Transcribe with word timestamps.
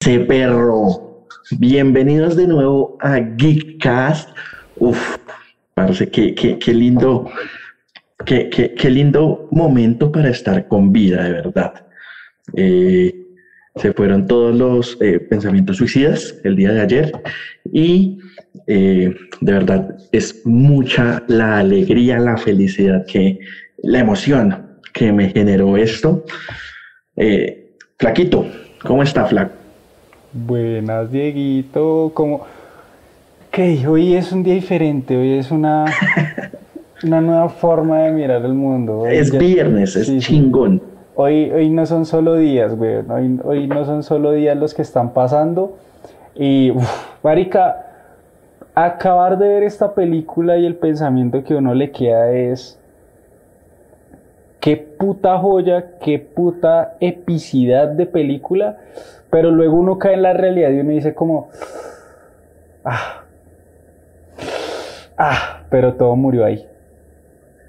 ese 0.00 0.20
perro? 0.20 1.26
Bienvenidos 1.58 2.34
de 2.34 2.46
nuevo 2.46 2.96
a 3.00 3.20
Geekcast. 3.36 4.30
Uf, 4.76 5.18
parece 5.74 6.08
que, 6.08 6.34
qué 6.34 6.72
lindo, 6.74 7.30
qué, 8.24 8.48
qué, 8.48 8.90
lindo 8.90 9.46
momento 9.50 10.10
para 10.10 10.30
estar 10.30 10.66
con 10.68 10.90
vida, 10.90 11.22
de 11.24 11.32
verdad. 11.32 11.86
Eh, 12.54 13.14
se 13.76 13.92
fueron 13.92 14.26
todos 14.26 14.56
los 14.56 14.96
eh, 15.02 15.20
pensamientos 15.20 15.76
suicidas 15.76 16.34
el 16.44 16.56
día 16.56 16.72
de 16.72 16.80
ayer 16.80 17.12
y 17.70 18.18
eh, 18.66 19.14
de 19.40 19.52
verdad 19.52 19.96
es 20.12 20.46
mucha 20.46 21.22
la 21.28 21.58
alegría, 21.58 22.18
la 22.18 22.38
felicidad 22.38 23.04
que, 23.06 23.38
la 23.82 23.98
emoción 23.98 24.78
que 24.94 25.12
me 25.12 25.28
generó 25.28 25.76
esto. 25.76 26.24
Flaquito, 27.98 28.46
¿cómo 28.82 29.02
está 29.02 29.26
Flaco? 29.26 29.59
Buenas, 30.32 31.10
Dieguito. 31.10 32.12
Como 32.14 32.42
que 33.50 33.84
hoy 33.88 34.14
es 34.14 34.30
un 34.30 34.44
día 34.44 34.54
diferente, 34.54 35.16
hoy 35.16 35.38
es 35.38 35.50
una, 35.50 35.86
una 37.02 37.20
nueva 37.20 37.48
forma 37.48 38.02
de 38.02 38.12
mirar 38.12 38.44
el 38.44 38.54
mundo. 38.54 39.06
es 39.06 39.36
viernes, 39.36 39.96
es 39.96 40.24
chingón. 40.24 40.80
Hoy, 41.16 41.50
hoy 41.50 41.68
no 41.68 41.84
son 41.84 42.06
solo 42.06 42.36
días, 42.36 42.76
güey. 42.76 42.98
Hoy, 43.08 43.40
hoy, 43.42 43.66
no 43.66 43.84
son 43.84 44.04
solo 44.04 44.30
días 44.32 44.56
los 44.56 44.72
que 44.72 44.82
están 44.82 45.12
pasando. 45.12 45.76
Y, 46.36 46.70
uf, 46.70 46.88
marica, 47.24 47.86
acabar 48.74 49.36
de 49.36 49.48
ver 49.48 49.62
esta 49.64 49.94
película 49.94 50.56
y 50.58 50.64
el 50.64 50.76
pensamiento 50.76 51.42
que 51.42 51.56
uno 51.56 51.74
le 51.74 51.90
queda 51.90 52.30
es 52.30 52.78
qué 54.60 54.76
puta 54.76 55.36
joya, 55.38 55.98
qué 56.00 56.20
puta 56.20 56.94
epicidad 57.00 57.88
de 57.88 58.06
película. 58.06 58.78
Pero 59.30 59.50
luego 59.50 59.78
uno 59.78 59.98
cae 59.98 60.14
en 60.14 60.22
la 60.22 60.32
realidad 60.32 60.70
y 60.70 60.80
uno 60.80 60.90
dice 60.90 61.14
como, 61.14 61.50
ah, 62.84 63.24
ah, 65.16 65.62
pero 65.70 65.94
todo 65.94 66.16
murió 66.16 66.44
ahí. 66.44 66.66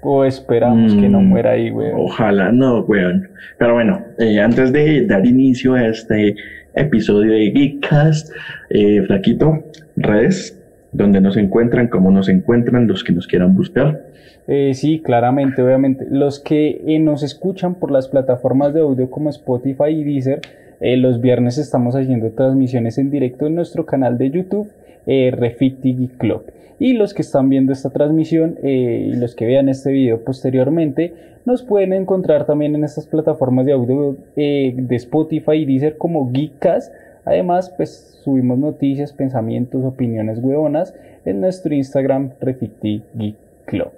O 0.04 0.24
esperamos 0.24 0.94
que 0.94 1.08
no 1.08 1.20
mm, 1.20 1.24
muera 1.24 1.52
ahí, 1.52 1.70
weón. 1.70 1.92
Ojalá 1.94 2.50
no, 2.50 2.80
weón. 2.80 3.28
Pero 3.58 3.74
bueno, 3.74 4.02
eh, 4.18 4.40
antes 4.40 4.72
de 4.72 5.06
dar 5.06 5.24
inicio 5.24 5.74
a 5.74 5.86
este 5.86 6.34
episodio 6.74 7.32
de 7.32 7.52
Geekcast, 7.52 8.32
eh, 8.70 9.02
Flaquito, 9.02 9.62
redes, 9.94 10.60
donde 10.90 11.20
nos 11.20 11.36
encuentran, 11.36 11.86
cómo 11.86 12.10
nos 12.10 12.28
encuentran, 12.28 12.88
los 12.88 13.04
que 13.04 13.12
nos 13.12 13.28
quieran 13.28 13.54
buscar. 13.54 14.02
Eh, 14.48 14.72
sí, 14.74 15.00
claramente, 15.00 15.62
obviamente. 15.62 16.04
Los 16.10 16.40
que 16.40 16.82
nos 17.00 17.22
escuchan 17.22 17.76
por 17.76 17.92
las 17.92 18.08
plataformas 18.08 18.74
de 18.74 18.80
audio 18.80 19.08
como 19.08 19.30
Spotify 19.30 19.90
y 19.90 20.02
Deezer, 20.02 20.40
eh, 20.82 20.96
los 20.96 21.20
viernes 21.20 21.56
estamos 21.58 21.94
haciendo 21.94 22.32
transmisiones 22.32 22.98
en 22.98 23.10
directo 23.10 23.46
en 23.46 23.54
nuestro 23.54 23.86
canal 23.86 24.18
de 24.18 24.30
YouTube, 24.30 24.68
eh, 25.06 25.30
Refiti 25.30 26.08
Club. 26.18 26.42
Y 26.78 26.94
los 26.94 27.14
que 27.14 27.22
están 27.22 27.48
viendo 27.48 27.72
esta 27.72 27.90
transmisión 27.90 28.58
eh, 28.64 29.10
y 29.12 29.14
los 29.14 29.36
que 29.36 29.46
vean 29.46 29.68
este 29.68 29.92
video 29.92 30.24
posteriormente, 30.24 31.14
nos 31.44 31.62
pueden 31.62 31.92
encontrar 31.92 32.44
también 32.44 32.74
en 32.74 32.82
estas 32.82 33.06
plataformas 33.06 33.66
de 33.66 33.72
audio 33.72 34.16
eh, 34.34 34.74
de 34.76 34.96
Spotify 34.96 35.58
y 35.58 35.64
Deezer 35.64 35.96
como 35.96 36.32
Geekcast. 36.32 36.92
Además, 37.24 37.72
pues 37.76 38.18
subimos 38.24 38.58
noticias, 38.58 39.12
pensamientos, 39.12 39.84
opiniones 39.84 40.40
huevonas 40.42 40.92
en 41.24 41.40
nuestro 41.40 41.72
Instagram 41.72 42.32
Refiti 42.40 43.04
Geek 43.14 43.36
Club. 43.66 43.92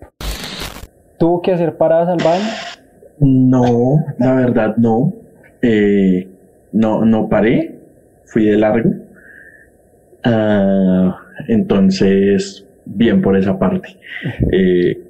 ¿Tuvo 1.19 1.41
que 1.41 1.53
hacer 1.53 1.79
paradas 1.79 2.09
al 2.09 2.19
baño? 2.23 2.45
No, 3.19 4.05
la 4.19 4.35
verdad 4.35 4.77
no. 4.77 5.15
Eh, 5.63 6.29
no, 6.75 7.05
no 7.05 7.29
paré, 7.29 7.75
fui 8.27 8.45
de 8.45 8.59
largo. 8.59 8.91
Ah, 10.25 11.19
entonces, 11.49 12.67
bien 12.85 13.23
por 13.23 13.37
esa 13.37 13.59
parte. 13.59 13.97
Eh, 14.53 15.01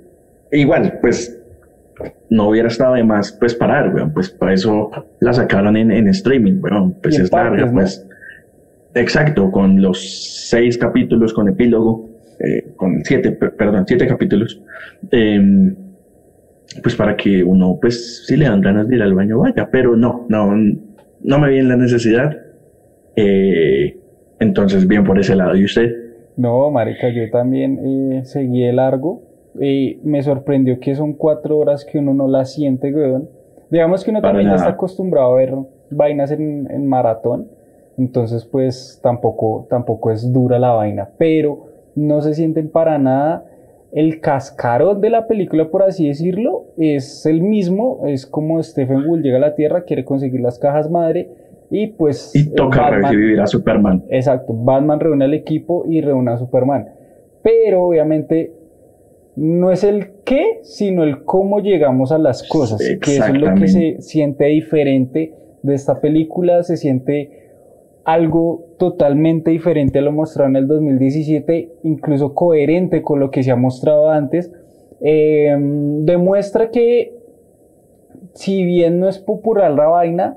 igual, 0.52 0.98
pues 1.00 1.40
no 2.28 2.48
hubiera 2.48 2.68
estado 2.68 2.94
de 2.94 3.04
más 3.04 3.32
pues 3.32 3.54
parar, 3.54 3.94
weón, 3.94 4.12
pues 4.12 4.28
para 4.30 4.52
eso 4.52 4.90
la 5.20 5.32
sacaron 5.32 5.76
en, 5.76 5.90
en 5.90 6.08
streaming, 6.08 6.60
weón, 6.60 6.94
pues 7.02 7.18
es 7.18 7.32
larga, 7.32 7.70
pues. 7.72 8.06
Exacto, 8.96 9.50
con 9.50 9.82
los 9.82 10.48
seis 10.48 10.78
capítulos, 10.78 11.32
con 11.32 11.48
epílogo, 11.48 12.10
eh, 12.38 12.74
con 12.76 13.04
siete, 13.04 13.32
perdón, 13.32 13.84
siete 13.88 14.06
capítulos. 14.06 14.60
Em, 15.10 15.74
pues 16.82 16.94
para 16.94 17.16
que 17.16 17.42
uno, 17.42 17.78
pues, 17.80 18.24
si 18.26 18.36
le 18.36 18.44
dan 18.44 18.60
ganas 18.60 18.88
de 18.88 18.96
ir 18.96 19.02
al 19.02 19.14
baño, 19.14 19.38
vaya, 19.38 19.68
pero 19.70 19.96
no, 19.96 20.26
no, 20.28 20.54
no 21.24 21.38
me 21.38 21.50
vi 21.50 21.58
en 21.58 21.68
la 21.68 21.76
necesidad. 21.76 22.36
Eh, 23.16 23.98
entonces, 24.38 24.86
bien 24.86 25.04
por 25.04 25.18
ese 25.18 25.34
lado. 25.34 25.56
¿Y 25.56 25.64
usted? 25.64 25.90
No, 26.36 26.70
marica, 26.70 27.08
yo 27.08 27.28
también 27.30 28.12
eh, 28.12 28.24
seguí 28.24 28.62
de 28.62 28.72
largo. 28.72 29.22
Y 29.58 30.00
me 30.04 30.22
sorprendió 30.22 30.78
que 30.80 30.94
son 30.94 31.14
cuatro 31.14 31.58
horas 31.58 31.84
que 31.84 31.98
uno 31.98 32.12
no 32.12 32.28
la 32.28 32.44
siente, 32.44 32.92
weón. 32.92 33.28
Digamos 33.70 34.04
que 34.04 34.10
uno 34.10 34.20
también 34.20 34.50
ya 34.50 34.56
está 34.56 34.70
acostumbrado 34.70 35.32
a 35.32 35.36
ver 35.36 35.54
vainas 35.90 36.30
en, 36.30 36.68
en, 36.70 36.86
maratón. 36.86 37.48
Entonces, 37.96 38.44
pues 38.44 39.00
tampoco, 39.02 39.66
tampoco 39.70 40.10
es 40.10 40.32
dura 40.32 40.58
la 40.58 40.72
vaina. 40.72 41.08
Pero 41.16 41.68
no 41.94 42.20
se 42.20 42.34
sienten 42.34 42.68
para 42.68 42.98
nada. 42.98 43.46
El 43.94 44.20
cascarón 44.20 45.00
de 45.00 45.08
la 45.08 45.28
película, 45.28 45.70
por 45.70 45.84
así 45.84 46.08
decirlo, 46.08 46.66
es 46.76 47.24
el 47.26 47.42
mismo. 47.42 48.02
Es 48.06 48.26
como 48.26 48.60
Stephen 48.60 49.06
Wool 49.06 49.22
llega 49.22 49.36
a 49.36 49.40
la 49.40 49.54
Tierra, 49.54 49.84
quiere 49.84 50.04
conseguir 50.04 50.40
las 50.40 50.58
cajas 50.58 50.90
madre 50.90 51.30
y 51.70 51.86
pues... 51.86 52.34
Y 52.34 52.52
toca 52.54 52.90
revivir 52.90 53.40
a 53.40 53.46
Superman. 53.46 54.04
Exacto, 54.08 54.52
Batman 54.52 54.98
reúne 54.98 55.26
al 55.26 55.34
equipo 55.34 55.84
y 55.88 56.00
reúne 56.00 56.32
a 56.32 56.36
Superman. 56.38 56.88
Pero 57.42 57.84
obviamente 57.84 58.52
no 59.36 59.70
es 59.70 59.84
el 59.84 60.22
qué, 60.24 60.58
sino 60.62 61.04
el 61.04 61.24
cómo 61.24 61.60
llegamos 61.60 62.10
a 62.10 62.18
las 62.18 62.42
cosas. 62.48 62.80
Que 63.00 63.16
eso 63.16 63.26
es 63.26 63.40
lo 63.40 63.54
que 63.54 63.68
se 63.68 64.00
siente 64.00 64.46
diferente 64.46 65.34
de 65.62 65.74
esta 65.74 66.00
película, 66.00 66.64
se 66.64 66.76
siente 66.76 67.43
algo 68.04 68.66
totalmente 68.78 69.50
diferente 69.50 69.98
a 69.98 70.02
lo 70.02 70.12
mostrado 70.12 70.50
en 70.50 70.56
el 70.56 70.66
2017, 70.66 71.72
incluso 71.84 72.34
coherente 72.34 73.02
con 73.02 73.20
lo 73.20 73.30
que 73.30 73.42
se 73.42 73.50
ha 73.50 73.56
mostrado 73.56 74.10
antes. 74.10 74.52
Eh, 75.00 75.54
demuestra 75.58 76.70
que 76.70 77.24
si 78.34 78.64
bien 78.64 79.00
no 79.00 79.08
es 79.08 79.18
popular 79.18 79.70
la 79.72 79.86
vaina, 79.86 80.36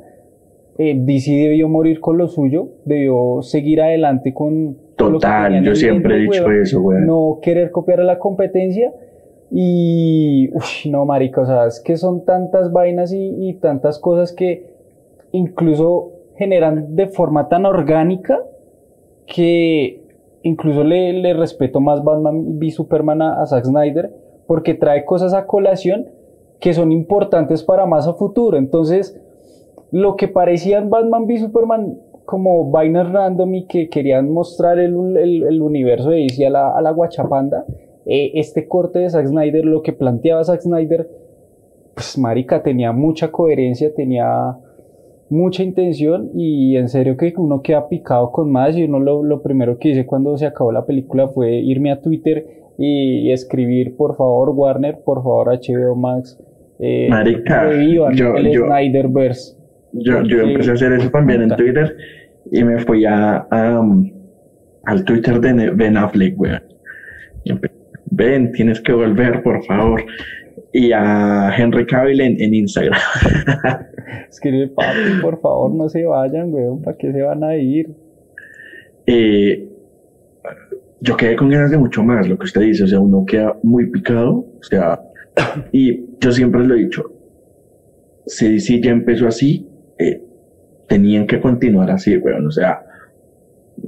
eh, 0.77 0.95
DC 0.95 1.31
debió 1.31 1.67
morir 1.67 1.99
con 1.99 2.17
lo 2.17 2.27
suyo, 2.27 2.69
debió 2.85 3.41
seguir 3.41 3.81
adelante 3.81 4.33
con... 4.33 4.77
Total, 4.95 5.63
yo 5.63 5.75
siempre 5.75 6.15
he 6.15 6.19
dicho 6.21 6.49
eso, 6.51 6.81
güey. 6.81 7.01
No 7.01 7.39
querer 7.41 7.71
copiar 7.71 7.99
a 8.01 8.03
la 8.03 8.19
competencia 8.19 8.91
y... 9.51 10.49
Uf, 10.53 10.85
no, 10.87 11.05
marica, 11.05 11.41
o 11.41 11.45
sea, 11.45 11.67
es 11.67 11.79
que 11.79 11.97
son 11.97 12.25
tantas 12.25 12.71
vainas 12.71 13.11
y, 13.13 13.53
tantas 13.61 13.99
cosas 13.99 14.33
que 14.33 14.75
incluso 15.31 16.11
generan 16.37 16.95
de 16.95 17.07
forma 17.07 17.49
tan 17.49 17.65
orgánica 17.65 18.39
que 19.25 20.01
incluso 20.43 20.83
le, 20.83 21.33
respeto 21.33 21.79
más 21.79 22.03
Batman 22.03 22.57
v 22.57 22.71
Superman 22.71 23.21
a, 23.21 23.41
a 23.41 23.45
Zack 23.45 23.65
Snyder 23.65 24.11
porque 24.47 24.73
trae 24.73 25.03
cosas 25.03 25.33
a 25.33 25.45
colación 25.45 26.07
que 26.59 26.73
son 26.73 26.91
importantes 26.91 27.63
para 27.63 27.85
más 27.85 28.07
a 28.07 28.13
futuro. 28.13 28.57
Entonces, 28.57 29.19
lo 29.91 30.15
que 30.15 30.27
parecían 30.27 30.89
Batman 30.89 31.25
v 31.25 31.37
Superman 31.39 31.99
como 32.25 32.69
vainas 32.69 33.11
random 33.11 33.55
y 33.55 33.67
que 33.67 33.89
querían 33.89 34.29
mostrar 34.29 34.79
el, 34.79 35.17
el, 35.17 35.61
universo 35.61 36.09
de 36.09 36.23
DC 36.23 36.45
a 36.45 36.49
la, 36.49 36.71
a 36.77 36.81
la 36.81 36.91
guachapanda, 36.91 37.65
eh, 38.05 38.31
este 38.35 38.67
corte 38.67 38.99
de 38.99 39.09
Zack 39.09 39.27
Snyder, 39.27 39.63
lo 39.63 39.81
que 39.81 39.93
planteaba 39.93 40.43
Zack 40.43 40.59
Snyder, 40.59 41.09
pues 41.93 42.17
marica, 42.17 42.61
tenía 42.63 42.91
mucha 42.91 43.31
coherencia, 43.31 43.93
tenía 43.93 44.57
mucha 45.29 45.63
intención 45.63 46.31
y 46.35 46.77
en 46.77 46.87
serio 46.87 47.17
que 47.17 47.33
uno 47.37 47.61
queda 47.61 47.89
picado 47.89 48.31
con 48.31 48.51
más 48.51 48.77
y 48.77 48.83
uno 48.83 48.99
lo, 48.99 49.23
lo 49.23 49.41
primero 49.41 49.77
que 49.77 49.89
hice 49.89 50.05
cuando 50.05 50.37
se 50.37 50.45
acabó 50.45 50.71
la 50.71 50.85
película 50.85 51.27
fue 51.27 51.55
irme 51.57 51.91
a 51.91 52.01
Twitter 52.01 52.45
y, 52.77 53.31
escribir 53.31 53.95
por 53.95 54.15
favor 54.15 54.51
Warner, 54.51 54.99
por 55.03 55.23
favor 55.23 55.47
HBO 55.47 55.95
Max, 55.95 56.39
eh, 56.79 57.07
Marica, 57.09 57.71
yo, 57.73 58.07
el 58.07 58.53
Snyderverse. 58.53 59.57
Yo, 59.93 60.21
yo 60.23 60.41
empecé 60.41 60.71
a 60.71 60.73
hacer 60.73 60.93
eso 60.93 61.09
también 61.09 61.41
en 61.41 61.49
Twitter 61.49 61.95
y 62.51 62.63
me 62.63 62.79
fui 62.79 63.03
a, 63.05 63.47
um, 63.51 64.09
al 64.85 65.03
Twitter 65.03 65.39
de 65.41 65.71
Ben 65.71 65.97
Affleck, 65.97 66.39
weón. 66.39 66.61
Ben, 68.09 68.51
tienes 68.51 68.79
que 68.81 68.93
volver, 68.93 69.43
por 69.43 69.63
favor. 69.65 70.03
Y 70.79 70.91
a 70.91 71.51
Henry 71.57 71.87
Cavill 71.87 72.21
en, 72.21 72.39
en 72.39 72.53
Instagram. 72.53 72.93
Escribe, 74.29 74.67
papi, 74.67 75.21
por 75.23 75.41
favor, 75.41 75.73
no 75.73 75.89
se 75.89 76.05
vayan, 76.05 76.53
weón, 76.53 76.83
¿para 76.83 76.95
qué 76.95 77.11
se 77.11 77.19
van 77.23 77.43
a 77.43 77.55
ir? 77.55 77.95
Eh, 79.07 79.67
yo 81.01 81.17
quedé 81.17 81.35
con 81.35 81.49
ganas 81.49 81.71
de 81.71 81.79
mucho 81.79 82.03
más, 82.03 82.29
lo 82.29 82.37
que 82.37 82.45
usted 82.45 82.61
dice, 82.61 82.83
o 82.83 82.87
sea, 82.87 82.99
uno 82.99 83.25
queda 83.25 83.57
muy 83.63 83.89
picado, 83.89 84.33
o 84.35 84.61
sea, 84.61 85.01
y 85.71 86.05
yo 86.19 86.31
siempre 86.31 86.63
lo 86.63 86.75
he 86.75 86.83
dicho, 86.83 87.11
si 88.27 88.47
DC 88.47 88.79
ya 88.79 88.91
empezó 88.91 89.27
así, 89.27 89.67
eh, 89.97 90.21
tenían 90.87 91.25
que 91.25 91.41
continuar 91.41 91.89
así, 91.89 92.17
weón. 92.17 92.45
O 92.45 92.51
sea, 92.51 92.83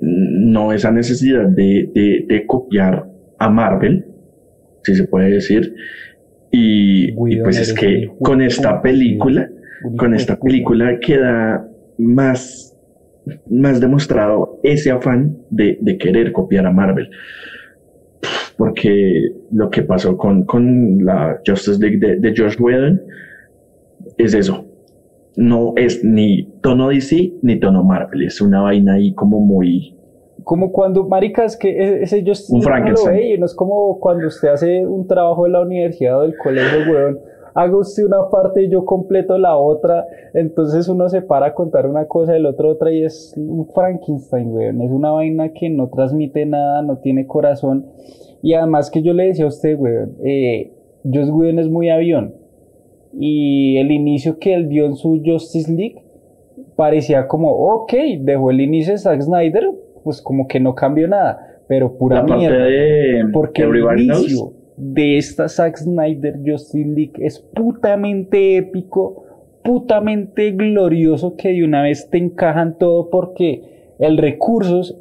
no 0.01 0.73
esa 0.73 0.89
necesidad 0.89 1.45
de, 1.49 1.91
de, 1.93 2.25
de 2.27 2.45
copiar 2.47 3.07
a 3.37 3.47
Marvel, 3.47 4.07
si 4.81 4.95
se 4.95 5.03
puede 5.03 5.29
decir. 5.29 5.75
Y, 6.51 7.11
y 7.11 7.41
pues 7.41 7.59
es 7.59 7.73
que 7.73 8.09
con 8.21 8.41
esta 8.41 8.81
película, 8.81 9.49
con 9.97 10.13
esta 10.13 10.39
película 10.39 10.99
queda 10.99 11.67
más, 11.97 12.75
más 13.49 13.79
demostrado 13.79 14.59
ese 14.63 14.91
afán 14.91 15.37
de, 15.49 15.77
de 15.81 15.97
querer 15.97 16.31
copiar 16.31 16.65
a 16.65 16.71
Marvel. 16.71 17.09
Porque 18.57 19.31
lo 19.51 19.69
que 19.69 19.83
pasó 19.83 20.17
con, 20.17 20.43
con 20.43 21.05
la 21.05 21.39
Justice 21.45 21.79
League 21.79 21.97
de, 21.97 22.19
de 22.19 22.35
George 22.35 22.61
Whedon 22.61 23.01
es 24.17 24.33
eso. 24.33 24.65
No 25.37 25.73
es 25.77 26.03
ni 26.03 26.49
tono 26.61 26.89
DC 26.89 27.33
ni 27.41 27.59
tono 27.59 27.83
Marvel. 27.83 28.23
Es 28.23 28.41
una 28.41 28.61
vaina 28.61 28.93
ahí 28.95 29.13
como 29.13 29.39
muy, 29.39 29.95
como 30.49 30.71
cuando, 30.71 31.07
maricas, 31.07 31.55
que 31.55 31.69
e-, 31.69 32.01
ese 32.01 32.23
yo 32.23 32.33
un 32.49 32.63
Frankenstein. 32.63 33.39
no 33.39 33.45
es 33.45 33.53
como 33.53 33.99
cuando 33.99 34.25
usted 34.25 34.47
hace 34.47 34.83
un 34.83 35.05
trabajo 35.05 35.43
de 35.43 35.51
la 35.51 35.61
universidad 35.61 36.17
o 36.17 36.21
del 36.23 36.35
colegio, 36.35 36.91
weón, 36.91 37.19
haga 37.53 37.77
usted 37.77 38.03
una 38.03 38.27
parte 38.31 38.63
y 38.63 38.69
yo 38.71 38.83
completo 38.83 39.37
la 39.37 39.55
otra, 39.55 40.07
entonces 40.33 40.87
uno 40.87 41.07
se 41.07 41.21
para 41.21 41.45
a 41.45 41.53
contar 41.53 41.85
una 41.85 42.07
cosa 42.07 42.33
del 42.33 42.47
otro 42.47 42.69
otra 42.71 42.91
y 42.91 43.03
es 43.03 43.35
un 43.37 43.67
Frankenstein, 43.67 44.51
weón, 44.51 44.81
es 44.81 44.89
una 44.89 45.11
vaina 45.11 45.53
que 45.53 45.69
no 45.69 45.87
transmite 45.87 46.47
nada, 46.47 46.81
no 46.81 46.97
tiene 46.97 47.27
corazón, 47.27 47.85
y 48.41 48.55
además 48.55 48.89
que 48.89 49.03
yo 49.03 49.13
le 49.13 49.27
decía 49.27 49.45
a 49.45 49.49
usted, 49.49 49.77
weón, 49.77 50.15
eh, 50.25 50.73
Joss 51.03 51.29
Whedon 51.29 51.59
es 51.59 51.69
muy 51.69 51.91
avión, 51.91 52.33
y 53.13 53.77
el 53.77 53.91
inicio 53.91 54.39
que 54.39 54.55
él 54.55 54.67
dio 54.67 54.87
en 54.87 54.95
su 54.95 55.21
Justice 55.23 55.71
League 55.71 56.01
parecía 56.75 57.27
como, 57.27 57.51
ok, 57.51 57.93
dejó 58.21 58.49
el 58.49 58.61
inicio 58.61 58.93
de 58.93 58.97
Zack 58.97 59.21
Snyder, 59.21 59.69
pues 60.03 60.21
como 60.21 60.47
que 60.47 60.59
no 60.59 60.75
cambió 60.75 61.07
nada, 61.07 61.59
pero 61.67 61.97
pura 61.97 62.23
mierda. 62.23 62.65
porque 63.31 63.63
el 63.63 63.99
inicio 64.01 64.53
de 64.79 65.17
esta 65.17 65.49
Zack 65.49 65.77
Snyder 65.77 66.39
Justice 66.45 66.87
League 66.87 67.13
es 67.17 67.39
putamente 67.39 68.57
épico, 68.57 69.25
putamente 69.63 70.51
glorioso 70.51 71.35
que 71.35 71.49
de 71.49 71.65
una 71.65 71.83
vez 71.83 72.09
te 72.09 72.17
encajan 72.17 72.77
todo 72.77 73.09
porque 73.09 73.95
el 73.99 74.17
recurso, 74.17 74.95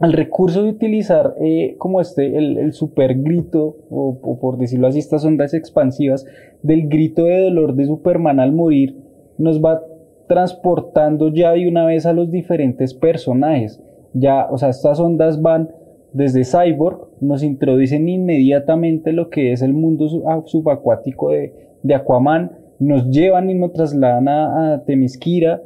el 0.00 0.12
recurso 0.12 0.62
de 0.62 0.70
utilizar 0.70 1.34
eh, 1.40 1.74
como 1.78 2.00
este, 2.00 2.38
el, 2.38 2.56
el 2.56 2.72
super 2.72 3.20
grito, 3.20 3.76
o, 3.90 4.16
o, 4.22 4.38
por 4.38 4.58
decirlo 4.58 4.86
así, 4.86 5.00
estas 5.00 5.24
ondas 5.24 5.54
expansivas 5.54 6.24
del 6.62 6.88
grito 6.88 7.24
de 7.24 7.42
dolor 7.42 7.74
de 7.74 7.86
Superman 7.86 8.38
al 8.38 8.52
morir, 8.52 8.96
nos 9.38 9.60
va 9.60 9.82
transportando 10.28 11.28
ya 11.28 11.52
de 11.52 11.68
una 11.68 11.84
vez 11.84 12.06
a 12.06 12.12
los 12.12 12.30
diferentes 12.30 12.94
personajes 12.94 13.82
ya, 14.14 14.46
o 14.50 14.56
sea, 14.56 14.70
estas 14.70 14.98
ondas 14.98 15.42
van 15.42 15.70
desde 16.12 16.44
Cyborg, 16.44 17.08
nos 17.20 17.42
introducen 17.42 18.08
inmediatamente 18.08 19.12
lo 19.12 19.28
que 19.28 19.52
es 19.52 19.62
el 19.62 19.74
mundo 19.74 20.06
ah, 20.26 20.40
subacuático 20.44 21.30
de, 21.30 21.52
de 21.82 21.94
Aquaman, 21.94 22.52
nos 22.78 23.10
llevan 23.10 23.50
y 23.50 23.54
nos 23.54 23.72
trasladan 23.72 24.28
a, 24.28 24.74
a 24.74 24.84
Temisquira 24.84 25.60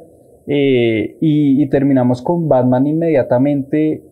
eh, 0.47 1.17
y, 1.21 1.61
y, 1.61 1.69
terminamos 1.69 2.23
con 2.23 2.49
Batman 2.49 2.87
inmediatamente 2.87 4.03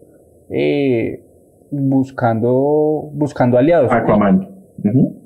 eh, 0.50 1.24
buscando, 1.72 3.10
buscando 3.14 3.58
aliados. 3.58 3.92
Aquaman. 3.92 4.50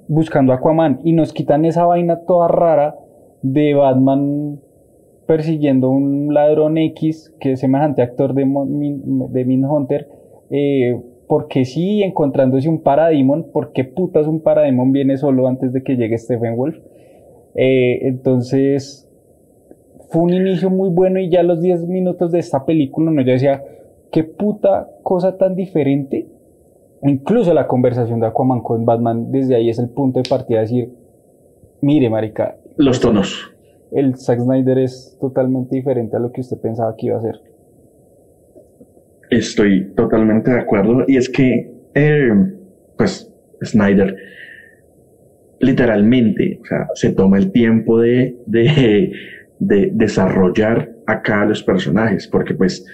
Buscando 0.08 0.54
Aquaman 0.54 1.02
y 1.04 1.12
nos 1.12 1.34
quitan 1.34 1.66
esa 1.66 1.86
vaina 1.86 2.22
toda 2.26 2.48
rara 2.48 2.96
de 3.42 3.74
Batman 3.74 4.60
persiguiendo 5.32 5.90
un 5.90 6.34
ladrón 6.34 6.78
X 6.78 7.34
que 7.40 7.54
es 7.54 7.62
semejante 7.62 8.02
actor 8.02 8.34
de, 8.34 8.44
de 8.44 9.46
Min 9.46 9.64
Hunter, 9.64 10.10
eh, 10.50 11.00
porque 11.26 11.64
sí, 11.64 12.04
encontrándose 12.04 12.68
un 12.68 12.84
Parademon, 12.84 13.48
porque 13.54 13.86
putas 13.86 14.28
un 14.28 14.42
Parademon 14.42 14.92
viene 14.92 15.16
solo 15.16 15.48
antes 15.48 15.72
de 15.72 15.84
que 15.84 15.96
llegue 15.96 16.18
Stephen 16.18 16.58
Wolf. 16.58 16.78
Eh, 17.56 18.00
entonces, 18.02 19.10
fue 20.10 20.24
un 20.24 20.34
inicio 20.34 20.70
muy 20.70 20.90
bueno 20.90 21.18
y 21.18 21.30
ya 21.30 21.44
los 21.44 21.62
10 21.62 21.88
minutos 21.88 22.34
de 22.34 22.40
esta 22.40 22.66
película, 22.66 23.10
¿no? 23.10 23.22
yo 23.22 23.32
decía, 23.32 23.64
qué 24.12 24.26
puta 24.26 24.90
cosa 25.02 25.38
tan 25.38 25.56
diferente. 25.56 26.28
Incluso 27.04 27.54
la 27.54 27.68
conversación 27.68 28.20
de 28.20 28.28
Aquaman 28.28 28.60
con 28.60 28.84
Batman, 28.84 29.32
desde 29.32 29.56
ahí 29.56 29.70
es 29.70 29.80
el 29.80 29.92
punto 29.92 30.22
de 30.22 30.28
partida 30.30 30.58
de 30.58 30.64
decir, 30.64 30.94
mire, 31.80 32.10
marica. 32.10 32.58
Los 32.76 33.00
tonos 33.00 33.51
el 33.92 34.16
Zack 34.18 34.40
Snyder 34.40 34.78
es 34.80 35.18
totalmente 35.20 35.76
diferente 35.76 36.16
a 36.16 36.20
lo 36.20 36.32
que 36.32 36.42
usted 36.42 36.58
pensaba 36.58 36.96
que 36.98 37.08
iba 37.08 37.18
a 37.18 37.22
ser. 37.22 37.36
Estoy 39.30 39.94
totalmente 39.96 40.52
de 40.52 40.60
acuerdo. 40.60 41.06
Y 41.08 41.18
es 41.18 41.30
que, 41.30 41.74
eh, 41.94 42.32
pues, 42.98 43.32
Snyder 43.64 44.16
literalmente, 45.60 46.60
o 46.62 46.66
sea, 46.66 46.88
se 46.96 47.12
toma 47.12 47.38
el 47.38 47.52
tiempo 47.52 48.00
de, 48.00 48.36
de, 48.48 49.14
de 49.60 49.92
desarrollar 49.94 50.92
acá 51.06 51.46
los 51.46 51.64
personajes, 51.64 52.28
porque 52.28 52.56
pues, 52.56 52.86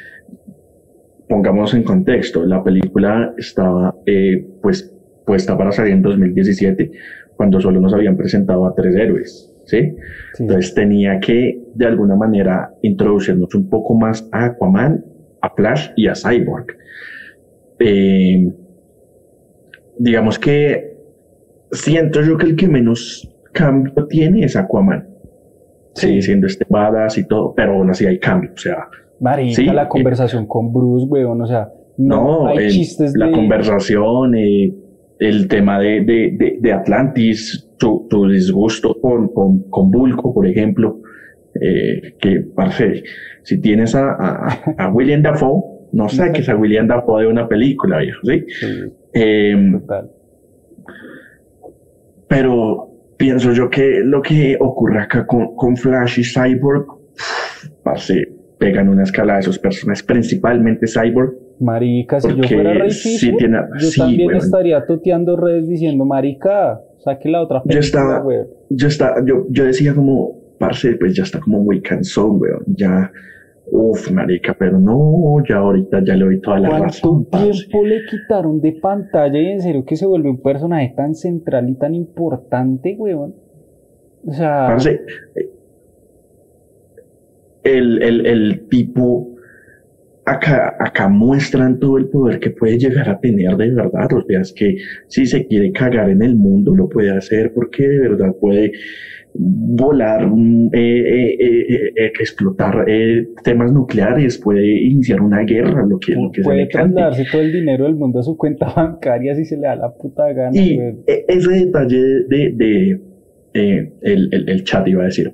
pongamos 1.29 1.73
en 1.73 1.83
contexto, 1.83 2.45
la 2.45 2.63
película 2.63 3.33
estaba, 3.37 3.95
eh, 4.05 4.45
pues, 4.61 4.93
puesta 5.25 5.57
para 5.57 5.71
salir 5.71 5.93
en 5.93 6.01
2017, 6.01 6.91
cuando 7.35 7.59
solo 7.61 7.79
nos 7.79 7.93
habían 7.93 8.17
presentado 8.17 8.65
a 8.65 8.73
tres 8.75 8.95
héroes. 8.95 9.53
¿Sí? 9.67 9.95
Entonces 10.39 10.73
tenía 10.73 11.19
que, 11.19 11.61
de 11.75 11.85
alguna 11.85 12.15
manera, 12.15 12.73
introducirnos 12.81 13.53
un 13.53 13.69
poco 13.69 13.93
más 13.93 14.27
a 14.31 14.45
Aquaman, 14.45 15.05
a 15.41 15.49
Flash 15.51 15.89
y 15.95 16.07
a 16.07 16.15
Cyborg. 16.15 16.65
Eh, 17.79 18.51
digamos 19.99 20.39
que 20.39 20.97
siento 21.71 22.21
yo 22.21 22.37
que 22.37 22.47
el 22.47 22.55
que 22.55 22.67
menos 22.67 23.29
cambio 23.53 24.07
tiene 24.07 24.45
es 24.45 24.55
Aquaman. 24.55 25.07
Sí. 25.93 26.21
siendo 26.21 26.45
este 26.45 26.63
badass 26.69 27.17
y 27.17 27.27
todo, 27.27 27.55
pero 27.55 27.73
aún 27.73 27.89
así 27.89 28.05
hay 28.05 28.19
cambio, 28.19 28.51
o 28.53 28.57
sea. 28.57 28.87
Marica, 29.19 29.73
la 29.73 29.89
conversación 29.89 30.45
con 30.45 30.71
Bruce, 30.71 31.07
weón, 31.07 31.41
o 31.41 31.47
sea, 31.47 31.71
no, 31.97 32.45
hay 32.45 32.69
chistes 32.69 33.13
la 33.17 33.31
conversación, 33.31 34.35
eh, 34.35 34.71
el 35.19 35.47
tema 35.47 35.79
de, 35.79 36.01
de, 36.01 36.57
de, 36.59 36.73
Atlantis, 36.73 37.69
tu, 37.77 38.07
tu, 38.09 38.27
disgusto 38.27 38.95
con, 39.01 39.29
con, 39.29 39.69
con 39.69 39.91
Bulco, 39.91 40.33
por 40.33 40.47
ejemplo, 40.47 41.01
eh, 41.59 42.13
que, 42.19 42.41
parce, 42.55 43.03
si 43.43 43.59
tienes 43.59 43.95
a, 43.95 44.11
a, 44.11 44.75
a 44.77 44.89
William 44.89 45.21
Dafoe, 45.21 45.77
no 45.93 46.09
saques 46.09 46.49
a 46.49 46.55
William 46.55 46.87
Dafoe 46.87 47.23
de 47.23 47.27
una 47.27 47.47
película, 47.47 47.99
viejo, 47.99 48.19
¿sí? 48.23 48.45
Eh, 49.13 49.79
pero 52.27 52.91
pienso 53.17 53.53
yo 53.53 53.69
que 53.69 54.01
lo 54.03 54.21
que 54.21 54.57
ocurre 54.59 55.01
acá 55.01 55.25
con, 55.25 55.55
con 55.55 55.75
Flash 55.77 56.19
y 56.19 56.23
Cyborg, 56.23 56.85
parce, 57.83 58.27
pegan 58.59 58.89
una 58.89 59.03
escala 59.03 59.35
de 59.35 59.39
esos 59.41 59.57
personajes, 59.57 60.03
principalmente 60.03 60.87
Cyborg, 60.87 61.46
Marica, 61.59 62.19
si 62.19 62.29
yo 62.29 62.43
fuera 62.43 62.73
Rey 62.73 62.91
sí 62.91 63.31
yo 63.31 63.37
también 63.97 64.35
estaría 64.35 64.85
tuteando 64.85 65.35
redes 65.35 65.67
diciendo, 65.67 66.05
Marica, 66.05 66.81
saque 66.99 67.29
la 67.29 67.41
otra 67.41 67.61
Yo 67.65 67.79
estaba, 67.79 68.23
yo 68.69 68.87
estaba, 68.87 69.25
yo, 69.25 69.45
yo 69.49 69.65
decía 69.65 69.93
como, 69.95 70.39
parce, 70.59 70.95
pues 70.97 71.15
ya 71.15 71.23
está 71.23 71.39
como 71.39 71.63
muy 71.63 71.81
cansón, 71.81 72.39
weón, 72.39 72.63
ya, 72.67 73.11
uff, 73.71 74.11
marica, 74.11 74.55
pero 74.57 74.79
no, 74.79 75.43
ya 75.47 75.57
ahorita 75.57 76.03
ya 76.03 76.15
le 76.15 76.25
doy 76.25 76.41
toda 76.41 76.59
la 76.59 76.79
razón. 76.79 77.25
¿Cuánto 77.25 77.51
tiempo 77.51 77.85
le 77.85 78.05
quitaron 78.05 78.61
de 78.61 78.73
pantalla 78.73 79.39
y 79.39 79.47
en 79.47 79.61
serio 79.61 79.85
que 79.85 79.95
se 79.95 80.05
vuelve 80.05 80.29
un 80.29 80.41
personaje 80.41 80.93
tan 80.95 81.15
central 81.15 81.69
y 81.69 81.75
tan 81.75 81.95
importante, 81.95 82.95
weón? 82.97 83.35
O 84.25 84.33
sea... 84.33 84.67
Parce, 84.67 85.01
el, 87.63 88.01
el, 88.01 88.25
el 88.25 88.67
tipo 88.69 89.36
acá, 90.27 90.75
acá 90.79 91.07
muestran 91.07 91.79
todo 91.79 91.97
el 91.97 92.09
poder 92.09 92.39
que 92.39 92.49
puede 92.51 92.77
llegar 92.77 93.09
a 93.09 93.19
tener 93.19 93.55
de 93.55 93.71
verdad. 93.71 94.11
O 94.13 94.21
sea, 94.21 94.41
es 94.41 94.53
que 94.53 94.75
si 95.07 95.25
se 95.25 95.47
quiere 95.47 95.71
cagar 95.71 96.09
en 96.09 96.21
el 96.21 96.35
mundo, 96.35 96.75
lo 96.75 96.89
puede 96.89 97.11
hacer 97.11 97.53
porque 97.53 97.87
de 97.87 97.99
verdad 97.99 98.35
puede 98.39 98.73
volar, 99.33 100.27
mm, 100.27 100.69
eh, 100.73 101.35
eh, 101.39 101.91
eh, 101.95 102.11
explotar 102.19 102.85
temas 103.43 103.71
nucleares, 103.71 104.37
puede 104.37 104.65
iniciar 104.83 105.21
una 105.21 105.43
guerra, 105.43 105.85
lo 105.85 105.99
que, 105.99 106.13
lo 106.13 106.31
que 106.31 106.41
puede 106.41 106.65
trasladarse 106.65 107.25
todo 107.31 107.41
el 107.41 107.53
dinero 107.53 107.85
del 107.85 107.95
mundo 107.95 108.19
a 108.19 108.23
su 108.23 108.35
cuenta 108.35 108.65
bancaria 108.75 109.35
si 109.35 109.45
se 109.45 109.55
le 109.55 109.63
da 109.63 109.75
la 109.75 109.93
puta 109.93 110.31
gana. 110.33 110.51
Y 110.53 110.79
e, 111.07 111.25
ese 111.27 111.51
detalle 111.51 112.01
de, 112.27 112.51
de 112.53 112.99
el, 113.53 113.93
el, 114.01 114.49
el, 114.49 114.63
chat 114.63 114.87
iba 114.87 115.03
a 115.03 115.05
decir, 115.05 115.31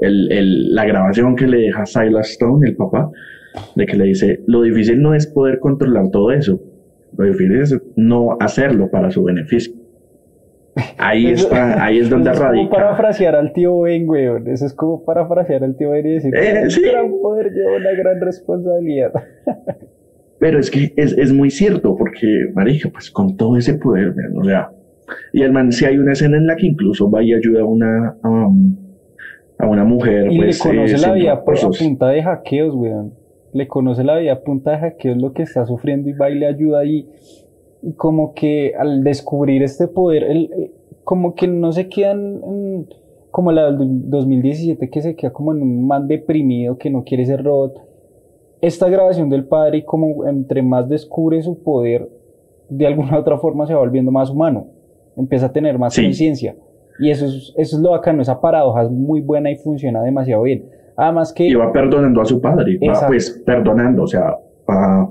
el, 0.00 0.74
la 0.74 0.84
grabación 0.84 1.34
que 1.34 1.46
le 1.46 1.58
deja 1.58 1.84
Silas 1.86 2.30
Stone, 2.30 2.68
el 2.68 2.76
papá, 2.76 3.10
de 3.76 3.86
que 3.86 3.96
le 3.96 4.04
dice, 4.04 4.40
lo 4.46 4.62
difícil 4.62 5.00
no 5.02 5.14
es 5.14 5.26
poder 5.26 5.58
controlar 5.58 6.10
todo 6.10 6.30
eso, 6.32 6.60
lo 7.16 7.24
difícil 7.24 7.56
es 7.60 7.78
no 7.96 8.36
hacerlo 8.40 8.90
para 8.90 9.10
su 9.10 9.22
beneficio. 9.24 9.74
Ahí 10.96 11.26
está, 11.26 11.84
ahí 11.84 11.98
es 11.98 12.08
donde 12.08 12.30
Eso 12.32 12.38
es 12.42 12.46
radica. 12.48 12.68
como 12.70 12.70
parafrasear 12.70 13.34
al 13.36 13.52
tío 13.52 13.80
Ben, 13.80 14.08
weón. 14.08 14.48
Eso 14.48 14.64
es 14.64 14.72
como 14.72 15.04
parafrasear 15.04 15.62
al 15.64 15.76
tío 15.76 15.90
Ben 15.90 16.06
y 16.06 16.12
decir, 16.14 16.34
Eh, 16.34 16.64
sí. 16.70 16.80
gran 16.82 17.10
poder 17.20 17.52
lleva 17.52 17.76
una 17.76 17.92
gran 17.92 18.20
responsabilidad. 18.20 19.12
Pero 20.38 20.58
es 20.58 20.70
que 20.70 20.92
es, 20.96 21.12
es 21.18 21.32
muy 21.32 21.50
cierto, 21.50 21.94
porque, 21.96 22.26
marica, 22.54 22.88
pues 22.90 23.10
con 23.10 23.36
todo 23.36 23.56
ese 23.58 23.74
poder, 23.74 24.12
vean, 24.12 24.36
o 24.36 24.42
sea, 24.44 24.70
y 25.32 25.42
el 25.42 25.52
man, 25.52 25.70
si 25.70 25.84
hay 25.84 25.98
una 25.98 26.12
escena 26.12 26.36
en 26.38 26.46
la 26.46 26.56
que 26.56 26.66
incluso 26.66 27.10
va 27.10 27.22
y 27.22 27.32
ayuda 27.34 27.60
a 27.60 27.64
una, 27.64 28.16
um, 28.24 28.76
a 29.58 29.68
una 29.68 29.84
mujer, 29.84 30.32
Y 30.32 30.38
pues, 30.38 30.58
le 30.64 30.70
conoce 30.70 30.94
eh, 30.96 30.98
la 31.06 31.12
vida 31.12 31.44
por- 31.44 31.54
a 31.54 31.56
recursos. 31.60 31.78
punta 31.86 32.08
de 32.08 32.22
hackeos, 32.22 32.74
weón. 32.74 33.12
Le 33.52 33.68
conoce 33.68 34.02
la 34.04 34.16
vida 34.18 34.32
a 34.32 34.40
punta 34.40 34.72
de 34.72 34.78
hackeos 34.78 35.16
lo 35.18 35.32
que 35.32 35.42
está 35.42 35.66
sufriendo 35.66 36.08
y 36.08 36.12
va 36.14 36.30
y 36.30 36.34
le 36.38 36.46
ayuda 36.46 36.84
y, 36.84 37.06
y 37.82 37.92
como 37.94 38.32
que 38.34 38.72
al 38.78 39.04
descubrir 39.04 39.62
este 39.62 39.88
poder, 39.88 40.24
él, 40.24 40.50
eh, 40.56 40.70
como 41.04 41.34
que 41.34 41.48
no 41.48 41.72
se 41.72 41.88
quedan 41.88 42.40
en- 42.42 42.86
como 43.30 43.50
la 43.52 43.70
del 43.72 44.10
2017 44.10 44.90
que 44.90 45.00
se 45.02 45.16
queda 45.16 45.32
como 45.32 45.52
en 45.52 45.62
un 45.62 45.86
man 45.86 46.06
deprimido 46.06 46.76
que 46.78 46.90
no 46.90 47.02
quiere 47.04 47.24
ser 47.26 47.42
robot. 47.42 47.80
Esta 48.60 48.88
grabación 48.88 49.28
del 49.28 49.44
padre 49.46 49.78
y 49.78 49.82
como 49.82 50.26
entre 50.28 50.62
más 50.62 50.88
descubre 50.88 51.42
su 51.42 51.62
poder, 51.62 52.08
de 52.68 52.86
alguna 52.86 53.16
u 53.16 53.20
otra 53.20 53.38
forma 53.38 53.66
se 53.66 53.74
va 53.74 53.80
volviendo 53.80 54.10
más 54.12 54.30
humano. 54.30 54.66
Empieza 55.16 55.46
a 55.46 55.52
tener 55.52 55.78
más 55.78 55.94
Sí. 55.94 56.02
conciencia. 56.04 56.56
Y 57.00 57.10
eso 57.10 57.26
es, 57.26 57.52
eso 57.56 57.76
es 57.76 57.82
lo 57.82 57.90
bacano, 57.90 58.22
esa 58.22 58.40
paradoja 58.40 58.82
es 58.84 58.90
muy 58.90 59.20
buena 59.20 59.50
y 59.50 59.56
funciona 59.56 60.02
demasiado 60.02 60.42
bien. 60.42 60.64
Además 60.96 61.32
que... 61.32 61.46
Y 61.48 61.54
va 61.54 61.72
perdonando 61.72 62.20
a 62.20 62.24
su 62.24 62.40
padre, 62.40 62.78
va 62.86 63.06
pues 63.06 63.42
perdonando, 63.44 64.02
o 64.02 64.06
sea, 64.06 64.36
va, 64.68 65.10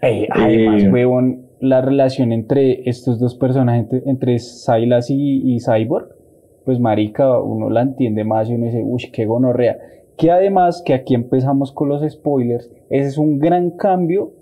además, 0.00 0.82
Eh, 0.82 0.90
huevón, 0.90 1.46
la 1.60 1.80
relación 1.80 2.32
entre 2.32 2.88
estos 2.88 3.18
dos 3.20 3.34
personajes, 3.36 3.84
entre, 3.84 4.10
entre 4.10 4.38
Silas 4.38 5.10
y, 5.10 5.54
y 5.54 5.58
Cyborg, 5.60 6.08
pues 6.64 6.78
marica, 6.80 7.40
uno 7.40 7.70
la 7.70 7.82
entiende 7.82 8.24
más 8.24 8.48
y 8.48 8.54
uno 8.54 8.66
dice, 8.66 8.82
uy, 8.84 9.10
qué 9.12 9.26
gonorrea. 9.26 9.78
Que 10.16 10.30
además, 10.30 10.82
que 10.84 10.94
aquí 10.94 11.14
empezamos 11.14 11.72
con 11.72 11.88
los 11.88 12.02
spoilers, 12.08 12.70
ese 12.90 13.08
es 13.08 13.18
un 13.18 13.38
gran 13.38 13.70
cambio 13.70 14.32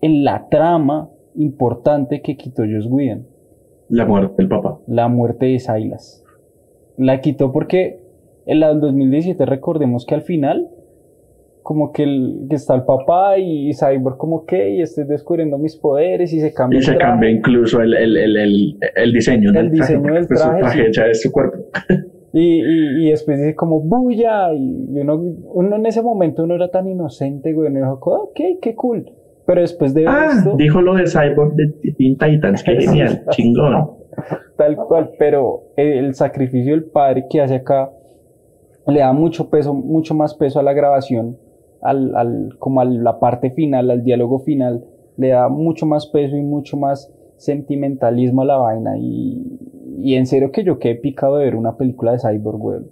en 0.00 0.24
la 0.24 0.48
trama 0.48 1.10
importante 1.34 2.22
que 2.22 2.36
quitó 2.36 2.62
Joss 2.62 2.86
Whedon, 2.88 3.26
la 3.88 4.06
muerte 4.06 4.34
del 4.38 4.48
papá. 4.48 4.78
la 4.86 5.08
muerte 5.08 5.46
de 5.46 5.58
Silas. 5.58 6.24
La 6.96 7.20
quitó 7.20 7.52
porque 7.52 8.00
en 8.46 8.60
la 8.60 8.68
del 8.68 8.80
2017 8.80 9.44
recordemos 9.46 10.04
que 10.06 10.14
al 10.14 10.22
final 10.22 10.68
como 11.62 11.92
que, 11.92 12.02
el, 12.02 12.46
que 12.50 12.56
está 12.56 12.74
el 12.74 12.82
papá 12.84 13.38
y 13.38 13.72
Cyborg 13.72 14.18
como 14.18 14.44
que 14.44 14.70
y 14.76 14.82
estoy 14.82 15.04
descubriendo 15.04 15.56
mis 15.56 15.76
poderes 15.76 16.32
y 16.34 16.40
se 16.40 16.52
cambia 16.52 16.76
Y 16.76 16.80
el 16.80 16.84
se 16.84 16.92
traje. 16.92 17.10
cambia 17.10 17.30
incluso 17.30 17.80
el, 17.80 17.94
el, 17.94 18.16
el, 18.18 18.36
el, 18.36 18.78
el 18.96 19.12
diseño 19.12 19.50
El 19.54 19.70
diseño 19.70 20.12
del 20.12 20.26
porque, 20.26 20.28
pues, 20.28 20.40
traje, 20.40 20.60
traje 20.60 20.92
sí. 20.92 21.00
de 21.02 21.14
su 21.14 21.32
cuerpo. 21.32 21.56
y, 22.34 22.60
y, 22.60 23.06
y 23.06 23.10
después 23.10 23.38
dice 23.38 23.54
como 23.54 23.80
bulla 23.80 24.52
y 24.52 24.98
uno, 25.00 25.14
uno 25.54 25.76
en 25.76 25.86
ese 25.86 26.02
momento 26.02 26.46
no 26.46 26.54
era 26.54 26.68
tan 26.70 26.86
inocente 26.88 27.52
güey 27.54 27.68
uno 27.70 27.78
dijo 27.78 27.94
ok 28.10 28.40
qué 28.60 28.74
cool 28.74 29.10
pero 29.46 29.60
después 29.62 29.94
de 29.94 30.06
Ah, 30.06 30.32
esto 30.36 30.56
dijo 30.56 30.80
lo 30.82 30.94
de 30.94 31.04
Cyborg 31.06 31.54
de 31.54 31.92
Teen 31.96 32.16
Titans, 32.18 32.62
qué 32.62 32.76
genial, 32.80 33.24
chingón. 33.30 33.90
tal 34.56 34.76
cual, 34.76 35.10
pero 35.18 35.64
el 35.76 36.14
sacrificio 36.14 36.72
del 36.74 36.84
padre 36.84 37.24
que 37.30 37.40
hace 37.42 37.56
acá 37.56 37.90
le 38.86 39.00
da 39.00 39.12
mucho 39.12 39.48
peso, 39.50 39.74
mucho 39.74 40.14
más 40.14 40.34
peso 40.34 40.60
a 40.60 40.62
la 40.62 40.72
grabación, 40.72 41.38
al, 41.82 42.14
al, 42.16 42.56
como 42.58 42.80
a 42.80 42.84
la 42.84 43.18
parte 43.20 43.50
final, 43.50 43.90
al 43.90 44.02
diálogo 44.04 44.40
final, 44.40 44.84
le 45.16 45.28
da 45.28 45.48
mucho 45.48 45.86
más 45.86 46.06
peso 46.06 46.36
y 46.36 46.42
mucho 46.42 46.76
más 46.76 47.12
sentimentalismo 47.36 48.42
a 48.42 48.44
la 48.46 48.56
vaina 48.56 48.96
y, 48.98 49.58
y 49.98 50.14
en 50.14 50.26
serio 50.26 50.50
que 50.52 50.64
yo 50.64 50.78
quedé 50.78 50.96
picado 50.96 51.36
de 51.38 51.44
ver 51.46 51.56
una 51.56 51.76
película 51.76 52.12
de 52.12 52.18
Cyborg, 52.18 52.62
weón. 52.64 52.86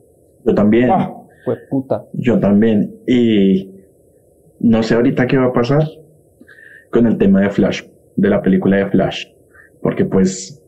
Yo 0.45 0.55
también, 0.55 0.91
Ah, 0.91 1.13
fue 1.45 1.57
puta. 1.71 2.05
yo 2.13 2.39
también. 2.41 2.95
Y 3.07 3.71
no 4.61 4.83
sé 4.83 4.95
ahorita 4.95 5.27
qué 5.27 5.37
va 5.39 5.47
a 5.47 5.53
pasar 5.53 5.83
con 6.91 7.07
el 7.07 7.17
tema 7.19 7.41
de 7.41 7.51
Flash, 7.51 7.83
de 8.17 8.29
la 8.29 8.43
película 8.43 8.77
de 8.79 8.87
Flash. 8.87 9.27
Porque 9.81 10.05
pues 10.05 10.63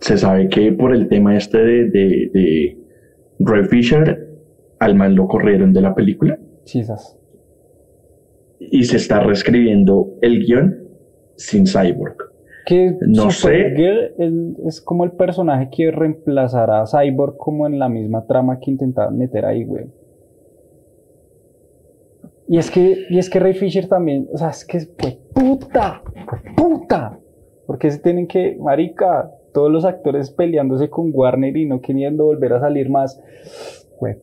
se 0.00 0.16
sabe 0.18 0.48
que 0.48 0.72
por 0.72 0.94
el 0.94 1.08
tema 1.08 1.36
este 1.36 1.58
de, 1.58 1.84
de, 1.90 2.30
de 2.32 2.78
Ray 3.40 3.64
Fisher, 3.64 4.28
al 4.84 4.94
man 4.94 5.14
lo 5.14 5.26
corrieron 5.26 5.72
de 5.72 5.80
la 5.80 5.94
película 5.94 6.38
Chisas. 6.64 7.18
y 8.58 8.84
se 8.84 8.96
está 8.96 9.20
reescribiendo 9.20 10.14
el 10.22 10.44
guion 10.44 10.84
sin 11.36 11.66
Cyborg. 11.66 12.16
Que 12.66 12.96
No 13.02 13.30
sé. 13.30 13.40
Supergirl 13.40 14.14
es, 14.18 14.32
es 14.66 14.80
como 14.80 15.04
el 15.04 15.12
personaje 15.12 15.68
que 15.70 15.90
reemplazará 15.90 16.82
a 16.82 16.86
Cyborg 16.86 17.36
como 17.36 17.66
en 17.66 17.78
la 17.78 17.88
misma 17.88 18.26
trama 18.26 18.58
que 18.58 18.70
intentaban 18.70 19.18
meter 19.18 19.44
ahí, 19.44 19.64
güey. 19.64 19.86
Y 22.46 22.58
es 22.58 22.70
que, 22.70 23.06
y 23.08 23.18
es 23.18 23.30
que 23.30 23.38
Ray 23.38 23.54
Fisher 23.54 23.88
también, 23.88 24.28
o 24.32 24.38
sea, 24.38 24.50
es 24.50 24.64
que 24.64 24.80
fue 24.80 25.18
puta, 25.34 26.02
fue 26.28 26.38
puta. 26.54 27.18
Porque 27.66 27.90
se 27.90 27.98
tienen 27.98 28.26
que, 28.26 28.56
marica, 28.60 29.30
todos 29.54 29.72
los 29.72 29.84
actores 29.84 30.30
peleándose 30.30 30.90
con 30.90 31.10
Warner 31.14 31.56
y 31.56 31.64
no 31.64 31.80
queriendo 31.80 32.24
volver 32.24 32.52
a 32.52 32.60
salir 32.60 32.90
más. 32.90 33.22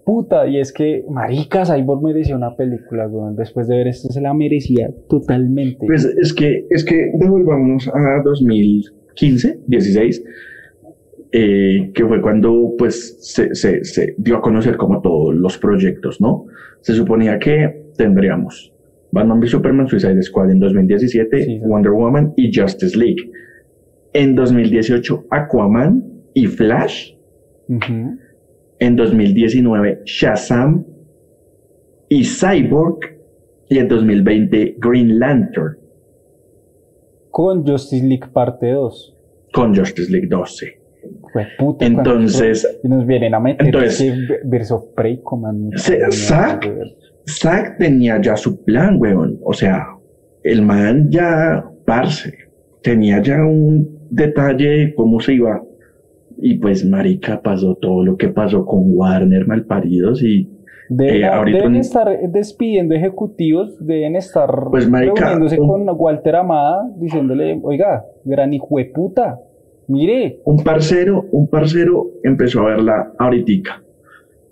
Puta. 0.04 0.48
Y 0.48 0.60
es 0.60 0.72
que, 0.72 1.04
marica, 1.10 1.66
Cyborg 1.66 2.04
merecía 2.04 2.36
una 2.36 2.56
película, 2.56 3.06
güey. 3.06 3.36
Después 3.36 3.68
de 3.68 3.78
ver 3.78 3.88
esto 3.88 4.10
se 4.10 4.22
la 4.22 4.34
merecía 4.34 4.90
totalmente. 5.10 5.86
Pues 5.86 6.06
es 6.06 6.34
que, 6.34 6.66
es 6.70 6.84
que 6.84 7.12
devolvamos 7.13 7.88
a 7.88 8.22
2015, 8.24 9.62
16, 9.68 10.24
eh, 11.32 11.92
que 11.94 12.06
fue 12.06 12.22
cuando 12.22 12.74
pues 12.78 13.18
se, 13.22 13.56
se, 13.56 13.84
se 13.84 14.16
dio 14.18 14.38
a 14.38 14.42
conocer 14.42 14.78
como 14.78 15.01
todos 15.01 15.34
los 15.36 15.58
proyectos, 15.58 16.20
¿no? 16.20 16.46
Se 16.82 16.94
suponía 16.94 17.40
que 17.40 17.92
tendríamos 17.96 18.74
Batman 19.12 19.40
v 19.40 19.48
Superman, 19.48 19.88
Suicide 19.88 20.22
Squad 20.24 20.51
en 20.51 20.60
2017, 20.60 21.44
Sí, 21.44 21.46
sí. 21.46 21.60
Wonder 21.66 21.92
Woman 21.92 22.34
y 22.38 22.51
Justice 22.54 22.98
League. 22.98 23.32
En 24.13 24.36
2018, 24.36 25.28
Aquaman 25.30 26.04
y 26.34 26.48
Flash. 26.48 27.13
En 28.82 28.96
2019, 28.96 30.02
Shazam 30.06 30.86
y 32.10 32.24
Cyborg. 32.26 32.98
Y 33.70 33.78
en 33.78 33.88
2020, 33.88 34.76
Green 34.80 35.18
Lantern 35.20 35.78
Con 37.30 37.66
Justice 37.66 38.06
League 38.06 38.28
parte 38.34 38.72
2. 38.72 39.18
con 39.54 39.74
Justice 39.76 40.12
League 40.12 40.28
12. 40.28 40.78
Fue 41.32 41.48
puta. 41.58 41.86
Entonces- 41.86 42.80
Y 42.84 42.88
nos 42.90 43.06
vienen 43.06 43.34
a 43.34 43.40
meter 43.40 43.68
entonces-. 43.68 44.14
Se- 45.78 46.00
Zack- 46.12 46.96
Zack 47.28 47.78
tenía 47.78 48.20
ya 48.22 48.36
su 48.36 48.62
plan, 48.64 48.98
weón. 49.00 49.40
O 49.44 49.54
sea, 49.54 49.88
el 50.44 50.62
man 50.64 51.10
ya, 51.10 51.64
parce, 51.86 52.34
tenía 52.82 53.22
ya 53.22 53.38
un 53.46 54.00
detalle 54.10 54.70
de 54.70 54.94
cómo 54.96 55.20
se 55.22 55.34
iba. 55.36 55.64
Y 56.38 56.56
pues, 56.60 56.86
marica, 56.86 57.42
pasó 57.42 57.76
todo 57.76 58.04
lo 58.04 58.18
que 58.18 58.30
pasó 58.30 58.66
con 58.66 58.84
Warner, 58.96 59.48
malparidos, 59.48 60.24
y 60.24 60.50
Deben, 60.94 61.22
Eh, 61.22 61.26
ahorita 61.26 61.58
deben 61.60 61.72
un- 61.76 61.80
estar 61.80 62.20
despidiendo 62.32 62.94
ejecutivos, 62.94 63.78
deben 63.80 64.18
estar 64.18 64.50
Pues, 64.72 64.90
marica, 64.90 65.14
reuniéndose 65.30 65.58
un- 65.62 65.68
con 65.86 65.96
Walter 65.98 66.36
Amada 66.36 66.86
diciéndole, 66.98 67.58
oiga, 67.64 68.04
gran 68.26 68.52
hijo 68.52 68.78
de 68.78 68.86
puta, 68.94 69.40
mire, 69.88 70.40
un 70.44 70.62
parcero, 70.64 71.26
un 71.32 71.48
parcero 71.48 72.08
empezó 72.24 72.62
a 72.62 72.72
verla 72.72 73.14
ahorita. 73.18 73.82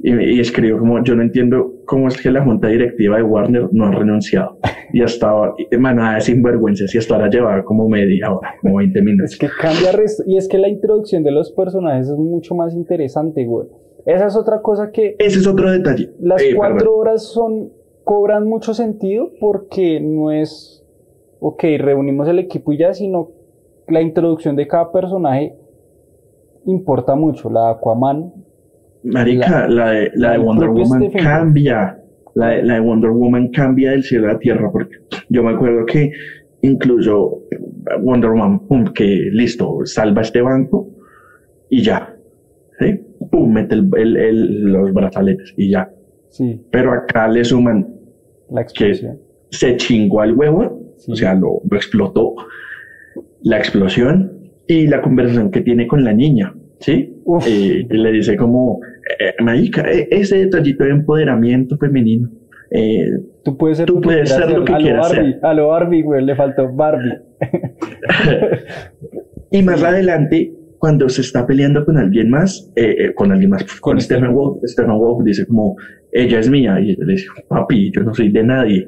Y, 0.02 0.14
y 0.38 0.40
escribió 0.40 0.80
como, 0.80 1.04
yo 1.04 1.16
no 1.16 1.22
entiendo 1.24 1.74
cómo 1.86 2.08
es 2.08 2.22
que 2.22 2.32
la 2.32 2.44
junta 2.44 2.68
directiva 2.70 3.18
de 3.18 3.24
Warner 3.24 3.68
no 3.74 3.86
ha 3.86 3.92
renunciado. 3.92 4.58
Y 4.94 5.04
estaba 5.04 5.54
emanada 5.72 6.16
de 6.16 6.22
sinvergüenzas 6.22 6.94
y 6.96 6.98
hasta 6.98 7.16
ahora 7.16 7.30
llevaba 7.30 7.64
como 7.64 7.88
media 7.90 8.34
hora, 8.34 8.56
como 8.62 8.78
20 8.78 8.98
es 9.00 9.06
minutos. 9.06 9.38
que 9.38 9.48
cambia 9.62 9.92
resto. 9.92 10.24
Y 10.26 10.38
es 10.38 10.48
que 10.48 10.58
la 10.58 10.70
introducción 10.70 11.24
de 11.24 11.32
los 11.32 11.52
personajes 11.52 12.08
es 12.08 12.18
mucho 12.18 12.56
más 12.56 12.74
interesante, 12.74 13.46
güey. 13.46 13.68
Esa 14.06 14.28
es 14.28 14.36
otra 14.38 14.62
cosa 14.62 14.90
que 14.92 15.16
Ese 15.20 15.40
es 15.40 15.48
otro 15.48 15.70
detalle. 15.70 16.10
Las 16.22 16.42
Eh, 16.42 16.54
cuatro 16.56 16.78
perdón. 16.78 16.94
horas 16.98 17.24
son 17.28 17.72
cobran 18.06 18.48
mucho 18.48 18.74
sentido 18.74 19.30
porque 19.40 20.00
no 20.00 20.32
es, 20.32 20.84
ok, 21.42 21.62
reunimos 21.78 22.28
el 22.28 22.40
equipo 22.40 22.72
y 22.72 22.78
ya, 22.78 22.94
sino 22.94 23.30
la 23.88 24.02
introducción 24.02 24.56
de 24.56 24.66
cada 24.68 24.92
personaje 24.92 25.54
importa 26.66 27.16
mucho. 27.16 27.50
La 27.50 27.70
Aquaman, 27.72 28.34
Marica, 29.04 29.68
la, 29.68 29.92
de, 29.92 30.12
la 30.16 30.32
de 30.34 30.38
Wonder 30.40 30.70
Woman 30.70 31.02
Stephen 31.04 31.24
cambia. 31.24 31.96
La 32.36 32.50
de, 32.50 32.64
la 32.64 32.74
de 32.76 32.80
Wonder 32.82 33.10
Woman 33.12 33.48
cambia 33.50 33.92
del 33.92 34.04
cielo 34.04 34.30
a 34.30 34.34
la 34.34 34.40
tierra. 34.40 34.72
Porque 34.72 34.98
yo 35.30 35.44
me 35.44 35.52
acuerdo 35.52 35.86
que 35.86 36.12
incluso 36.62 37.44
Wonder 38.02 38.32
Woman, 38.32 38.68
pum, 38.68 38.86
que 38.94 39.30
listo, 39.32 39.80
salva 39.86 40.22
este 40.22 40.42
banco 40.42 40.90
y 41.70 41.82
ya. 41.82 42.16
¿sí? 42.80 43.00
Pum, 43.32 43.52
mete 43.54 43.76
el- 43.76 43.90
el- 43.98 44.18
el- 44.18 44.64
los 44.64 44.94
brazaletes 44.94 45.54
y 45.58 45.70
ya. 45.72 45.92
sí, 46.30 46.62
Pero 46.72 46.94
acá 46.94 47.28
le 47.28 47.44
suman 47.44 47.88
la 48.52 48.62
explosión. 48.62 49.18
se 49.50 49.76
chingó 49.78 50.22
al 50.22 50.34
huevo, 50.36 50.94
Sí. 50.98 51.12
o 51.12 51.16
sea, 51.16 51.34
lo, 51.34 51.62
lo 51.70 51.78
explotó, 51.78 52.36
la 53.42 53.58
explosión 53.58 54.34
y 54.68 54.88
la 54.88 55.02
conversación 55.02 55.50
que 55.52 55.62
tiene 55.62 55.88
con 55.88 56.04
la 56.04 56.14
niña. 56.14 56.54
¿Sí? 56.80 57.16
Eh, 57.46 57.86
y 57.90 57.98
le 57.98 58.12
dice 58.12 58.36
como, 58.36 58.80
eh, 59.20 59.34
marica, 59.44 59.90
e-, 59.90 60.08
ese 60.12 60.38
detallito 60.38 60.84
de 60.84 60.92
empoderamiento 60.92 61.78
femenino. 61.78 62.30
Eh, 62.72 63.10
tú 63.44 63.58
puedes 63.58 63.78
ser, 63.78 63.88
tú 63.88 64.02
puedes 64.02 64.30
ser 64.30 64.52
lo 64.52 64.64
que 64.64 64.74
quieras 64.74 65.10
ser. 65.10 65.40
A 65.42 65.54
lo 65.54 65.70
Barbie, 65.70 66.04
güey, 66.04 66.24
le 66.24 66.36
faltó 66.36 66.72
Barbie. 66.72 67.18
y 69.52 69.64
más 69.64 69.84
adelante, 69.84 70.54
cuando 70.78 71.10
se 71.10 71.22
está 71.22 71.46
peleando 71.46 71.84
con 71.84 71.98
alguien 71.98 72.30
más, 72.30 72.72
con 73.16 73.32
alguien 73.32 73.50
más, 73.50 73.66
con, 73.82 74.00
Stephen 74.00 74.34
Wolf, 74.34 74.62
Stephen 74.66 74.98
Wolf 74.98 75.26
dice 75.26 75.46
como, 75.46 75.76
ella 76.12 76.40
es 76.40 76.50
mía, 76.50 76.80
y 76.80 76.96
le 76.96 77.14
dice, 77.14 77.28
papi, 77.48 77.92
yo 77.92 78.04
no 78.04 78.14
soy 78.14 78.30
de 78.30 78.44
nadie. 78.44 78.86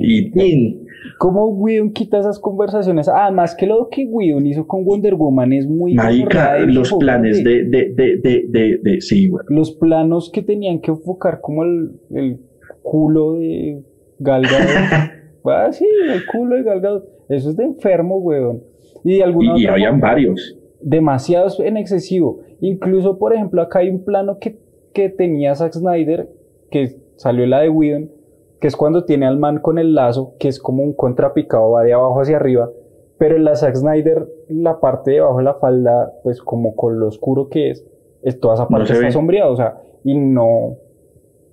y, 0.00 0.30
y 0.34 0.80
¿Cómo 1.18 1.48
Whedon 1.48 1.92
quita 1.92 2.18
esas 2.18 2.38
conversaciones? 2.38 3.08
Además 3.08 3.54
que 3.56 3.66
lo 3.66 3.88
que 3.88 4.06
Whedon 4.06 4.46
hizo 4.46 4.66
con 4.66 4.84
Wonder 4.84 5.14
Woman 5.14 5.52
es 5.52 5.66
muy... 5.66 5.94
Marica, 5.94 6.58
los 6.60 6.92
planes 6.94 7.42
de, 7.42 7.64
de, 7.64 7.92
de, 7.94 8.46
de, 8.48 8.80
de, 8.82 9.00
sí, 9.00 9.28
güey. 9.28 9.44
Los 9.48 9.72
planos 9.72 10.30
que 10.32 10.42
tenían 10.42 10.80
que 10.80 10.90
enfocar 10.90 11.40
como 11.40 11.64
el, 11.64 11.92
el 12.10 12.40
culo 12.82 13.34
de 13.34 13.82
Galgado. 14.18 14.64
ah, 15.44 15.72
sí, 15.72 15.86
el 16.08 16.26
culo 16.26 16.56
de 16.56 16.62
Galgado. 16.62 17.06
Eso 17.28 17.50
es 17.50 17.56
de 17.56 17.64
enfermo, 17.64 18.18
weón. 18.18 18.62
Y, 19.04 19.20
alguna 19.20 19.58
y, 19.58 19.66
habían 19.66 20.00
varios. 20.00 20.58
Demasiados 20.80 21.60
en 21.60 21.76
excesivo. 21.76 22.40
Incluso, 22.60 23.18
por 23.18 23.32
ejemplo, 23.32 23.62
acá 23.62 23.80
hay 23.80 23.90
un 23.90 24.04
plano 24.04 24.38
que, 24.38 24.58
que 24.92 25.08
tenía 25.08 25.54
Zack 25.54 25.74
Snyder, 25.74 26.28
que 26.70 26.96
salió 27.16 27.46
la 27.46 27.60
de 27.60 27.68
Whedon, 27.68 28.10
que 28.60 28.66
es 28.66 28.76
cuando 28.76 29.04
tiene 29.04 29.26
al 29.26 29.38
man 29.38 29.60
con 29.60 29.78
el 29.78 29.94
lazo, 29.94 30.34
que 30.38 30.48
es 30.48 30.58
como 30.58 30.82
un 30.82 30.92
contrapicado, 30.92 31.70
va 31.72 31.84
de 31.84 31.92
abajo 31.92 32.20
hacia 32.20 32.36
arriba, 32.36 32.70
pero 33.18 33.36
en 33.36 33.44
la 33.44 33.54
Zack 33.54 33.76
Snyder, 33.76 34.28
la 34.48 34.80
parte 34.80 35.12
de 35.12 35.20
abajo 35.20 35.38
de 35.38 35.44
la 35.44 35.54
falda, 35.54 36.12
pues 36.22 36.42
como 36.42 36.74
con 36.74 36.98
lo 36.98 37.08
oscuro 37.08 37.48
que 37.48 37.70
es, 37.70 37.86
es 38.22 38.38
toda 38.40 38.54
esa 38.54 38.68
parte 38.68 38.92
está 38.92 39.10
sombreada, 39.10 39.50
o 39.50 39.56
sea, 39.56 39.76
y 40.04 40.16
no, 40.16 40.76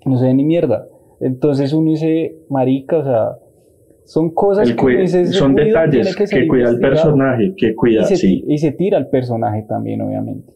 no 0.06 0.18
se 0.18 0.26
ve 0.26 0.34
ni 0.34 0.46
mierda. 0.46 0.88
Entonces 1.20 1.74
uno 1.74 1.92
dice, 1.92 2.40
marica, 2.50 2.98
o 2.98 3.04
sea, 3.04 3.38
son 4.04 4.32
cosas 4.32 4.72
que 4.72 5.28
son 5.28 5.56
detalles 5.56 6.16
que, 6.16 6.48
cuida 6.48 6.70
el 6.70 6.80
personaje, 6.80 7.54
que 7.56 7.76
cuida, 7.76 8.02
y 8.02 8.06
se, 8.06 8.16
sí. 8.18 8.44
Y 8.48 8.58
se 8.58 8.72
tira 8.72 8.98
el 8.98 9.08
personaje 9.08 9.64
también, 9.68 10.02
obviamente. 10.02 10.54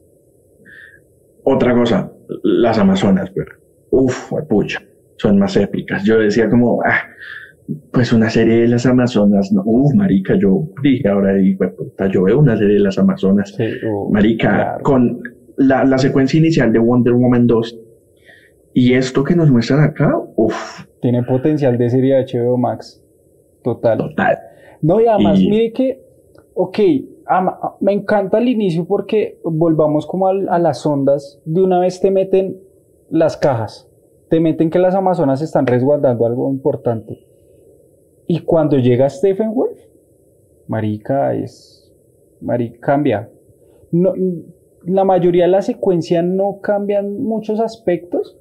Otra 1.43 1.73
cosa, 1.73 2.11
las 2.43 2.77
Amazonas, 2.77 3.31
pero, 3.33 3.51
uf, 3.91 4.31
pucha 4.47 4.81
son 5.19 5.37
más 5.37 5.55
épicas. 5.57 6.03
Yo 6.03 6.19
decía 6.19 6.49
como, 6.49 6.81
ah, 6.83 7.01
pues 7.91 8.11
una 8.13 8.29
serie 8.29 8.61
de 8.61 8.67
las 8.67 8.85
Amazonas, 8.85 9.51
no, 9.51 9.61
uh, 9.65 9.93
marica, 9.95 10.35
yo 10.35 10.69
dije 10.81 11.07
ahora, 11.07 11.33
yo 12.11 12.23
veo 12.23 12.39
una 12.39 12.57
serie 12.57 12.75
de 12.75 12.79
las 12.79 12.97
Amazonas, 12.97 13.55
uh, 13.59 14.11
marica, 14.11 14.77
con 14.81 15.21
la, 15.57 15.83
la, 15.83 15.97
secuencia 15.97 16.39
inicial 16.39 16.71
de 16.71 16.79
Wonder 16.79 17.13
Woman 17.13 17.45
2 17.45 17.79
y 18.73 18.93
esto 18.93 19.23
que 19.23 19.35
nos 19.35 19.51
muestran 19.51 19.81
acá, 19.81 20.11
uff. 20.35 20.85
Tiene 21.01 21.23
potencial 21.23 21.77
de 21.77 21.89
serie 21.89 22.15
de 22.15 22.25
HBO 22.25 22.57
Max, 22.57 23.03
total. 23.63 23.97
Total. 23.99 24.39
No, 24.81 24.99
y 25.01 25.07
además, 25.07 25.39
mire 25.39 25.73
que, 25.73 26.01
ok, 26.53 26.79
me 27.81 27.91
encanta 27.91 28.39
el 28.39 28.47
inicio 28.47 28.85
porque 28.85 29.39
volvamos 29.43 30.07
como 30.07 30.27
a, 30.27 30.31
a 30.49 30.59
las 30.59 30.85
ondas, 30.85 31.41
de 31.45 31.61
una 31.61 31.79
vez 31.79 31.99
te 31.99 32.09
meten 32.09 32.57
las 33.09 33.37
cajas 33.37 33.88
te 34.29 34.39
meten 34.39 34.69
que 34.69 34.79
las 34.79 34.95
Amazonas 34.95 35.41
están 35.41 35.65
resguardando 35.65 36.25
algo 36.25 36.51
importante. 36.51 37.25
Y 38.27 38.41
cuando 38.41 38.77
llega 38.77 39.09
Stephen 39.09 39.53
Wolf, 39.53 39.79
Marica 40.67 41.33
es. 41.33 41.91
Marica 42.41 42.79
cambia. 42.79 43.29
No, 43.91 44.13
la 44.85 45.03
mayoría 45.03 45.45
de 45.45 45.51
la 45.51 45.63
secuencia 45.63 46.21
no 46.21 46.59
cambian 46.61 47.23
muchos 47.23 47.59
aspectos, 47.59 48.37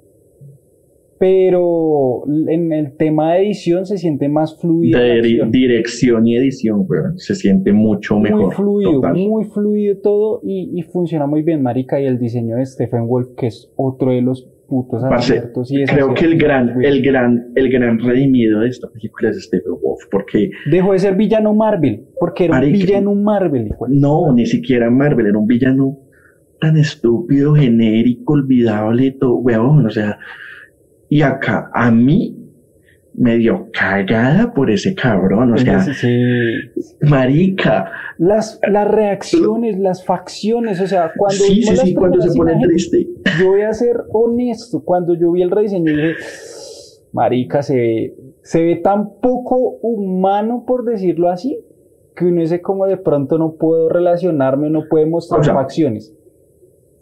pero 1.19 2.25
en 2.27 2.71
el 2.73 2.97
tema 2.97 3.33
de 3.33 3.47
edición 3.47 3.87
se 3.87 3.97
siente 3.97 4.29
más 4.29 4.61
fluido. 4.61 5.01
De 5.01 5.23
dirección 5.51 6.27
y 6.27 6.37
edición, 6.37 6.87
se 7.17 7.35
siente 7.35 7.73
mucho 7.73 8.19
mejor. 8.19 8.45
Muy 8.45 8.55
fluido, 8.55 9.03
muy 9.15 9.45
fluido 9.47 9.97
todo 10.03 10.41
y, 10.45 10.79
y, 10.79 10.83
funciona 10.83 11.27
muy 11.27 11.43
bien, 11.43 11.63
Marica. 11.63 11.99
Y 11.99 12.05
el 12.05 12.19
diseño 12.19 12.57
de 12.57 12.67
Stephen 12.67 13.09
Wolf, 13.09 13.31
que 13.37 13.47
es 13.47 13.73
otro 13.75 14.11
de 14.11 14.21
los 14.21 14.47
putos 14.69 15.03
y 15.71 15.85
Creo 15.87 16.15
que 16.15 16.27
el 16.27 16.39
gran, 16.39 16.83
el 16.85 17.03
gran, 17.03 17.53
el 17.55 17.71
gran 17.71 17.99
redimido 17.99 18.61
de 18.61 18.69
esta 18.69 18.89
película 18.89 19.31
es 19.31 19.43
Stephen 19.45 19.73
Wolf, 19.83 20.05
porque... 20.11 20.51
Dejó 20.71 20.93
de 20.93 20.99
ser 20.99 21.17
villano 21.17 21.55
Marvel, 21.55 22.05
porque 22.21 22.45
era 22.45 22.61
un 22.61 22.73
villano 22.73 23.15
Marvel. 23.15 23.71
No, 23.89 24.33
ni 24.33 24.47
siquiera 24.47 24.91
Marvel, 24.91 25.27
era 25.27 25.39
un 25.39 25.47
villano 25.47 25.99
tan 26.61 26.77
estúpido, 26.77 27.55
genérico, 27.55 28.35
olvidable, 28.35 29.13
todo, 29.13 29.37
weón, 29.37 29.87
o 29.87 29.91
sea... 29.91 30.19
Y 31.11 31.23
acá, 31.23 31.71
a 31.73 31.91
mí, 31.91 32.38
medio 33.15 33.69
cagada 33.73 34.53
por 34.53 34.71
ese 34.71 34.95
cabrón, 34.95 35.53
o 35.53 35.59
sea, 35.59 35.85
marica. 37.03 37.91
Las, 38.19 38.61
las 38.69 38.89
reacciones, 38.89 39.79
las 39.79 40.05
facciones, 40.05 40.81
o 40.81 40.87
sea, 40.87 41.13
cuando, 41.17 41.37
sí, 41.37 41.63
sí, 41.63 41.77
sí, 41.77 41.95
cuando 41.95 42.21
se 42.21 42.37
pone 42.37 42.59
triste. 42.61 43.09
Yo 43.41 43.49
voy 43.49 43.63
a 43.63 43.73
ser 43.73 43.97
honesto, 44.13 44.83
cuando 44.85 45.15
yo 45.15 45.33
vi 45.33 45.43
el 45.43 45.51
rediseño 45.51 45.93
dije, 45.93 46.15
marica, 47.13 47.63
se 47.63 47.77
ve, 47.77 48.15
se 48.43 48.63
ve 48.63 48.77
tan 48.77 49.21
poco 49.21 49.79
humano, 49.83 50.65
por 50.67 50.85
decirlo 50.85 51.29
así, 51.29 51.59
que 52.15 52.25
uno 52.25 52.41
dice 52.41 52.61
como 52.61 52.87
de 52.87 52.97
pronto 52.97 53.39
no 53.39 53.55
puedo 53.55 53.89
relacionarme, 53.89 54.71
no 54.71 54.85
puede 54.89 55.07
mostrar 55.07 55.45
facciones. 55.45 56.15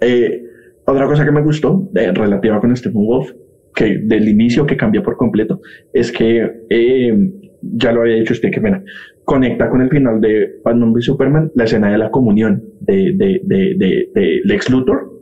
Eh, 0.00 0.42
otra 0.84 1.06
cosa 1.06 1.24
que 1.24 1.32
me 1.32 1.42
gustó, 1.42 1.88
eh, 1.94 2.12
relativa 2.12 2.60
con 2.60 2.76
Stephen 2.76 3.06
Wolf, 3.06 3.32
que 3.76 3.98
del 4.02 4.26
inicio 4.26 4.66
que 4.66 4.76
cambia 4.76 5.02
por 5.02 5.18
completo 5.18 5.60
es 5.92 6.10
que 6.10 6.50
eh, 6.70 7.30
ya 7.60 7.92
lo 7.92 8.00
había 8.00 8.16
dicho 8.16 8.32
usted 8.32 8.50
que 8.50 8.60
pena 8.60 8.82
conecta 9.24 9.68
con 9.68 9.82
el 9.82 9.90
final 9.90 10.20
de 10.20 10.60
Batman 10.64 10.92
v 10.92 11.02
Superman 11.02 11.52
la 11.54 11.64
escena 11.64 11.92
de 11.92 11.98
la 11.98 12.10
comunión 12.10 12.64
de, 12.80 13.12
de, 13.14 13.40
de, 13.44 14.08
de, 14.14 14.40
Lex 14.44 14.70
Luthor 14.70 15.12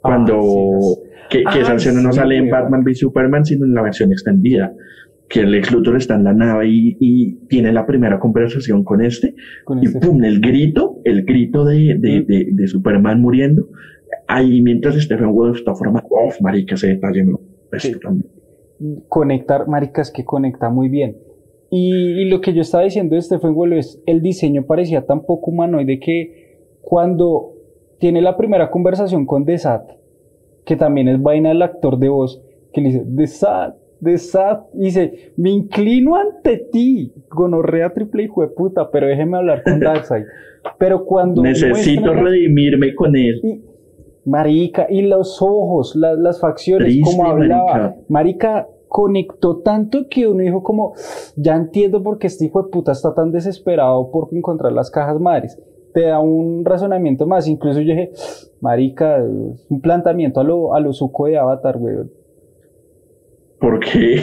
cuando 0.00 0.38
ah, 0.38 1.28
que, 1.28 1.42
esa 1.42 1.72
ah, 1.72 1.74
escena 1.74 2.00
no 2.00 2.12
sale 2.12 2.36
en 2.36 2.50
Batman 2.50 2.84
v 2.84 2.94
Superman 2.94 3.44
sino 3.44 3.66
en 3.66 3.74
la 3.74 3.82
versión 3.82 4.12
extendida 4.12 4.72
que 5.28 5.44
Lex 5.44 5.72
Luthor 5.72 5.96
está 5.96 6.14
en 6.14 6.24
la 6.24 6.32
nave 6.32 6.68
y, 6.68 6.96
y 7.00 7.46
tiene 7.48 7.72
la 7.72 7.84
primera 7.84 8.20
conversación 8.20 8.84
con 8.84 9.00
este, 9.00 9.34
y 9.80 9.86
este. 9.86 10.00
pum, 10.00 10.24
el 10.24 10.40
grito, 10.40 10.98
el 11.04 11.24
grito 11.24 11.64
de, 11.64 11.96
de, 11.98 12.22
de, 12.22 12.48
de 12.50 12.66
Superman 12.66 13.20
muriendo, 13.20 13.68
ahí 14.26 14.62
mientras 14.62 14.94
Stephen 14.96 15.32
Wolf 15.32 15.58
está 15.58 15.74
formando, 15.74 16.08
oh, 16.10 16.30
marica, 16.40 16.74
ese 16.74 16.88
detalle 16.88 17.24
me 17.24 17.36
Conectar, 19.08 19.68
maricas 19.68 20.10
que 20.10 20.24
conecta 20.24 20.70
muy 20.70 20.88
bien. 20.88 21.18
Y, 21.70 22.24
lo 22.24 22.40
que 22.40 22.52
yo 22.52 22.62
estaba 22.62 22.84
diciendo 22.84 23.14
de 23.14 23.22
Stephen 23.22 23.54
Wolf 23.54 23.74
es, 23.74 24.02
el 24.06 24.22
diseño 24.22 24.64
parecía 24.66 25.06
tan 25.06 25.24
poco 25.24 25.50
humanoide 25.50 26.00
que 26.00 26.66
cuando 26.80 27.52
tiene 27.98 28.22
la 28.22 28.36
primera 28.36 28.70
conversación 28.70 29.26
con 29.26 29.44
Desat, 29.44 29.88
que 30.64 30.76
también 30.76 31.08
es 31.08 31.22
vaina 31.22 31.50
del 31.50 31.62
actor 31.62 31.98
de 31.98 32.08
voz, 32.08 32.42
que 32.72 32.80
le 32.80 32.88
dice, 32.88 33.04
Desat, 33.06 33.76
Desat, 34.00 34.64
y 34.74 34.84
dice, 34.84 35.32
me 35.36 35.50
inclino 35.50 36.16
ante 36.16 36.56
ti, 36.72 37.12
gonorrea 37.28 37.92
triple 37.92 38.24
hijo 38.24 38.42
de 38.42 38.48
puta, 38.48 38.90
pero 38.90 39.06
déjeme 39.06 39.36
hablar 39.36 39.62
con 39.62 39.78
Darkseid. 39.80 40.24
Pero 40.78 41.04
cuando... 41.04 41.42
Necesito 41.42 42.14
redimirme 42.14 42.94
con 42.94 43.14
él. 43.14 43.62
Marica, 44.24 44.86
y 44.88 45.02
los 45.02 45.40
ojos, 45.40 45.96
las 45.96 46.40
facciones, 46.40 46.98
como 47.04 47.26
hablaba. 47.26 47.96
Marica. 48.08 48.68
conectó 48.88 49.58
tanto 49.58 50.08
que 50.10 50.26
uno 50.26 50.42
dijo 50.42 50.64
como, 50.64 50.94
ya 51.36 51.54
entiendo 51.54 52.02
por 52.02 52.18
qué 52.18 52.26
este 52.26 52.46
hijo 52.46 52.64
de 52.64 52.70
puta 52.70 52.90
está 52.90 53.14
tan 53.14 53.30
desesperado 53.30 54.10
por 54.10 54.28
encontrar 54.32 54.72
las 54.72 54.90
cajas 54.90 55.20
madres. 55.20 55.58
Te 55.94 56.02
da 56.02 56.20
un 56.20 56.64
razonamiento 56.64 57.26
más. 57.26 57.46
Incluso 57.46 57.80
yo 57.80 57.94
dije, 57.94 58.10
marica, 58.60 59.22
un 59.22 59.80
planteamiento 59.80 60.40
a 60.40 60.44
lo, 60.44 60.74
a 60.74 60.80
lo 60.80 60.92
suco 60.92 61.26
de 61.26 61.38
Avatar, 61.38 61.76
weón. 61.76 62.10
¿Por 63.60 63.78
qué? 63.80 64.20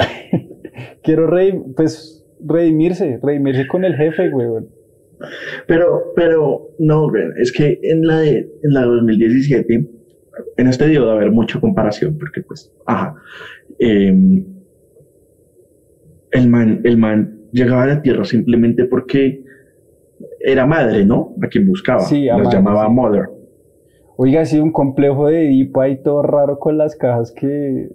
Quiero 1.02 1.30
pues, 1.76 2.26
redimirse, 2.40 3.20
redimirse 3.22 3.68
con 3.68 3.86
el 3.86 3.96
jefe, 3.96 4.30
weón. 4.34 4.77
Pero, 5.68 6.14
pero, 6.16 6.70
no, 6.80 7.10
es 7.38 7.52
que 7.52 7.80
en 7.84 8.06
la 8.06 8.20
de, 8.20 8.50
en 8.64 8.74
la 8.74 8.84
2017, 8.84 9.90
en 10.58 10.68
este 10.68 10.88
dio 10.88 11.06
de 11.06 11.12
haber 11.12 11.32
mucha 11.32 11.60
comparación, 11.60 12.18
porque 12.18 12.42
pues, 12.42 12.72
ajá, 12.86 13.16
em, 13.80 14.46
el 16.32 16.48
man, 16.50 16.82
el 16.84 16.98
man 16.98 17.48
llegaba 17.52 17.84
a 17.84 17.88
la 17.88 18.02
Tierra 18.02 18.26
simplemente 18.26 18.86
porque 18.86 19.44
era 20.40 20.66
madre, 20.66 21.06
¿no? 21.06 21.36
A 21.42 21.48
quien 21.48 21.68
buscaba. 21.68 22.02
Sí, 22.02 22.26
Los 22.26 22.54
llamaba 22.54 22.88
Mother. 22.90 23.30
Oiga, 24.18 24.46
sido 24.46 24.64
un 24.64 24.72
complejo 24.72 25.28
de 25.28 25.46
Edipo 25.46 25.82
ahí 25.82 26.02
todo 26.02 26.24
raro 26.24 26.58
con 26.58 26.78
las 26.78 26.96
cajas 26.96 27.32
que... 27.32 27.90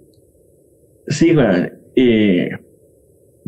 Sí, 1.07 1.33
bueno, 1.33 1.67
eh, 1.95 2.49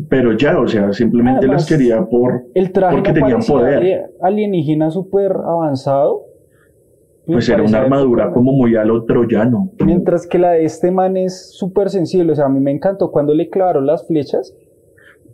pero 0.08 0.36
ya, 0.36 0.58
o 0.58 0.68
sea, 0.68 0.92
simplemente 0.92 1.46
las 1.46 1.66
quería 1.66 2.04
por 2.04 2.44
el 2.54 2.70
traje 2.72 2.96
porque 2.96 3.12
tenían 3.12 3.40
poder. 3.40 4.10
Alienígena 4.20 4.90
súper 4.90 5.32
avanzado 5.32 6.26
Pues 7.26 7.48
era 7.48 7.62
una 7.62 7.80
armadura 7.80 8.30
como 8.30 8.52
muy 8.52 8.76
a 8.76 8.84
lo 8.84 9.04
troyano. 9.04 9.70
Mientras 9.84 10.26
que 10.26 10.38
la 10.38 10.52
de 10.52 10.64
este 10.64 10.90
man 10.90 11.16
es 11.16 11.56
súper 11.56 11.88
sensible. 11.88 12.32
O 12.32 12.34
sea, 12.34 12.46
a 12.46 12.48
mí 12.48 12.60
me 12.60 12.72
encantó 12.72 13.10
cuando 13.10 13.34
le 13.34 13.48
clavaron 13.48 13.86
las 13.86 14.06
flechas. 14.06 14.54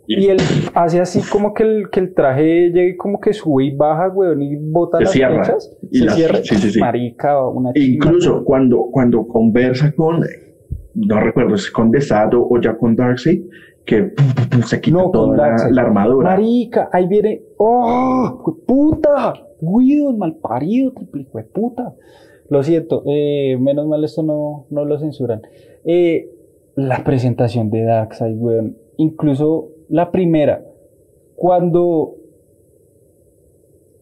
Y, 0.05 0.27
él 0.27 0.37
hace 0.73 0.99
así 0.99 1.21
como 1.29 1.53
que 1.53 1.63
el, 1.63 1.89
que 1.89 2.01
el 2.01 2.13
traje 2.13 2.71
llegue 2.71 2.97
como 2.97 3.21
que 3.21 3.31
sube 3.31 3.65
y 3.65 3.75
baja, 3.75 4.09
weón, 4.09 4.41
y 4.41 4.55
bota 4.57 4.99
las 4.99 5.13
flechas. 5.13 5.77
Y 5.91 5.99
se 5.99 6.09
cierra. 6.09 6.39
Sí, 6.43 6.55
sí, 6.55 6.71
sí. 6.71 6.79
Marica, 6.79 7.47
una 7.47 7.71
Incluso 7.75 8.43
cuando, 8.43 8.87
cuando 8.91 9.25
conversa 9.25 9.93
con, 9.93 10.21
no 10.93 11.19
recuerdo 11.21 11.55
si 11.57 11.67
es 11.67 11.71
con 11.71 11.89
Desado 11.89 12.45
o 12.45 12.59
ya 12.59 12.75
con 12.75 12.97
Darkseid, 12.97 13.43
que 13.85 14.13
se 14.65 14.81
quita 14.81 15.11
toda 15.11 15.55
la, 15.69 15.81
armadura. 15.81 16.31
Marica, 16.31 16.89
ahí 16.91 17.07
viene. 17.07 17.43
¡Oh! 17.57 18.57
¡Puta! 18.65 19.33
Guido, 19.59 20.13
mal 20.13 20.35
parido, 20.35 20.91
triple 21.11 21.43
puta. 21.43 21.95
Lo 22.49 22.63
siento, 22.63 23.03
eh, 23.07 23.57
menos 23.59 23.87
mal 23.87 24.03
esto 24.03 24.21
no, 24.23 24.65
no 24.69 24.85
lo 24.85 24.99
censuran. 24.99 25.41
Eh, 25.85 26.29
la 26.75 27.03
presentación 27.03 27.69
de 27.69 27.83
Darkseid, 27.83 28.37
weón. 28.37 28.77
Incluso 28.97 29.69
la 29.89 30.11
primera, 30.11 30.63
cuando 31.35 32.15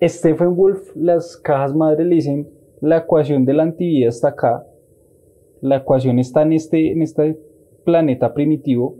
Stephen 0.01 0.55
Wolf, 0.55 0.95
las 0.95 1.37
cajas 1.37 1.75
madres 1.75 2.07
le 2.07 2.15
dicen 2.15 2.49
la 2.81 2.97
ecuación 2.97 3.45
de 3.45 3.53
la 3.53 3.63
antivida 3.63 4.09
está 4.09 4.29
acá, 4.29 4.65
la 5.61 5.77
ecuación 5.77 6.17
está 6.17 6.41
en 6.41 6.53
este, 6.53 6.91
en 6.91 7.03
este 7.03 7.39
planeta 7.85 8.33
primitivo, 8.33 8.95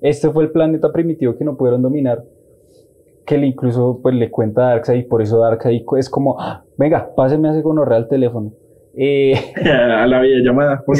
este 0.00 0.30
fue 0.30 0.44
el 0.44 0.50
planeta 0.50 0.92
primitivo 0.92 1.36
que 1.36 1.44
no 1.44 1.56
pudieron 1.56 1.82
dominar, 1.82 2.24
que 3.26 3.38
le 3.38 3.46
incluso 3.46 4.00
pues 4.02 4.14
le 4.14 4.30
cuenta 4.30 4.62
a 4.62 4.70
Darkseid 4.70 5.06
por 5.08 5.22
eso 5.22 5.38
Darkseid 5.40 5.84
es 5.98 6.08
como, 6.08 6.40
ah, 6.40 6.64
venga, 6.76 7.14
páseme 7.14 7.48
a 7.48 7.60
gonorrea 7.60 7.98
al 7.98 8.08
teléfono. 8.08 8.52
Eh, 8.94 9.34
a 9.64 10.06
la 10.06 10.20
videollamada, 10.20 10.82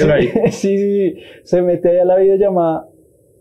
sí, 0.51 0.51
sí, 0.51 0.79
sí, 0.79 1.15
se 1.43 1.63
mete 1.63 1.91
ahí 1.91 1.99
a 1.99 2.05
la 2.05 2.17
videollamada. 2.17 2.87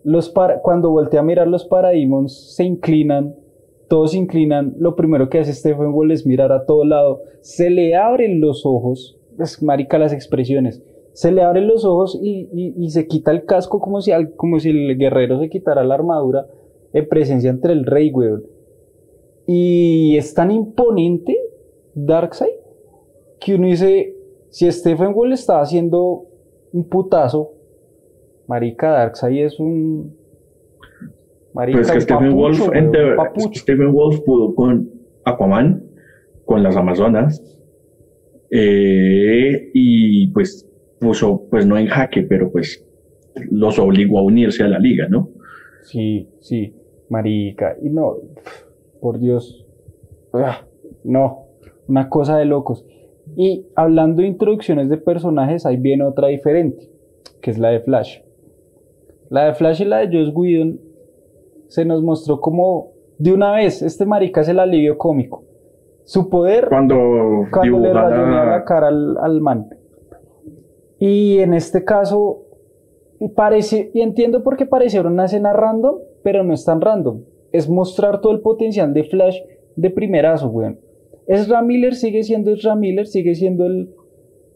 Los 0.03 0.33
cuando 0.63 0.89
voltea 0.89 1.19
a 1.19 1.23
mirar 1.23 1.47
los 1.47 1.65
Parademons, 1.65 2.55
se 2.55 2.63
inclinan, 2.63 3.35
todos 3.89 4.11
se 4.11 4.17
inclinan. 4.17 4.73
Lo 4.79 4.95
primero 4.95 5.29
que 5.29 5.39
hace 5.39 5.53
Stephen 5.53 5.93
Wall 5.93 6.11
es 6.11 6.25
mirar 6.25 6.51
a 6.51 6.65
todo 6.65 6.85
lado. 6.85 7.21
Se 7.41 7.69
le 7.69 7.95
abren 7.95 8.39
los 8.39 8.65
ojos, 8.65 9.19
es 9.37 9.61
marica 9.61 9.99
las 9.99 10.13
expresiones 10.13 10.81
se 11.13 11.31
le 11.31 11.41
abren 11.43 11.67
los 11.67 11.85
ojos 11.85 12.19
y, 12.21 12.89
se 12.89 13.07
quita 13.07 13.31
el 13.31 13.45
casco 13.45 13.79
como 13.79 14.01
si, 14.01 14.11
como 14.35 14.59
si 14.59 14.69
el 14.69 14.97
guerrero 14.97 15.39
se 15.39 15.49
quitara 15.49 15.83
la 15.83 15.95
armadura 15.95 16.47
en 16.93 17.07
presencia 17.07 17.49
entre 17.49 17.73
el 17.73 17.85
rey, 17.85 18.11
weón. 18.11 18.43
Y 19.45 20.15
es 20.17 20.33
tan 20.33 20.51
imponente 20.51 21.35
Darkseid 21.95 22.53
que 23.39 23.55
uno 23.55 23.67
dice, 23.67 24.15
si 24.49 24.71
Stephen 24.71 25.13
Wall 25.13 25.33
está 25.33 25.61
haciendo 25.61 26.25
un 26.71 26.87
putazo, 26.87 27.53
marica, 28.47 28.91
Darkseid 28.91 29.45
es 29.45 29.59
un... 29.59 30.17
Marica, 31.53 31.79
pues 31.79 31.91
que 31.91 32.01
Stephen, 32.01 32.35
Wolf, 32.35 32.59
Stephen 33.55 33.91
Wolf 33.91 34.19
pudo 34.21 34.53
con 34.53 34.91
Aquaman, 35.25 35.83
con 36.45 36.61
las 36.61 36.75
Amazonas, 36.77 37.59
eh, 38.51 39.71
y 39.73 40.27
pues 40.31 40.68
puso, 40.99 41.47
pues 41.49 41.65
no 41.65 41.77
en 41.77 41.87
jaque, 41.87 42.23
pero 42.23 42.51
pues 42.51 42.85
los 43.49 43.79
obligó 43.79 44.19
a 44.19 44.23
unirse 44.23 44.63
a 44.63 44.67
la 44.67 44.79
liga, 44.79 45.07
¿no? 45.09 45.29
Sí, 45.83 46.29
sí, 46.39 46.75
marica. 47.09 47.75
Y 47.81 47.89
no, 47.89 48.17
por 49.01 49.19
Dios, 49.19 49.65
ah, 50.33 50.65
no, 51.03 51.45
una 51.87 52.09
cosa 52.09 52.37
de 52.37 52.45
locos. 52.45 52.85
Y 53.35 53.67
hablando 53.75 54.21
de 54.21 54.27
introducciones 54.27 54.89
de 54.89 54.97
personajes, 54.97 55.65
ahí 55.65 55.77
viene 55.77 56.03
otra 56.03 56.27
diferente, 56.27 56.89
que 57.41 57.51
es 57.51 57.59
la 57.59 57.69
de 57.69 57.79
Flash. 57.79 58.19
La 59.29 59.45
de 59.45 59.53
Flash 59.53 59.81
y 59.81 59.85
la 59.85 59.99
de 59.99 60.17
Joss 60.17 60.33
Whedon 60.33 60.79
se 61.67 61.85
nos 61.85 62.01
mostró 62.01 62.41
como 62.41 62.93
de 63.19 63.33
una 63.33 63.51
vez, 63.51 63.81
este 63.81 64.05
marica 64.05 64.41
es 64.41 64.49
el 64.49 64.59
alivio 64.59 64.97
cómico. 64.97 65.43
Su 66.03 66.29
poder 66.29 66.67
cuando, 66.69 66.97
cuando 67.51 67.79
le 67.79 67.93
rayó 67.93 68.25
la 68.25 68.63
cara 68.65 68.87
al, 68.87 69.17
al 69.21 69.41
man. 69.41 69.69
Y 70.99 71.39
en 71.39 71.53
este 71.53 71.83
caso, 71.85 72.45
parece, 73.35 73.91
y 73.93 74.01
entiendo 74.01 74.43
por 74.43 74.57
qué 74.57 74.65
parecieron 74.65 75.13
una 75.13 75.25
escena 75.25 75.53
random, 75.53 75.99
pero 76.23 76.43
no 76.43 76.53
es 76.53 76.65
tan 76.65 76.81
random. 76.81 77.23
Es 77.51 77.69
mostrar 77.69 78.21
todo 78.21 78.33
el 78.33 78.41
potencial 78.41 78.93
de 78.93 79.05
Flash 79.05 79.37
de 79.75 79.89
primerazo, 79.89 80.49
weón. 80.49 80.79
Ezra 81.25 81.61
Miller 81.61 81.95
sigue 81.95 82.23
siendo 82.23 82.51
Ezra 82.51 82.75
Miller, 82.75 83.07
sigue 83.07 83.35
siendo 83.35 83.65
el, 83.65 83.93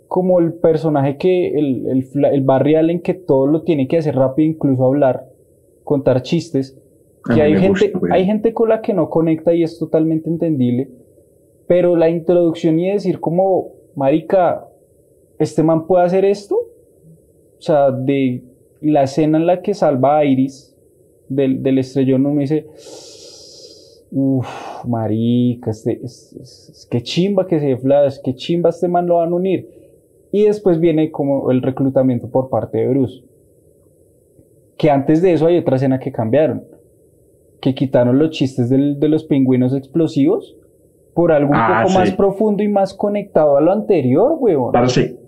como 0.08 0.40
el 0.40 0.54
personaje 0.54 1.18
que, 1.18 1.50
el, 1.50 1.88
el, 1.88 2.26
el 2.26 2.42
Barry 2.42 2.76
Allen 2.76 3.02
que 3.02 3.14
todo 3.14 3.48
lo 3.48 3.62
tiene 3.64 3.88
que 3.88 3.98
hacer 3.98 4.16
rápido, 4.16 4.50
incluso 4.50 4.84
hablar, 4.84 5.28
contar 5.84 6.22
chistes. 6.24 6.80
Que 7.34 7.42
hay 7.42 7.56
gente, 7.56 7.94
hay 8.12 8.26
gente 8.26 8.54
con 8.54 8.70
la 8.70 8.82
que 8.82 8.94
no 8.94 9.10
conecta 9.10 9.54
y 9.54 9.64
es 9.64 9.80
totalmente 9.80 10.30
entendible. 10.30 10.90
Pero 11.68 11.96
la 11.96 12.10
introducción 12.10 12.80
y 12.80 12.92
decir 12.92 13.22
como, 13.22 13.72
marica, 13.96 14.68
este 15.40 15.64
man 15.64 15.86
puede 15.88 16.06
hacer 16.06 16.26
esto. 16.26 16.56
O 16.56 17.62
sea, 17.62 17.92
de 17.92 18.44
la 18.82 19.04
escena 19.04 19.38
en 19.38 19.46
la 19.46 19.62
que 19.62 19.74
salva 19.74 20.18
a 20.18 20.26
Iris 20.26 20.76
del, 21.30 21.64
del 21.64 21.78
estrellón, 21.78 22.26
uno 22.26 22.42
dice, 22.42 22.68
uff, 24.12 24.86
marica, 24.86 25.72
este, 25.72 26.02
es, 26.04 26.88
que 26.92 27.02
chimba 27.02 27.48
que 27.48 27.60
se 27.60 27.78
flash, 27.78 28.18
que 28.24 28.36
chimba 28.36 28.70
este 28.70 28.88
man 28.88 29.08
lo 29.08 29.18
van 29.18 29.32
a 29.32 29.36
unir. 29.36 29.70
Y 30.32 30.44
después 30.44 30.80
viene 30.80 31.12
como 31.12 31.52
el 31.52 31.62
reclutamiento 31.62 32.30
por 32.30 32.50
parte 32.50 32.80
de 32.80 32.88
Bruce. 32.88 33.24
Que 34.78 34.90
antes 34.90 35.22
de 35.22 35.34
eso 35.34 35.46
hay 35.46 35.58
otra 35.58 35.76
escena 35.76 36.00
que 36.00 36.12
cambiaron. 36.12 36.66
Que 37.62 37.76
quitaron 37.76 38.18
los 38.18 38.32
chistes 38.32 38.70
de 38.70 39.08
los 39.08 39.24
pingüinos 39.24 39.74
explosivos 39.74 40.58
por 41.14 41.32
algo 41.32 41.52
un 41.52 41.58
ah, 41.58 41.84
poco 41.84 42.00
más 42.00 42.12
profundo 42.12 42.64
y 42.64 42.68
más 42.68 42.92
conectado 42.96 43.56
a 43.56 43.62
lo 43.62 43.72
anterior, 43.72 44.36
weón. 44.40 44.74
sí 44.90 45.20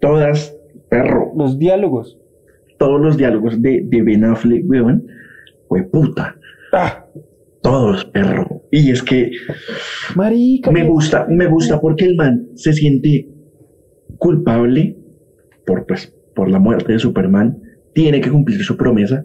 todas, 0.00 0.56
perro. 0.88 1.32
Los 1.36 1.58
diálogos. 1.58 2.18
Todos 2.78 3.00
los 3.00 3.16
diálogos 3.16 3.60
de, 3.60 3.82
de 3.84 4.02
Ben 4.02 4.24
Affleck, 4.24 4.64
weón, 4.68 5.06
fue 5.68 5.82
puta. 5.84 6.36
Ah. 6.72 7.06
Todos, 7.62 8.06
perro. 8.06 8.62
Y 8.70 8.90
es 8.90 9.02
que. 9.02 9.32
Marica. 10.16 10.70
Me 10.70 10.84
gusta, 10.84 11.26
me 11.28 11.46
gusta 11.46 11.80
porque 11.80 12.06
el 12.06 12.16
man 12.16 12.48
se 12.54 12.72
siente 12.72 13.28
culpable 14.18 14.96
por, 15.66 15.86
pues, 15.86 16.14
por 16.34 16.48
la 16.50 16.58
muerte 16.58 16.94
de 16.94 16.98
Superman. 16.98 17.60
Tiene 17.92 18.20
que 18.20 18.30
cumplir 18.30 18.62
su 18.62 18.76
promesa, 18.76 19.22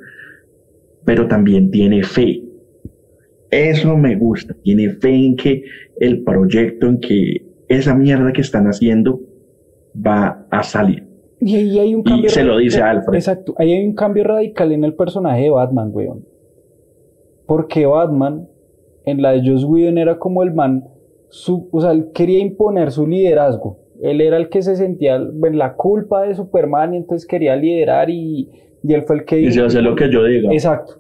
pero 1.05 1.27
también 1.27 1.71
tiene 1.71 2.03
fe. 2.03 2.43
Eso 3.51 3.95
me 3.95 4.15
gusta. 4.15 4.53
Tiene 4.63 4.89
fe 4.89 5.15
en 5.15 5.35
que 5.37 5.63
el 5.99 6.23
proyecto, 6.23 6.87
en 6.87 6.99
que 6.99 7.45
esa 7.69 7.95
mierda 7.95 8.33
que 8.33 8.41
están 8.41 8.65
haciendo 8.65 9.21
va 9.95 10.45
a 10.49 10.63
salir. 10.63 11.07
Y 11.39 11.55
ahí 11.55 11.79
hay 11.79 11.95
un 11.95 12.03
cambio. 12.03 12.25
Y 12.25 12.29
se 12.29 12.43
lo 12.43 12.57
dice 12.57 12.81
a 12.81 12.91
Alfred. 12.91 13.15
Exacto. 13.15 13.53
Ahí 13.57 13.71
hay 13.71 13.85
un 13.85 13.93
cambio 13.93 14.23
radical 14.23 14.71
en 14.71 14.83
el 14.83 14.93
personaje 14.93 15.43
de 15.43 15.49
Batman, 15.49 15.91
weón. 15.93 16.25
Porque 17.45 17.85
Batman, 17.85 18.47
en 19.05 19.21
la 19.21 19.31
de 19.31 19.47
Joss 19.47 19.63
Whedon, 19.63 19.97
era 19.97 20.17
como 20.17 20.43
el 20.43 20.53
man. 20.53 20.85
Su, 21.29 21.69
o 21.71 21.81
sea, 21.81 21.91
él 21.91 22.11
quería 22.13 22.39
imponer 22.39 22.91
su 22.91 23.05
liderazgo. 23.05 23.79
Él 24.01 24.21
era 24.21 24.37
el 24.37 24.49
que 24.49 24.61
se 24.61 24.75
sentía 24.75 25.15
en 25.15 25.57
la 25.57 25.75
culpa 25.75 26.23
de 26.23 26.35
Superman 26.35 26.93
y 26.93 26.97
entonces 26.97 27.27
quería 27.27 27.55
liderar 27.55 28.09
y, 28.09 28.49
y 28.83 28.93
él 28.93 29.03
fue 29.03 29.17
el 29.17 29.25
que... 29.25 29.39
Y 29.39 29.51
se 29.51 29.61
hace 29.61 29.81
lo 29.81 29.95
que 29.95 30.11
yo 30.11 30.23
diga. 30.23 30.51
Exacto. 30.51 30.95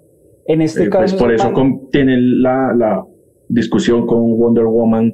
En 0.45 0.61
este 0.61 0.83
eh, 0.83 0.89
pues 0.89 1.11
caso... 1.11 1.17
por 1.17 1.33
eso 1.33 1.51
tiene 1.91 2.17
la, 2.19 2.73
la 2.75 3.05
discusión 3.49 4.05
con 4.05 4.37
Wonder 4.37 4.65
Woman 4.65 5.13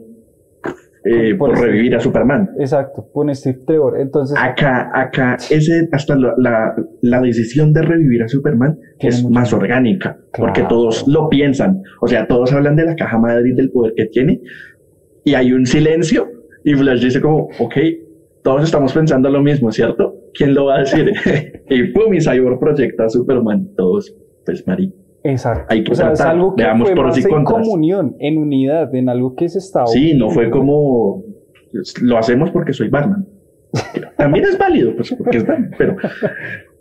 eh, 1.03 1.35
por, 1.35 1.59
revivir 1.59 1.95
a 1.95 1.99
Superman. 1.99 2.51
Exacto, 2.59 3.07
pone 3.11 3.33
Steve 3.33 3.59
Trevor. 3.65 3.99
Entonces, 3.99 4.37
acá, 4.39 4.91
acá, 4.93 5.35
ese, 5.49 5.89
hasta 5.91 6.15
la, 6.15 6.75
la, 7.01 7.21
decisión 7.21 7.73
de 7.73 7.81
revivir 7.81 8.21
a 8.21 8.27
Superman 8.27 8.77
es 8.99 9.27
más 9.27 9.51
orgánica, 9.51 10.19
porque 10.37 10.61
todos 10.63 11.07
lo 11.07 11.27
piensan. 11.29 11.81
O 12.01 12.07
sea, 12.07 12.27
todos 12.27 12.53
hablan 12.53 12.75
de 12.75 12.85
la 12.85 12.95
caja 12.95 13.17
madre 13.17 13.49
y 13.49 13.53
del 13.53 13.71
poder 13.71 13.93
que 13.95 14.05
tiene, 14.05 14.41
y 15.23 15.33
hay 15.33 15.53
un 15.53 15.65
silencio, 15.65 16.29
y 16.63 16.73
Flash 16.75 17.03
dice 17.03 17.19
como, 17.19 17.49
ok, 17.59 17.75
todos 18.43 18.63
estamos 18.63 18.93
pensando 18.93 19.29
lo 19.29 19.41
mismo, 19.41 19.71
¿cierto? 19.71 20.15
¿Quién 20.33 20.53
lo 20.53 20.65
va 20.65 20.77
a 20.77 20.79
decir? 20.81 21.11
y 21.69 21.83
pum, 21.91 22.13
y 22.13 22.21
Cyborg 22.21 22.59
proyecta 22.59 23.05
a 23.05 23.09
Superman, 23.09 23.69
todos, 23.75 24.15
pues, 24.45 24.65
Mari. 24.67 24.93
Exacto. 25.23 25.65
Hay 25.69 25.83
que 25.83 25.91
o 25.91 25.95
sea, 25.95 26.11
es 26.11 26.21
algo 26.21 26.55
que 26.55 26.63
Veamos 26.63 26.89
fue 26.89 27.03
más 27.03 27.17
en 27.17 27.43
comunión, 27.43 28.15
en 28.19 28.37
unidad, 28.37 28.93
en 28.95 29.09
algo 29.09 29.35
que 29.35 29.49
se 29.49 29.59
estaba. 29.59 29.87
Sí, 29.87 30.13
no 30.15 30.29
fue 30.29 30.49
como 30.49 31.23
lo 32.01 32.17
hacemos 32.17 32.51
porque 32.51 32.73
soy 32.73 32.89
Batman. 32.89 33.27
También 34.17 34.45
es 34.45 34.57
válido, 34.57 34.95
pues 34.95 35.13
porque 35.15 35.37
es 35.37 35.47
Batman, 35.47 35.71
pero. 35.77 35.95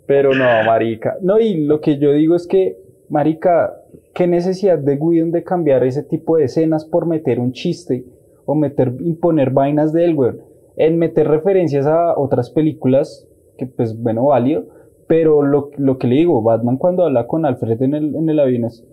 Pero 0.07 0.33
no, 0.33 0.43
marica. 0.65 1.15
No, 1.21 1.39
y 1.39 1.63
lo 1.63 1.79
que 1.79 1.97
yo 1.97 2.11
digo 2.11 2.35
es 2.35 2.45
que, 2.45 2.75
marica, 3.07 3.71
qué 4.13 4.27
necesidad 4.27 4.77
de 4.77 4.97
Guion 4.97 5.31
de 5.31 5.43
cambiar 5.43 5.85
ese 5.85 6.03
tipo 6.03 6.35
de 6.35 6.45
escenas 6.45 6.83
por 6.83 7.05
meter 7.05 7.39
un 7.39 7.53
chiste 7.53 8.03
o 8.45 8.53
meter, 8.53 8.93
imponer 8.99 9.51
vainas 9.51 9.93
de 9.93 10.03
él, 10.03 10.15
weón. 10.15 10.41
en 10.75 10.97
meter 10.97 11.29
referencias 11.29 11.85
a 11.85 12.17
otras 12.17 12.49
películas, 12.49 13.25
que 13.57 13.67
pues 13.67 13.97
bueno, 13.97 14.25
válido, 14.25 14.65
pero 15.11 15.43
lo, 15.43 15.71
lo 15.77 15.97
que 15.97 16.07
le 16.07 16.15
digo, 16.15 16.41
Batman 16.41 16.77
cuando 16.77 17.03
habla 17.03 17.27
con 17.27 17.45
Alfred 17.45 17.81
en 17.81 17.95
el, 17.95 18.15
en 18.15 18.29
el 18.29 18.39
avión 18.39 18.63
es, 18.63 18.87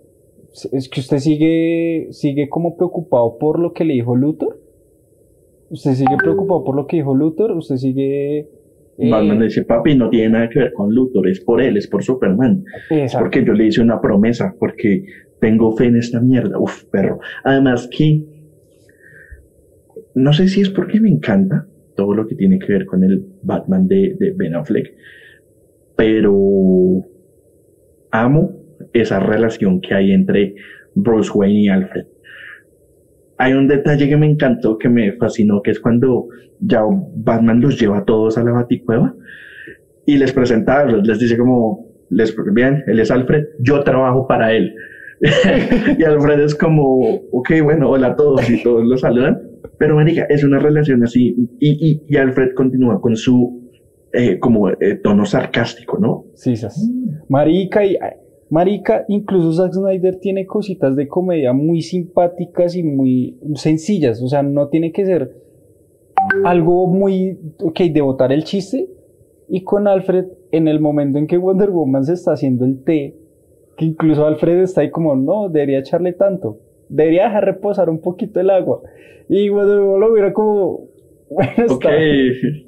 es 0.73 0.89
que 0.89 0.99
usted 0.99 1.19
sigue, 1.19 2.07
sigue 2.11 2.49
como 2.49 2.75
preocupado 2.75 3.37
por 3.37 3.57
lo 3.57 3.71
que 3.71 3.85
le 3.85 3.93
dijo 3.93 4.17
Luthor. 4.17 4.59
Usted 5.69 5.93
sigue 5.93 6.17
preocupado 6.17 6.65
por 6.65 6.75
lo 6.75 6.87
que 6.87 6.97
dijo 6.97 7.15
Luthor, 7.15 7.53
usted 7.53 7.77
sigue... 7.77 8.49
eh, 8.97 9.09
Batman 9.09 9.39
le 9.39 9.45
dice, 9.45 9.63
papi, 9.63 9.95
no 9.95 10.09
tiene 10.09 10.31
nada 10.31 10.49
que 10.49 10.59
ver 10.59 10.73
con 10.73 10.93
Luthor, 10.93 11.25
es 11.29 11.39
por 11.39 11.61
él, 11.61 11.77
es 11.77 11.87
por 11.87 12.03
Superman. 12.03 12.65
Es 12.89 13.15
porque 13.15 13.45
yo 13.45 13.53
le 13.53 13.67
hice 13.67 13.79
una 13.79 14.01
promesa, 14.01 14.53
porque 14.59 15.05
tengo 15.39 15.71
fe 15.71 15.85
en 15.85 15.95
esta 15.95 16.19
mierda. 16.19 16.59
Uf, 16.59 16.83
perro. 16.91 17.19
Además 17.45 17.87
que, 17.89 18.25
no 20.15 20.33
sé 20.33 20.49
si 20.49 20.59
es 20.59 20.69
porque 20.69 20.99
me 20.99 21.11
encanta 21.11 21.65
todo 21.95 22.13
lo 22.13 22.27
que 22.27 22.35
tiene 22.35 22.59
que 22.59 22.73
ver 22.73 22.85
con 22.85 23.05
el 23.05 23.25
Batman 23.41 23.87
de, 23.87 24.17
de 24.19 24.31
Ben 24.35 24.55
Affleck, 24.55 24.93
pero 25.99 26.33
amo 28.09 28.55
esa 28.93 29.19
relación 29.19 29.81
que 29.81 29.93
hay 29.93 30.13
entre 30.13 30.55
Bruce 30.95 31.29
Wayne 31.35 31.59
y 31.59 31.67
Alfred. 31.67 32.05
Hay 33.37 33.51
un 33.51 33.67
detalle 33.67 34.07
que 34.07 34.15
me 34.15 34.25
encantó, 34.25 34.77
que 34.77 34.87
me 34.87 35.11
fascinó, 35.17 35.61
que 35.61 35.71
es 35.71 35.79
cuando 35.81 36.27
ya 36.61 36.83
Batman 37.17 37.59
los 37.59 37.77
lleva 37.77 37.97
a 37.97 38.05
todos 38.05 38.37
a 38.37 38.45
la 38.45 38.51
baticueva 38.51 39.13
y 40.05 40.17
les 40.17 40.31
presenta 40.31 40.85
les 40.85 41.19
dice 41.19 41.37
como, 41.37 41.89
les, 42.09 42.33
bien, 42.53 42.81
él 42.87 43.01
es 43.01 43.11
Alfred, 43.11 43.43
yo 43.59 43.83
trabajo 43.83 44.25
para 44.25 44.53
él. 44.53 44.73
y 45.97 46.03
Alfred 46.05 46.39
es 46.39 46.55
como, 46.55 47.15
ok, 47.33 47.51
bueno, 47.61 47.89
hola 47.89 48.07
a 48.07 48.15
todos 48.15 48.49
y 48.49 48.63
todos 48.63 48.85
lo 48.85 48.95
saludan, 48.95 49.37
pero 49.77 49.95
marica, 49.95 50.25
es 50.29 50.45
una 50.45 50.59
relación 50.59 51.03
así 51.03 51.35
y, 51.59 52.01
y 52.07 52.15
Alfred 52.15 52.53
continúa 52.55 53.01
con 53.01 53.17
su 53.17 53.68
eh, 54.13 54.39
como 54.39 54.69
eh, 54.69 54.95
tono 55.03 55.25
sarcástico, 55.25 55.97
¿no? 55.97 56.25
Sí, 56.33 56.55
sas. 56.55 56.89
Marica 57.27 57.85
y... 57.85 57.97
Marica, 58.49 59.05
incluso 59.07 59.53
Zack 59.53 59.73
Snyder 59.73 60.19
tiene 60.19 60.47
cositas 60.47 60.95
de 60.95 61.07
comedia 61.07 61.53
muy 61.53 61.81
simpáticas 61.83 62.75
y 62.75 62.81
muy 62.81 63.37
sencillas. 63.53 64.21
O 64.23 64.27
sea, 64.27 64.41
no 64.41 64.69
tiene 64.69 64.91
que 64.91 65.05
ser 65.05 65.35
algo 66.43 66.87
muy, 66.87 67.37
ok, 67.61 67.79
de 67.81 68.01
botar 68.01 68.31
el 68.31 68.43
chiste. 68.43 68.89
Y 69.47 69.63
con 69.63 69.87
Alfred, 69.87 70.25
en 70.51 70.67
el 70.67 70.79
momento 70.79 71.19
en 71.19 71.27
que 71.27 71.37
Wonder 71.37 71.69
Woman 71.69 72.03
se 72.05 72.13
está 72.13 72.33
haciendo 72.33 72.65
el 72.65 72.83
té, 72.83 73.15
que 73.77 73.85
incluso 73.85 74.25
Alfred 74.25 74.61
está 74.61 74.81
ahí 74.81 74.89
como, 74.89 75.15
no, 75.15 75.49
debería 75.49 75.79
echarle 75.79 76.13
tanto. 76.13 76.59
Debería 76.89 77.25
dejar 77.25 77.45
reposar 77.45 77.89
un 77.89 77.99
poquito 77.99 78.39
el 78.39 78.49
agua. 78.49 78.81
Y 79.27 79.49
Wonder 79.49 79.79
Woman 79.79 79.99
lo 79.99 80.09
mira 80.09 80.33
como, 80.33 80.87
bueno. 81.31 81.75
Okay. 81.75 82.67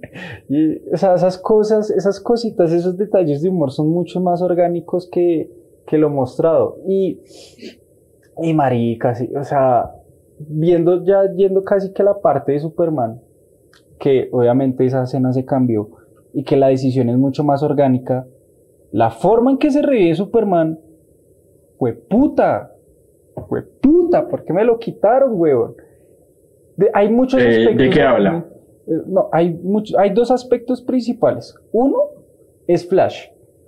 Y, 0.50 0.89
o 0.93 0.97
sea, 0.97 1.15
esas 1.15 1.38
cosas, 1.38 1.89
esas 1.89 2.19
cositas, 2.19 2.71
esos 2.71 2.97
detalles 2.97 3.41
de 3.41 3.50
humor 3.50 3.71
son 3.71 3.89
mucho 3.89 4.21
más 4.21 4.41
orgánicos 4.41 5.10
que, 5.12 5.52
que 5.88 5.97
lo 5.97 6.10
mostrado. 6.10 6.78
Y, 6.88 7.19
y 8.41 8.54
marica, 8.54 9.15
sí, 9.15 9.30
o 9.36 9.43
sea, 9.43 9.91
viendo 10.39 11.04
ya, 11.04 11.32
yendo 11.36 11.63
casi 11.63 11.91
que 11.93 12.02
a 12.02 12.06
la 12.06 12.21
parte 12.21 12.52
de 12.52 12.60
Superman, 12.60 13.21
que 14.00 14.30
obviamente 14.32 14.86
esa 14.86 15.04
escena 15.04 15.32
se 15.34 15.45
cambió 15.45 15.89
y 16.34 16.43
que 16.43 16.58
la 16.58 16.67
decisión 16.67 17.10
es 17.10 17.17
mucho 17.17 17.43
más 17.43 17.62
orgánica, 17.63 18.26
la 18.91 19.10
forma 19.12 19.52
en 19.52 19.58
que 19.58 19.71
se 19.71 19.82
revive 19.82 20.15
Superman 20.15 20.80
fue 21.78 21.93
puta, 21.93 22.76
fue 23.47 23.63
puta, 23.63 24.28
¿por 24.28 24.43
qué 24.43 24.54
me 24.54 24.63
lo 24.63 24.78
quitaron, 24.80 25.34
weón? 25.34 25.76
De, 26.82 26.89
hay 26.94 27.10
muchos 27.10 27.41
Eh, 27.41 27.48
aspectos. 27.48 27.78
¿de 27.78 27.89
qué 27.89 28.02
habla? 28.02 28.46
Eh, 28.88 28.91
No, 29.08 29.30
hay, 29.32 29.54
mucho- 29.63 29.98
hay 30.00 30.10
dos 30.12 30.32
aspectos 30.32 30.82
principales. 30.82 31.56
Uno 31.72 31.98
es 32.67 32.88
Flash. 32.88 33.28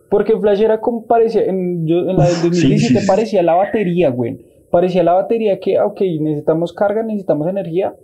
Porque 0.10 0.38
Flash 0.38 0.62
era 0.62 0.80
como 0.80 1.06
parecía, 1.06 1.44
en, 1.46 1.88
yo, 1.88 1.98
en 2.00 2.18
la 2.18 2.26
del 2.26 2.34
Uf, 2.34 2.40
sí, 2.42 2.50
2017 2.50 2.94
sí, 2.94 3.00
sí. 3.02 3.08
parecía 3.08 3.42
la 3.44 3.56
batería, 3.56 4.10
güey. 4.10 4.38
Parecía 4.70 5.04
la 5.04 5.14
batería 5.14 5.60
que, 5.60 5.78
ah, 5.78 5.86
ok, 5.86 6.02
necesitamos 6.20 6.74
carga, 6.74 7.04
necesitamos 7.04 7.48
energía. 7.48 7.96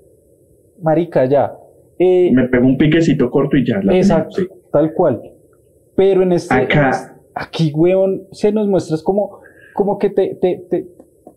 Marica, 0.82 1.26
ya. 1.26 1.56
Eh, 1.98 2.32
Me 2.34 2.48
pegó 2.48 2.65
un 2.65 2.78
piquecito 2.78 3.30
corto 3.30 3.58
y 3.58 3.65
ya. 3.65 3.80
La 3.84 3.95
exacto, 3.98 4.36
sí. 4.41 4.48
tal 4.72 4.93
cual. 4.93 5.22
Pero 5.95 6.24
en 6.24 6.32
este, 6.32 6.54
Acá- 6.56 6.89
este- 6.91 7.12
aquí, 7.36 7.72
weón, 7.76 8.28
se 8.32 8.52
nos 8.52 8.67
muestra 8.67 8.95
es 8.95 9.04
como, 9.04 9.39
como 9.74 9.98
que 9.98 10.10
te, 10.10 10.36
te, 10.36 10.63
te, 10.69 10.88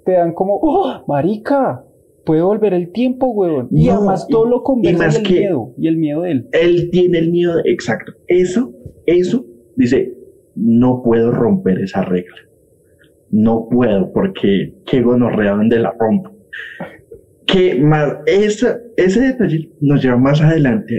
te 0.04 0.12
dan 0.12 0.32
como, 0.32 0.58
¡Oh, 0.62 1.02
marica, 1.06 1.85
puede 2.24 2.42
volver 2.42 2.74
el 2.74 2.92
tiempo, 2.92 3.28
weón. 3.30 3.68
Y 3.70 3.87
No, 3.87 3.94
además 3.98 4.26
todo 4.28 4.46
lo 4.46 4.62
y 4.82 4.88
en 4.88 5.02
el 5.02 5.22
que- 5.22 5.40
miedo, 5.40 5.74
y 5.78 5.88
el 5.88 5.96
miedo 5.96 6.22
de 6.22 6.30
él. 6.32 6.48
Él 6.52 6.90
tiene 6.90 7.18
el 7.18 7.30
miedo, 7.30 7.54
exacto. 7.64 8.12
Eso, 8.28 8.72
eso, 9.06 9.44
dice, 9.76 10.14
no 10.54 11.02
puedo 11.02 11.32
romper 11.32 11.80
esa 11.80 12.02
regla. 12.02 12.37
No 13.30 13.66
puedo 13.70 14.12
porque 14.12 14.74
qué 14.87 15.00
gonorrea 15.02 15.52
donde 15.52 15.78
la 15.78 15.94
rompo. 15.98 16.30
Que 17.46 17.74
más, 17.74 18.16
esa, 18.26 18.78
ese 18.96 19.20
detalle 19.20 19.70
nos 19.80 20.02
lleva 20.02 20.16
más 20.16 20.40
adelante 20.40 20.94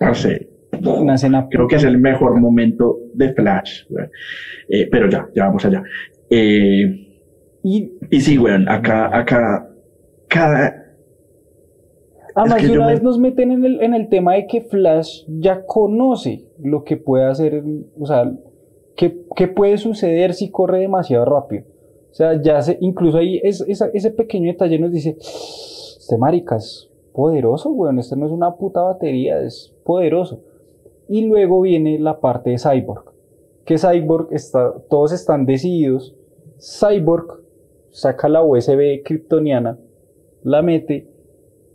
a, 0.00 0.08
a 0.08 0.14
ser, 0.14 0.48
Una 0.84 1.14
escena 1.14 1.46
creo 1.50 1.66
que 1.66 1.76
es 1.76 1.84
el 1.84 1.98
mejor 1.98 2.38
momento 2.38 2.98
de 3.14 3.32
Flash. 3.32 3.84
Eh, 4.68 4.88
pero 4.90 5.08
ya, 5.08 5.28
ya 5.34 5.46
vamos 5.46 5.64
allá. 5.64 5.82
Eh, 6.28 7.02
Y 7.62 7.92
y 8.10 8.20
sí, 8.20 8.38
weón, 8.38 8.68
acá, 8.68 9.16
acá, 9.16 9.68
cada, 10.28 10.94
además 12.34 12.58
que 12.60 12.66
de 12.66 12.72
yo 12.72 12.78
una 12.78 12.86
me- 12.86 12.92
vez 12.94 13.02
nos 13.02 13.18
meten 13.18 13.50
en 13.52 13.64
el, 13.64 13.80
en 13.82 13.94
el 13.94 14.08
tema 14.08 14.34
de 14.34 14.46
que 14.46 14.60
Flash 14.62 15.24
ya 15.28 15.64
conoce 15.64 16.46
lo 16.62 16.84
que 16.84 16.96
puede 16.96 17.24
hacer, 17.24 17.62
o 17.98 18.06
sea, 18.06 18.32
qué, 18.96 19.22
qué 19.34 19.48
puede 19.48 19.78
suceder 19.78 20.34
si 20.34 20.50
corre 20.50 20.80
demasiado 20.80 21.24
rápido. 21.24 21.64
O 22.10 22.14
sea, 22.16 22.40
ya 22.40 22.62
se, 22.62 22.78
incluso 22.80 23.18
ahí 23.18 23.40
es, 23.42 23.60
ese 23.68 24.10
pequeño 24.10 24.50
detalle 24.50 24.78
nos 24.78 24.90
dice, 24.92 25.16
este 25.20 26.16
marica 26.18 26.56
es 26.56 26.90
poderoso, 27.12 27.70
weón, 27.72 27.98
este 27.98 28.16
no 28.16 28.26
es 28.26 28.32
una 28.32 28.56
puta 28.56 28.80
batería, 28.82 29.40
es 29.42 29.74
poderoso. 29.84 30.42
Y 31.08 31.26
luego 31.26 31.60
viene 31.60 31.98
la 31.98 32.20
parte 32.20 32.50
de 32.50 32.58
Cyborg, 32.58 33.12
que 33.64 33.76
Cyborg 33.78 34.28
está, 34.32 34.72
todos 34.88 35.12
están 35.12 35.44
decididos, 35.46 36.14
Cyborg 36.58 37.42
saca 37.90 38.28
la 38.28 38.42
USB 38.42 39.02
kryptoniana, 39.04 39.78
la 40.46 40.62
mete, 40.62 41.08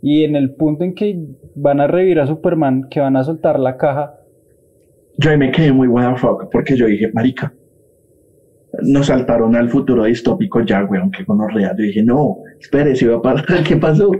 y 0.00 0.24
en 0.24 0.34
el 0.34 0.54
punto 0.54 0.82
en 0.82 0.94
que 0.94 1.16
van 1.54 1.80
a 1.80 1.86
revivir 1.86 2.20
a 2.20 2.26
Superman, 2.26 2.88
que 2.90 3.00
van 3.00 3.16
a 3.16 3.22
soltar 3.22 3.60
la 3.60 3.76
caja, 3.76 4.18
yo 5.18 5.30
ahí 5.30 5.36
me 5.36 5.52
quedé 5.52 5.72
muy 5.72 5.88
fuck, 6.16 6.50
porque 6.50 6.74
yo 6.74 6.86
dije, 6.86 7.10
marica, 7.12 7.52
nos 8.82 9.06
saltaron 9.06 9.54
al 9.54 9.68
futuro 9.68 10.04
distópico 10.04 10.62
ya, 10.62 10.84
weón, 10.84 11.10
que 11.10 11.24
gonorrea. 11.24 11.74
Yo 11.76 11.84
dije, 11.84 12.02
no, 12.02 12.38
espere, 12.58 12.96
si 12.96 13.04
va 13.04 13.16
a 13.16 13.22
pasar, 13.22 13.62
¿qué 13.68 13.76
pasó? 13.76 14.10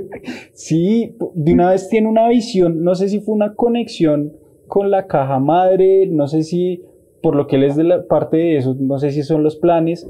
sí, 0.52 1.16
de 1.34 1.52
una 1.54 1.70
vez 1.70 1.88
tiene 1.88 2.08
una 2.08 2.28
visión, 2.28 2.84
no 2.84 2.94
sé 2.94 3.08
si 3.08 3.20
fue 3.20 3.34
una 3.34 3.54
conexión 3.54 4.34
con 4.68 4.90
la 4.90 5.06
caja 5.06 5.38
madre, 5.38 6.06
no 6.06 6.26
sé 6.26 6.42
si, 6.42 6.84
por 7.22 7.34
lo 7.34 7.46
que 7.46 7.56
él 7.56 7.64
es 7.64 7.76
de 7.76 7.84
la 7.84 8.06
parte 8.06 8.36
de 8.36 8.56
eso, 8.58 8.76
no 8.78 8.98
sé 8.98 9.12
si 9.12 9.22
son 9.22 9.42
los 9.42 9.56
planes, 9.56 10.08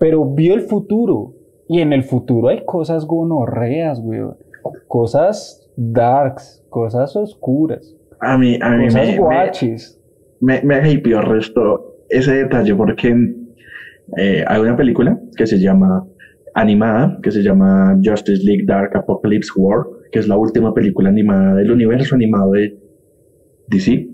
pero 0.00 0.24
vio 0.24 0.54
el 0.54 0.62
futuro, 0.62 1.34
y 1.68 1.80
en 1.80 1.92
el 1.92 2.02
futuro 2.02 2.48
hay 2.48 2.64
cosas 2.64 3.04
gonorreas, 3.06 4.00
weón, 4.02 4.36
cosas 4.86 5.68
darks, 5.76 6.64
cosas 6.70 7.14
oscuras, 7.16 7.94
A 8.20 8.36
mí, 8.38 8.58
a 8.60 8.70
mí 8.70 8.84
cosas 8.86 9.06
me, 9.06 9.12
me, 9.12 9.18
guaches. 9.18 10.00
me, 10.40 10.60
me 10.62 10.90
hypeó 10.90 11.20
el 11.20 11.26
resto 11.26 11.94
ese 12.08 12.32
detalle, 12.34 12.74
porque 12.74 13.14
eh, 14.16 14.44
hay 14.46 14.60
una 14.60 14.76
película 14.76 15.20
que 15.36 15.46
se 15.46 15.58
llama 15.58 16.04
animada, 16.54 17.18
que 17.22 17.30
se 17.30 17.42
llama 17.42 17.96
Justice 18.02 18.42
League 18.42 18.64
Dark 18.66 18.96
Apocalypse 18.96 19.50
War, 19.56 19.84
que 20.10 20.18
es 20.18 20.26
la 20.26 20.36
última 20.36 20.72
película 20.74 21.10
animada 21.10 21.54
del 21.54 21.70
universo 21.70 22.14
animado 22.14 22.52
de 22.52 22.76
DC, 23.68 24.08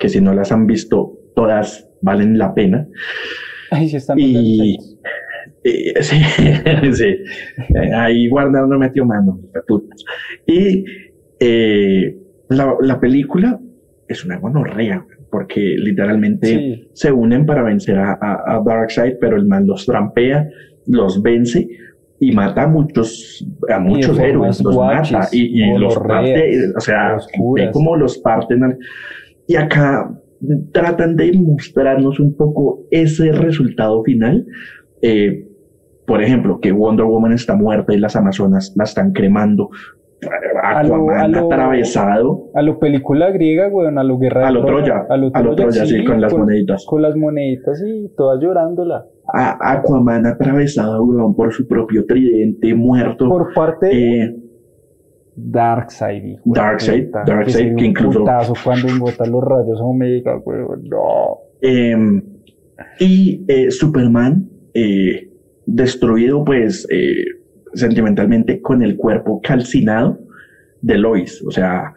que 0.00 0.08
si 0.08 0.20
no 0.20 0.32
las 0.34 0.50
han 0.50 0.66
visto, 0.66 1.18
todas 1.36 1.86
valen 2.00 2.38
la 2.38 2.54
pena. 2.54 2.88
Ahí 3.70 3.88
sí 3.88 3.96
están 3.96 4.18
Y- 4.18 4.78
sí, 6.00 6.16
sí. 6.92 7.16
Ahí 7.94 8.28
Warner 8.28 8.62
no 8.66 8.78
metió 8.78 9.04
mano, 9.04 9.38
putas. 9.66 10.04
Y 10.46 10.84
eh, 11.38 12.16
la, 12.48 12.74
la 12.80 12.98
película 13.00 13.60
es 14.08 14.24
una 14.24 14.38
gonorrea, 14.38 15.04
porque 15.30 15.60
literalmente 15.78 16.46
Sí. 16.46 16.88
se 16.94 17.12
unen 17.12 17.46
para 17.46 17.62
vencer 17.62 17.98
a, 17.98 18.12
a, 18.20 18.56
a 18.56 18.62
Darkseid, 18.64 19.14
pero 19.20 19.36
el 19.36 19.46
man 19.46 19.66
los 19.66 19.86
trampea, 19.86 20.48
los 20.86 21.22
vence 21.22 21.68
y 22.18 22.32
mata 22.32 22.64
a 22.64 22.66
muchos, 22.66 23.46
a 23.68 23.78
muchos 23.78 24.16
formas 24.18 24.28
héroes, 24.28 24.62
los 24.62 24.76
mata 24.76 25.28
y, 25.32 25.62
y 25.62 25.78
los 25.78 25.98
parte, 25.98 26.72
o 26.76 26.80
sea, 26.80 27.16
ve 27.54 27.70
cómo 27.72 27.96
los 27.96 28.18
parten. 28.18 28.78
Y 29.46 29.56
acá 29.56 30.10
tratan 30.72 31.16
de 31.16 31.32
mostrarnos 31.34 32.18
un 32.20 32.34
poco 32.36 32.86
ese 32.90 33.30
resultado 33.32 34.02
final. 34.04 34.44
Eh, 35.02 35.46
por 36.10 36.22
ejemplo, 36.22 36.58
que 36.60 36.72
Wonder 36.72 37.06
Woman 37.06 37.32
está 37.32 37.54
muerta 37.54 37.94
y 37.94 37.98
las 37.98 38.16
Amazonas 38.16 38.72
la 38.76 38.82
están 38.84 39.12
cremando. 39.12 39.70
A 40.62 40.82
lo- 40.82 40.94
Aquaman 41.08 41.18
a 41.20 41.28
lo- 41.28 41.46
atravesado 41.46 42.50
A 42.54 42.60
lo 42.62 42.78
película 42.78 43.30
griega, 43.30 43.68
weón, 43.68 43.96
a 43.96 44.02
lo 44.04 44.18
guerra 44.18 44.40
de 44.42 44.46
A 44.48 44.50
lo 44.50 44.64
Troya, 44.66 44.84
Troya, 44.84 45.06
a 45.08 45.16
lo 45.16 45.30
a 45.32 45.42
lo 45.42 45.54
Troya, 45.56 45.86
sí, 45.86 46.04
con 46.04 46.20
las 46.20 46.34
moneditas. 46.36 46.84
Con 46.84 47.00
las 47.02 47.16
moneditas 47.16 47.82
y 47.86 48.08
todas 48.16 48.38
llorándola. 48.42 49.06
a 49.32 49.72
Aquaman 49.74 50.26
atravesado, 50.26 51.04
weón, 51.04 51.34
por 51.36 51.52
su 51.52 51.66
propio 51.68 52.04
tridente, 52.04 52.74
muerto. 52.74 53.28
Por 53.28 53.54
parte 53.54 53.86
de 53.86 54.22
Eh, 54.24 54.36
Darkseid, 55.36 56.38
Darkseid, 56.44 57.08
Darkseid, 57.24 57.68
que 57.76 57.84
un 57.84 57.90
incluso- 57.90 58.24
cuando 58.64 58.88
embota 58.88 59.24
los 59.26 59.42
rayos 59.42 59.80
Omega, 59.80 60.36
weón, 60.44 60.82
no. 60.90 61.38
eh, 61.62 61.96
y 62.98 63.44
eh, 63.48 63.70
Superman 63.70 64.48
eh, 64.74 65.29
destruido, 65.74 66.44
pues, 66.44 66.86
eh, 66.90 67.24
sentimentalmente 67.74 68.60
con 68.60 68.82
el 68.82 68.96
cuerpo 68.96 69.40
calcinado 69.42 70.18
de 70.82 70.98
Lois. 70.98 71.42
O 71.46 71.50
sea, 71.50 71.94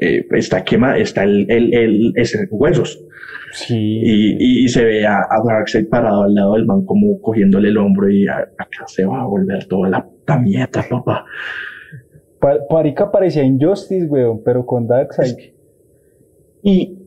eh, 0.00 0.24
está 0.32 0.64
quema, 0.64 0.96
está 0.98 1.24
el, 1.24 1.50
el, 1.50 1.74
el, 1.74 2.12
ese- 2.16 2.46
huesos. 2.50 3.04
Sí. 3.52 3.76
Y, 4.02 4.32
y, 4.38 4.64
y 4.64 4.68
se 4.68 4.84
ve 4.84 5.06
a, 5.06 5.18
a 5.18 5.42
Darkseid 5.46 5.88
parado 5.88 6.22
al 6.24 6.34
lado 6.34 6.54
del 6.54 6.66
man 6.66 6.84
como 6.84 7.20
cogiéndole 7.20 7.68
el 7.68 7.76
hombro 7.78 8.10
y 8.10 8.26
a- 8.26 8.38
acá 8.58 8.84
se 8.86 9.04
va 9.04 9.22
a 9.22 9.26
volver 9.26 9.66
toda 9.66 9.88
la 9.88 10.04
puta 10.04 10.38
mierda, 10.38 10.84
papá. 10.88 11.24
Pa- 12.40 12.58
Parica 12.68 13.10
parecía 13.10 13.42
Injustice, 13.44 14.06
weón, 14.06 14.42
pero 14.44 14.66
con 14.66 14.86
Darkseid. 14.86 15.36
Y 16.62 16.98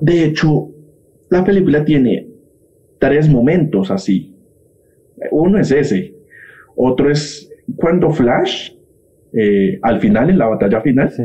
de 0.00 0.24
hecho, 0.24 0.70
la 1.30 1.42
película 1.44 1.84
tiene 1.84 2.28
tres 2.98 3.28
momentos 3.28 3.90
así. 3.90 4.33
Uno 5.30 5.58
es 5.58 5.70
ese. 5.70 6.14
Otro 6.76 7.10
es 7.10 7.50
cuando 7.76 8.10
Flash, 8.10 8.72
eh, 9.32 9.78
al 9.82 10.00
final, 10.00 10.30
en 10.30 10.38
la 10.38 10.46
batalla 10.48 10.80
final, 10.80 11.10
Sí, 11.10 11.22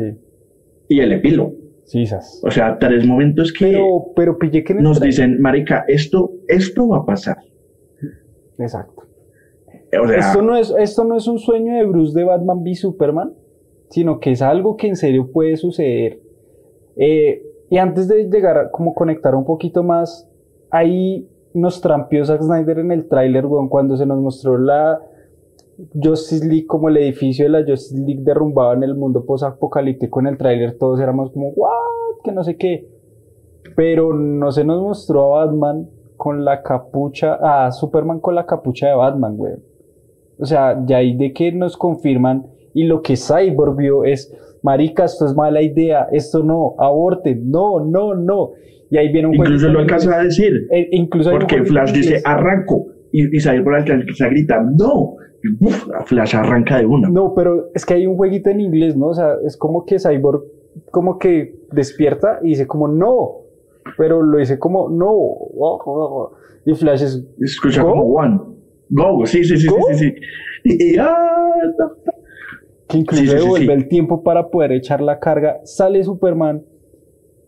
y 0.88 1.00
el 1.00 1.12
epílogo. 1.12 1.54
sí. 1.84 2.04
O 2.42 2.50
sea, 2.50 2.78
tres 2.78 3.06
momentos 3.06 3.52
que 3.52 3.66
Pero, 3.66 4.12
pero 4.16 4.38
pillé 4.38 4.64
que 4.64 4.74
nos 4.74 5.00
dicen, 5.00 5.40
marica, 5.40 5.84
esto, 5.88 6.32
esto 6.48 6.88
va 6.88 6.98
a 6.98 7.04
pasar. 7.06 7.38
Exacto. 8.58 9.04
O 10.02 10.06
sea, 10.06 10.18
Esto 10.18 10.42
no, 10.42 10.56
es, 10.56 10.72
esto 10.78 11.04
no 11.04 11.16
es 11.16 11.26
un 11.26 11.38
sueño 11.38 11.74
de 11.74 11.84
Bruce 11.84 12.16
de 12.16 12.24
Batman 12.24 12.58
v 12.62 12.74
Superman, 12.74 13.32
sino 13.88 14.20
que 14.20 14.32
es 14.32 14.42
algo 14.42 14.76
que 14.76 14.86
en 14.86 14.96
serio 14.96 15.30
puede 15.32 15.56
suceder. 15.56 16.20
Eh, 16.96 17.42
y 17.70 17.78
antes 17.78 18.06
de 18.06 18.28
llegar 18.28 18.56
a 18.58 18.70
como 18.70 18.94
conectar 18.94 19.34
un 19.34 19.44
poquito 19.44 19.82
más, 19.82 20.28
ahí 20.70 21.28
nos 21.54 21.80
trampió 21.80 22.24
Zack 22.24 22.42
Snyder 22.42 22.78
en 22.78 22.92
el 22.92 23.08
tráiler, 23.08 23.46
weón, 23.46 23.68
cuando 23.68 23.96
se 23.96 24.06
nos 24.06 24.20
mostró 24.20 24.58
la 24.58 25.00
Justice 26.00 26.46
League 26.46 26.66
como 26.66 26.88
el 26.88 26.98
edificio 26.98 27.44
de 27.44 27.50
la 27.50 27.64
Justice 27.66 28.00
League 28.00 28.22
derrumbado 28.22 28.74
en 28.74 28.82
el 28.82 28.94
mundo 28.94 29.24
post-apocalíptico 29.24 30.20
en 30.20 30.26
el 30.26 30.38
tráiler, 30.38 30.78
todos 30.78 31.00
éramos 31.00 31.32
como, 31.32 31.48
what, 31.50 32.22
que 32.22 32.32
no 32.32 32.44
sé 32.44 32.56
qué. 32.56 32.88
Pero 33.76 34.14
no 34.14 34.52
se 34.52 34.64
nos 34.64 34.82
mostró 34.82 35.38
a 35.38 35.44
Batman 35.46 35.88
con 36.16 36.44
la 36.44 36.62
capucha, 36.62 37.38
a 37.40 37.72
Superman 37.72 38.20
con 38.20 38.34
la 38.34 38.46
capucha 38.46 38.88
de 38.88 38.94
Batman, 38.94 39.34
weón. 39.38 39.62
O 40.38 40.46
sea, 40.46 40.82
ya 40.86 40.98
ahí 40.98 41.16
de 41.16 41.32
que 41.32 41.52
nos 41.52 41.76
confirman 41.76 42.46
y 42.72 42.84
lo 42.84 43.02
que 43.02 43.16
Cyborg 43.16 43.76
vio 43.76 44.04
es, 44.04 44.34
marica, 44.62 45.04
esto 45.04 45.26
es 45.26 45.34
mala 45.34 45.60
idea, 45.60 46.08
esto 46.12 46.42
no, 46.42 46.74
aborten, 46.78 47.50
no, 47.50 47.80
no, 47.80 48.14
no. 48.14 48.52
Y 48.90 48.96
ahí 48.96 49.12
viene 49.12 49.28
un 49.28 49.34
incluso 49.34 49.50
jueguito 49.52 49.72
lo 49.72 49.78
alcanza 49.80 50.18
a 50.18 50.24
decir. 50.24 50.66
Eh, 50.72 50.88
incluso 50.92 51.30
Porque 51.30 51.62
Flash 51.62 51.92
dice, 51.92 52.20
arranco. 52.24 52.86
Y, 53.12 53.36
y 53.36 53.40
Cyborg 53.40 53.76
alcanza 53.76 54.26
a 54.26 54.28
gritar, 54.28 54.64
no. 54.76 55.16
Y 55.42 55.64
uf, 55.64 55.86
Flash 56.06 56.34
arranca 56.36 56.78
de 56.78 56.86
una. 56.86 57.08
No, 57.08 57.32
pero 57.34 57.70
es 57.74 57.86
que 57.86 57.94
hay 57.94 58.06
un 58.06 58.16
jueguito 58.16 58.50
en 58.50 58.60
inglés, 58.60 58.96
¿no? 58.96 59.08
O 59.08 59.14
sea, 59.14 59.34
es 59.46 59.56
como 59.56 59.84
que 59.84 59.98
Cyborg 59.98 60.42
como 60.90 61.18
que 61.18 61.54
despierta 61.72 62.40
y 62.42 62.50
dice 62.50 62.66
como 62.66 62.88
no, 62.88 63.42
pero 63.96 64.22
lo 64.22 64.38
dice 64.38 64.58
como 64.58 64.88
no. 64.88 66.30
Y 66.64 66.74
Flash 66.74 67.02
es 67.02 67.24
Escucha 67.40 67.82
¿Go? 67.82 67.90
como 67.90 68.04
one. 68.14 68.40
Go, 68.90 69.24
sí, 69.24 69.44
sí, 69.44 69.56
sí, 69.56 69.68
¿Go? 69.68 69.76
sí, 69.90 69.94
sí. 69.94 70.08
sí. 70.10 70.14
Y, 70.64 70.94
y, 70.94 70.96
ah, 70.98 71.52
no. 71.78 71.92
que 72.88 72.98
incluso 72.98 73.22
Sí, 73.24 73.28
devuelve 73.28 73.72
el 73.72 73.88
tiempo 73.88 74.22
para 74.22 74.48
poder 74.48 74.72
echar 74.72 75.00
la 75.00 75.20
carga, 75.20 75.60
sale 75.64 76.02
Superman 76.04 76.64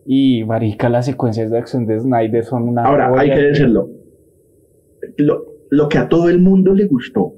y 0.05 0.43
marica, 0.43 0.89
las 0.89 1.05
secuencias 1.05 1.49
de 1.51 1.57
acción 1.57 1.85
de 1.85 1.99
Snyder 1.99 2.43
son 2.43 2.67
una 2.67 2.83
Ahora, 2.83 3.11
hay 3.17 3.29
que 3.29 3.41
decirlo. 3.41 3.89
Lo, 5.17 5.45
lo 5.69 5.89
que 5.89 5.97
a 5.97 6.07
todo 6.07 6.29
el 6.29 6.39
mundo 6.39 6.73
le 6.73 6.85
gustó 6.87 7.35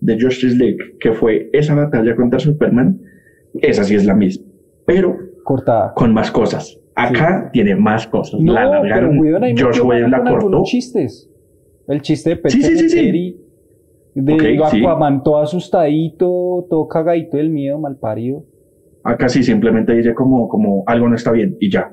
de 0.00 0.20
Justice 0.20 0.56
League, 0.56 0.96
que 1.00 1.12
fue 1.12 1.48
esa 1.52 1.74
batalla 1.74 2.14
contra 2.14 2.38
Superman, 2.38 3.00
esa 3.54 3.84
sí 3.84 3.94
es 3.94 4.04
la 4.04 4.14
misma, 4.14 4.46
pero 4.84 5.16
cortada. 5.44 5.92
con 5.94 6.12
más 6.12 6.30
cosas. 6.30 6.78
Acá 6.96 7.50
tiene 7.52 7.74
más 7.74 8.06
cosas. 8.06 8.40
No, 8.40 8.52
la 8.52 8.62
alargaron. 8.62 9.18
Josh 9.56 9.80
Whedon 9.80 10.10
la 10.10 10.22
cortó. 10.22 10.62
chistes. 10.64 11.28
El 11.88 12.00
chiste 12.02 12.30
de 12.30 12.36
Pet 12.36 12.52
Sí, 12.52 12.62
sí, 12.62 12.76
sí, 12.76 12.88
sí. 12.88 13.40
De 14.14 14.32
Ok, 14.34 14.70
sí. 14.70 14.84
Aquaman 14.84 15.22
todo 15.24 15.38
asustadito, 15.38 16.66
todo 16.70 16.86
cagadito 16.86 17.36
del 17.36 17.50
miedo, 17.50 17.78
mal 17.78 17.96
parido. 17.96 18.44
Acá 19.04 19.28
sí 19.28 19.42
simplemente 19.42 19.92
dice 19.92 20.14
como, 20.14 20.48
como 20.48 20.82
algo 20.86 21.08
no 21.08 21.14
está 21.14 21.30
bien 21.30 21.56
y 21.60 21.70
ya. 21.70 21.90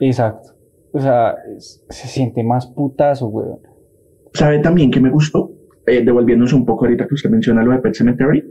Exacto. 0.00 0.54
O 0.92 0.98
sea, 0.98 1.36
se 1.58 2.08
siente 2.08 2.42
más 2.42 2.66
putazo, 2.66 3.28
weón. 3.28 3.58
¿Sabe 4.32 4.58
también 4.60 4.90
que 4.90 5.00
me 5.00 5.10
gustó? 5.10 5.52
Eh, 5.86 6.02
devolviéndonos 6.02 6.52
un 6.54 6.64
poco 6.64 6.86
ahorita 6.86 7.06
que 7.06 7.14
usted 7.14 7.30
menciona 7.30 7.62
lo 7.62 7.72
de 7.72 7.78
Pet 7.78 7.94
Cemetery, 7.94 8.42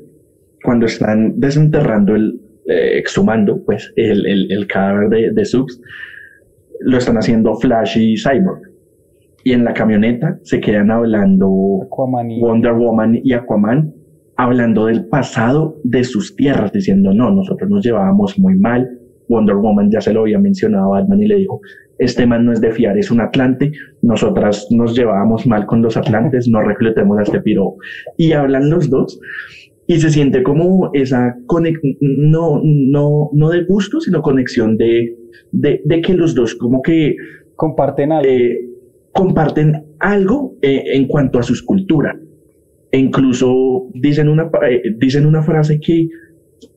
cuando 0.63 0.86
están 0.86 1.39
desenterrando 1.39 2.15
el, 2.15 2.39
eh, 2.67 2.97
exhumando, 2.99 3.63
pues, 3.65 3.91
el, 3.95 4.26
el, 4.26 4.52
el 4.52 4.67
cadáver 4.67 5.10
de, 5.10 5.32
de 5.32 5.45
Subs, 5.45 5.82
lo 6.82 6.97
están 6.97 7.17
haciendo 7.17 7.56
Flash 7.56 7.97
y 7.97 8.15
Cyborg. 8.17 8.62
Y 9.43 9.54
en 9.54 9.65
la 9.65 9.73
camioneta 9.73 10.39
se 10.43 10.62
quedan 10.62 10.91
hablando 10.91 11.82
Aquaman 11.86 12.32
y... 12.32 12.41
Wonder 12.41 12.73
Woman 12.73 13.19
y 13.23 13.34
Aquaman, 13.34 13.93
hablando 14.36 14.88
del 14.88 15.06
pasado 15.06 15.78
de 15.84 16.04
sus 16.04 16.36
tierras, 16.36 16.72
diciendo, 16.72 17.13
no, 17.13 17.32
nosotros 17.32 17.69
nos 17.69 17.84
llevábamos 17.84 18.38
muy 18.39 18.56
mal. 18.56 19.00
Wonder 19.30 19.56
Woman 19.56 19.89
ya 19.91 20.02
se 20.02 20.13
lo 20.13 20.22
había 20.22 20.39
mencionado 20.39 20.93
a 20.93 21.00
Batman 21.00 21.22
y 21.22 21.28
le 21.28 21.38
dijo, 21.38 21.62
este 21.98 22.26
man 22.26 22.46
no 22.46 22.52
es 22.52 22.60
de 22.62 22.72
fiar, 22.72 22.98
es 22.98 23.10
un 23.12 23.22
Atlante, 23.22 23.72
nosotras 24.02 24.67
nos 24.72 24.96
llevábamos 24.96 25.48
mal 25.48 25.65
con 25.65 25.82
los 25.82 25.96
Atlantes, 25.96 26.48
no 26.48 26.62
reclutemos 26.62 27.17
a 27.19 27.24
este 27.24 27.41
piro. 27.41 27.76
Y 28.17 28.34
hablan 28.34 28.69
los 28.69 28.89
dos 28.89 29.19
y 29.88 30.00
se 30.00 30.10
siente 30.10 30.43
como 30.43 30.89
esa 30.93 31.36
conexión, 31.46 31.96
no, 32.02 32.62
no, 32.63 33.30
no 33.34 33.50
de 33.50 33.63
gusto, 33.63 34.02
sino 34.02 34.22
conexión 34.22 34.78
de, 34.78 35.15
de, 35.52 35.82
de 35.86 36.02
que 36.02 36.13
los 36.13 36.36
dos 36.36 36.56
como 36.56 36.82
que 36.82 37.15
Comparten 37.56 38.12
algo. 38.12 38.28
eh, 38.28 38.60
comparten 39.12 39.84
algo 40.00 40.56
eh, 40.62 40.84
en 40.93 41.08
cuanto 41.08 41.39
a 41.39 41.43
sus 41.43 41.62
culturas. 41.62 42.15
E 42.93 42.99
incluso 42.99 43.88
dicen 43.95 44.29
una, 44.29 44.49
eh, 44.69 44.82
dicen 44.99 45.25
una 45.25 45.41
frase 45.41 45.79
que 45.79 46.08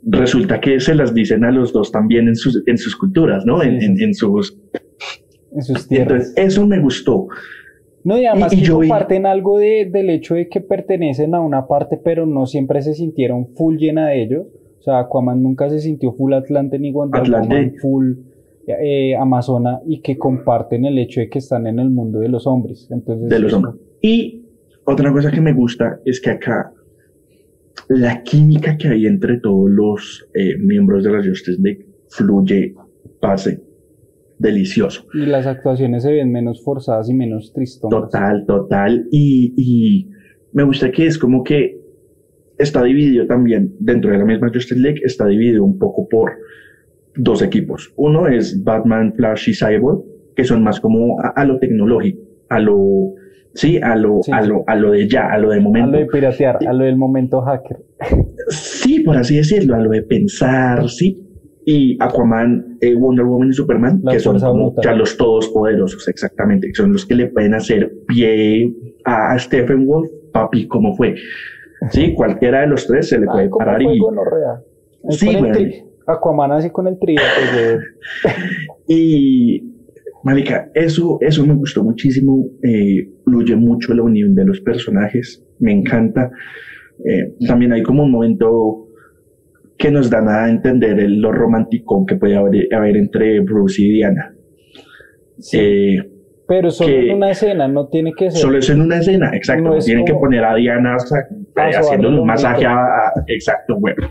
resulta 0.03 0.61
que 0.61 0.81
se 0.81 0.95
las 0.95 1.13
dicen 1.15 1.45
a 1.45 1.51
los 1.53 1.73
dos 1.73 1.93
también 1.93 2.27
en 2.29 2.35
sus, 2.37 2.63
en 2.67 2.79
sus 2.79 2.97
culturas, 2.97 3.45
¿no? 3.45 3.63
En, 3.63 3.79
Sí, 3.81 3.87
en- 3.87 3.97
sí. 3.99 4.05
en 4.05 4.15
sus... 4.15 4.59
en 5.53 5.63
sus 5.63 5.87
tierras. 5.89 6.29
Entonces, 6.31 6.35
eso 6.55 6.67
me 6.67 6.81
gustó. 6.81 7.29
No, 8.03 8.19
y 8.19 8.25
además 8.25 8.53
y 8.53 8.57
que 8.61 8.63
yo 8.63 8.79
vi- 8.79 8.89
comparten 8.89 9.27
algo 9.27 9.59
de, 9.59 9.91
del 9.93 10.09
hecho 10.11 10.35
de 10.37 10.49
que 10.49 10.61
pertenecen 10.61 11.35
a 11.35 11.41
una 11.41 11.67
parte, 11.67 11.99
pero 12.03 12.25
no 12.25 12.47
siempre 12.47 12.81
se 12.83 12.95
sintieron 12.95 13.49
full 13.55 13.77
llena 13.77 14.09
de 14.09 14.23
ellos. 14.23 14.47
O 14.79 14.83
sea, 14.83 15.01
Aquaman 15.01 15.43
nunca 15.43 15.69
se 15.69 15.81
sintió 15.81 16.13
full 16.15 16.33
Atlante 16.33 16.79
ni. 16.79 16.93
Woman 16.93 17.75
full 17.83 18.13
eh, 18.69 19.17
Amazona 19.17 19.81
y 19.87 20.01
que 20.01 20.17
comparten 20.17 20.85
el 20.87 20.99
hecho 20.99 21.21
de 21.21 21.29
que 21.29 21.41
están 21.41 21.67
en 21.67 21.79
el 21.81 21.91
mundo 21.91 22.21
de 22.21 22.29
los 22.29 22.47
hombres. 22.47 22.89
Entonces, 22.91 23.29
de 23.29 23.39
los 23.41 23.53
hombres. 23.53 23.75
Y 24.01 24.46
otra 24.87 25.13
cosa 25.13 25.31
que 25.31 25.41
me 25.41 25.53
gusta 25.53 26.01
es 26.05 26.21
que 26.21 26.31
acá 26.31 26.73
la 27.89 28.23
química 28.23 28.77
que 28.77 28.89
hay 28.89 29.07
entre 29.07 29.39
todos 29.39 29.71
los 29.71 30.29
eh, 30.35 30.57
miembros 30.59 31.05
de 31.05 31.13
la 31.13 31.23
Justice 31.23 31.61
League 31.61 31.87
fluye, 32.09 32.75
pase, 33.21 33.61
delicioso. 34.39 35.07
Y 35.13 35.27
las 35.27 35.47
actuaciones 35.47 36.03
se 36.03 36.13
ven 36.13 36.33
menos 36.33 36.63
forzadas 36.65 37.09
y 37.09 37.15
menos 37.15 37.53
tristonas. 37.53 38.03
Total, 38.03 38.45
total. 38.47 39.07
Y, 39.11 39.55
y 39.57 40.11
me 40.53 40.63
gusta 40.63 40.91
que 40.91 41.07
es 41.07 41.19
como 41.19 41.43
que 41.43 41.81
está 42.59 42.83
dividido 42.83 43.27
también 43.27 43.75
dentro 43.79 44.11
de 44.11 44.19
la 44.19 44.25
misma 44.25 44.51
Justice 44.53 44.81
League, 44.81 45.01
está 45.05 45.27
dividido 45.27 45.65
un 45.65 45.79
poco 45.79 46.09
por 46.09 46.33
dos 47.17 47.43
equipos. 47.43 47.93
Uno 47.97 48.29
es 48.29 48.63
Batman, 48.63 49.15
Flash 49.15 49.51
y 49.51 49.55
Cyborg, 49.55 50.05
que 50.35 50.45
son 50.45 50.63
más 50.63 50.81
como 50.81 51.21
a, 51.21 51.29
a 51.29 51.45
lo 51.45 51.59
tecnológico, 51.59 52.21
a 52.49 52.61
lo, 52.61 53.15
sí, 53.57 53.79
a 53.83 53.97
lo, 53.97 54.21
Sí, 54.23 54.31
a 54.33 54.41
lo, 54.43 54.63
a 54.67 54.75
lo 54.77 54.93
de 54.93 55.09
ya, 55.09 55.33
a 55.33 55.39
lo 55.39 55.51
de 55.51 55.59
A 55.59 55.61
momento. 55.61 55.91
lo 55.93 55.99
de 55.99 56.07
piratear, 56.07 56.59
a 56.67 56.73
lo 56.73 56.85
del 56.85 56.97
momento 56.97 57.41
hacker. 57.43 57.79
Sí, 58.49 59.01
por 59.01 59.17
así 59.17 59.37
decirlo, 59.37 59.75
a 59.75 59.81
lo 59.81 59.91
de 59.91 60.03
pensar, 60.03 60.89
sí. 60.89 61.23
Y 61.65 61.97
Aquaman, 62.01 62.79
eh, 62.81 62.95
Wonder 62.95 63.25
Woman 63.25 63.49
y 63.49 63.53
Superman, 63.53 64.01
La 64.05 64.13
que 64.13 64.21
son 64.21 64.39
como 64.39 64.73
ya 64.85 64.95
los 64.95 65.17
todos 65.17 65.49
poderosos, 65.49 66.07
exactamente, 66.07 66.69
que 66.69 66.75
son 66.75 66.93
los 66.93 67.05
que 67.05 67.17
le 67.17 67.27
pueden 67.27 67.55
hacer 67.55 67.93
pie 68.07 68.73
a, 69.05 69.33
a 69.33 69.39
Stephen 69.41 69.85
Wolf, 69.85 70.09
papi, 70.33 70.69
como 70.69 70.95
fue. 70.95 71.17
Sí, 71.91 72.15
cualquiera 72.17 72.61
de 72.61 72.69
los 72.69 72.87
tres 72.87 73.09
se 73.09 73.19
le 73.19 73.27
puede 73.27 73.45
Ay, 73.45 73.49
¿cómo 73.49 73.59
parar 73.65 73.83
y? 73.83 73.99
Sí, 75.11 75.29
Aquaman 76.07 76.53
así 76.53 76.71
con 76.71 76.87
el 76.87 76.99
trío. 77.01 77.21
pues, 78.23 78.35
Y, 78.89 79.61
marica, 80.23 80.71
eso, 80.75 81.19
eso 81.21 81.45
me 81.45 81.55
gustó 81.55 81.83
muchísimo. 81.83 82.47
Eh, 82.63 83.09
fluye 83.27 83.57
mucho 83.57 83.93
la 83.93 84.03
unión 84.03 84.35
de 84.37 84.45
los 84.45 84.61
personajes. 84.61 85.45
Me 85.59 85.73
encanta. 85.73 86.31
Eh, 87.05 87.35
también 87.47 87.73
hay 87.73 87.83
como 87.83 88.05
un 88.05 88.11
momento 88.13 88.87
que 89.77 89.91
nos 89.91 90.09
dan 90.09 90.29
a 90.29 90.49
entender 90.49 90.99
el- 91.01 91.21
lo 91.21 91.33
romántico 91.33 92.07
que 92.07 92.15
puede 92.17 92.37
haber, 92.37 92.73
haber 92.73 92.97
entre 92.97 93.41
Bruce 93.41 93.83
y 93.83 93.93
Diana. 93.95 94.33
sí, 95.39 95.59
Eh, 95.61 96.11
pero 96.49 96.71
solo 96.71 96.89
que- 96.89 97.11
en 97.11 97.17
una 97.17 97.31
escena, 97.33 97.69
no 97.69 97.89
tiene 97.89 98.13
que 98.17 98.31
ser. 98.31 98.41
Solo 98.41 98.57
es 98.59 98.71
en 98.71 98.81
una 98.81 98.99
escena, 98.99 99.31
exacto. 99.35 99.65
No 99.75 99.79
Tienen 99.81 100.07
que 100.07 100.15
poner 100.15 100.43
a 100.45 100.55
Diana 100.55 100.97
eh, 100.97 101.61
haciendo 101.77 102.09
un 102.09 102.25
masaje 102.27 102.65
a, 102.65 102.77
a- 102.79 103.13
Exacto, 103.27 103.77
bueno. 103.79 104.09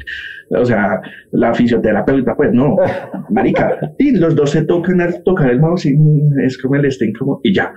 O 0.52 0.64
sea, 0.66 1.02
la 1.32 1.54
fisioterapeuta, 1.56 2.36
pues 2.36 2.52
no. 2.54 2.76
Marica, 3.32 3.94
y 3.98 4.12
los 4.18 4.36
dos 4.36 4.52
se 4.52 4.66
tocan 4.66 5.02
al 5.02 5.24
tocar 5.24 5.50
el 5.50 5.60
mouse 5.60 5.88
y 5.88 5.96
es 6.46 6.58
como 6.60 6.76
el 6.76 6.86
estén 6.86 7.12
como. 7.14 7.40
Y 7.42 7.54
ya. 7.56 7.74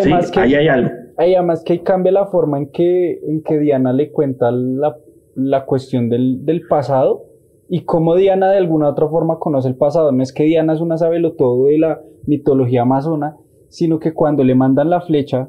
Sí, 0.00 0.08
Además 0.10 0.30
que 0.30 0.40
ahí 0.40 0.54
hay 0.54 0.68
algo. 0.68 0.90
Además 1.16 1.62
que 1.64 1.72
ahí 1.74 1.78
cambia 1.80 2.12
la 2.12 2.26
forma 2.26 2.58
en 2.58 2.70
que, 2.70 3.18
en 3.26 3.42
que 3.42 3.58
Diana 3.58 3.92
le 3.92 4.10
cuenta 4.10 4.50
la, 4.50 4.96
la 5.34 5.64
cuestión 5.66 6.08
del, 6.08 6.44
del 6.44 6.62
pasado 6.68 7.24
y 7.68 7.82
cómo 7.84 8.16
Diana 8.16 8.50
de 8.50 8.56
alguna 8.58 8.88
otra 8.88 9.08
forma 9.08 9.38
conoce 9.38 9.68
el 9.68 9.76
pasado. 9.76 10.12
No 10.12 10.22
es 10.22 10.32
que 10.32 10.44
Diana 10.44 10.72
es 10.72 10.80
una 10.80 10.96
sabelotodo 10.96 11.66
de 11.66 11.78
la 11.78 12.00
mitología 12.26 12.82
amazona, 12.82 13.36
sino 13.68 13.98
que 13.98 14.12
cuando 14.12 14.44
le 14.44 14.54
mandan 14.54 14.90
la 14.90 15.00
flecha 15.00 15.48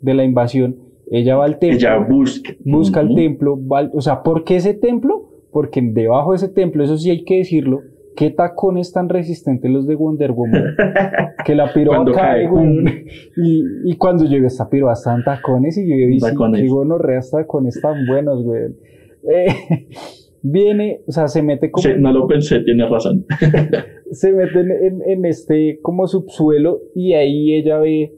de 0.00 0.14
la 0.14 0.24
invasión, 0.24 0.76
ella 1.10 1.36
va 1.36 1.44
al 1.46 1.58
templo, 1.58 1.78
Ella 1.78 1.98
busca. 1.98 2.52
busca 2.64 3.00
el 3.00 3.14
templo, 3.14 3.58
va 3.66 3.78
al- 3.80 3.90
o 3.94 4.00
sea, 4.00 4.22
¿por 4.22 4.44
qué 4.44 4.56
ese 4.56 4.74
templo? 4.74 5.24
Porque 5.50 5.80
debajo 5.82 6.30
de 6.32 6.36
ese 6.36 6.48
templo, 6.48 6.84
eso 6.84 6.96
sí 6.98 7.10
hay 7.10 7.24
que 7.24 7.38
decirlo, 7.38 7.80
¿qué 8.18 8.30
tacones 8.30 8.92
tan 8.92 9.08
resistentes 9.08 9.70
los 9.70 9.86
de 9.86 9.94
Wonder 9.94 10.32
Woman? 10.32 10.74
que 11.44 11.54
la 11.54 11.72
piroa 11.72 12.04
cae, 12.12 12.48
güey. 12.48 12.84
Y, 13.36 13.62
y 13.84 13.96
cuando 13.96 14.24
llegó 14.24 14.46
esta 14.48 14.68
piroa 14.68 14.94
están 14.94 15.22
tacones 15.22 15.78
y 15.78 15.88
yo 15.88 15.94
dije, 15.94 16.18
Tacones. 16.30 16.60
qué 16.60 16.68
gonorrea 16.68 17.20
tacones 17.30 17.80
tan 17.80 18.04
buenos, 18.06 18.42
güey. 18.42 18.62
Eh, 19.32 19.46
viene, 20.42 21.02
o 21.06 21.12
sea, 21.12 21.28
se 21.28 21.42
mete 21.42 21.70
como, 21.70 21.82
Sí, 21.82 21.90
no 21.98 22.12
lo 22.12 22.26
pensé, 22.26 22.60
tienes 22.60 22.90
razón. 22.90 23.24
se 24.10 24.32
mete 24.32 24.60
en, 24.60 24.70
en- 24.72 25.02
en 25.06 25.24
este 25.24 25.78
como 25.80 26.06
subsuelo 26.08 26.80
y 26.96 27.12
ahí 27.14 27.54
ella 27.54 27.78
ve 27.78 28.14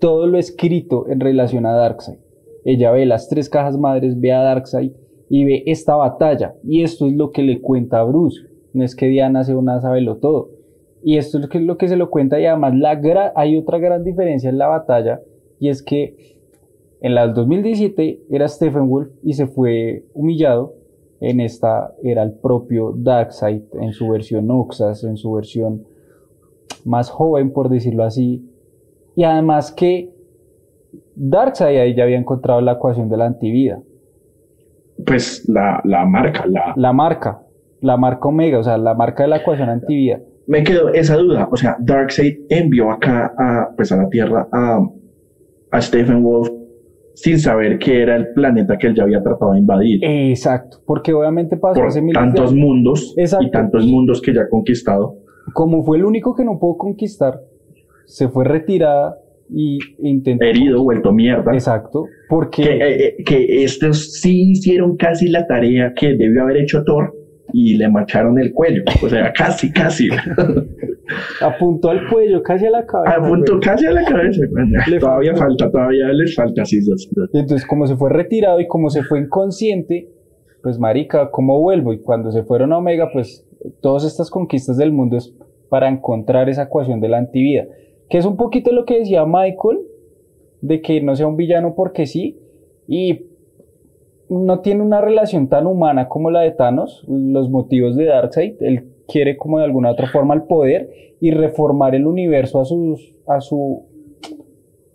todo 0.00 0.26
lo 0.28 0.38
escrito 0.38 1.08
en 1.08 1.18
relación 1.20 1.66
a 1.66 1.72
Darkseid. 1.72 2.18
Ella 2.64 2.92
ve 2.92 3.06
las 3.06 3.28
tres 3.28 3.48
cajas 3.50 3.76
madres, 3.78 4.20
ve 4.20 4.32
a 4.32 4.42
Darkseid 4.42 4.92
y 5.28 5.44
ve 5.44 5.62
esta 5.66 5.96
batalla. 5.96 6.54
Y 6.64 6.82
esto 6.82 7.06
es 7.06 7.14
lo 7.14 7.32
que 7.32 7.42
le 7.42 7.60
cuenta 7.60 8.00
a 8.00 8.04
Bruce. 8.04 8.40
No 8.72 8.84
es 8.84 8.94
que 8.94 9.06
Diana 9.06 9.44
sea 9.44 9.56
una 9.56 9.80
sabelo 9.80 10.16
todo. 10.16 10.50
Y 11.02 11.16
esto 11.16 11.38
es 11.38 11.44
lo 11.44 11.48
que, 11.48 11.60
lo 11.60 11.78
que 11.78 11.88
se 11.88 11.96
lo 11.96 12.10
cuenta 12.10 12.38
y 12.38 12.46
además 12.46 12.74
la 12.76 13.32
hay 13.34 13.58
otra 13.58 13.78
gran 13.78 14.04
diferencia 14.04 14.50
en 14.50 14.58
la 14.58 14.66
batalla 14.66 15.22
y 15.58 15.68
es 15.68 15.82
que 15.82 16.36
en 17.00 17.14
la 17.14 17.26
del 17.26 17.34
2017 17.34 18.24
era 18.30 18.48
Stephen 18.48 18.88
Wolf 18.88 19.10
y 19.22 19.34
se 19.34 19.46
fue 19.46 20.04
humillado. 20.14 20.74
En 21.20 21.40
esta 21.40 21.94
era 22.02 22.22
el 22.22 22.32
propio 22.32 22.94
Darkseid 22.96 23.62
en 23.74 23.92
su 23.92 24.08
versión 24.08 24.46
Noxas, 24.46 25.04
en 25.04 25.18
su 25.18 25.32
versión 25.32 25.84
más 26.84 27.10
joven, 27.10 27.52
por 27.52 27.68
decirlo 27.68 28.04
así. 28.04 28.50
Y 29.16 29.24
además 29.24 29.70
que 29.70 30.14
Darkseid 31.14 31.78
ahí 31.78 31.94
ya 31.94 32.04
había 32.04 32.18
encontrado 32.18 32.62
la 32.62 32.72
ecuación 32.72 33.10
de 33.10 33.16
la 33.18 33.26
antivida. 33.26 33.82
Pues 35.06 35.46
la, 35.46 35.80
la 35.84 36.06
marca, 36.06 36.46
la. 36.46 36.72
La 36.76 36.92
marca, 36.92 37.42
la 37.80 37.96
marca 37.96 38.28
Omega, 38.28 38.58
o 38.58 38.62
sea, 38.62 38.78
la 38.78 38.94
marca 38.94 39.22
de 39.22 39.28
la 39.30 39.36
ecuación 39.38 39.68
antivida. 39.68 40.20
Me 40.46 40.64
quedó 40.64 40.92
esa 40.92 41.16
duda. 41.16 41.48
O 41.50 41.56
sea, 41.56 41.76
Darkseid 41.80 42.40
envió 42.48 42.90
acá 42.90 43.32
a, 43.38 43.70
pues 43.76 43.92
a 43.92 43.96
la 43.96 44.08
Tierra 44.08 44.48
a, 44.52 44.80
a 45.70 45.80
Stephen 45.80 46.22
Wolf 46.22 46.48
sin 47.14 47.38
saber 47.38 47.78
que 47.78 48.02
era 48.02 48.16
el 48.16 48.32
planeta 48.32 48.78
que 48.78 48.86
él 48.86 48.94
ya 48.94 49.02
había 49.02 49.22
tratado 49.22 49.52
de 49.52 49.58
invadir. 49.58 50.00
Exacto, 50.02 50.78
porque 50.86 51.12
obviamente 51.12 51.56
pasó 51.56 51.80
por 51.80 51.88
hace 51.88 52.00
de 52.00 52.12
tantos 52.12 52.50
años. 52.50 52.54
mundos 52.54 53.14
Exacto. 53.16 53.46
y 53.46 53.50
tantos 53.50 53.86
mundos 53.86 54.22
que 54.22 54.34
ya 54.34 54.42
ha 54.42 54.48
conquistado. 54.48 55.16
Como 55.52 55.82
fue 55.82 55.98
el 55.98 56.04
único 56.04 56.34
que 56.34 56.44
no 56.44 56.58
pudo 56.58 56.78
conquistar, 56.78 57.40
se 58.06 58.28
fue 58.28 58.44
retirada 58.44 59.18
y 59.50 59.78
intentó. 59.98 60.44
Herido, 60.44 60.82
vuelto 60.82 61.12
mierda. 61.12 61.52
Exacto, 61.52 62.06
porque. 62.28 62.62
Que, 62.62 62.70
eh, 62.70 63.06
eh, 63.06 63.24
que 63.24 63.64
estos 63.64 64.20
sí 64.20 64.52
hicieron 64.52 64.96
casi 64.96 65.28
la 65.28 65.46
tarea 65.46 65.92
que 65.94 66.14
debió 66.14 66.42
haber 66.42 66.58
hecho 66.58 66.84
Thor 66.84 67.19
y 67.52 67.76
le 67.76 67.88
macharon 67.88 68.38
el 68.38 68.52
cuello. 68.52 68.82
O 69.02 69.08
sea, 69.08 69.32
casi, 69.36 69.72
casi. 69.72 70.08
apuntó 71.40 71.90
al 71.90 72.08
cuello, 72.08 72.42
casi 72.42 72.66
a 72.66 72.70
la 72.70 72.86
cabeza. 72.86 73.16
Apuntó 73.16 73.52
güey. 73.52 73.60
casi 73.62 73.86
a 73.86 73.92
la 73.92 74.04
cabeza. 74.04 74.42
Le 74.88 74.98
todavía 74.98 75.34
falta, 75.34 75.70
todavía 75.70 76.08
les 76.08 76.34
falta. 76.34 76.64
Sí, 76.64 76.82
sí, 76.82 76.92
sí. 76.96 77.10
Y 77.32 77.38
entonces, 77.38 77.66
como 77.66 77.86
se 77.86 77.96
fue 77.96 78.10
retirado 78.10 78.60
y 78.60 78.66
como 78.66 78.90
se 78.90 79.02
fue 79.02 79.20
inconsciente, 79.20 80.08
pues, 80.62 80.78
marica, 80.78 81.30
¿cómo 81.30 81.60
vuelvo? 81.60 81.92
Y 81.92 82.00
cuando 82.00 82.30
se 82.30 82.42
fueron 82.42 82.72
a 82.72 82.78
Omega, 82.78 83.10
pues, 83.12 83.46
todas 83.80 84.04
estas 84.04 84.30
conquistas 84.30 84.76
del 84.76 84.92
mundo 84.92 85.16
es 85.16 85.34
para 85.68 85.88
encontrar 85.88 86.48
esa 86.48 86.64
ecuación 86.64 87.00
de 87.00 87.08
la 87.08 87.18
antivida. 87.18 87.66
Que 88.08 88.18
es 88.18 88.26
un 88.26 88.36
poquito 88.36 88.72
lo 88.72 88.84
que 88.84 88.98
decía 88.98 89.24
Michael, 89.24 89.78
de 90.60 90.82
que 90.82 91.00
no 91.00 91.16
sea 91.16 91.26
un 91.26 91.36
villano 91.36 91.74
porque 91.74 92.06
sí, 92.06 92.38
y 92.86 93.29
no 94.30 94.60
tiene 94.60 94.82
una 94.82 95.00
relación 95.00 95.48
tan 95.48 95.66
humana 95.66 96.08
como 96.08 96.30
la 96.30 96.40
de 96.40 96.52
Thanos, 96.52 97.04
los 97.08 97.50
motivos 97.50 97.96
de 97.96 98.04
Darkseid, 98.06 98.54
él 98.60 98.84
quiere 99.08 99.36
como 99.36 99.58
de 99.58 99.64
alguna 99.64 99.90
otra 99.90 100.06
forma 100.06 100.34
el 100.34 100.42
poder 100.44 100.88
y 101.20 101.32
reformar 101.32 101.94
el 101.96 102.06
universo 102.06 102.60
a 102.60 102.64
sus, 102.64 103.12
a 103.26 103.40
su, 103.40 103.86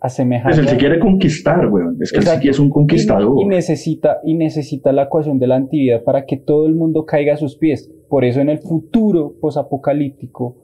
Pues 0.00 0.14
semejanza. 0.14 0.60
él 0.60 0.68
se 0.68 0.76
quiere 0.78 0.98
conquistar, 0.98 1.68
weón. 1.68 1.98
Es 2.00 2.10
que 2.12 2.18
él 2.18 2.24
sí 2.24 2.48
es 2.48 2.58
un 2.58 2.70
conquistador. 2.70 3.38
Y, 3.38 3.42
y 3.42 3.46
necesita, 3.46 4.20
y 4.24 4.34
necesita 4.34 4.90
la 4.92 5.02
ecuación 5.04 5.38
de 5.38 5.46
la 5.46 5.56
antivida 5.56 6.02
para 6.02 6.24
que 6.24 6.38
todo 6.38 6.66
el 6.66 6.74
mundo 6.74 7.04
caiga 7.04 7.34
a 7.34 7.36
sus 7.36 7.56
pies. 7.56 7.92
Por 8.08 8.24
eso 8.24 8.40
en 8.40 8.48
el 8.48 8.58
futuro 8.58 9.34
posapocalíptico, 9.40 10.56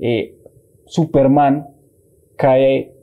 eh, 0.00 0.36
Superman 0.86 1.66
cae 2.36 2.93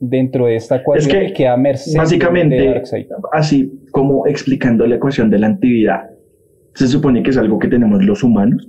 dentro 0.00 0.46
de 0.46 0.56
esta 0.56 0.76
ecuación 0.76 1.10
que, 1.20 1.24
y 1.28 1.32
queda 1.32 1.56
merced 1.56 1.92
de 1.92 1.98
Básicamente, 1.98 2.66
Darkseid. 2.66 3.06
así 3.32 3.72
como 3.92 4.26
explicando 4.26 4.86
la 4.86 4.96
ecuación 4.96 5.30
de 5.30 5.38
la 5.38 5.46
antividad, 5.46 6.10
se 6.74 6.86
supone 6.86 7.22
que 7.22 7.30
es 7.30 7.38
algo 7.38 7.58
que 7.58 7.68
tenemos 7.68 8.04
los 8.04 8.22
humanos, 8.22 8.68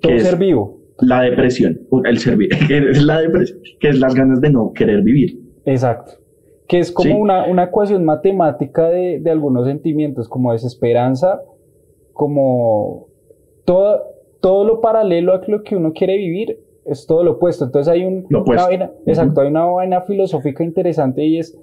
Todo 0.00 0.10
que 0.10 0.16
es- 0.16 0.22
ser 0.24 0.36
vivo. 0.38 0.80
la 1.00 1.22
depresión, 1.22 1.80
el 2.04 2.18
servir, 2.18 2.50
es 2.70 3.02
la 3.02 3.20
depresión, 3.20 3.58
que 3.80 3.88
es 3.88 3.98
las 3.98 4.14
ganas 4.14 4.40
de 4.40 4.50
no 4.50 4.72
querer 4.74 5.02
vivir. 5.02 5.38
Exacto. 5.64 6.12
Que 6.68 6.78
es 6.78 6.92
como 6.92 7.08
Sí. 7.10 7.14
una, 7.18 7.46
una 7.46 7.64
ecuación 7.64 8.04
matemática 8.04 8.88
de, 8.88 9.20
de 9.20 9.30
algunos 9.30 9.66
sentimientos, 9.66 10.28
como 10.28 10.52
desesperanza, 10.52 11.40
como 12.12 13.08
todo, 13.64 14.02
todo 14.40 14.64
lo 14.64 14.80
paralelo 14.80 15.34
a 15.34 15.42
lo 15.46 15.62
que 15.62 15.76
uno 15.76 15.92
quiere 15.92 16.16
vivir, 16.16 16.58
es 16.86 17.06
todo 17.06 17.24
lo 17.24 17.32
opuesto. 17.32 17.64
Entonces 17.64 17.92
hay 17.92 18.04
un, 18.04 18.26
una 18.28 18.64
vaina- 18.66 18.90
exacto, 19.06 19.40
hay 19.40 19.48
una 19.48 19.64
vaina 19.64 20.00
filosófica 20.02 20.62
interesante 20.64 21.24
y 21.24 21.38
es 21.38 21.58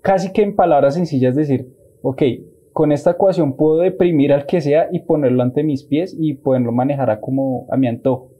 casi 0.00 0.32
que 0.32 0.42
en 0.42 0.54
palabras 0.56 0.94
sencillas 0.94 1.34
decir, 1.36 1.68
ok, 2.02 2.22
con 2.72 2.90
esta 2.90 3.10
ecuación 3.12 3.56
puedo 3.56 3.78
deprimir 3.80 4.32
al 4.32 4.46
que 4.46 4.60
sea 4.60 4.88
y 4.90 5.00
ponerlo 5.00 5.42
ante 5.42 5.62
mis 5.62 5.84
pies 5.84 6.16
y 6.18 6.34
poderlo 6.34 6.72
manejar 6.72 7.10
a 7.10 7.20
como 7.20 7.66
a 7.70 7.76
mi 7.76 7.86
antojo. 7.86 8.30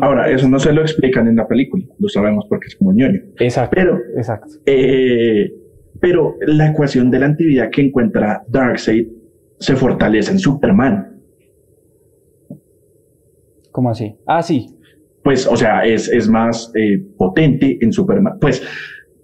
Ahora, 0.00 0.28
eso 0.30 0.48
no 0.48 0.58
se 0.58 0.72
lo 0.72 0.80
explican 0.80 1.28
en 1.28 1.36
la 1.36 1.46
película, 1.46 1.84
lo 2.00 2.08
sabemos 2.08 2.44
porque 2.48 2.66
es 2.66 2.74
como 2.74 2.92
ñoño. 2.92 3.20
Exacto, 3.38 3.70
Pero, 3.76 3.96
exacto. 4.16 4.54
eh, 4.66 5.52
pero 6.00 6.34
la 6.40 6.70
ecuación 6.70 7.08
de 7.10 7.20
la 7.20 7.26
antividad 7.26 7.70
que 7.70 7.82
encuentra 7.82 8.42
Darkseid 8.48 9.06
se 9.60 9.76
fortalece 9.76 10.32
en 10.32 10.38
Superman. 10.40 11.20
¿Cómo 13.70 13.90
así? 13.90 14.16
Ah, 14.26 14.42
sí, 14.42 14.75
Pues, 15.26 15.46
o 15.46 15.56
sea, 15.56 15.84
es, 15.84 16.08
es 16.08 16.28
más 16.28 16.72
eh, 16.76 17.02
potente 17.18 17.78
en 17.80 17.92
Superman. 17.92 18.34
Pues 18.40 18.62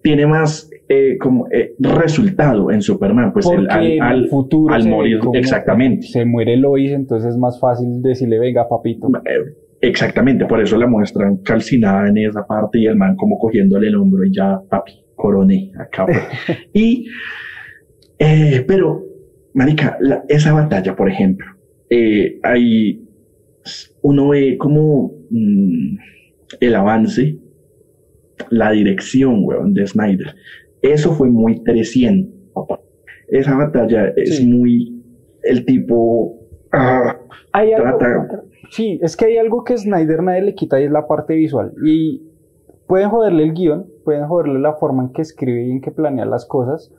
tiene 0.03 0.27
más 0.27 0.69
eh, 0.89 1.17
como 1.19 1.47
eh, 1.53 1.75
resultado 1.79 2.73
en 2.73 2.83
Superman. 2.83 3.33
Pues 3.33 3.47
el- 3.51 3.71
al, 3.71 3.87
en 3.87 4.03
al- 4.03 4.19
el 4.25 4.29
futuro 4.29 4.75
al 4.75 4.89
morir, 4.89 5.21
exactamente. 5.35 6.09
Se 6.09 6.25
muere 6.25 6.57
Lois, 6.57 6.91
entonces 6.91 7.31
es 7.31 7.37
más 7.39 7.61
fácil 7.61 8.03
decirle, 8.03 8.41
venga, 8.41 8.69
papito. 8.69 9.09
Exactamente, 9.81 10.45
por 10.47 10.61
eso 10.61 10.77
la 10.77 10.87
muestran 10.89 11.37
calcinada 11.39 12.09
en 12.09 12.17
esa 12.19 12.45
parte 12.47 12.79
y 12.81 12.87
el 12.87 12.97
man 12.97 13.15
como 13.17 13.39
cogiéndole 13.39 13.87
el 13.89 13.95
hombro 13.97 14.25
y 14.25 14.33
ya, 14.35 14.61
papi, 14.69 14.93
coroné 15.15 15.71
acá. 15.79 16.07
y, 16.73 17.07
eh, 18.19 18.65
pero, 18.67 19.05
marica, 19.55 19.97
la- 20.01 20.25
esa 20.29 20.53
batalla, 20.53 20.95
por 20.95 21.09
ejemplo, 21.09 21.47
eh, 21.91 22.39
hay, 22.43 23.05
uno 24.03 24.29
ve 24.31 24.57
como 24.59 25.13
mm, 25.33 25.97
el 26.61 26.75
avance, 26.75 27.39
la 28.51 28.71
dirección, 28.73 29.41
weón, 29.45 29.75
de 29.75 29.87
Snyder. 29.87 30.35
Eso 30.83 31.13
fue 31.13 31.29
muy 31.31 31.63
300, 31.63 32.33
papá. 32.53 32.81
Esa 33.29 33.57
batalla 33.57 34.09
es 34.17 34.37
Sí. 34.37 34.47
muy, 34.47 35.03
el 35.43 35.65
tipo, 35.65 36.39
ah, 36.73 37.19
Hay 37.53 37.73
algo, 37.73 37.99
Trata- 37.99 38.43
sí, 38.71 38.99
es 39.03 39.17
que 39.17 39.27
hay 39.27 39.37
algo 39.39 39.63
que 39.65 39.77
Snyder 39.77 40.23
nadie 40.23 40.43
le 40.43 40.55
quita 40.55 40.81
y 40.81 40.85
es 40.85 40.91
la 40.91 41.07
parte 41.07 41.35
visual. 41.35 41.73
Y 41.85 42.23
pueden 42.87 43.09
joderle 43.11 43.45
el 43.45 43.53
guion, 43.55 43.87
pueden 44.05 44.27
joderle 44.27 44.59
la 44.59 44.75
forma 44.75 45.05
en 45.05 45.13
que 45.13 45.23
escribe 45.23 45.67
y 45.67 45.71
en 45.71 45.81
que 45.81 45.91
planea 45.91 46.25
las 46.27 46.45
cosas, 46.47 46.93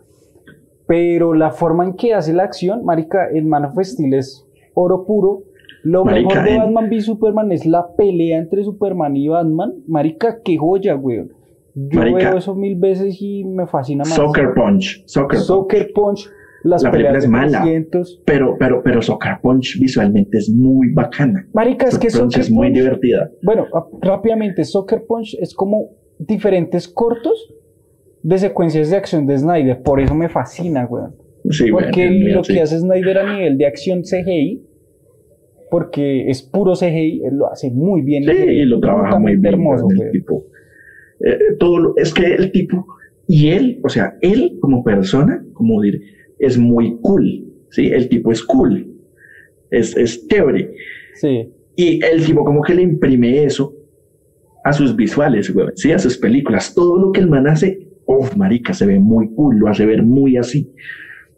pero 0.87 1.33
la 1.33 1.51
forma 1.51 1.85
en 1.85 1.93
que 1.95 2.13
hace 2.13 2.33
la 2.33 2.43
acción, 2.43 2.83
marica, 2.85 3.29
en 3.31 3.47
Man 3.49 3.65
of 3.65 3.77
Steel 3.81 4.13
es 4.13 4.45
oro 4.73 5.05
puro. 5.05 5.43
Lo 5.83 6.05
Marica, 6.05 6.41
mejor 6.41 6.49
de 6.49 6.57
Batman 6.57 6.89
v 6.89 7.01
Superman 7.01 7.51
es 7.51 7.65
la 7.65 7.93
pelea 7.95 8.39
entre 8.39 8.63
Superman 8.63 9.15
y 9.17 9.27
Batman. 9.27 9.73
Marica, 9.87 10.39
qué 10.43 10.57
joya, 10.57 10.95
weón. 10.95 11.31
Yo 11.75 11.99
Marica. 11.99 12.29
veo 12.29 12.37
eso 12.37 12.55
mil 12.55 12.75
veces 12.75 13.17
y 13.21 13.43
me 13.43 13.67
fascina 13.67 13.99
más. 13.99 14.13
Soccer 14.13 14.53
Punch. 14.55 15.03
Soccer 15.05 15.37
Punch. 15.39 15.45
Soccer 15.45 15.91
Punch, 15.93 16.29
las 16.63 16.83
La 16.83 16.91
película 16.91 17.17
es 17.17 17.27
mala. 17.27 17.61
300. 17.63 18.21
Pero, 18.25 18.55
pero, 18.59 18.81
pero 18.83 19.01
Soccer 19.01 19.39
Punch 19.41 19.77
visualmente 19.79 20.37
es 20.37 20.49
muy 20.49 20.93
bacana. 20.93 21.47
Marica, 21.53 21.87
es 21.87 21.97
que 21.99 22.09
Soccer 22.09 22.23
Punch 22.27 22.37
es 22.37 22.51
muy 22.51 22.67
Punch- 22.69 22.73
divertida. 22.75 23.31
Bueno, 23.41 23.65
rápidamente, 24.01 24.63
Soccer 24.63 25.03
Punch 25.05 25.35
es 25.41 25.53
como 25.53 25.89
diferentes 26.19 26.87
cortos 26.87 27.53
de 28.21 28.37
secuencias 28.37 28.89
de 28.89 28.95
acción 28.95 29.25
de 29.27 29.37
Snyder. 29.37 29.81
Por 29.81 29.99
eso 29.99 30.13
me 30.15 30.29
fascina, 30.29 30.85
weón. 30.89 31.15
Sí, 31.49 31.69
Porque 31.71 32.09
lo 32.09 32.41
sí. 32.43 32.53
que 32.53 32.61
hace 32.61 32.79
Snyder 32.79 33.17
a 33.17 33.33
nivel 33.33 33.57
de 33.57 33.65
acción 33.65 34.03
CGI, 34.03 34.63
porque 35.73 36.29
es 36.29 36.43
puro 36.43 36.75
CGI, 36.75 37.23
él 37.25 37.35
lo 37.37 37.51
hace 37.51 37.71
muy 37.71 38.03
bien. 38.03 38.25
Sí, 38.25 38.31
y 38.31 38.63
lo 38.65 38.79
trabaja 38.79 39.17
muy 39.17 39.31
bien. 39.37 39.55
hermoso, 39.55 39.87
el 39.89 40.11
tipo. 40.11 40.45
Eh, 41.19 41.55
todo 41.57 41.79
lo- 41.79 41.97
es 41.97 42.13
que 42.13 42.35
el 42.35 42.51
tipo 42.51 42.85
y 43.27 43.47
él, 43.49 43.79
o 43.83 43.89
sea, 43.89 44.15
él 44.21 44.57
como 44.61 44.83
persona, 44.83 45.43
como 45.53 45.81
dir, 45.81 45.99
es 46.37 46.59
muy 46.59 46.99
cool. 47.01 47.25
Sí, 47.71 47.87
el 47.87 48.07
tipo 48.07 48.31
es 48.31 48.43
cool. 48.43 48.85
Es, 49.71 49.97
es 49.97 50.27
chévere. 50.27 50.75
Sí, 51.15 51.49
Y 51.75 52.05
el 52.05 52.23
tipo 52.23 52.45
como 52.45 52.61
que 52.61 52.75
le 52.75 52.83
imprime 52.83 53.43
eso 53.43 53.73
a 54.63 54.73
sus 54.73 54.95
visuales, 54.95 55.51
güey, 55.51 55.69
sí, 55.73 55.91
a 55.91 55.97
sus 55.97 56.19
películas. 56.19 56.75
Todo 56.75 56.99
lo 56.99 57.11
que 57.11 57.21
el 57.21 57.29
man 57.29 57.47
hace, 57.47 57.79
uff, 58.05 58.35
marica, 58.37 58.73
se 58.75 58.85
ve 58.85 58.99
muy 58.99 59.33
cool, 59.33 59.57
lo 59.57 59.69
hace 59.69 59.87
ver 59.87 60.03
muy 60.03 60.37
así. 60.37 60.71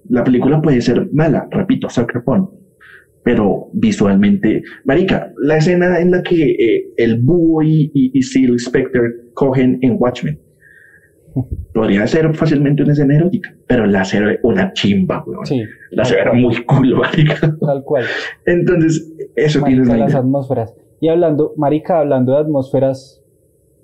La 0.10 0.26
película 0.26 0.62
puede 0.62 0.82
ser 0.82 1.08
mala, 1.14 1.48
repito, 1.52 1.90
Sucker 1.90 2.22
Punch, 2.26 2.50
pero 3.26 3.70
visualmente, 3.74 4.62
marica, 4.86 5.34
la 5.42 5.58
escena 5.58 6.00
en 6.00 6.12
la 6.12 6.22
que 6.24 6.52
eh, 6.52 6.94
el 6.98 7.20
búho 7.22 7.62
y, 7.64 7.92
y, 7.94 8.12
y 8.18 8.22
Seal 8.22 8.58
Spectre 8.60 9.02
cogen 9.34 9.80
en 9.82 9.98
Watchmen, 10.00 10.40
podría 11.74 12.08
ser 12.08 12.34
fácilmente 12.36 12.84
una 12.84 12.94
escena 12.94 13.16
erótica, 13.16 13.54
pero 13.68 13.86
la 13.88 14.02
hace 14.02 14.20
una 14.44 14.72
chimba, 14.74 15.24
güey. 15.26 15.40
sí, 15.44 15.62
La 15.92 16.04
hace 16.04 16.16
ver 16.16 16.34
muy 16.34 16.56
cool, 16.66 16.96
marica. 16.96 17.36
tal 17.60 17.84
cual. 17.84 18.06
Entonces, 18.46 19.12
eso 19.36 19.60
Marica, 19.62 19.80
las 19.82 19.88
Snyder. 20.12 20.16
atmósferas. 20.18 20.74
Y 21.02 21.10
hablando, 21.10 21.54
Marica, 21.58 22.00
hablando 22.00 22.32
de 22.34 22.38
atmósferas, 22.40 23.22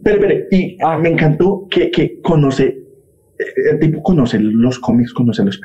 Pero, 0.04 0.18
pero, 0.22 0.46
y 0.50 0.78
Ah. 0.82 0.98
me 0.98 1.10
encantó 1.10 1.68
que, 1.70 1.92
que 1.92 2.22
conoce, 2.22 2.81
el 3.72 3.80
tipo 3.80 4.02
conoce 4.04 4.40
los 4.40 4.80
cómics, 4.80 5.14
conoce 5.14 5.44
los, 5.44 5.60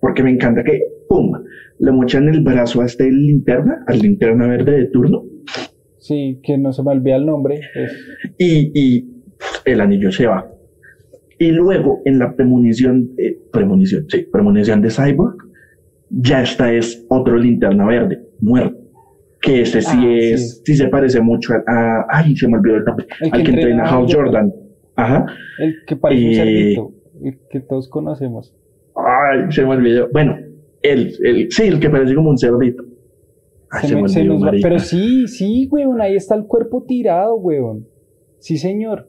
porque 0.00 0.22
me 0.22 0.30
encanta 0.30 0.62
que, 0.64 0.80
pum, 1.08 1.32
le 1.78 1.92
mochan 1.92 2.28
el 2.28 2.42
brazo 2.42 2.80
a 2.82 2.86
este 2.86 3.10
linterna, 3.10 3.84
al 3.86 3.98
linterna 3.98 4.46
verde 4.46 4.72
de 4.78 4.86
turno, 4.86 5.24
sí, 5.98 6.40
que 6.42 6.58
no 6.58 6.72
se 6.72 6.82
me 6.82 6.92
olvida 6.92 7.16
el 7.16 7.26
nombre, 7.26 7.60
es- 7.74 8.32
y, 8.38 8.70
y 8.74 9.22
el 9.64 9.80
anillo 9.80 10.10
se 10.12 10.26
va. 10.26 10.48
Y 11.38 11.50
luego, 11.50 12.02
en 12.04 12.18
la 12.18 12.34
premonición, 12.36 13.10
eh, 13.18 13.36
premonición, 13.52 14.06
sí, 14.08 14.26
premonición 14.30 14.80
de 14.80 14.90
Cyborg, 14.90 15.36
ya 16.10 16.42
esta 16.42 16.72
es 16.72 17.04
otro 17.08 17.36
linterna 17.36 17.86
verde, 17.86 18.22
muerto. 18.40 18.78
Que 19.40 19.62
este 19.62 19.80
sí 19.80 19.96
Ah, 19.98 20.14
es, 20.34 20.62
sí. 20.64 20.76
se 20.76 20.86
parece 20.86 21.20
mucho 21.20 21.52
a, 21.54 21.64
a- 21.66 22.06
ay, 22.10 22.36
se 22.36 22.46
me 22.46 22.58
olvidó 22.58 22.76
el 22.76 22.84
nombre, 22.84 23.06
al 23.32 23.42
que 23.42 23.50
entrena 23.50 23.82
a 23.84 23.96
Hal 23.96 24.06
Jordan. 24.08 24.52
Ajá. 24.94 25.26
el 25.58 25.74
que 25.86 25.96
parece 25.96 26.22
un 26.24 26.30
Eh, 26.30 26.34
cerdito, 26.36 26.92
el 27.28 27.38
que 27.50 27.60
todos 27.60 27.88
conocemos. 27.88 28.54
Ay, 28.94 29.50
se 29.50 29.62
me 29.64 29.70
olvidó. 29.70 30.08
Bueno, 30.12 30.36
el, 30.82 31.12
el, 31.24 31.50
sí, 31.50 31.64
el 31.64 31.80
que 31.80 31.88
parece 31.90 32.14
como 32.14 32.30
un 32.30 32.38
cerdito. 32.38 32.84
Ay, 33.70 33.88
se, 33.88 33.94
me- 33.96 34.02
me 34.02 34.08
se 34.08 34.20
olvidó, 34.20 34.34
nos 34.34 34.46
va-. 34.46 34.52
Pero 34.62 34.78
sí, 34.78 35.26
sí, 35.28 35.68
weón, 35.70 36.00
ahí 36.00 36.14
está 36.16 36.34
el 36.34 36.46
cuerpo 36.46 36.82
tirado, 36.86 37.36
weón. 37.36 37.86
Sí, 38.38 38.56
señor. 38.58 39.08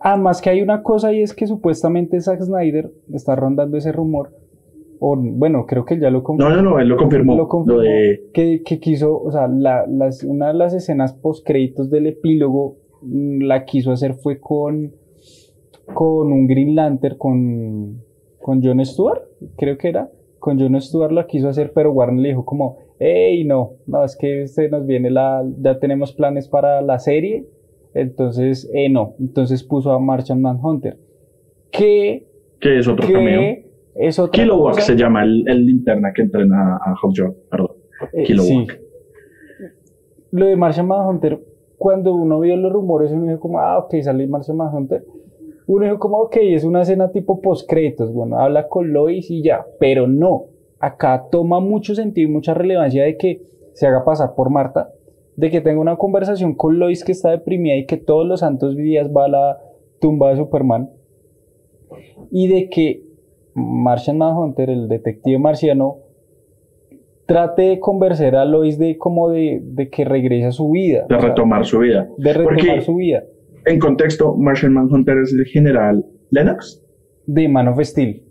Además 0.00 0.42
que 0.42 0.50
hay 0.50 0.60
una 0.62 0.82
cosa 0.82 1.12
y 1.12 1.22
es 1.22 1.32
que 1.32 1.46
supuestamente 1.46 2.20
Zack 2.20 2.42
Snyder 2.42 2.90
está 3.12 3.36
rondando 3.36 3.76
ese 3.76 3.92
rumor. 3.92 4.30
O 4.98 5.16
bueno, 5.16 5.64
creo 5.66 5.84
que 5.84 5.94
él 5.94 6.00
ya 6.00 6.10
lo 6.10 6.18
No, 6.18 6.24
confirmó. 6.24 6.50
no, 6.56 6.62
no, 6.62 6.78
él 6.80 6.88
lo 6.88 6.96
confirmó. 6.96 7.36
lo 7.36 7.48
confirmó, 7.48 7.80
Lo 7.80 7.82
de, 7.88 8.24
que, 8.34 8.62
que 8.64 8.78
quiso, 8.80 9.16
o 9.20 9.30
sea, 9.32 9.46
la, 9.48 9.86
las, 9.88 10.22
una 10.24 10.48
de 10.48 10.54
las 10.54 10.74
escenas 10.74 11.12
post 11.14 11.46
créditos 11.46 11.88
del 11.90 12.06
epílogo 12.08 12.76
mm, 13.02 13.42
la 13.42 13.64
quiso 13.64 13.92
hacer 13.92 14.14
fue 14.14 14.38
con, 14.40 14.92
con 15.94 16.32
un 16.32 16.46
Green 16.46 16.74
Lantern, 16.74 17.16
con, 17.18 18.02
con 18.40 18.62
Jon 18.62 18.84
Stewart, 18.84 19.22
creo 19.56 19.76
que 19.78 19.88
era, 19.88 20.10
con 20.38 20.58
Jon 20.58 20.80
Stewart 20.80 21.12
la 21.12 21.26
quiso 21.26 21.48
hacer, 21.48 21.72
pero 21.74 21.92
Warner 21.92 22.20
le 22.20 22.28
dijo 22.30 22.44
como, 22.44 22.78
hey, 22.98 23.44
no, 23.44 23.74
no, 23.86 24.04
es 24.04 24.16
que 24.16 24.46
se 24.48 24.68
nos 24.68 24.86
viene 24.86 25.10
la, 25.10 25.44
ya 25.60 25.78
tenemos 25.78 26.12
planes 26.12 26.48
para 26.48 26.82
la 26.82 26.98
serie, 26.98 27.46
entonces, 27.94 28.70
eh, 28.74 28.88
no, 28.88 29.14
entonces 29.20 29.62
puso 29.62 29.92
a 29.92 29.98
Martian 29.98 30.40
Manhunter, 30.40 30.98
que, 31.70 32.26
que 32.60 32.78
es 32.78 32.88
otro 32.88 33.06
cameo. 33.06 33.40
que 33.40 33.70
es 33.94 34.18
otra 34.18 34.42
Kilowog 34.42 34.70
cosa- 34.72 34.82
se 34.82 34.96
llama 34.96 35.22
el, 35.22 35.44
el 35.46 35.66
linterna 35.66 36.12
que 36.12 36.22
entrena 36.22 36.76
a 36.76 36.94
Jordan, 37.00 37.34
perdón. 37.50 37.72
Eh, 38.12 38.22
Kilowog. 38.24 38.48
sí. 38.48 38.66
Lo 40.30 40.46
de 40.46 40.56
Martian 40.56 40.86
Manhunter, 40.86 41.38
cuando 41.76 42.14
uno 42.14 42.40
vio 42.40 42.56
los 42.56 42.72
rumores, 42.72 43.12
uno 43.12 43.26
dijo 43.26 43.40
como, 43.40 43.58
ah, 43.58 43.78
ok, 43.78 43.94
sale 44.02 44.26
Martian 44.26 44.56
Manhunter. 44.56 45.04
Uno 45.66 45.84
dijo 45.84 45.98
como, 45.98 46.18
ok, 46.18 46.36
es 46.40 46.64
una 46.64 46.82
escena 46.82 47.10
tipo 47.12 47.40
post-créditos, 47.40 48.12
bueno, 48.12 48.38
habla 48.38 48.68
con 48.68 48.92
Lois 48.92 49.30
y 49.30 49.42
ya, 49.42 49.64
pero 49.78 50.06
no. 50.06 50.46
Acá 50.80 51.26
toma 51.30 51.60
mucho 51.60 51.94
sentido 51.94 52.28
y 52.28 52.32
mucha 52.32 52.54
relevancia 52.54 53.04
de 53.04 53.16
que 53.16 53.42
se 53.72 53.86
haga 53.86 54.04
pasar 54.04 54.34
por 54.34 54.50
Marta, 54.50 54.90
de 55.36 55.50
que 55.50 55.60
tenga 55.60 55.80
una 55.80 55.96
conversación 55.96 56.54
con 56.54 56.78
Lois 56.78 57.04
que 57.04 57.12
está 57.12 57.30
deprimida 57.30 57.76
y 57.76 57.86
que 57.86 57.96
todos 57.96 58.26
los 58.26 58.40
santos 58.40 58.76
días 58.76 59.08
va 59.16 59.26
a 59.26 59.28
la 59.28 59.58
tumba 60.00 60.30
de 60.30 60.36
Superman, 60.36 60.90
y 62.30 62.48
de 62.48 62.68
que 62.68 63.02
Martian 63.54 64.18
Manhunter, 64.18 64.68
el 64.70 64.88
detective 64.88 65.38
marciano, 65.38 65.98
trate 67.26 67.62
de 67.62 67.80
convencer 67.80 68.34
a 68.36 68.44
Lois 68.44 68.78
de 68.78 68.98
como 68.98 69.30
de, 69.30 69.60
de 69.62 69.88
que 69.90 70.04
regrese 70.04 70.46
a 70.46 70.52
su 70.52 70.70
vida. 70.70 71.06
De 71.08 71.18
sea, 71.20 71.28
retomar 71.28 71.64
su 71.64 71.78
vida. 71.78 72.08
de 72.16 72.32
retomar 72.32 72.54
Porque- 72.58 72.80
su 72.80 72.94
vida. 72.96 73.24
En 73.64 73.78
contexto, 73.78 74.36
Martian 74.36 74.72
Manhunter 74.74 75.18
es 75.18 75.32
el 75.32 75.44
general 75.46 76.04
Lennox 76.30 76.82
De 77.26 77.48
Man 77.48 77.68
of 77.68 77.80
Steel. 77.82 78.22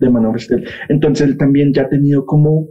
de 0.00 0.10
Man 0.10 0.26
of 0.26 0.36
Steel. 0.38 0.64
Entonces 0.88 1.26
él 1.28 1.36
también 1.38 1.72
ya 1.72 1.82
ha 1.82 1.88
tenido 1.88 2.26
como 2.26 2.68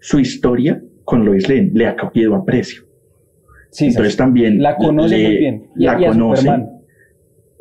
su 0.00 0.18
historia 0.18 0.82
con 1.04 1.24
Lois 1.24 1.48
Lane, 1.48 1.70
le 1.74 1.86
ha 1.86 1.96
cogido 1.96 2.34
aprecio. 2.34 2.82
Sí, 3.70 3.86
Entonces 3.86 4.12
sí. 4.12 4.18
también 4.18 4.62
la 4.62 4.76
conoce 4.76 5.16
le- 5.18 5.28
muy 5.28 5.36
bien. 5.36 5.66
Y, 5.76 5.84
la 5.84 6.00
y 6.00 6.06
conoce. 6.06 6.48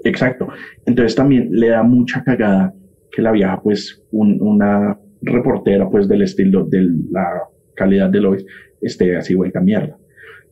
Exacto. 0.04 0.48
Entonces 0.86 1.16
también 1.16 1.50
le 1.52 1.70
da 1.70 1.84
mucha 1.84 2.24
cagada 2.24 2.74
que 3.12 3.22
la 3.22 3.32
vieja, 3.32 3.60
pues, 3.62 4.04
un- 4.12 4.42
una 4.42 4.98
reportera, 5.22 5.90
pues, 5.90 6.08
del 6.08 6.22
estilo, 6.24 6.66
de 6.66 6.82
la 7.12 7.44
calidad 7.76 8.10
de 8.10 8.20
Lois, 8.22 8.46
esté 8.82 9.16
así 9.16 9.34
vuelta 9.36 9.60
mierda. 9.62 9.98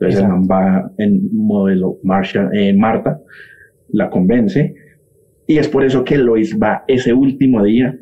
Entonces 0.01 0.23
va 0.49 0.91
en 0.97 1.29
modelo 1.31 1.99
eh, 2.53 2.73
Marta, 2.73 3.21
la 3.89 4.09
convence, 4.09 4.73
y 5.45 5.57
es 5.57 5.67
por 5.67 5.83
eso 5.83 6.03
que 6.03 6.17
Lois 6.17 6.57
va 6.59 6.83
ese 6.87 7.13
último 7.13 7.63
día 7.63 7.95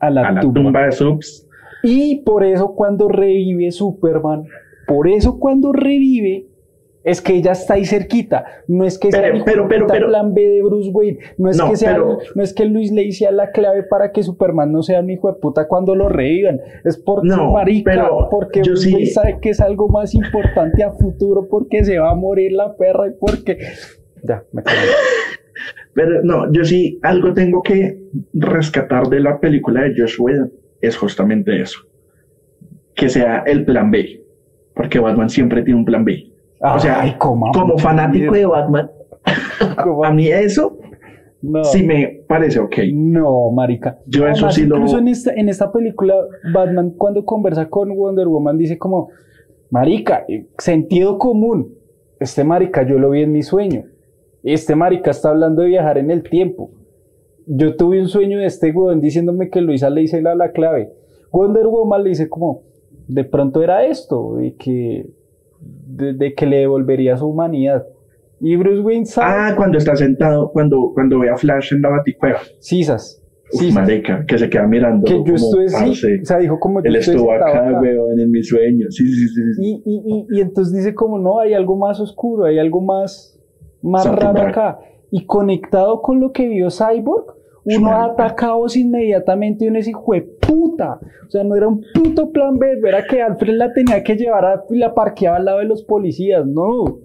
A 0.00 0.10
la, 0.10 0.28
a 0.28 0.32
la 0.32 0.40
tumba. 0.40 0.62
tumba 0.62 0.84
de 0.84 0.92
Subs. 0.92 1.48
Y 1.82 2.22
por 2.24 2.44
eso 2.44 2.74
cuando 2.74 3.08
revive 3.08 3.70
Superman, 3.70 4.44
por 4.86 5.08
eso 5.08 5.38
cuando 5.38 5.72
revive, 5.72 6.45
es 7.06 7.22
que 7.22 7.34
ella 7.34 7.52
está 7.52 7.74
ahí 7.74 7.86
cerquita. 7.86 8.44
No 8.68 8.84
es 8.84 8.98
que 8.98 9.10
sea 9.10 9.22
Pero- 9.22 9.36
el 9.36 9.44
pero- 9.44 9.68
pero- 9.68 9.86
puta 9.86 9.94
pero- 9.94 10.08
plan 10.08 10.34
B 10.34 10.42
de 10.42 10.62
Bruce 10.62 10.90
Wayne. 10.90 11.18
No 11.38 11.48
es 11.48 11.56
No, 11.56 11.70
que 11.70 11.76
sea, 11.76 11.96
no 11.96 12.42
es 12.42 12.52
que 12.52 12.64
Luis 12.66 12.90
Lane 12.90 13.12
sea 13.12 13.30
la 13.30 13.50
clave 13.52 13.84
para 13.84 14.12
que 14.12 14.22
Superman 14.22 14.72
no 14.72 14.82
sea 14.82 15.00
un 15.00 15.08
hijo 15.10 15.32
de 15.32 15.38
puta 15.40 15.66
cuando 15.68 15.94
lo 15.94 16.08
revivan. 16.08 16.60
Es 16.84 16.98
porque 16.98 17.28
No, 17.28 17.52
marica, 17.52 18.10
porque 18.30 18.60
yo 18.62 18.72
Bruce 18.72 18.88
sí- 18.88 18.94
Wayne 18.94 19.06
sabe 19.10 19.38
que 19.40 19.50
es 19.50 19.60
algo 19.60 19.88
más 19.88 20.14
importante 20.14 20.82
a 20.82 20.90
futuro, 20.92 21.46
porque 21.48 21.84
se 21.84 21.98
va 21.98 22.10
a 22.10 22.14
morir 22.14 22.52
la 22.52 22.76
perra 22.76 23.06
y 23.08 23.12
porque. 23.18 23.56
Ya, 24.22 24.42
me. 24.52 24.62
Pero 25.94 26.22
no, 26.22 26.52
yo 26.52 26.64
sí 26.64 26.98
algo 27.02 27.32
tengo 27.32 27.62
que 27.62 27.98
rescatar 28.34 29.08
de 29.08 29.20
la 29.20 29.40
película 29.40 29.82
de 29.82 29.94
Josh 29.96 30.16
Whedon, 30.18 30.52
es 30.80 30.96
justamente 30.96 31.60
eso. 31.62 31.78
Que 32.94 33.08
sea 33.08 33.44
el 33.46 33.64
plan 33.64 33.90
B. 33.90 34.22
Porque 34.74 34.98
Batman 34.98 35.30
siempre 35.30 35.62
tiene 35.62 35.78
un 35.80 35.86
plan 35.86 36.04
B. 36.04 36.32
O 36.60 36.78
sea, 36.78 37.00
Ay, 37.02 37.14
coma, 37.18 37.50
como 37.54 37.76
fanático 37.78 38.34
de 38.34 38.46
Batman, 38.46 38.90
a 40.04 40.10
mí 40.12 40.28
eso 40.28 40.78
No. 41.42 41.62
sí 41.64 41.82
me 41.82 42.22
parece 42.26 42.58
ok. 42.60 42.76
No, 42.94 43.50
marica. 43.50 43.98
Yo 44.06 44.26
eso 44.26 44.50
sí 44.50 44.64
lo- 44.66 44.76
Incluso 44.76 44.98
en 44.98 45.08
esta, 45.08 45.32
en 45.34 45.48
esta 45.48 45.70
película, 45.70 46.14
Batman 46.54 46.90
cuando 46.96 47.24
conversa 47.24 47.68
con 47.68 47.94
Wonder 47.94 48.26
Woman 48.26 48.56
dice 48.58 48.78
como, 48.78 49.08
Marica, 49.70 50.24
eh, 50.28 50.46
sentido 50.58 51.18
común. 51.18 51.74
Este 52.20 52.44
marica 52.44 52.82
yo 52.86 52.98
lo 52.98 53.10
vi 53.10 53.22
en 53.22 53.32
mi 53.32 53.42
sueño. 53.42 53.84
Este 54.42 54.74
marica 54.76 55.10
está 55.10 55.30
hablando 55.30 55.62
de 55.62 55.68
viajar 55.68 55.98
en 55.98 56.10
el 56.10 56.22
tiempo. 56.22 56.70
Yo 57.46 57.76
tuve 57.76 58.00
un 58.00 58.08
sueño 58.08 58.38
de 58.38 58.46
este 58.46 58.70
weón 58.72 59.00
diciéndome 59.00 59.50
que 59.50 59.60
Luisa 59.60 59.90
le 59.90 60.00
dice 60.02 60.22
la, 60.22 60.34
la 60.34 60.52
clave. 60.52 60.92
Wonder 61.32 61.66
Woman 61.66 62.02
le 62.04 62.10
dice 62.10 62.28
como, 62.28 62.62
de 63.08 63.24
pronto 63.24 63.62
era 63.62 63.84
esto, 63.84 64.36
de 64.36 64.54
que, 64.54 65.06
de, 65.86 66.34
que 66.34 66.46
le 66.46 66.58
devolvería 66.58 67.16
su 67.16 67.26
humanidad. 67.26 67.86
Y 68.40 68.56
Bruce 68.56 68.80
Wayne 68.80 69.06
sabe. 69.06 69.32
Ah, 69.32 69.54
cuando 69.56 69.78
está 69.78 69.96
sentado, 69.96 70.50
cuando, 70.52 70.90
cuando 70.94 71.18
ve 71.18 71.30
a 71.30 71.36
Flash 71.36 71.72
en 71.72 71.82
la 71.82 71.90
baticueva. 71.90 72.40
Cisas. 72.60 73.22
Sí, 73.50 73.70
marica, 73.70 74.24
que 74.26 74.38
se 74.38 74.50
queda 74.50 74.66
mirando. 74.66 75.04
Que 75.04 75.22
yo 75.24 75.34
estuve, 75.34 75.68
sí, 75.68 76.20
o 76.20 76.24
sea, 76.24 76.38
dijo 76.38 76.58
como 76.58 76.80
Él 76.80 76.96
estuvo 76.96 77.32
acá, 77.32 77.78
weón, 77.80 78.18
en 78.18 78.30
mi 78.30 78.42
sueño. 78.42 78.86
Sí, 78.90 79.06
sí, 79.06 79.28
sí. 79.28 79.40
sí. 79.54 79.62
Y, 79.62 79.82
y, 79.84 80.02
y, 80.04 80.26
y, 80.36 80.40
entonces 80.40 80.74
dice 80.74 80.94
como, 80.94 81.18
no, 81.18 81.38
hay 81.38 81.54
algo 81.54 81.76
más 81.76 82.00
oscuro, 82.00 82.46
hay 82.46 82.58
algo 82.58 82.80
más, 82.80 83.40
más 83.82 84.04
raro 84.06 84.42
acá. 84.42 84.80
Y 85.12 85.26
conectado 85.26 86.02
con 86.02 86.20
lo 86.20 86.32
que 86.32 86.48
vio 86.48 86.70
Cyborg, 86.70 87.35
uno 87.66 87.90
ataca 87.90 88.24
atacados 88.26 88.76
inmediatamente 88.76 89.64
y 89.64 89.68
uno 89.68 89.78
es 89.78 89.88
hijo 89.88 90.12
de 90.12 90.22
puta. 90.22 91.00
O 91.26 91.30
sea, 91.30 91.42
no 91.42 91.56
era 91.56 91.66
un 91.66 91.84
puto 91.92 92.30
plan 92.30 92.58
B, 92.58 92.80
era 92.86 93.04
que 93.04 93.20
Alfred 93.20 93.54
la 93.54 93.72
tenía 93.72 94.02
que 94.02 94.14
llevar 94.14 94.44
a, 94.44 94.64
y 94.70 94.78
la 94.78 94.94
parqueaba 94.94 95.38
al 95.38 95.44
lado 95.44 95.58
de 95.58 95.64
los 95.64 95.82
policías, 95.82 96.46
no. 96.46 97.00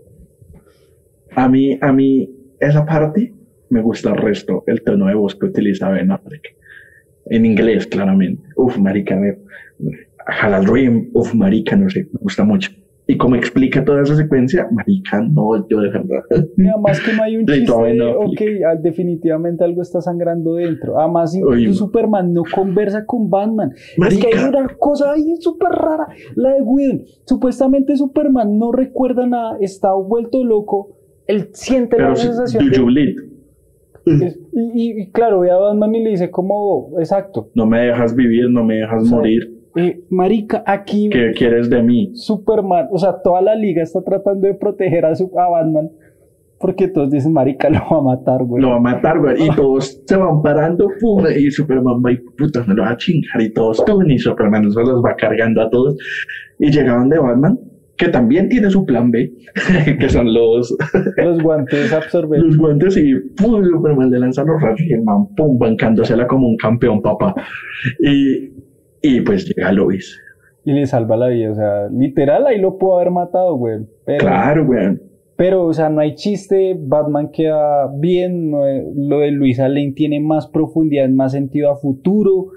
A 1.36 1.50
mí, 1.50 1.78
a 1.82 1.92
mí, 1.92 2.30
esa 2.60 2.86
parte 2.86 3.34
me 3.70 3.82
gusta 3.82 4.12
el 4.12 4.18
resto, 4.18 4.64
el 4.68 4.84
tono 4.84 5.08
de 5.08 5.16
voz 5.16 5.36
que 5.36 5.48
utiliza 5.48 5.90
Ben 5.90 6.12
Affleck. 6.12 6.56
En 7.26 7.46
inglés, 7.46 7.88
claramente. 7.88 8.44
Uf, 8.56 8.78
marica, 8.78 9.16
me, 9.16 9.38
Halal 10.28 10.66
Dream, 10.66 11.10
uf, 11.14 11.34
marica, 11.34 11.76
no 11.76 11.90
sé, 11.90 12.08
me 12.12 12.20
gusta 12.22 12.44
mucho. 12.44 12.72
Y 13.12 13.18
como 13.18 13.36
explica 13.36 13.84
toda 13.84 14.04
esa 14.04 14.16
secuencia, 14.16 14.70
marica, 14.72 15.20
no, 15.20 15.68
yo 15.68 15.82
de 15.82 15.90
verdad. 15.90 16.24
Y 16.56 16.66
además 16.66 17.02
que 17.02 17.12
no 17.14 17.24
hay 17.24 17.36
un 17.36 17.46
chiste 17.48 17.74
de, 17.74 18.02
ok, 18.04 18.42
ah, 18.66 18.76
definitivamente 18.82 19.66
algo 19.66 19.82
está 19.82 20.00
sangrando 20.00 20.56
dentro. 20.56 20.98
Además, 20.98 21.38
Superman 21.74 22.32
no 22.34 22.44
conversa 22.56 23.06
con 23.06 23.30
Batman. 23.30 23.74
Es 24.08 24.18
que 24.18 24.28
hay 24.28 24.48
una 24.48 24.66
cosa 24.80 25.12
ahí 25.12 25.36
súper 25.42 25.72
rara, 25.72 26.08
la 26.36 26.54
de 26.54 26.62
Whedon. 26.62 27.02
Supuestamente 27.26 27.98
Superman 27.98 28.58
no 28.58 28.72
recuerda 28.72 29.28
nada, 29.28 29.58
está 29.60 29.94
vuelto 29.94 30.46
loco, 30.46 30.96
él 31.28 31.50
siente 31.52 32.00
la 32.00 32.16
sensación 32.16 32.70
de 32.70 32.80
y, 34.54 35.12
claro, 35.12 35.42
ve 35.42 35.52
a 35.52 35.58
Batman 35.58 35.94
y 35.96 36.04
le 36.04 36.10
dice 36.12 36.32
como, 36.32 36.92
exacto. 36.98 37.52
No 37.54 37.66
me 37.66 37.82
dejas 37.82 38.16
vivir, 38.16 38.50
no 38.50 38.64
me 38.64 38.76
dejas 38.76 39.04
morir. 39.04 39.51
Eh, 39.76 40.04
marica, 40.10 40.64
aquí... 40.66 41.10
¿Qué 41.10 41.32
quieres 41.36 41.70
de 41.70 41.82
mí? 41.82 42.12
Superman, 42.14 42.88
o 42.92 42.98
sea, 42.98 43.22
toda 43.22 43.42
la 43.42 43.56
liga 43.56 43.84
está 43.84 44.02
tratando 44.02 44.48
de 44.48 44.54
proteger 44.54 45.06
a, 45.06 45.16
su, 45.16 45.32
a 45.40 45.50
Batman. 45.50 45.90
Porque 46.60 46.88
todos 46.88 47.10
dicen, 47.10 47.34
marica, 47.34 47.70
lo 47.70 47.80
va 47.80 47.98
a 47.98 48.02
matar, 48.18 48.44
güey. 48.44 48.62
Lo 48.62 48.70
va 48.70 48.76
a 48.76 48.80
matar, 48.80 49.20
güey. 49.20 49.44
Y 49.44 49.50
todos 49.56 50.02
se 50.06 50.16
van 50.16 50.42
parando, 50.42 50.88
pum, 51.00 51.26
y 51.36 51.50
Superman 51.50 52.04
va 52.06 52.12
y 52.12 52.18
puta, 52.18 52.64
me 52.68 52.76
lo 52.76 52.84
va 52.84 52.92
a 52.92 52.98
chingar. 52.98 53.42
Y 53.42 53.52
todos, 53.52 53.82
pum, 53.82 54.08
y 54.10 54.20
Superman 54.20 54.72
se 54.72 54.82
los 54.82 55.04
va 55.04 55.16
cargando 55.16 55.62
a 55.62 55.70
todos. 55.70 55.98
Y 56.60 56.70
llegaban 56.72 57.10
de 57.10 57.18
Batman 57.18 57.60
que 58.02 58.10
también 58.10 58.50
tiene 58.50 58.68
su 58.72 58.84
plan 58.84 59.12
B, 59.12 59.32
que 60.00 60.10
son 60.10 60.34
los... 60.34 60.76
los 61.18 61.40
guantes 61.44 61.94
absorbentes. 61.94 62.48
Los 62.48 62.58
guantes 62.58 62.98
y 62.98 63.14
pum, 63.38 63.64
Superman 63.64 64.10
le 64.10 64.20
lanza 64.20 64.44
los 64.44 64.60
rayos 64.60 64.82
y 64.82 64.94
el 64.94 65.04
man, 65.04 65.28
pum, 65.36 65.60
bancándosela 65.60 66.26
como 66.26 66.48
un 66.48 66.58
campeón, 66.58 67.00
papá. 67.04 67.36
Y, 68.00 68.50
y 69.02 69.22
pues 69.22 69.46
llega 69.46 69.72
Lois. 69.72 70.20
Y 70.64 70.74
le 70.74 70.86
salva 70.86 71.18
la 71.18 71.28
vida, 71.28 71.52
o 71.52 71.56
sea, 71.56 71.88
literal 71.90 72.46
ahí 72.46 72.60
lo 72.60 72.78
pudo 72.78 72.98
haber 72.98 73.12
matado, 73.12 73.56
güey. 73.56 73.80
claro, 74.20 74.66
güey. 74.66 75.00
Pero, 75.36 75.66
o 75.66 75.74
sea, 75.74 75.90
no 75.90 76.02
hay 76.02 76.14
chiste, 76.14 76.78
Batman 76.80 77.32
queda 77.32 77.90
bien, 77.98 78.52
lo 78.52 79.20
de 79.20 79.32
Luisa 79.32 79.68
Lane 79.68 79.94
tiene 79.96 80.20
más 80.20 80.48
profundidad, 80.48 81.10
más 81.10 81.32
sentido 81.32 81.72
a 81.72 81.76
futuro. 81.78 82.52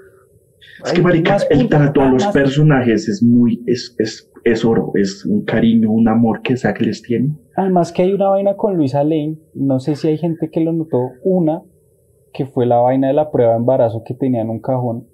Es 0.85 0.93
que, 0.93 1.01
marica, 1.01 1.37
el 1.49 1.67
trato 1.67 2.01
a 2.01 2.11
los 2.11 2.27
personajes 2.27 3.09
es 3.09 3.23
muy, 3.23 3.63
es, 3.65 3.95
es 3.97 4.31
es 4.45 4.63
oro, 4.63 4.91
es 4.93 5.25
un 5.25 5.43
cariño, 5.43 5.91
un 5.91 6.07
amor 6.07 6.41
que 6.43 6.55
Zack 6.55 6.79
les 6.81 7.01
tiene. 7.01 7.35
Además 7.55 7.91
que 7.91 8.03
hay 8.03 8.13
una 8.13 8.29
vaina 8.29 8.55
con 8.55 8.77
Luisa 8.77 9.03
Lane, 9.03 9.39
no 9.55 9.79
sé 9.79 9.95
si 9.95 10.07
hay 10.07 10.17
gente 10.19 10.51
que 10.51 10.59
lo 10.59 10.71
notó, 10.71 11.09
una, 11.23 11.63
que 12.31 12.45
fue 12.45 12.67
la 12.67 12.77
vaina 12.77 13.07
de 13.07 13.13
la 13.13 13.31
prueba 13.31 13.53
de 13.53 13.57
embarazo 13.57 14.03
que 14.05 14.13
tenía 14.13 14.41
en 14.41 14.51
un 14.51 14.61
cajón. 14.61 15.07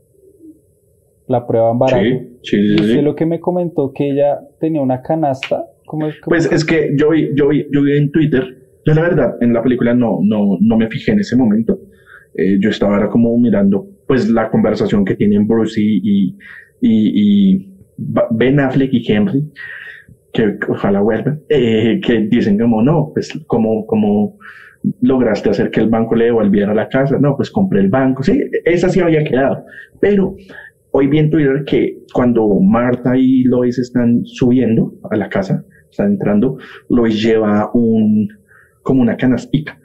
La 1.32 1.48
prueba 1.48 1.72
embarazo. 1.72 2.04
Sí, 2.44 2.76
sí, 2.78 2.78
sí. 2.78 3.02
lo 3.02 3.16
que 3.16 3.26
me 3.26 3.40
comentó 3.40 3.94
que 3.94 4.10
ella 4.10 4.40
tenía 4.60 4.82
una 4.82 5.02
canasta. 5.02 5.66
¿Cómo 5.86 6.08
es, 6.08 6.16
pues 6.26 6.52
es 6.52 6.66
que 6.66 6.94
yo 6.98 7.12
vi, 7.12 7.30
yo 7.36 7.50
vi, 7.50 7.68
yo 7.72 7.84
vi 7.84 7.98
en 7.98 8.12
Twitter, 8.12 8.44
yo 8.86 8.94
la 8.94 9.02
verdad, 9.02 9.36
en 9.42 9.54
la 9.54 9.62
película 9.62 9.94
no, 9.94 10.20
no, 10.22 10.58
no 10.60 10.78
me 10.78 10.88
fijé 10.88 11.12
en 11.12 11.20
ese 11.20 11.36
momento. 11.36 11.80
Eh, 12.36 12.58
yo 12.60 12.70
estaba 12.70 12.96
ahora 12.96 13.10
como 13.10 13.38
mirando 13.38 13.88
pues 14.08 14.30
la 14.30 14.50
conversación 14.50 15.06
que 15.06 15.16
tienen 15.16 15.48
Bruce 15.48 15.80
y, 15.82 16.00
y, 16.04 16.36
y 16.82 17.76
Ben 18.32 18.60
Affleck 18.60 18.94
y 18.94 19.10
Henry, 19.10 19.52
que 20.34 20.58
ojalá 20.68 21.02
vuelvan, 21.02 21.42
eh, 21.50 22.00
que 22.04 22.20
dicen 22.30 22.58
como 22.58 22.82
no, 22.82 23.12
pues 23.14 23.32
como, 23.48 23.86
como 23.86 24.38
lograste 25.02 25.50
hacer 25.50 25.72
que 25.72 25.80
el 25.80 25.90
banco 25.90 26.16
le 26.16 26.26
devolviera 26.26 26.74
la 26.74 26.88
casa, 26.88 27.18
no, 27.20 27.36
pues 27.36 27.52
compré 27.52 27.82
el 27.82 27.90
banco, 27.90 28.24
sí, 28.24 28.42
esa 28.66 28.90
sí 28.90 29.00
había 29.00 29.24
quedado, 29.24 29.66
pero 30.00 30.36
hoy 30.92 31.08
vi 31.08 31.30
Twitter 31.30 31.64
que 31.66 32.04
cuando 32.14 32.60
Marta 32.60 33.18
y 33.18 33.44
Lois 33.44 33.80
están 33.80 34.22
subiendo 34.26 34.94
a 35.10 35.16
la 35.16 35.30
casa, 35.30 35.64
están 35.90 36.12
entrando, 36.12 36.58
Lois 36.90 37.22
lleva 37.22 37.72
un, 37.74 38.28
como 38.84 39.02
una 39.02 39.18
canastica, 39.18 39.80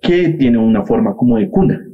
que 0.00 0.30
tiene 0.30 0.58
una 0.58 0.84
forma 0.84 1.14
como 1.16 1.38
de 1.38 1.48
cuna. 1.48 1.84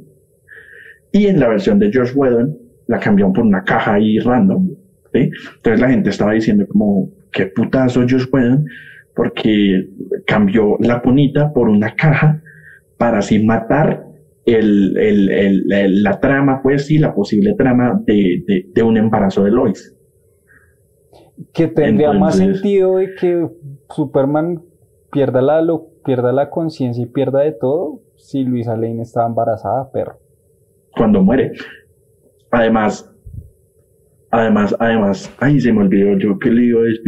Y 1.11 1.27
en 1.27 1.39
la 1.39 1.47
versión 1.47 1.79
de 1.79 1.91
George 1.91 2.13
Whedon 2.13 2.57
la 2.87 2.99
cambiaron 2.99 3.33
por 3.33 3.45
una 3.45 3.63
caja 3.63 3.95
ahí 3.95 4.19
random. 4.19 4.69
Entonces 5.13 5.79
la 5.79 5.89
gente 5.89 6.09
estaba 6.09 6.33
diciendo 6.33 6.67
como, 6.67 7.09
qué 7.31 7.45
putazo 7.47 8.03
ellos 8.03 8.27
pueden, 8.27 8.65
porque 9.15 9.89
cambió 10.27 10.77
la 10.79 11.01
punita 11.01 11.53
por 11.53 11.69
una 11.69 11.95
caja 11.95 12.41
para 12.97 13.19
así 13.19 13.43
matar 13.43 14.04
el, 14.45 14.97
el, 14.97 16.03
la 16.03 16.19
trama, 16.19 16.61
pues 16.61 16.85
sí, 16.85 16.97
la 16.97 17.13
posible 17.13 17.55
trama 17.55 18.01
de, 18.05 18.65
de, 18.73 18.83
un 18.83 18.97
embarazo 18.97 19.43
de 19.43 19.51
Lois. 19.51 19.95
Que 21.53 21.67
tendría 21.67 22.13
más 22.13 22.37
sentido 22.37 22.97
de 22.97 23.15
que 23.15 23.49
Superman 23.89 24.63
pierda 25.11 25.41
la, 25.41 25.61
lo, 25.61 25.89
pierda 26.03 26.31
la 26.31 26.49
conciencia 26.49 27.03
y 27.03 27.07
pierda 27.07 27.41
de 27.41 27.51
todo 27.51 28.01
si 28.15 28.43
Luisa 28.43 28.75
Lane 28.75 29.01
estaba 29.01 29.27
embarazada, 29.27 29.91
perro. 29.91 30.19
Cuando 30.95 31.21
muere. 31.21 31.51
Además, 32.51 33.11
Además, 34.35 34.75
además, 34.79 35.33
ay, 35.39 35.61
se 35.61 35.71
me 35.71 35.81
olvidó 35.81 36.17
yo 36.17 36.37
que 36.37 36.49
le 36.49 36.65
iba 36.65 36.81
a 36.81 36.83
decir. 36.83 37.03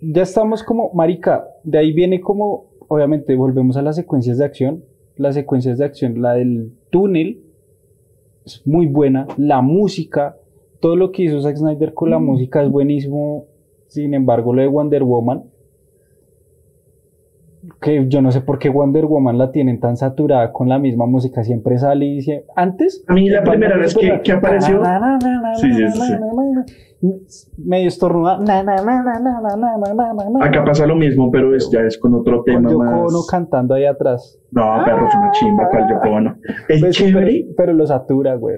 ya 0.00 0.22
estamos 0.22 0.64
como, 0.64 0.92
marica, 0.94 1.44
de 1.62 1.78
ahí 1.78 1.92
viene 1.92 2.20
como, 2.20 2.73
obviamente, 2.88 3.34
volvemos 3.36 3.76
a 3.76 3.82
las 3.82 3.96
secuencias 3.96 4.38
de 4.38 4.44
acción. 4.44 4.84
Las 5.16 5.34
secuencias 5.34 5.78
de 5.78 5.84
acción, 5.84 6.20
la 6.20 6.34
del 6.34 6.72
túnel, 6.90 7.42
es 8.44 8.66
muy 8.66 8.86
buena. 8.86 9.26
La 9.36 9.62
música, 9.62 10.36
todo 10.80 10.96
lo 10.96 11.12
que 11.12 11.24
hizo 11.24 11.40
Zack 11.40 11.56
Snyder 11.56 11.94
con 11.94 12.10
la 12.10 12.18
mm. 12.18 12.24
música 12.24 12.62
es 12.62 12.70
buenísimo. 12.70 13.46
Sin 13.86 14.14
embargo, 14.14 14.52
lo 14.52 14.62
de 14.62 14.68
Wonder 14.68 15.04
Woman, 15.04 15.44
que 17.80 18.06
yo 18.08 18.22
no 18.22 18.30
sé 18.32 18.40
por 18.40 18.58
qué 18.58 18.68
Wonder 18.68 19.06
Woman 19.06 19.38
la 19.38 19.52
tienen 19.52 19.80
tan 19.80 19.96
saturada 19.96 20.52
con 20.52 20.68
la 20.68 20.78
misma 20.78 21.06
música, 21.06 21.44
siempre 21.44 21.78
sale 21.78 22.06
y 22.06 22.14
dice, 22.16 22.44
antes... 22.56 23.04
A 23.08 23.14
mí 23.14 23.28
la 23.28 23.42
primera 23.42 23.76
vez 23.76 23.94
que, 23.94 24.20
que 24.22 24.32
apareció... 24.32 24.82
Sí, 25.56 25.72
sí, 25.72 25.88
sí. 25.88 26.14
Medio 27.58 27.88
estornuda. 27.88 28.40
Acá 30.40 30.64
pasa 30.64 30.86
lo 30.86 30.96
mismo, 30.96 31.30
pero 31.30 31.54
es, 31.54 31.70
ya 31.70 31.80
es 31.80 31.98
con 31.98 32.14
otro 32.14 32.42
tema 32.42 32.72
con 32.72 32.86
más... 32.86 33.00
Ono 33.00 33.20
cantando 33.30 33.74
ahí 33.74 33.84
atrás. 33.84 34.38
No, 34.50 34.82
perro, 34.84 35.06
es 35.06 35.14
una 35.14 35.30
chimba, 35.32 35.68
cual 35.68 35.86
Yoko 35.90 36.08
Ono. 36.08 36.36
Es 36.68 36.80
pues 36.80 36.96
chévere. 36.96 37.48
Pero, 37.56 37.74
lo 37.74 37.86
satura, 37.86 38.34
güey. 38.36 38.56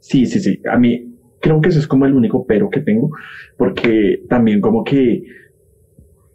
Sí, 0.00 0.26
sí, 0.26 0.40
sí. 0.40 0.60
A 0.70 0.76
mí 0.76 1.16
creo 1.40 1.60
que 1.60 1.68
ese 1.68 1.78
es 1.78 1.86
como 1.86 2.06
el 2.06 2.14
único 2.14 2.44
pero 2.44 2.68
que 2.70 2.80
tengo, 2.80 3.10
porque 3.56 4.24
también 4.28 4.60
como 4.60 4.82
que 4.82 5.22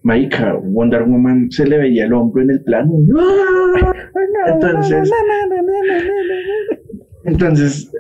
Marica, 0.04 0.56
Wonder 0.56 1.04
Woman 1.04 1.52
se 1.52 1.66
le 1.68 1.78
veía 1.78 2.06
el 2.06 2.14
hombro 2.14 2.42
en 2.42 2.52
el 2.52 2.64
plano. 2.64 2.92
Entonces, 4.48 5.12
entonces, 7.24 7.92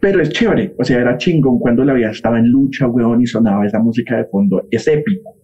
pero 0.00 0.22
es 0.22 0.30
chévere. 0.30 0.74
O 0.78 0.84
sea, 0.84 1.00
era 1.00 1.16
chingón 1.18 1.58
cuando 1.58 1.84
la 1.84 1.92
vida 1.92 2.10
estaba 2.10 2.38
en 2.38 2.50
lucha, 2.50 2.86
weón, 2.88 3.20
y 3.20 3.26
sonaba 3.26 3.66
esa 3.66 3.78
música 3.78 4.16
de 4.16 4.24
fondo. 4.26 4.66
Es 4.70 4.88
épico. 4.88 5.34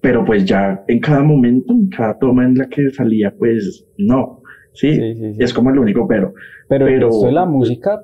Pero 0.00 0.24
pues 0.24 0.44
ya 0.44 0.84
en 0.86 1.00
cada 1.00 1.22
momento, 1.22 1.72
en 1.72 1.88
cada 1.88 2.16
toma 2.18 2.44
en 2.44 2.56
la 2.56 2.68
que 2.68 2.90
salía, 2.90 3.34
pues 3.36 3.84
no. 3.98 4.40
¿sí? 4.72 4.94
Sí, 4.94 5.14
sí, 5.14 5.34
sí. 5.34 5.42
Es 5.42 5.52
como 5.52 5.70
el 5.70 5.78
único 5.78 6.06
pero. 6.06 6.32
Pero, 6.68 6.86
Pero- 6.86 7.08
esto 7.08 7.26
de 7.26 7.32
la 7.32 7.44
música, 7.44 8.00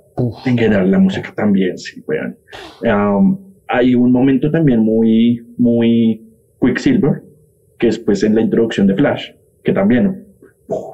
En 0.46 0.58
general, 0.58 0.90
la 0.90 0.98
música 0.98 1.32
también, 1.36 1.78
sí, 1.78 2.02
weón. 2.06 2.36
Um, 2.82 3.38
hay 3.68 3.94
un 3.94 4.10
momento 4.10 4.50
también 4.50 4.80
muy, 4.80 5.40
muy 5.58 6.31
Quicksilver, 6.62 7.22
que 7.78 7.88
es 7.88 7.98
pues 7.98 8.22
en 8.22 8.34
la 8.34 8.40
introducción 8.40 8.86
de 8.86 8.94
Flash, 8.94 9.30
que 9.64 9.72
también 9.72 10.24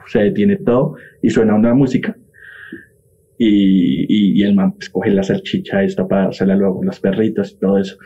se 0.07 0.21
detiene 0.21 0.57
todo 0.57 0.97
y 1.23 1.31
suena 1.31 1.55
una 1.55 1.75
música. 1.75 2.17
Y, 3.41 4.41
y, 4.41 4.43
el 4.43 4.57
man 4.57 4.73
pues, 4.73 4.91
coge 4.91 5.11
la 5.11 5.23
salchicha 5.23 5.85
esta 5.85 6.09
para 6.09 6.25
dársela 6.25 6.57
luego 6.57 6.83
a 6.83 6.87
los 6.87 6.99
perritos 6.99 7.53
y 7.53 7.59
todo 7.61 7.79
eso. 7.79 7.97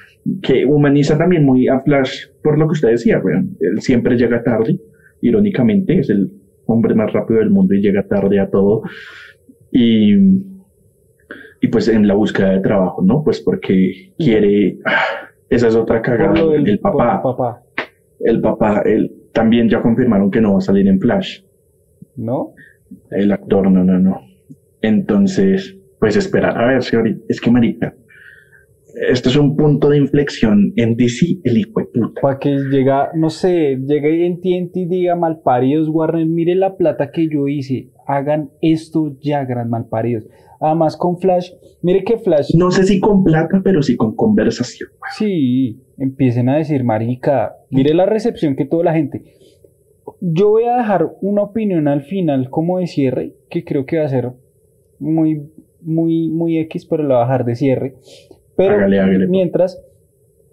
Que 0.43 0.67
humaniza 0.67 1.17
también 1.17 1.45
muy 1.45 1.69
a 1.69 1.81
Flash 1.81 2.27
por 2.43 2.59
lo 2.59 2.67
que 2.67 2.73
usted 2.73 2.91
decía, 2.91 3.19
weón. 3.19 3.57
Él 3.61 3.81
siempre 3.81 4.19
llega 4.19 4.43
tarde, 4.43 4.79
irónicamente, 5.23 6.01
es 6.01 6.11
el 6.11 6.31
hombre 6.67 6.95
más 6.95 7.11
rápido 7.15 7.41
del 7.41 7.49
mundo 7.49 7.73
y 7.73 7.81
llega 7.81 8.07
tarde 8.07 8.41
a 8.41 8.51
todo. 8.51 8.83
Y, 9.71 10.13
y 11.63 11.69
pues 11.71 11.89
en 11.89 12.07
la 12.07 12.15
búsqueda 12.15 12.51
de 12.51 12.61
trabajo, 12.61 13.03
¿no? 13.03 13.23
Pues 13.25 13.41
porque 13.41 14.13
quiere, 14.19 14.81
ah, 14.85 15.31
esa 15.55 15.69
es 15.69 15.77
otra 15.77 16.01
cagada, 16.03 16.33
del 16.33 16.69
el 16.69 16.79
papá, 16.79 17.17
el 17.17 17.23
papá, 17.23 17.63
el 18.21 18.41
papá, 18.41 18.83
él 18.85 19.13
también 19.33 19.69
ya 19.69 19.81
confirmaron 19.81 20.31
que 20.31 20.41
no 20.41 20.53
va 20.53 20.59
a 20.59 20.63
salir 20.63 20.87
en 20.89 20.99
Flash, 21.01 21.43
¿no? 22.17 22.55
el 23.11 23.33
actor, 23.33 23.71
no, 23.71 23.85
no, 23.85 23.99
no. 23.99 24.21
Entonces, 24.81 25.77
pues 25.99 26.17
esperar 26.17 26.59
a 26.59 26.67
ver 26.67 26.83
si 26.83 26.97
ahorita, 26.97 27.25
es 27.29 27.41
que 27.41 27.51
marica, 27.51 27.95
esto 29.09 29.29
es 29.29 29.37
un 29.37 29.57
punto 29.57 29.89
de 29.89 29.99
inflexión 29.99 30.73
en 30.77 30.97
DC, 30.97 31.39
el 31.45 31.59
hijo 31.59 31.81
de 31.81 31.87
puta. 31.87 32.21
Para 32.21 32.39
que 32.39 32.51
llega, 32.71 33.11
no 33.15 33.31
sé, 33.31 33.79
llegue 33.87 34.27
en 34.27 34.41
TNT 34.41 34.77
y 34.77 34.87
diga 34.87 35.17
malparidos, 35.17 35.89
Warner, 35.89 36.27
mire 36.27 36.55
la 36.55 36.77
plata 36.77 37.11
que 37.11 37.29
yo 37.29 37.49
hice, 37.49 37.91
hagan 38.07 38.51
esto 38.61 39.17
ya, 39.21 39.45
gran 39.45 39.71
malparidos. 39.71 40.27
Además 40.65 40.97
con 40.97 41.19
Flash, 41.19 41.51
mire 41.83 42.05
que 42.05 42.19
Flash, 42.19 42.55
No 42.55 42.71
sé 42.71 42.85
si 42.85 43.01
con 43.01 43.25
plata, 43.25 43.61
pero 43.65 43.83
sí 43.83 43.97
con 43.97 44.15
conversación. 44.15 44.91
sí, 45.17 45.81
empiecen 45.99 46.49
a 46.49 46.57
decir, 46.57 46.85
marica, 46.85 47.57
mire 47.71 47.93
la 47.95 48.07
recepción 48.07 48.55
que 48.55 48.65
tuvo 48.65 48.85
la 48.85 48.95
gente. 48.95 49.25
Yo 50.21 50.51
voy 50.51 50.65
a 50.65 50.77
dejar 50.77 51.11
una 51.21 51.43
opinión 51.43 51.89
al 51.89 52.03
final 52.03 52.49
como 52.49 52.79
de 52.79 52.87
cierre, 52.87 53.35
que 53.51 53.65
creo 53.65 53.87
que 53.87 53.99
va 53.99 54.05
a 54.05 54.09
ser 54.09 54.31
muy, 55.01 55.51
muy, 55.81 56.29
muy 56.31 56.59
X, 56.59 56.87
pero 56.87 57.03
la 57.03 57.17
voy 57.17 57.23
a 57.23 57.27
dejar 57.27 57.45
de 57.45 57.57
cierre. 57.57 57.95
Pero 58.57 58.77
Hágale, 58.77 59.01
hágale. 59.01 59.27
mientras, 59.27 59.83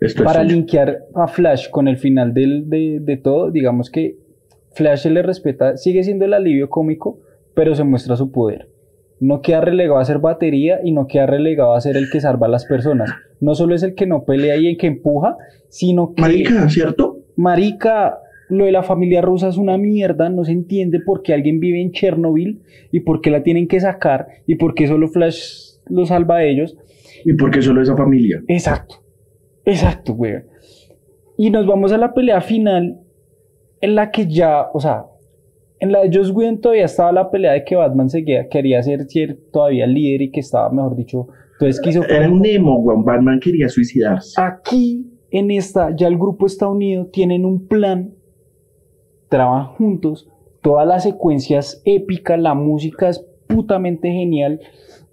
Esto 0.01 0.23
para 0.23 0.41
es 0.41 0.51
linkear 0.51 1.03
a 1.13 1.27
Flash 1.27 1.69
con 1.69 1.87
el 1.87 1.97
final 1.97 2.33
del, 2.33 2.67
de, 2.67 2.99
de 2.99 3.17
todo, 3.17 3.51
digamos 3.51 3.91
que 3.91 4.17
Flash 4.71 5.01
se 5.01 5.11
le 5.11 5.21
respeta, 5.21 5.77
sigue 5.77 6.03
siendo 6.03 6.25
el 6.25 6.33
alivio 6.33 6.69
cómico, 6.69 7.19
pero 7.53 7.75
se 7.75 7.83
muestra 7.83 8.15
su 8.15 8.31
poder. 8.31 8.68
No 9.19 9.41
queda 9.41 9.61
relegado 9.61 9.99
a 9.99 10.05
ser 10.05 10.19
batería 10.19 10.79
y 10.83 10.91
no 10.91 11.07
queda 11.07 11.25
relegado 11.25 11.73
a 11.73 11.81
ser 11.81 11.97
el 11.97 12.09
que 12.09 12.21
salva 12.21 12.47
a 12.47 12.49
las 12.49 12.65
personas. 12.65 13.11
No 13.41 13.55
solo 13.55 13.75
es 13.75 13.83
el 13.83 13.95
que 13.95 14.05
no 14.05 14.23
pelea 14.23 14.57
y 14.57 14.67
el 14.67 14.77
que 14.77 14.87
empuja, 14.87 15.37
sino 15.67 16.13
que... 16.13 16.21
Marica, 16.21 16.69
¿cierto? 16.69 17.19
Marica, 17.35 18.19
lo 18.49 18.65
de 18.65 18.71
la 18.71 18.83
familia 18.83 19.21
rusa 19.21 19.47
es 19.47 19.57
una 19.57 19.77
mierda, 19.77 20.29
no 20.29 20.43
se 20.43 20.51
entiende 20.51 20.99
por 20.99 21.21
qué 21.21 21.33
alguien 21.33 21.59
vive 21.59 21.81
en 21.81 21.91
Chernobyl 21.91 22.61
y 22.91 23.01
por 23.01 23.21
qué 23.21 23.29
la 23.29 23.43
tienen 23.43 23.67
que 23.67 23.79
sacar 23.79 24.27
y 24.47 24.55
por 24.55 24.73
qué 24.73 24.87
solo 24.87 25.07
Flash 25.07 25.77
lo 25.87 26.05
salva 26.05 26.37
a 26.37 26.43
ellos. 26.43 26.77
¿Y 27.25 27.33
por 27.33 27.51
qué 27.51 27.61
solo 27.61 27.81
esa 27.81 27.95
familia? 27.95 28.41
Exacto, 28.47 29.03
exacto, 29.65 30.13
güey. 30.13 30.43
Y 31.37 31.49
nos 31.51 31.65
vamos 31.65 31.91
a 31.91 31.97
la 31.97 32.13
pelea 32.13 32.41
final 32.41 32.99
en 33.81 33.95
la 33.95 34.11
que 34.11 34.27
ya, 34.27 34.67
o 34.73 34.79
sea, 34.79 35.05
en 35.79 35.91
la 35.91 36.01
de 36.01 36.15
Joss 36.15 36.31
Whedon 36.31 36.59
todavía 36.59 36.85
estaba 36.85 37.11
la 37.11 37.31
pelea 37.31 37.53
de 37.53 37.63
que 37.63 37.75
Batman 37.75 38.09
seguía, 38.09 38.47
quería 38.49 38.83
ser, 38.83 39.09
ser 39.09 39.37
todavía 39.51 39.87
líder 39.87 40.23
y 40.23 40.31
que 40.31 40.41
estaba, 40.41 40.69
mejor 40.69 40.95
dicho, 40.95 41.27
todo 41.57 41.69
esquizofrénico. 41.69 42.23
Era 42.23 42.31
un 42.31 42.45
emo, 42.45 42.79
weón. 42.79 43.05
Batman 43.05 43.39
quería 43.39 43.69
suicidarse. 43.69 44.39
Aquí, 44.41 45.05
en 45.31 45.51
esta, 45.51 45.95
ya 45.95 46.07
el 46.07 46.17
grupo 46.17 46.45
está 46.45 46.67
unido, 46.67 47.07
tienen 47.07 47.45
un 47.45 47.67
plan, 47.67 48.13
trabajan 49.29 49.73
juntos, 49.75 50.29
todas 50.61 50.87
las 50.87 51.03
secuencias 51.03 51.81
épicas, 51.85 52.39
la 52.39 52.53
música 52.53 53.09
es 53.09 53.25
putamente 53.47 54.11
genial, 54.11 54.59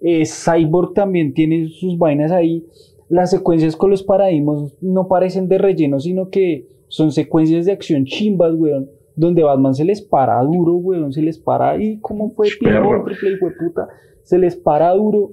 eh, 0.01 0.23
Cyborg 0.25 0.93
también 0.93 1.33
tiene 1.33 1.69
sus 1.69 1.97
vainas 1.97 2.31
ahí, 2.31 2.65
las 3.09 3.31
secuencias 3.31 3.75
con 3.75 3.89
los 3.89 4.03
paradigmas 4.03 4.75
no 4.81 5.07
parecen 5.07 5.47
de 5.47 5.57
relleno, 5.57 5.99
sino 5.99 6.29
que 6.29 6.67
son 6.89 7.11
secuencias 7.11 7.65
de 7.65 7.71
acción 7.71 8.05
chimbas, 8.05 8.53
weón, 8.55 8.89
donde 9.17 9.43
Batman 9.43 9.73
se 9.75 9.83
les 9.83 10.01
para 10.01 10.39
duro, 10.43 10.75
weón, 10.75 11.11
se 11.11 11.21
les 11.21 11.37
para 11.37 11.71
ahí, 11.71 11.99
¿cómo 11.99 12.29
fue? 12.29 12.47
Pierrot, 12.59 13.05
triple 13.05 13.31
hijo 13.31 13.49
de 13.49 13.55
puta, 13.55 13.87
se 14.23 14.37
les 14.37 14.55
para 14.55 14.91
duro, 14.93 15.31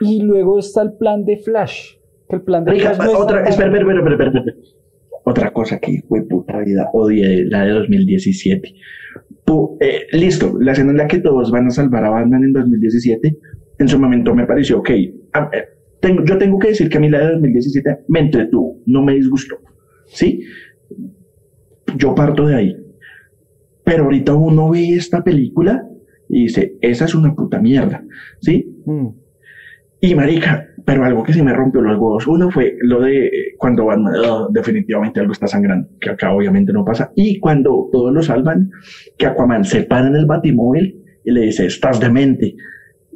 y 0.00 0.22
luego 0.22 0.58
está 0.60 0.82
el 0.82 0.92
plan 0.92 1.24
de 1.24 1.38
Flash, 1.38 1.94
que 2.28 2.36
el 2.36 2.42
plan 2.42 2.64
de 2.64 2.72
Flash 2.78 2.98
no 2.98 3.18
otra, 3.18 3.42
espera, 3.48 3.68
espera, 3.76 3.98
espera, 3.98 4.12
espera, 4.12 4.30
espera. 4.38 4.56
Otra 5.24 5.52
cosa 5.52 5.80
que, 5.80 6.02
güey, 6.08 6.22
puta 6.28 6.58
vida, 6.60 6.88
odié 6.92 7.44
la 7.46 7.64
de 7.64 7.72
2017. 7.72 8.74
Pu- 9.44 9.76
eh, 9.80 10.02
listo, 10.12 10.52
la 10.60 10.70
escena 10.72 10.92
en 10.92 10.98
la 10.98 11.08
que 11.08 11.18
todos 11.18 11.50
van 11.50 11.66
a 11.66 11.70
salvar 11.70 12.04
a 12.04 12.10
Batman 12.10 12.44
en 12.44 12.52
2017, 12.52 13.36
en 13.78 13.88
su 13.88 13.98
momento 13.98 14.34
me 14.36 14.46
pareció, 14.46 14.78
ok, 14.78 14.90
ah, 15.32 15.50
eh, 15.52 15.64
tengo, 16.00 16.24
yo 16.24 16.38
tengo 16.38 16.58
que 16.58 16.68
decir 16.68 16.88
que 16.88 16.98
a 16.98 17.00
mí 17.00 17.08
la 17.08 17.20
de 17.20 17.32
2017 17.32 18.04
me 18.08 18.20
entretuvo, 18.20 18.78
no 18.86 19.02
me 19.02 19.14
disgustó, 19.14 19.56
¿sí? 20.06 20.42
Yo 21.96 22.14
parto 22.14 22.46
de 22.46 22.54
ahí. 22.54 22.76
Pero 23.86 24.02
ahorita 24.04 24.34
uno 24.34 24.70
ve 24.70 24.94
esta 24.96 25.22
película 25.22 25.86
y 26.28 26.42
dice, 26.42 26.76
esa 26.80 27.04
es 27.04 27.14
una 27.14 27.32
puta 27.36 27.60
mierda, 27.60 28.02
¿sí? 28.40 28.82
Mm. 28.84 29.06
Y 30.00 30.14
marica, 30.16 30.66
pero 30.84 31.04
algo 31.04 31.22
que 31.22 31.32
sí 31.32 31.40
me 31.40 31.54
rompió 31.54 31.80
los 31.82 31.92
huevos. 31.96 32.26
Uno 32.26 32.50
fue 32.50 32.74
lo 32.80 33.00
de 33.00 33.26
eh, 33.26 33.30
cuando 33.58 33.84
Batman, 33.86 34.12
"Ugh, 34.18 34.48
definitivamente 34.52 35.20
algo 35.20 35.32
está 35.32 35.46
sangrando, 35.46 35.88
que 36.00 36.10
acá 36.10 36.32
obviamente 36.32 36.72
no 36.72 36.84
pasa. 36.84 37.12
Y 37.14 37.38
cuando 37.38 37.88
todos 37.92 38.12
lo 38.12 38.22
salvan, 38.22 38.70
que 39.16 39.26
Aquaman 39.26 39.64
se 39.64 39.84
para 39.84 40.08
en 40.08 40.16
el 40.16 40.26
batimóvil 40.26 41.00
y 41.24 41.30
le 41.30 41.42
dice, 41.42 41.66
estás 41.66 42.00
demente. 42.00 42.56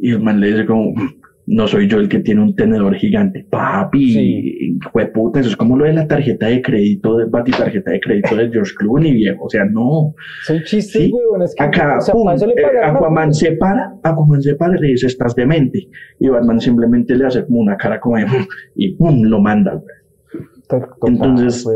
Y 0.01 0.13
el 0.13 0.21
man 0.21 0.39
le 0.41 0.53
dice 0.53 0.67
como, 0.67 0.93
"Mm, 0.93 1.20
no 1.53 1.67
soy 1.67 1.89
yo 1.89 1.99
el 1.99 2.09
que 2.09 2.21
tiene 2.21 2.43
un 2.43 2.55
tenedor 2.55 2.95
gigante. 2.95 3.45
Papi, 3.51 4.13
Sí. 4.13 4.79
puta, 5.13 5.41
eso 5.41 5.49
es 5.51 5.57
como 5.57 5.77
lo 5.77 5.85
de 5.85 5.93
la 5.93 6.07
tarjeta 6.07 6.47
de 6.47 6.63
crédito, 6.63 7.17
de 7.17 7.25
batitarjeta 7.27 7.91
de 7.91 8.01
crédito 8.01 8.37
de 8.37 8.51
George 8.51 8.73
Clooney, 8.79 9.13
viejo. 9.13 9.45
O 9.45 9.51
sea, 9.51 9.65
no. 9.65 10.15
Son 10.45 10.59
chistes, 10.65 10.93
Sí. 11.07 11.11
huevón, 11.13 11.43
es 11.43 11.55
que 11.55 11.63
Acá, 11.65 11.97
o 11.99 12.01
sea, 12.01 12.13
pum, 12.15 12.29
eh, 12.31 12.65
Aquaman 12.85 13.35
se 13.35 13.53
para, 13.53 13.95
Aquaman 14.03 14.41
se 14.41 14.55
para 14.55 14.77
y 14.77 14.81
le 14.81 14.89
dice, 14.89 15.07
estás 15.09 15.35
demente. 15.35 15.89
Y 16.21 16.29
Batman 16.29 16.61
simplemente 16.61 17.17
le 17.17 17.27
hace 17.27 17.45
como 17.45 17.61
una 17.61 17.77
cara 17.77 17.99
como 17.99 18.17
de, 18.17 18.27
y 18.77 18.95
pum, 18.95 19.23
lo 19.25 19.41
manda. 19.41 19.75
güey. 19.75 20.83
Entonces. 21.07 21.67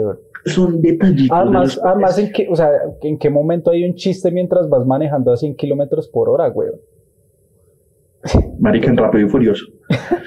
Son 0.47 0.81
detallitos. 0.83 1.29
de 1.37 1.43
Además, 1.43 1.77
los- 1.77 1.85
además 1.85 2.19
en 2.19 2.31
qué, 2.31 2.47
o 2.51 2.55
sea, 2.55 2.69
en 3.03 3.19
qué 3.19 3.31
momento 3.31 3.71
hay 3.71 3.83
un 3.85 3.95
chiste 3.95 4.31
mientras 4.31 4.69
vas 4.69 4.85
manejando 4.87 5.33
a 5.33 5.37
100 5.39 5.57
kilómetros 5.57 6.09
por 6.09 6.29
hora, 6.29 6.51
huevón. 6.51 6.81
Marica 8.61 8.91
en 8.91 8.97
Rápido 8.97 9.27
y 9.27 9.31
Furioso. 9.31 9.67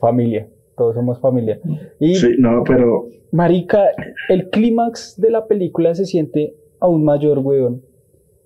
familia, 0.00 0.48
todos 0.76 0.94
somos 0.94 1.20
familia. 1.20 1.60
Y 2.00 2.14
Sí, 2.14 2.34
no, 2.38 2.62
pero 2.64 3.08
Marica, 3.32 3.84
el 4.28 4.50
clímax 4.50 5.20
de 5.20 5.30
la 5.30 5.46
película 5.46 5.94
se 5.94 6.04
siente 6.04 6.54
aún 6.80 7.04
mayor, 7.04 7.38
weón. 7.38 7.82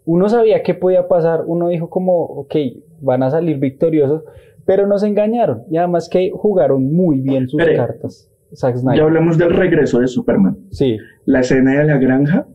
Uno 0.04 0.28
sabía 0.28 0.62
qué 0.62 0.74
podía 0.74 1.09
pasar, 1.09 1.42
uno 1.46 1.68
dijo 1.68 1.90
como, 1.90 2.24
ok, 2.24 2.54
van 3.00 3.22
a 3.22 3.30
salir 3.30 3.59
victoriosos, 3.59 4.24
pero 4.64 4.86
nos 4.86 5.02
engañaron. 5.02 5.64
Y 5.70 5.76
además 5.76 6.09
que 6.09 6.30
jugaron 6.32 6.90
muy 6.90 7.20
bien 7.20 7.48
sus 7.48 7.62
cartas. 7.62 8.30
Zack 8.54 8.76
ya 8.96 9.02
hablamos 9.02 9.36
del 9.36 9.54
regreso 9.54 10.00
de 10.00 10.09
Superman. 10.09 10.56
Sí, 10.70 10.96
La 11.26 11.40
escena 11.40 11.78
de 11.78 11.84
la 11.84 11.98
granja 11.98 12.46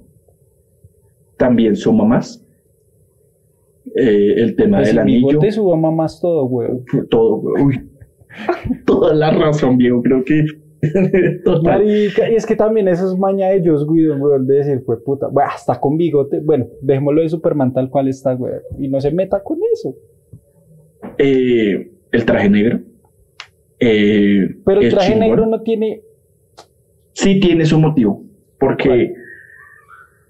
también 1.37 1.75
suma 1.75 2.03
más. 2.03 2.42
Eh, 3.95 4.33
el 4.37 4.55
tema 4.55 4.77
pues 4.77 4.89
del 4.89 4.97
el 4.97 5.01
anillo, 5.01 5.27
bigote 5.27 5.51
suba 5.51 5.75
más 5.75 6.19
todo, 6.19 6.45
weón. 6.45 6.83
todo, 7.09 7.37
güey. 7.37 7.63
Uy. 7.63 7.89
Toda 8.85 9.13
la 9.13 9.31
razón, 9.31 9.77
viejo, 9.77 10.01
creo 10.01 10.23
que. 10.23 10.45
Total. 11.45 11.79
Marica, 11.79 12.29
y 12.29 12.35
es 12.35 12.45
que 12.45 12.55
también 12.55 12.87
eso 12.87 13.11
es 13.11 13.17
maña 13.17 13.49
de 13.49 13.67
Joss 13.67 13.85
Whedon, 13.87 14.21
weón, 14.21 14.47
de 14.47 14.55
decir, 14.55 14.81
fue 14.85 15.01
puta, 15.01 15.27
bueno, 15.27 15.49
hasta 15.53 15.79
con 15.79 15.97
bigote, 15.97 16.39
bueno, 16.41 16.67
dejémoslo 16.81 17.21
de 17.21 17.29
Superman 17.29 17.73
tal 17.73 17.89
cual 17.89 18.07
está, 18.07 18.35
weón, 18.35 18.61
y 18.79 18.87
no 18.89 18.99
se 18.99 19.11
meta 19.11 19.41
con 19.43 19.59
eso. 19.71 19.95
Eh, 21.17 21.91
el 22.11 22.25
traje 22.25 22.49
negro. 22.49 22.79
Eh, 23.79 24.55
Pero 24.65 24.81
el 24.81 24.89
traje 24.89 25.13
chingón. 25.13 25.27
negro 25.27 25.45
no 25.45 25.61
tiene, 25.61 26.01
sí 27.13 27.39
tiene 27.39 27.65
su 27.65 27.79
motivo, 27.79 28.23
porque. 28.59 29.13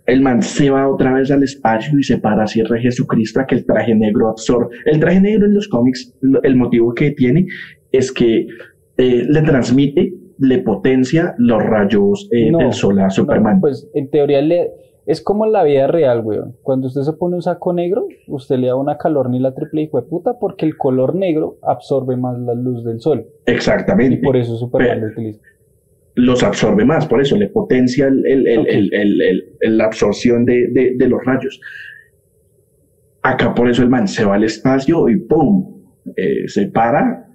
El 0.06 0.22
man 0.22 0.41
se 0.41 0.70
va 0.70 0.89
otra 0.89 1.14
vez 1.14 1.32
al 1.32 1.43
espacio 1.43 1.97
y 1.97 2.04
se 2.04 2.18
para 2.18 2.43
así 2.43 2.62
re 2.64 2.82
Jesucristo 2.82 3.39
a 3.39 3.45
que 3.45 3.56
el 3.56 3.66
traje 3.66 3.95
negro 3.95 4.30
absorbe. 4.30 4.76
El 4.86 4.99
traje 4.99 5.22
negro 5.22 5.45
en 5.45 5.54
los 5.54 5.68
cómics, 5.68 6.14
el 6.43 6.56
motivo 6.56 6.93
que 6.93 7.12
tiene 7.12 7.47
es 7.91 8.12
que 8.12 8.47
eh, 8.97 9.26
le 9.28 9.41
transmite, 9.41 10.14
le 10.39 10.60
potencia 10.60 11.36
los 11.38 11.64
rayos 11.64 12.28
eh, 12.32 12.51
No, 12.51 12.58
del 12.60 12.74
sol 12.74 12.99
a 12.99 13.10
Superman. 13.10 13.56
No, 13.56 13.62
pues 13.62 13.89
en 13.93 14.10
teoría 14.10 14.41
le, 14.41 14.72
es 15.06 15.22
como 15.22 15.45
en 15.45 15.54
la 15.54 15.64
vida 15.64 15.88
real, 15.88 16.22
weón. 16.24 16.56
Cuando 16.64 16.88
usted 16.88 17.01
se 17.01 17.14
pone 17.14 17.36
un 17.36 17.41
saco 17.41 17.72
negro, 17.72 18.08
usted 18.28 18.58
le 18.58 18.68
da 18.68 18.76
una 18.76 18.97
calor 18.97 19.30
ni 19.30 19.39
la 19.39 19.54
triple 19.54 19.84
hijo 19.84 20.01
de 20.01 20.08
puta 20.08 20.38
porque 20.39 20.66
el 20.66 20.78
color 20.78 21.16
negro 21.16 21.58
absorbe 21.62 22.18
más 22.18 22.38
la 22.39 22.54
luz 22.54 22.84
del 22.84 22.99
sol. 22.99 23.28
Exactamente. 23.45 24.16
Y 24.16 24.22
por 24.22 24.38
eso 24.38 24.58
Superman 24.58 25.01
lo 25.01 25.08
utiliza. 25.08 25.39
Los 26.16 26.43
absorbe 26.43 26.86
más, 26.86 27.07
por 27.07 27.22
eso 27.22 27.36
le 27.36 27.47
potencia 27.47 28.07
el, 28.07 28.26
el, 28.26 28.93
el 28.93 29.78
la 29.78 29.86
absorción 29.86 30.45
de, 30.45 30.68
de, 30.72 30.93
de, 30.95 31.07
los 31.07 31.24
rayos. 31.26 31.59
Acá 33.24 33.55
por 33.55 33.70
eso 33.70 33.82
el 33.82 33.89
man 33.89 34.07
se 34.07 34.26
va 34.26 34.36
al 34.36 34.43
espacio 34.43 35.09
y 35.09 35.18
¡pum! 35.18 35.74
Eh, 36.16 36.47
se 36.47 36.68
para, 36.68 37.28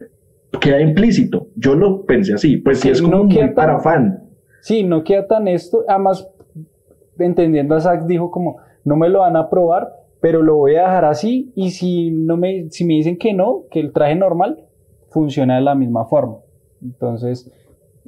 queda 0.61 0.81
implícito. 0.81 1.49
Yo 1.57 1.75
lo 1.75 2.05
pensé 2.05 2.35
así, 2.35 2.59
pues 2.59 2.81
si 2.81 2.91
es 2.91 3.03
como 3.03 3.17
no 3.17 3.25
muy 3.25 3.49
para 3.55 3.81
fan. 3.81 4.25
Sí, 4.61 4.85
no 4.85 5.03
queda 5.03 5.27
tan 5.27 5.49
esto. 5.49 5.85
Además, 5.89 6.29
entendiendo 7.19 7.75
a 7.75 7.81
Zack, 7.81 8.07
dijo 8.07 8.31
como, 8.31 8.59
no 8.85 8.97
me 8.97 9.09
lo 9.09 9.21
van 9.21 9.37
a 9.37 9.51
probar, 9.51 9.89
pero 10.21 10.43
lo 10.43 10.57
voy 10.57 10.77
a 10.77 10.83
dejar 10.83 11.05
así 11.05 11.53
y 11.55 11.71
si, 11.71 12.11
no 12.11 12.37
me, 12.37 12.71
si 12.71 12.85
me 12.85 12.95
dicen 12.95 13.19
que 13.19 13.33
no, 13.33 13.65
que 13.71 13.81
el 13.81 13.93
traje 13.93 14.15
normal 14.15 14.65
funciona 15.11 15.57
de 15.57 15.63
la 15.63 15.75
misma 15.75 16.07
forma. 16.07 16.39
Entonces, 16.83 17.51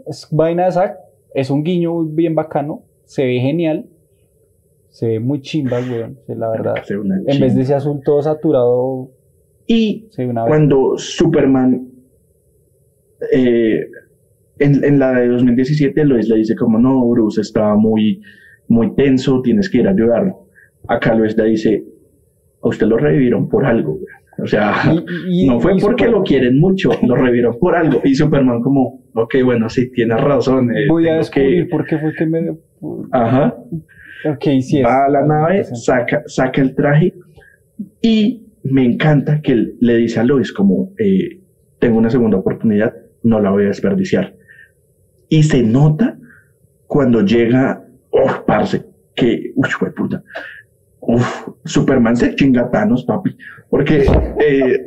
es 0.07 0.29
vaina 0.31 0.67
de 0.67 0.73
Zack, 0.73 0.99
es 1.35 1.51
un 1.51 1.63
guiño 1.63 2.05
bien 2.05 2.35
bacano, 2.35 2.83
se 3.05 3.25
ve 3.25 3.41
genial, 3.41 3.87
se 4.89 5.07
ve 5.09 5.21
muy 5.21 5.41
chimba, 5.41 5.79
weón, 5.81 6.19
la 6.27 6.51
verdad. 6.51 6.75
En 7.27 7.41
vez 7.41 7.55
de 7.55 7.63
ese 7.63 7.75
azul 7.75 8.01
todo 8.05 8.23
saturado. 8.23 9.11
Y 9.67 10.09
cuando 10.49 10.95
Superman 10.97 11.89
eh, 13.33 13.87
en, 14.59 14.85
en, 14.85 14.99
la 14.99 15.13
de 15.13 15.29
2017 15.29 16.05
Lois 16.05 16.29
le 16.29 16.37
dice 16.37 16.57
como 16.57 16.79
no, 16.79 17.07
Bruce 17.09 17.41
estaba 17.41 17.77
muy 17.77 18.21
muy 18.71 18.95
tenso, 18.95 19.43
tienes 19.43 19.69
que 19.69 19.79
ir 19.79 19.89
a 19.89 19.91
ayudarlo. 19.91 20.47
Acá 20.89 21.15
Luis 21.15 21.37
le 21.37 21.45
dice, 21.45 21.85
a 22.63 22.69
usted 22.69 22.87
lo 22.87 22.97
revivieron 22.97 23.49
por 23.49 23.67
algo, 23.67 23.99
O 24.43 24.47
sea, 24.47 24.75
no 25.47 25.61
fue 25.61 25.77
porque 25.79 26.07
lo 26.07 26.23
quieren 26.23 26.59
mucho, 26.59 26.91
lo 27.03 27.17
revivieron 27.17 27.59
por 27.59 27.75
algo. 27.75 28.01
Y 28.05 28.15
Superman 28.15 28.63
como, 28.63 29.00
ok, 29.15 29.37
bueno, 29.45 29.69
sí, 29.69 29.91
tienes 29.91 30.21
razón. 30.21 30.71
Eh, 30.75 30.87
Voy 30.89 31.09
a 31.09 31.17
descubrir 31.17 31.69
por 31.69 31.87
qué 31.87 31.99
fue 31.99 32.15
que 32.15 32.27
me... 32.27 32.57
Ajá. 33.13 33.57
Ok, 34.25 34.45
sí. 34.61 34.83
Va 34.83 35.07
a 35.07 35.09
la 35.09 35.25
nave, 35.25 35.65
saca, 35.65 36.23
saca 36.27 36.61
el 36.61 36.75
traje 36.75 37.15
y 38.03 38.47
me 38.63 38.85
encanta 38.85 39.41
que 39.41 39.75
le 39.81 39.97
dice 39.97 40.21
a 40.21 40.25
Lois 40.25 40.53
como, 40.53 40.93
eh, 40.99 41.41
tengo 41.79 41.99
una 41.99 42.11
segunda 42.11 42.37
oportunidad, 42.39 42.95
no 43.23 43.41
la 43.41 43.51
voy 43.51 43.65
a 43.65 43.69
desperdiciar. 43.69 44.35
Y 45.29 45.43
se 45.45 45.63
nota 45.63 46.19
cuando 46.87 47.25
llega 47.25 47.85
oh, 48.11 48.45
parce, 48.47 48.85
que, 49.15 49.53
uy, 49.55 49.69
fue 49.71 49.93
puta. 49.93 50.23
Uf, 51.01 51.49
Superman 51.65 52.17
se 52.17 52.35
chinga 52.35 52.71
Thanos, 52.71 53.05
papi. 53.05 53.37
Porque 53.71 54.05
eh, 54.41 54.87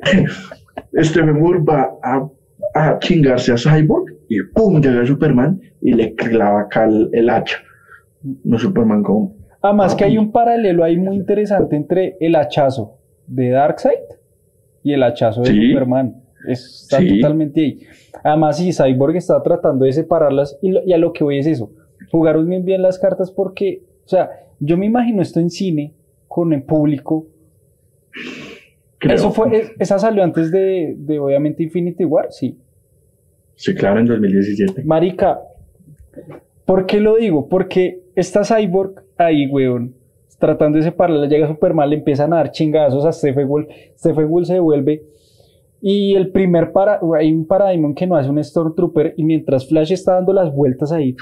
Stephen 1.02 1.40
Moore 1.40 1.60
va 1.60 1.90
a, 2.04 2.28
a, 2.74 3.00
chingarse 3.00 3.52
a 3.52 3.58
Cyborg 3.58 4.06
y 4.30 4.42
pum, 4.54 4.82
llega 4.82 5.06
Superman 5.06 5.62
y 5.82 5.94
le 5.94 6.14
clava 6.16 6.62
acá 6.62 6.86
el, 6.86 7.30
hacha. 7.30 7.58
No 8.44 8.58
Superman 8.58 9.04
con. 9.04 9.34
Además 9.62 9.96
que 9.96 10.06
hay 10.06 10.18
un 10.18 10.32
paralelo 10.32 10.84
ahí 10.84 10.98
muy 10.98 11.16
interesante 11.16 11.76
entre 11.76 12.18
el 12.20 12.36
hachazo 12.36 12.98
de 13.28 13.50
Darkseid 13.50 14.00
y 14.84 14.94
el 14.94 15.04
hachazo 15.04 15.42
de 15.42 15.54
Superman. 15.54 16.22
Está 16.48 17.00
totalmente 17.00 17.62
ahí. 17.62 17.80
Además, 18.24 18.58
si 18.58 18.74
Cyborg 18.74 19.16
está 19.16 19.42
tratando 19.42 19.86
de 19.86 19.94
separarlas 19.94 20.58
y, 20.62 20.74
y 20.86 20.94
a 20.94 20.98
lo 20.98 21.14
que 21.14 21.24
voy 21.24 21.40
es 21.40 21.48
eso 21.48 21.72
jugaron 22.12 22.48
bien 22.48 22.64
bien 22.64 22.82
las 22.82 23.00
cartas 23.00 23.32
porque, 23.32 23.84
o 24.06 24.08
sea, 24.08 24.30
yo 24.60 24.78
me 24.78 24.86
imagino 24.86 25.22
esto 25.22 25.40
en 25.40 25.50
cine, 25.50 25.94
con 26.28 26.54
el 26.54 26.64
público. 26.64 27.28
Eso 29.02 29.32
fue, 29.32 29.74
esa 29.80 30.00
salió 30.00 30.24
antes 30.24 30.52
de, 30.52 30.96
de, 30.98 31.20
obviamente 31.20 31.64
Infinity 31.64 32.06
War, 32.06 32.28
sí. 32.32 32.60
Sí, 33.56 33.74
claro, 33.76 34.00
en 34.00 34.06
2017. 34.08 34.84
Marica, 34.84 35.40
¿por 36.66 36.86
qué 36.86 37.00
lo 37.00 37.18
digo? 37.18 37.48
Porque 37.48 38.02
esta 38.16 38.44
Cyborg 38.44 39.04
ahí, 39.18 39.48
weón, 39.48 39.96
tratando 40.40 40.78
de 40.78 40.84
separarla, 40.84 41.28
llega 41.28 41.48
Superman, 41.48 41.90
le 41.90 41.96
empiezan 41.98 42.34
a 42.34 42.38
dar 42.38 42.52
chingazos 42.52 43.06
a 43.06 43.12
Stephen 43.12 43.48
Wolf, 43.48 43.68
Stephen 43.98 44.28
Wolf 44.28 44.48
se 44.48 44.54
devuelve 44.54 45.04
y 45.86 46.16
el 46.16 46.32
primer 46.32 46.72
para, 46.72 47.02
hay 47.18 47.32
un 47.32 47.46
Parademon 47.46 47.94
que 47.94 48.08
no 48.08 48.16
hace 48.16 48.30
un 48.30 48.42
Stormtrooper 48.42 49.16
y 49.18 49.24
mientras 49.26 49.68
Flash 49.68 49.92
está 49.92 50.14
dando 50.14 50.32
las 50.32 50.54
vueltas 50.54 50.92
ahí, 50.92 51.16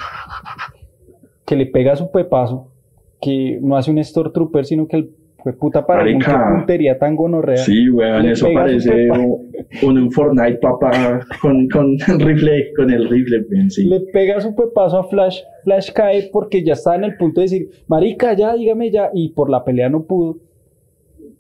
que 1.46 1.56
le 1.56 1.66
pega 1.66 1.96
su 1.96 2.12
pepazo, 2.12 2.72
que 3.20 3.60
no 3.62 3.76
hace 3.76 3.90
un 3.90 4.04
Stormtrooper, 4.04 4.66
sino 4.66 4.88
que 4.88 4.98
el 4.98 5.16
fue 5.44 5.54
puta 5.54 5.86
para 5.86 6.04
un 6.04 6.20
puntería 6.20 6.98
tan 6.98 7.16
gonorrea. 7.16 7.58
Sí, 7.58 7.90
weón, 7.90 8.26
eso 8.28 8.48
parece 8.54 9.10
un, 9.10 9.98
un, 9.98 10.12
Fortnite 10.12 10.60
papá 10.60 11.20
con, 11.42 11.68
con 11.70 11.98
rifle, 12.20 12.72
con 12.76 12.92
el 12.92 13.10
rifle, 13.10 13.46
sí. 13.70 13.86
Le 13.86 14.02
pega 14.02 14.40
su 14.40 14.56
pepazo 14.56 15.00
a 15.00 15.04
Flash, 15.10 15.40
Flash 15.64 15.92
cae 15.92 16.30
porque 16.32 16.64
ya 16.64 16.74
está 16.74 16.96
en 16.96 17.06
el 17.06 17.18
punto 17.18 17.42
de 17.42 17.46
decir, 17.46 17.70
marica, 17.88 18.34
ya, 18.34 18.54
dígame 18.56 18.92
ya, 18.92 19.10
y 19.14 19.30
por 19.30 19.50
la 19.50 19.64
pelea 19.64 19.90
no 19.90 20.04
pudo. 20.04 20.38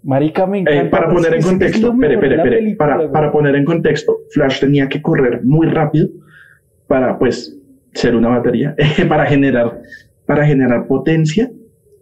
Marica, 0.03 0.47
me 0.47 0.59
encanta. 0.59 0.81
Eh, 0.81 0.89
para 0.89 1.09
poner 1.09 1.35
en 1.35 1.41
contexto, 1.43 1.91
espere, 1.91 2.15
espere, 2.15 2.35
espere, 2.37 2.75
para, 2.75 3.11
para 3.11 3.31
poner 3.31 3.55
en 3.55 3.65
contexto, 3.65 4.17
Flash 4.31 4.59
tenía 4.59 4.89
que 4.89 4.99
correr 4.99 5.41
muy 5.43 5.67
rápido 5.67 6.07
para, 6.87 7.19
pues, 7.19 7.55
ser 7.93 8.15
una 8.15 8.29
batería, 8.29 8.75
para 9.07 9.27
generar, 9.27 9.79
para 10.25 10.45
generar 10.45 10.87
potencia 10.87 11.51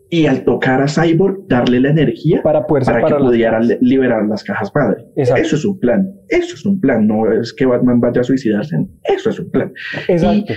y 0.09 0.25
al 0.25 0.43
tocar 0.43 0.81
a 0.81 0.87
Cyborg 0.87 1.47
darle 1.47 1.79
la 1.79 1.89
energía 1.91 2.41
para, 2.41 2.65
poder 2.65 2.83
para 2.83 3.07
que 3.07 3.13
pudiera 3.15 3.59
liberar 3.81 4.25
las 4.27 4.43
cajas 4.43 4.71
madre. 4.73 5.05
Eso 5.15 5.35
es 5.35 5.65
un 5.65 5.79
plan, 5.79 6.11
eso 6.27 6.55
es 6.55 6.65
un 6.65 6.79
plan, 6.79 7.05
no 7.05 7.31
es 7.31 7.53
que 7.53 7.65
Batman 7.65 7.99
vaya 7.99 8.21
a 8.21 8.23
suicidarse, 8.23 8.75
eso 9.03 9.29
es 9.29 9.39
un 9.39 9.51
plan. 9.51 9.71
Exacto. 10.07 10.53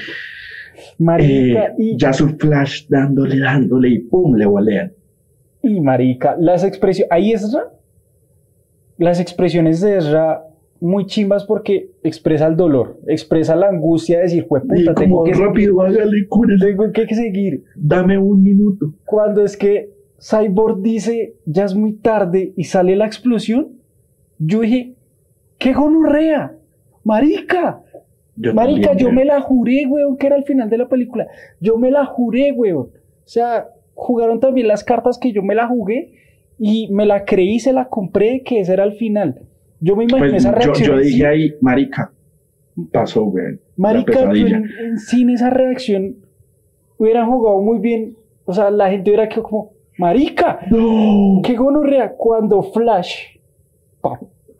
Marica, 0.99 1.67
eh, 1.67 1.75
y... 1.79 1.97
Ya 1.99 2.13
su 2.13 2.29
Flash 2.31 2.87
dándole, 2.89 3.39
dándole 3.39 3.91
y 3.91 3.99
pum, 4.01 4.35
le 4.37 4.47
volean. 4.47 4.93
Y 5.63 5.81
marica, 5.81 6.35
las 6.39 6.65
expresiones, 6.65 7.13
ahí 7.13 7.33
Ezra, 7.33 7.73
las 8.99 9.21
expresiones 9.21 9.81
de 9.81 9.99
Ezra 9.99 10.43
muy 10.83 11.07
chimbas 11.07 11.45
porque 11.45 11.91
expresa 12.03 12.49
el 12.49 12.57
dolor, 12.57 12.99
expresa 13.07 13.55
la 13.55 13.69
angustia 13.69 14.17
de 14.17 14.23
decir, 14.25 14.49
puta, 14.49 14.95
tengo 14.95 15.23
que 15.23 15.33
rápido, 15.33 15.81
hágale, 15.81 16.27
tengo 16.61 16.93
que 16.93 17.15
seguir. 17.15 17.65
Dame 17.77 18.19
un 18.19 18.43
minuto. 18.43 18.93
Cuando 19.05 19.45
es 19.45 19.57
que 19.57 19.91
Cyborg 20.21 20.83
dice, 20.83 21.37
ya 21.47 21.65
es 21.67 21.77
muy 21.77 21.93
tarde 21.93 22.53
y 22.57 22.65
sale 22.65 22.97
la 22.97 23.07
explosión, 23.07 23.69
yo 24.39 24.63
dije, 24.63 24.95
qué 25.57 25.73
gonorrea, 25.73 26.57
marica. 27.05 27.81
marica, 28.53 28.97
yo 28.97 29.13
me 29.13 29.25
la 29.25 29.41
juré, 29.41 29.87
weón, 29.89 30.17
que 30.17 30.27
era 30.27 30.37
el 30.37 30.45
final 30.45 30.69
de 30.69 30.79
la 30.79 30.89
película. 30.89 31.29
Yo 31.61 31.79
me 31.79 31.93
la 31.93 32.07
juré, 32.07 32.51
weón. 32.51 32.89
O 32.89 33.29
sea, 33.29 33.69
jugaron 33.95 34.41
también 34.41 34.67
las 34.67 34.83
cartas 34.83 35.17
que 35.17 35.33
yo 35.33 35.43
me 35.45 35.55
la 35.55 35.69
jugué 35.69 36.13
y 36.59 36.89
me 36.91 37.07
la 37.07 37.25
creí, 37.25 37.61
se 37.61 37.73
la 37.73 37.89
compré, 37.89 38.43
que 38.43 38.59
ese 38.59 38.73
era 38.73 38.83
el 38.83 38.95
final. 38.95 39.47
Yo 39.83 39.97
me 39.97 40.05
imaginé 40.05 40.31
pues 40.31 40.45
esa 40.45 40.53
reacción. 40.53 40.89
Yo, 40.89 40.99
dije 40.99 41.27
ahí, 41.27 41.55
marica, 41.61 42.13
pasó, 42.93 43.25
güey. 43.25 43.59
Marica, 43.77 44.31
en, 44.33 44.99
sin 44.99 45.31
esa 45.31 45.51
reacción 45.51 46.17
hubiera 46.99 47.27
jugado 47.27 47.61
muy 47.61 47.81
bien. 47.81 48.17
O 48.45 48.53
sea, 48.53 48.71
la 48.71 48.91
gente 48.91 49.11
hubiera 49.11 49.29
quedado 49.29 49.43
como, 49.43 49.73
marica, 49.99 50.61
no. 50.71 51.43
qué 51.43 51.57
gonorrea 51.57 52.13
cuando 52.17 52.63
Flash. 52.63 53.39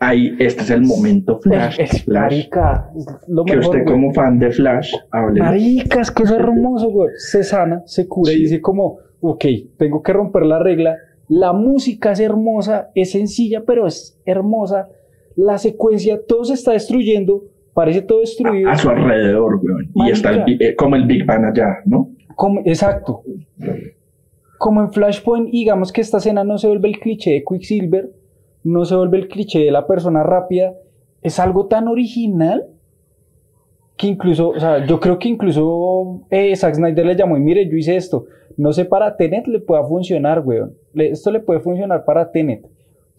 Ahí, 0.01 0.35
este 0.41 0.63
es 0.63 0.71
el 0.71 0.83
momento 0.83 1.39
Flash. 1.39 1.79
Es, 1.79 2.09
Marica, 2.09 2.91
lo 3.29 3.45
que 3.45 3.59
usted 3.59 3.85
como 3.85 4.13
fan 4.13 4.41
de 4.41 4.51
Flash 4.51 4.93
hable. 5.13 5.41
Marica, 5.41 6.01
es 6.01 6.11
que 6.11 6.25
eso 6.25 6.35
es 6.35 6.41
hermoso, 6.41 6.91
güey. 6.91 7.11
Se 7.17 7.45
sana, 7.45 7.83
se 7.87 8.09
cura 8.09 8.33
y 8.33 8.41
dice 8.41 8.61
como, 8.61 8.99
ok, 9.21 9.45
tengo 9.77 10.03
que 10.03 10.13
romper 10.13 10.45
la 10.45 10.59
regla. 10.59 10.97
La 11.29 11.53
música 11.53 12.11
es 12.11 12.19
hermosa, 12.19 12.91
es 12.97 13.13
sencilla, 13.13 13.63
pero 13.65 13.87
es 13.87 14.21
hermosa. 14.27 14.89
La 15.37 15.59
secuencia, 15.59 16.21
todo 16.27 16.45
se 16.45 16.55
está 16.55 16.73
destruyendo, 16.73 17.45
parece 17.75 18.03
todo 18.03 18.21
destruido. 18.21 18.71
A, 18.71 18.77
su 18.77 18.91
alrededor, 18.91 19.61
weón. 19.63 19.91
Y 19.95 20.11
está 20.11 20.45
eh, 20.47 20.75
como 20.77 20.97
el 20.97 21.07
Big 21.07 21.25
Bang 21.25 21.45
allá, 21.45 21.79
¿no? 21.85 22.11
Como, 22.37 22.61
exacto. 22.65 23.23
Como 24.59 24.81
en 24.81 24.93
Flashpoint, 24.93 25.51
digamos 25.51 25.93
que 25.93 26.01
esta 26.01 26.19
escena 26.19 26.45
no 26.45 26.59
se 26.59 26.69
vuelve 26.69 26.89
el 26.89 26.99
cliché 26.99 27.33
de 27.33 27.45
Quicksilver, 27.45 28.11
no 28.65 28.85
se 28.85 28.95
vuelve 28.95 29.19
el 29.19 29.29
cliché 29.29 29.61
de 29.61 29.71
la 29.71 29.87
persona 29.87 30.23
rápida, 30.23 30.75
es 31.21 31.39
algo 31.41 31.67
tan 31.67 31.89
original 31.89 32.67
que 33.97 34.07
incluso, 34.07 34.51
o 34.51 34.61
sea, 34.61 34.85
yo 34.87 34.99
creo 35.01 35.19
que 35.19 35.29
incluso 35.29 36.23
eh, 36.31 36.55
Zack 36.57 36.75
Snyder 36.75 37.07
le 37.07 37.17
llamó 37.17 37.37
y 37.37 37.41
mire, 37.41 37.69
yo 37.69 37.77
hice 37.77 37.97
esto, 37.97 38.27
no 38.57 38.73
sé 38.73 38.85
para 38.85 39.17
Tenet 39.17 39.47
le 39.47 39.61
pueda 39.61 39.85
funcionar, 39.85 40.41
weón. 40.45 40.75
esto 40.95 41.31
le 41.31 41.41
puede 41.41 41.61
funcionar 41.61 42.05
para 42.05 42.31
Tenet. 42.31 42.67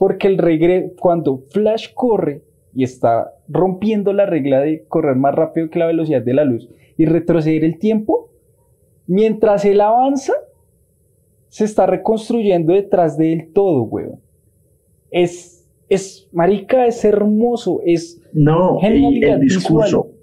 Porque 0.03 0.27
el 0.27 0.37
regreso, 0.37 0.91
cuando 0.99 1.45
Flash 1.49 1.93
corre 1.93 2.43
y 2.75 2.83
está 2.83 3.35
rompiendo 3.47 4.11
la 4.11 4.25
regla 4.25 4.59
de 4.59 4.83
correr 4.89 5.15
más 5.15 5.33
rápido 5.33 5.69
que 5.69 5.79
la 5.79 5.87
velocidad 5.87 6.21
de 6.21 6.33
la 6.33 6.43
luz 6.43 6.69
y 6.97 7.05
retroceder 7.05 7.63
el 7.63 7.79
tiempo, 7.79 8.29
mientras 9.07 9.63
él 9.63 9.79
avanza, 9.79 10.33
se 11.47 11.63
está 11.63 11.85
reconstruyendo 11.85 12.73
detrás 12.73 13.17
de 13.17 13.31
él 13.31 13.51
todo, 13.53 13.83
weón. 13.83 14.19
Es, 15.09 15.71
es, 15.87 16.27
marica, 16.33 16.85
es 16.85 17.05
hermoso, 17.05 17.79
es 17.85 18.21
No, 18.33 18.79
y 18.81 19.23
el 19.23 19.39
discurso 19.39 20.03
visual. 20.03 20.15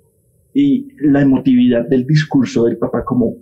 y 0.52 0.88
la 1.00 1.22
emotividad 1.22 1.88
del 1.88 2.06
discurso 2.06 2.64
del 2.64 2.76
papá, 2.76 3.02
como 3.02 3.36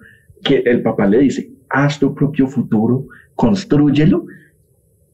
que 0.44 0.58
el 0.58 0.82
papá 0.82 1.04
le 1.08 1.18
dice, 1.18 1.50
haz 1.68 1.98
tu 1.98 2.14
propio 2.14 2.46
futuro, 2.46 3.06
construyelo, 3.34 4.24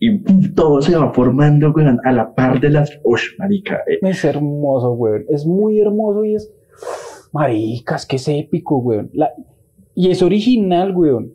y 0.09 0.53
todo 0.55 0.81
se 0.83 0.97
va 0.97 1.13
formando 1.13 1.71
weón, 1.73 2.01
a 2.05 2.13
la 2.13 2.35
par 2.35 2.61
de 2.61 2.71
las... 2.71 2.91
Ush, 3.05 3.37
marica, 3.39 3.77
eh, 3.87 3.99
Es 4.03 4.25
hermoso, 4.25 4.93
weón. 4.93 5.25
Es 5.29 5.47
muy 5.47 5.81
hermoso 5.81 6.25
y 6.25 6.35
es. 6.35 6.53
Maricas, 7.33 8.07
que 8.07 8.17
es 8.17 8.29
épico, 8.29 8.79
weón. 8.79 9.11
La- 9.13 9.33
Y 9.95 10.11
es 10.11 10.23
original, 10.23 10.95
weón. 10.97 11.33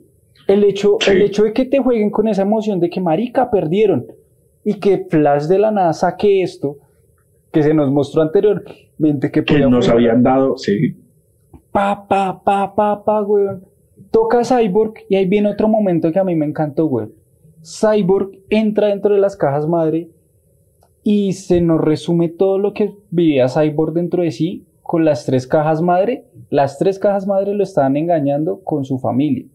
El 0.48 0.64
hecho, 0.64 0.98
Sí. 1.02 1.12
el 1.12 1.22
hecho 1.22 1.44
de 1.44 1.54
que 1.54 1.66
te 1.66 1.80
jueguen 1.80 2.10
con 2.10 2.28
esa 2.28 2.42
emoción 2.42 2.80
de 2.80 2.90
que, 2.90 3.00
marica, 3.00 3.50
perdieron. 3.52 4.08
Y 4.64 4.76
que 4.76 5.06
Flash 5.10 5.44
de 5.46 5.60
la 5.60 5.72
nada 5.72 5.94
saque 5.94 6.42
esto, 6.42 6.78
que 7.52 7.64
se 7.64 7.74
nos 7.74 7.90
mostró 7.92 8.22
anteriormente, 8.22 9.32
que, 9.32 9.44
que 9.44 9.60
nos 9.60 9.88
habían 9.90 10.22
dado, 10.24 10.58
sí, 10.58 10.96
Pa, 11.72 12.08
pa, 12.08 12.42
pa, 12.44 12.74
pa, 12.76 13.04
pa, 13.04 13.22
weón. 13.22 13.64
Toca 14.12 14.44
Cyborg 14.44 14.94
y 15.08 15.16
ahí 15.16 15.26
viene 15.28 15.50
otro 15.52 15.68
momento 15.68 16.12
que 16.12 16.18
a 16.20 16.24
mí 16.24 16.36
me 16.36 16.46
encantó, 16.46 16.88
weón. 16.88 17.14
Cyborg 17.64 18.32
entra 18.50 18.88
dentro 18.88 19.14
de 19.14 19.22
las 19.22 19.36
cajas 19.36 19.68
madre 19.68 20.10
y 21.04 21.34
se 21.34 21.62
nos 21.62 21.82
resume 21.82 22.30
todo 22.30 22.58
lo 22.58 22.74
que 22.74 22.94
vivía 23.10 23.48
Cyborg 23.48 23.94
dentro 23.94 24.24
de 24.24 24.32
sí 24.32 24.66
con 24.82 25.06
las 25.06 25.26
tres 25.26 25.48
cajas 25.48 25.82
madre. 25.82 26.26
Las 26.50 26.78
tres 26.78 27.00
cajas 27.00 27.28
madre 27.28 27.54
lo 27.54 27.64
estaban 27.64 27.98
engañando 27.98 28.62
con 28.64 28.86
su 28.86 28.98
familia 29.00 29.46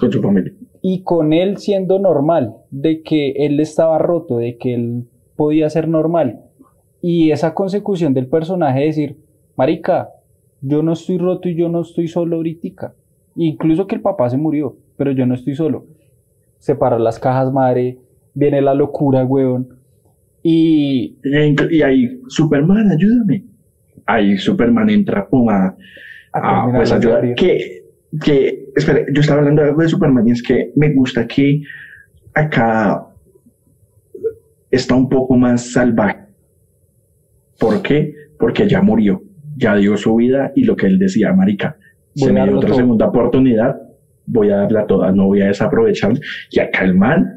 con 0.00 0.10
su 0.10 0.22
familia. 0.22 0.52
y 0.82 1.02
con 1.02 1.32
él 1.32 1.58
siendo 1.58 1.98
normal, 1.98 2.56
de 2.70 3.02
que 3.02 3.32
él 3.32 3.60
estaba 3.60 3.98
roto, 3.98 4.38
de 4.38 4.56
que 4.56 4.74
él 4.74 5.04
podía 5.36 5.68
ser 5.68 5.88
normal. 5.88 6.40
Y 7.02 7.30
esa 7.30 7.54
consecución 7.54 8.14
del 8.14 8.26
personaje 8.26 8.80
de 8.80 8.86
decir, 8.86 9.16
marica, 9.56 10.10
yo 10.62 10.82
no 10.82 10.94
estoy 10.94 11.18
roto 11.18 11.48
y 11.48 11.54
yo 11.54 11.68
no 11.68 11.82
estoy 11.82 12.08
solo 12.08 12.36
ahorita. 12.36 12.94
Incluso 13.36 13.86
que 13.86 13.94
el 13.94 14.00
papá 14.00 14.28
se 14.30 14.36
murió, 14.36 14.76
pero 14.96 15.12
yo 15.12 15.26
no 15.26 15.34
estoy 15.34 15.54
solo. 15.54 15.84
Separar 16.60 17.00
las 17.00 17.18
cajas 17.18 17.52
madre, 17.52 17.98
viene 18.34 18.60
la 18.62 18.74
locura, 18.74 19.24
weón. 19.24 19.80
Y 20.42 21.18
Y, 21.24 21.82
ahí, 21.82 22.20
Superman, 22.28 22.90
ayúdame. 22.92 23.44
Ahí 24.06 24.38
Superman 24.38 24.88
entra 24.90 25.26
pum, 25.28 25.48
a, 25.50 25.74
A 26.32 26.72
pues 26.72 26.92
ayudar. 26.92 27.34
Que, 27.34 27.82
que, 28.22 28.68
espera, 28.76 29.00
yo 29.12 29.20
estaba 29.20 29.40
hablando 29.40 29.62
de 29.62 29.68
algo 29.68 29.82
de 29.82 29.88
Superman 29.88 30.28
y 30.28 30.32
es 30.32 30.42
que 30.42 30.72
me 30.76 30.92
gusta 30.94 31.26
que 31.26 31.62
acá 32.34 33.06
está 34.70 34.94
un 34.94 35.08
poco 35.08 35.36
más 35.36 35.72
salvaje. 35.72 36.26
¿Por 37.58 37.82
qué? 37.82 38.14
Porque 38.38 38.68
ya 38.68 38.80
murió, 38.80 39.22
ya 39.56 39.76
dio 39.76 39.96
su 39.96 40.16
vida 40.16 40.52
y 40.54 40.64
lo 40.64 40.76
que 40.76 40.86
él 40.86 40.98
decía, 40.98 41.32
marica, 41.32 41.76
se 42.14 42.32
me 42.32 42.42
dio 42.44 42.56
otra 42.56 42.68
todo. 42.68 42.78
segunda 42.78 43.06
oportunidad, 43.06 43.76
voy 44.32 44.50
a 44.50 44.56
darla 44.56 44.86
toda, 44.86 45.12
no 45.12 45.26
voy 45.26 45.42
a 45.42 45.46
desaprovechar. 45.46 46.12
Y 46.50 46.60
acá 46.60 46.84
el 46.84 46.94
man 46.94 47.36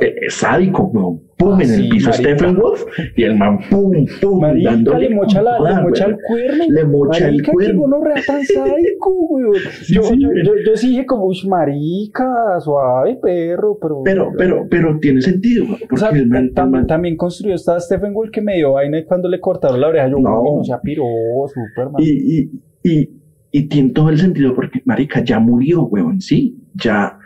eh, 0.00 0.14
es 0.26 0.34
sádico, 0.34 0.90
pum, 0.92 1.20
Ah, 1.42 1.54
en 1.54 1.70
el 1.70 1.76
sí, 1.84 1.88
piso 1.88 2.10
marica. 2.10 2.30
Stephen 2.36 2.56
Wolf 2.56 2.84
y 3.16 3.22
el 3.24 3.34
man, 3.34 3.58
pum, 3.70 3.92
pum, 4.20 4.40
marica, 4.42 4.70
dándole 4.72 5.08
le 5.08 5.14
mocha, 5.16 5.40
la, 5.40 5.58
le 5.58 5.82
mocha 5.82 6.04
el 6.04 6.16
cuerno. 6.28 6.64
Le 6.68 6.84
mocha 6.84 7.18
el 7.28 7.32
marica, 7.32 7.52
cuerno. 7.52 7.80
gonorrea 7.80 8.16
tan 8.26 8.44
sádico, 8.44 9.10
weón. 9.30 9.54
Sí, 9.80 9.94
yo, 9.94 10.02
sí, 10.02 10.20
yo, 10.20 10.28
yo, 10.44 10.52
yo 10.66 10.76
sí 10.76 10.88
dije 10.90 11.06
como, 11.06 11.24
"Ush, 11.26 11.46
marica, 11.48 12.26
suave, 12.60 13.18
perro, 13.22 13.78
pero... 13.80 14.02
Pero, 14.04 14.32
pero, 14.36 14.66
pero 14.70 14.98
tiene 15.00 15.22
sentido, 15.22 15.64
weón, 15.64 15.76
O 15.76 15.78
porque 15.88 15.96
sea, 15.96 16.10
el 16.10 16.26
man, 16.28 16.44
el 16.44 16.54
tam- 16.54 16.70
man- 16.70 16.86
también 16.86 17.16
construyó 17.16 17.54
esta 17.54 17.80
Stephen 17.80 18.12
Wolf 18.12 18.30
que 18.30 18.42
me 18.42 18.56
dio 18.56 18.72
vaina 18.72 18.98
y 18.98 19.04
cuando 19.06 19.28
le 19.30 19.40
cortaron 19.40 19.80
la 19.80 19.88
oreja. 19.88 20.08
Yo, 20.08 20.18
No. 20.18 20.42
uy, 20.42 20.68
no 20.68 21.48
Superman. 21.48 21.94
y, 21.98 22.50
y, 22.84 23.10
y 23.52 23.68
tiene 23.68 23.90
todo 23.90 24.10
el 24.10 24.18
sentido 24.18 24.54
porque, 24.54 24.82
marica, 24.84 25.22
ya 25.24 25.38
murió, 25.38 25.82
weón, 25.84 26.20
sí, 26.20 26.56
ya 26.74 27.18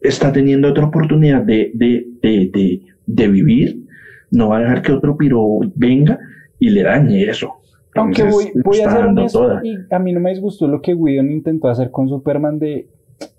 está 0.00 0.32
teniendo 0.32 0.68
otra 0.68 0.86
oportunidad 0.86 1.42
de, 1.42 1.70
de, 1.74 2.06
de, 2.22 2.50
de, 2.52 2.82
de 3.06 3.28
vivir, 3.28 3.84
no 4.30 4.48
va 4.50 4.58
a 4.58 4.60
dejar 4.60 4.82
que 4.82 4.92
otro 4.92 5.16
piro 5.16 5.42
venga 5.74 6.18
y 6.58 6.70
le 6.70 6.82
dañe 6.82 7.24
eso. 7.24 7.54
Aunque 7.94 8.24
voy, 8.24 8.46
Entonces, 8.46 8.62
voy 8.64 8.76
a 8.78 8.80
está 8.80 8.90
ser 8.92 9.00
dando 9.04 9.20
honesto, 9.20 9.38
toda. 9.40 9.60
y 9.64 9.76
a 9.90 9.98
mí 9.98 10.12
no 10.12 10.20
me 10.20 10.30
disgustó 10.30 10.66
lo 10.66 10.82
que 10.82 10.94
Whedon 10.94 11.30
intentó 11.30 11.68
hacer 11.68 11.90
con 11.90 12.08
Superman 12.08 12.58
de 12.58 12.88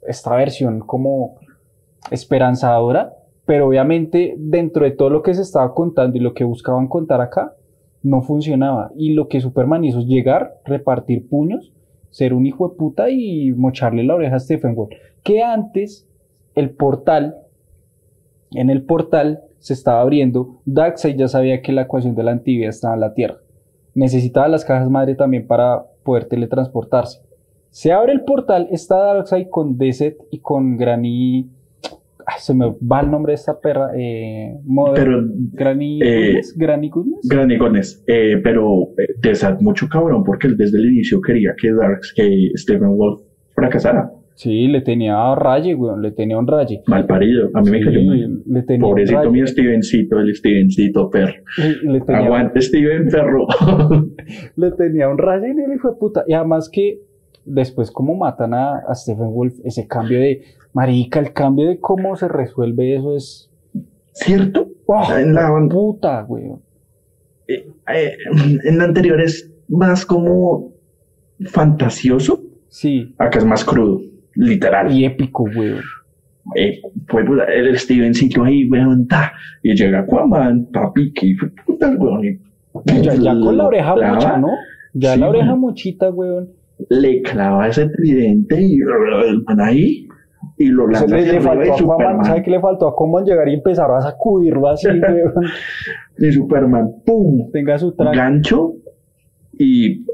esta 0.08 0.36
versión 0.36 0.80
como 0.80 1.36
esperanzadora, 2.10 3.14
pero 3.46 3.68
obviamente 3.68 4.36
dentro 4.38 4.86
de 4.86 4.92
todo 4.92 5.10
lo 5.10 5.22
que 5.22 5.34
se 5.34 5.42
estaba 5.42 5.74
contando 5.74 6.18
y 6.18 6.22
lo 6.22 6.34
que 6.34 6.44
buscaban 6.46 6.88
contar 6.88 7.20
acá, 7.22 7.54
no 8.06 8.22
funcionaba. 8.22 8.92
Y 8.96 9.14
lo 9.14 9.28
que 9.28 9.42
Superman 9.42 9.84
hizo 9.84 10.00
es 10.00 10.06
llegar, 10.06 10.62
repartir 10.64 11.28
puños, 11.28 11.74
ser 12.12 12.36
un 12.36 12.46
hijo 12.46 12.70
de 12.70 12.76
puta 12.76 13.10
y 13.10 13.52
mocharle 13.52 14.04
la 14.04 14.14
oreja 14.14 14.36
a 14.36 14.40
Stephen 14.40 14.76
Wolf. 14.76 14.92
Que 15.24 15.42
antes 15.42 16.08
el 16.54 16.70
portal, 16.70 17.36
en 18.52 18.70
el 18.70 18.84
portal 18.84 19.42
se 19.58 19.74
estaba 19.74 20.02
abriendo, 20.02 20.62
Darkseid 20.66 21.18
ya 21.18 21.28
sabía 21.28 21.64
que 21.64 21.72
la 21.72 21.82
ecuación 21.82 22.14
de 22.14 22.24
la 22.24 22.32
antivida 22.32 22.70
estaba 22.70 22.94
en 22.94 23.00
la 23.00 23.16
Tierra. 23.16 23.38
Necesitaba 23.96 24.48
las 24.50 24.66
cajas 24.66 24.90
madre 24.90 25.16
también 25.16 25.48
para 25.48 25.86
poder 26.04 26.26
teletransportarse. 26.26 27.22
Se 27.72 27.92
abre 27.92 28.14
el 28.14 28.24
portal, 28.24 28.68
está 28.70 28.98
Darkseid 28.98 29.50
con 29.50 29.80
Deset 29.80 30.18
y 30.30 30.40
con 30.40 30.78
Granny. 30.78 31.50
Ay, 32.28 32.36
se 32.40 32.54
me 32.56 32.74
va 32.92 33.02
el 33.02 33.12
nombre 33.12 33.32
de 33.32 33.36
esta 33.36 33.60
perra. 33.60 33.90
Eh, 33.96 34.56
Pero, 34.96 35.24
Granny 35.54 36.00
eh, 36.02 36.42
Granny 36.56 36.90
Goodness. 36.90 38.04
Eh, 38.08 38.38
pero 38.44 38.90
eh, 38.98 39.14
Desat 39.22 39.62
mucho 39.62 39.88
cabrón 39.88 40.24
porque 40.24 40.48
él 40.48 40.58
desde 40.58 40.78
el 40.80 40.86
inicio 40.86 41.22
quería 41.22 41.54
que 41.60 41.72
Darks, 41.72 42.14
que 42.16 42.50
Stephen 42.56 42.98
Wolf 42.98 43.22
fracasara. 43.54 44.10
Sí, 44.38 44.68
le 44.68 44.82
tenía 44.82 45.34
raye, 45.36 45.76
weón, 45.76 46.02
le 46.02 46.12
tenía 46.12 46.38
un 46.38 46.46
raye. 46.46 46.82
Mal 46.88 47.06
parido, 47.08 47.50
a 47.54 47.62
mí 47.62 47.72
me 47.72 47.80
cayó 47.82 48.02
mal. 48.04 48.42
le 48.46 48.64
tenía 48.64 48.86
un 48.86 48.92
Pobrecito 48.92 49.20
raye. 49.20 49.30
mi 49.32 49.48
Stevencito, 49.48 50.20
el 50.20 50.36
Stevencito 50.36 51.10
perro. 51.10 51.34
Le- 51.58 51.92
le 51.94 52.02
tenía- 52.02 52.26
Aguante 52.26 52.60
Steven 52.62 53.08
perro. 53.08 53.48
le 54.58 54.72
tenía 54.72 55.08
un 55.10 55.18
rayo 55.18 55.46
en 55.46 55.60
el 55.60 55.74
hijo 55.74 55.90
de 55.92 55.98
puta. 55.98 56.24
Y 56.28 56.34
además 56.34 56.70
que 56.70 57.00
después 57.46 57.92
como 57.92 58.16
matan 58.16 58.54
a, 58.54 58.78
a 58.88 58.96
Stephen 58.96 59.32
Wolf, 59.34 59.56
ese 59.64 59.88
cambio 59.88 60.20
de 60.20 60.44
marica, 60.74 61.20
el 61.20 61.32
cambio 61.34 61.68
de 61.68 61.80
cómo 61.80 62.16
se 62.16 62.28
resuelve 62.28 62.96
eso 62.96 63.16
es 63.16 63.50
¿Cierto? 64.14 64.70
¡oh, 64.86 65.04
En 65.18 65.34
la- 65.34 65.52
puta, 65.70 66.24
weón. 66.28 66.62
Eh, 67.48 67.68
eh, 67.94 68.14
en 68.64 68.78
la 68.78 68.86
anterior 68.86 69.20
es 69.22 69.52
más 69.68 70.06
como 70.06 70.72
fantasioso. 71.48 72.42
Sí, 72.70 73.14
Acá 73.18 73.40
es 73.40 73.46
más 73.46 73.64
crudo, 73.64 74.02
literal. 74.36 74.92
y 74.92 75.06
épico, 75.06 75.44
weón. 75.44 75.82
Eh, 76.56 76.80
puta, 77.08 77.46
el 77.54 77.78
Stevencito 77.78 78.44
ahí, 78.44 78.66
weón, 78.70 79.08
ta, 79.08 79.34
y 79.64 79.76
llega 79.76 80.00
Aquaman, 80.00 80.68
papi, 80.72 81.12
que 81.14 81.36
puta, 81.66 81.90
weón, 81.98 82.26
y 82.26 82.40
Ya, 83.02 83.16
ya 83.16 83.32
con 83.40 83.58
la 83.58 83.66
oreja 83.68 83.96
clava, 83.96 84.16
mocha, 84.16 84.38
¿no? 84.38 84.50
Ya 84.94 85.14
Sí, 85.16 85.20
la 85.20 85.30
oreja 85.30 85.56
mochita, 85.56 86.10
weón. 86.10 86.50
Le 86.90 87.22
clava 87.22 87.68
ese 87.68 87.88
tridente 87.90 88.62
y 88.62 88.80
el 88.80 89.44
man 89.48 89.62
ahí, 89.62 90.08
y 90.58 90.66
lo 90.68 90.88
lanza 90.88 91.16
le, 91.16 91.34
le 91.34 91.42
faltó 91.42 91.74
a 91.74 91.78
Superman, 91.78 92.26
¿sabe 92.26 92.44
qué 92.44 92.52
le 92.52 92.60
faltó 92.60 92.88
a 92.88 92.92
Aquaman 92.92 93.26
llegar 93.26 93.48
y 93.50 93.54
empezar 93.54 93.90
a 93.92 94.02
sacudirlo 94.02 94.68
así, 94.70 94.88
y 96.20 96.32
Superman, 96.32 96.92
pum, 97.06 97.50
Tenga 97.52 97.78
su 97.78 97.94
traje. 97.94 98.18
gancho, 98.18 98.74
y 99.58 100.06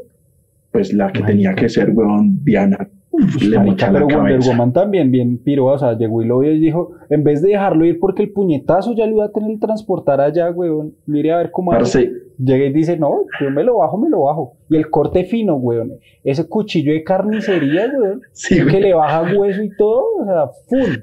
pues 0.71 0.93
la 0.93 1.11
que 1.11 1.21
tenía 1.23 1.53
que 1.53 1.67
ser, 1.67 1.89
weón, 1.91 2.43
Diana, 2.43 2.77
uf, 3.11 3.41
le 3.41 3.57
Marica, 3.57 3.71
mocha 3.71 3.91
la 3.91 3.99
pero 4.07 4.17
Wonder. 4.19 4.39
Woman 4.47 4.71
también 4.73 5.11
bien 5.11 5.37
piro, 5.39 5.65
o 5.65 5.77
sea, 5.77 5.97
llegó 5.97 6.21
y 6.21 6.25
lo 6.27 6.39
vio 6.39 6.53
y 6.53 6.59
dijo, 6.59 6.91
en 7.09 7.23
vez 7.23 7.41
de 7.41 7.49
dejarlo 7.49 7.85
ir 7.85 7.99
porque 7.99 8.23
el 8.23 8.31
puñetazo 8.31 8.93
ya 8.95 9.05
lo 9.05 9.13
iba 9.17 9.25
a 9.25 9.31
tener 9.31 9.51
que 9.51 9.65
transportar 9.65 10.21
allá, 10.21 10.49
weón, 10.51 10.93
mire 11.07 11.33
a 11.33 11.37
ver 11.37 11.51
cómo 11.51 11.73
hace. 11.73 12.05
Parce, 12.05 12.21
Llega 12.43 12.65
y 12.65 12.73
dice, 12.73 12.97
no, 12.97 13.25
yo 13.39 13.51
me 13.51 13.63
lo 13.63 13.77
bajo, 13.77 13.97
me 13.97 14.09
lo 14.09 14.21
bajo. 14.21 14.57
Y 14.69 14.77
el 14.77 14.89
corte 14.89 15.25
fino, 15.25 15.55
weón, 15.55 15.91
ese 16.23 16.47
cuchillo 16.47 16.91
de 16.91 17.03
carnicería, 17.03 17.91
weón, 17.95 18.21
sí, 18.31 18.65
que 18.65 18.79
le 18.79 18.93
baja 18.93 19.21
hueso 19.37 19.61
y 19.61 19.69
todo, 19.75 20.03
o 20.21 20.25
sea, 20.25 20.47
full, 20.67 20.95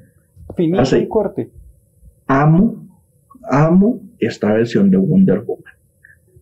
finito 0.57 0.81
Así. 0.81 0.97
el 0.97 1.09
corte. 1.09 1.51
amo, 2.27 2.87
amo 3.51 4.01
esta 4.19 4.53
versión 4.53 4.91
de 4.91 4.97
Wonder 4.97 5.43
Woman. 5.43 5.75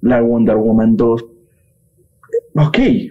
La 0.01 0.23
Wonder 0.23 0.57
Woman 0.57 0.97
2, 0.97 1.23
eh, 1.23 2.61
ok, 2.61 2.79
eh, 2.79 3.09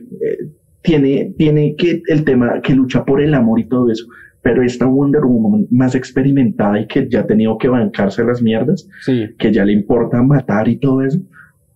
tiene, 0.82 1.34
tiene 1.38 1.76
que 1.76 2.02
el 2.08 2.24
tema 2.24 2.62
que 2.62 2.74
lucha 2.74 3.06
por 3.06 3.22
el 3.22 3.34
amor 3.34 3.60
y 3.60 3.68
todo 3.68 3.92
eso, 3.92 4.06
pero 4.42 4.64
esta 4.64 4.86
Wonder 4.86 5.22
Woman 5.24 5.68
más 5.70 5.94
experimentada 5.94 6.80
y 6.80 6.88
que 6.88 7.08
ya 7.10 7.22
ha 7.22 7.28
tenido 7.28 7.58
que 7.58 7.68
bancarse 7.68 8.24
las 8.24 8.42
mierdas, 8.42 8.88
Sí, 9.02 9.28
que 9.38 9.52
ya 9.52 9.66
le 9.66 9.74
importa 9.74 10.22
matar 10.24 10.68
y 10.68 10.78
todo 10.78 11.02
eso, 11.02 11.20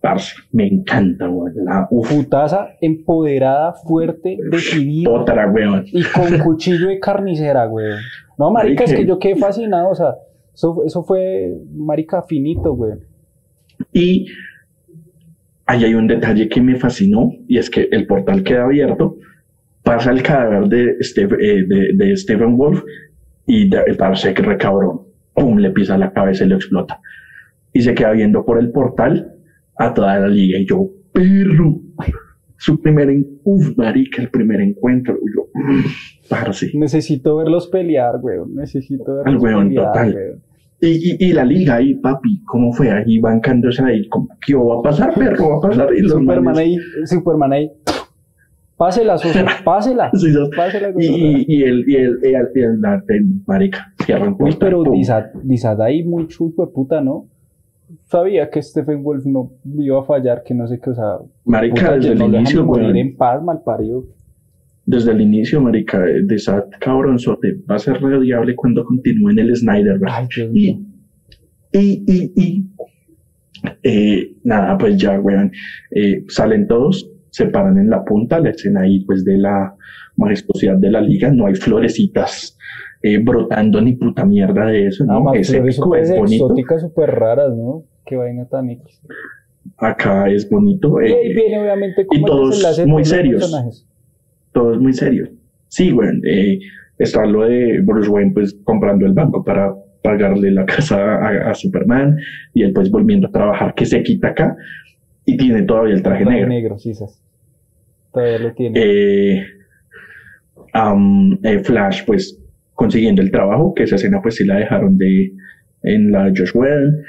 parce, 0.00 0.34
me 0.52 0.66
encanta, 0.66 1.28
weón. 1.28 1.52
La, 1.64 1.86
uf, 1.90 2.12
Putaza 2.12 2.70
empoderada, 2.80 3.74
fuerte, 3.74 4.38
decidida 4.50 5.10
otra, 5.10 5.50
weón. 5.50 5.84
y 5.86 6.02
con 6.04 6.38
cuchillo 6.44 6.88
de 6.88 6.98
carnicera, 6.98 7.66
güey. 7.66 7.92
No, 8.38 8.50
marica, 8.50 8.84
es 8.84 8.94
que 8.94 9.06
yo 9.06 9.18
quedé 9.18 9.36
fascinado, 9.36 9.90
o 9.90 9.94
sea, 9.94 10.14
eso, 10.54 10.82
eso 10.84 11.02
fue, 11.02 11.54
marica, 11.74 12.22
finito, 12.22 12.74
güey. 12.74 12.94
Y 13.92 14.26
ahí 15.66 15.84
hay 15.84 15.94
un 15.94 16.06
detalle 16.06 16.48
que 16.48 16.60
me 16.60 16.76
fascinó 16.76 17.32
y 17.46 17.58
es 17.58 17.68
que 17.70 17.88
el 17.90 18.06
portal 18.06 18.42
queda 18.42 18.64
abierto, 18.64 19.16
pasa 19.82 20.10
el 20.10 20.22
cadáver 20.22 20.68
de, 20.68 20.96
eh, 20.96 21.64
de, 21.66 21.90
de 21.94 22.16
Stephen 22.16 22.56
Wolf 22.56 22.82
y 23.46 23.68
parece 23.96 24.32
que 24.32 24.42
recabrón, 24.42 25.02
pum, 25.34 25.58
le 25.58 25.70
pisa 25.70 25.98
la 25.98 26.12
cabeza 26.12 26.44
y 26.44 26.48
lo 26.48 26.56
explota. 26.56 27.00
Y 27.72 27.82
se 27.82 27.94
queda 27.94 28.12
viendo 28.12 28.44
por 28.44 28.58
el 28.58 28.70
portal 28.70 29.34
a 29.80 29.94
toda 29.94 30.18
la 30.20 30.28
liga 30.28 30.58
y 30.58 30.66
yo, 30.66 30.88
perro, 31.12 31.80
su 32.56 32.80
primer, 32.80 33.08
en 33.10 33.26
uf, 33.44 33.76
marica, 33.76 34.22
el 34.22 34.30
primer 34.30 34.60
encuentro, 34.60 35.14
y 35.14 35.34
yo, 35.34 35.46
mm, 35.54 35.80
parce. 36.28 36.70
Necesito 36.74 37.36
verlos 37.36 37.68
pelear, 37.68 38.18
güey. 38.20 38.38
Necesito 38.54 39.16
verlos 39.16 39.26
Al 39.26 39.38
weón, 39.38 39.68
pelear, 39.68 39.86
total. 39.86 40.14
weón. 40.14 40.42
Y, 40.82 40.88
y, 41.24 41.28
y 41.28 41.32
la 41.34 41.44
liga 41.44 41.74
ahí, 41.76 41.94
papi, 41.94 42.42
¿cómo 42.44 42.72
fue? 42.72 42.90
Ahí 42.90 43.18
bancándose 43.18 43.82
ahí, 43.82 44.08
como, 44.08 44.28
¿qué 44.46 44.54
va 44.54 44.78
a 44.78 44.82
pasar, 44.82 45.14
perro? 45.14 45.50
Va 45.50 45.56
a 45.56 45.60
pasar. 45.70 45.88
Y 45.94 46.08
Superman 46.08 46.44
manes- 46.54 46.58
ahí, 46.58 46.76
Superman 47.06 47.52
ahí. 47.52 47.70
Pásela, 48.76 49.18
Sosa, 49.18 49.44
pásela. 49.64 50.10
Sí. 50.14 50.28
Pásela. 50.56 50.90
Y, 50.98 51.04
y, 51.06 51.44
y 51.48 51.62
el, 51.64 51.84
y 51.86 51.96
el, 51.96 52.18
y 52.22 52.28
el, 52.28 52.48
y 52.54 52.60
el, 52.60 52.80
el 53.08 53.26
marica, 53.46 53.92
cierran 54.06 54.30
Uy, 54.32 54.38
puerta, 54.38 54.58
pero 54.58 54.82
Dizat 55.44 55.80
ahí 55.80 56.02
mucho 56.02 56.46
hijo 56.48 56.64
de 56.64 56.72
puta, 56.72 57.02
¿no? 57.02 57.26
Sabía 58.10 58.50
que 58.50 58.60
Stephen 58.60 59.04
Wolf 59.04 59.24
no 59.24 59.52
iba 59.78 60.00
a 60.00 60.02
fallar, 60.02 60.42
que 60.42 60.52
no 60.52 60.66
sé 60.66 60.80
qué, 60.80 60.90
o 60.90 60.94
sea, 60.94 61.18
Marica, 61.44 61.74
puta, 61.74 61.94
desde 61.94 62.12
el 62.12 62.18
no 62.18 62.26
inicio, 62.26 62.64
weón. 62.64 62.96
en 62.96 63.16
paz, 63.16 63.40
mal 63.40 63.62
parido. 63.64 64.04
Desde 64.84 65.12
el 65.12 65.20
inicio, 65.20 65.60
marica, 65.60 66.00
de 66.00 66.34
esa 66.34 66.66
cabronzote 66.80 67.58
va 67.70 67.76
a 67.76 67.78
ser 67.78 68.02
radiable 68.02 68.56
cuando 68.56 68.84
continúe 68.84 69.30
en 69.30 69.38
el 69.38 69.54
Snyder, 69.54 70.00
Ay, 70.08 70.26
Y, 70.52 70.70
y, 71.72 72.04
y, 72.04 72.32
y, 72.34 72.70
eh, 73.84 74.32
nada, 74.42 74.76
pues 74.76 74.96
ya, 74.96 75.20
weón, 75.20 75.52
eh, 75.92 76.24
salen 76.26 76.66
todos, 76.66 77.08
se 77.30 77.46
paran 77.46 77.78
en 77.78 77.90
la 77.90 78.04
punta, 78.04 78.40
la 78.40 78.50
escena 78.50 78.80
ahí, 78.80 79.04
pues, 79.04 79.24
de 79.24 79.38
la 79.38 79.76
majestuosidad 80.16 80.78
de 80.78 80.90
la 80.90 81.00
liga, 81.00 81.30
no 81.30 81.46
hay 81.46 81.54
florecitas 81.54 82.58
eh, 83.02 83.18
brotando 83.18 83.80
ni 83.80 83.94
puta 83.94 84.24
mierda 84.24 84.66
de 84.66 84.88
eso, 84.88 85.04
¿no? 85.04 85.20
más 85.20 85.36
Es 85.36 85.52
épico, 85.52 85.94
es 85.94 86.10
bonito, 86.10 86.46
exóticas, 86.46 86.82
súper 86.82 87.10
raras, 87.12 87.56
¿no? 87.56 87.84
Qué 88.06 88.16
vaina 88.16 88.46
tan 88.46 88.70
X. 88.70 89.00
acá 89.78 90.28
es 90.28 90.48
bonito, 90.48 91.00
Y 91.00 91.10
eh, 91.12 91.32
viene 91.34 91.60
obviamente 91.60 92.06
como 92.06 92.18
el 92.18 92.24
todos 92.26 92.78
muy 92.86 93.02
todos 93.02 93.08
serios. 93.08 93.40
personajes. 93.42 93.86
todo 94.52 94.74
es 94.74 94.80
muy 94.80 94.92
serio. 94.92 95.28
Sí, 95.68 95.92
weón, 95.92 96.20
eh, 96.26 96.58
está 96.98 97.24
lo 97.26 97.44
de 97.44 97.80
Bruce 97.82 98.08
Wayne, 98.10 98.32
pues, 98.32 98.56
comprando 98.64 99.06
el 99.06 99.12
banco 99.12 99.44
para 99.44 99.72
pagarle 100.02 100.50
la 100.50 100.64
casa 100.66 100.96
a, 101.16 101.50
a 101.50 101.54
Superman, 101.54 102.16
y 102.54 102.62
él, 102.62 102.72
pues, 102.72 102.90
volviendo 102.90 103.28
a 103.28 103.30
trabajar, 103.30 103.74
que 103.74 103.86
se 103.86 104.02
quita 104.02 104.28
acá, 104.28 104.56
y 105.26 105.36
tiene 105.36 105.62
todavía 105.62 105.94
el 105.94 106.02
traje 106.02 106.24
Traje 106.24 106.36
negro. 106.38 106.48
negro, 106.48 106.78
sí. 106.78 106.92
Todavía 108.12 108.38
lo 108.38 108.52
tiene. 108.54 108.80
Eh, 108.82 109.44
eh, 111.44 111.58
Flash, 111.60 112.04
pues, 112.06 112.38
consiguiendo 112.74 113.22
el 113.22 113.30
trabajo, 113.30 113.74
que 113.74 113.84
esa 113.84 113.96
escena, 113.96 114.20
pues, 114.22 114.36
sí 114.36 114.44
la 114.44 114.56
dejaron 114.56 114.96
de, 114.98 115.32
en 115.82 116.10
la 116.10 116.24
Josh 116.36 116.50
Whedon. 116.54 117.02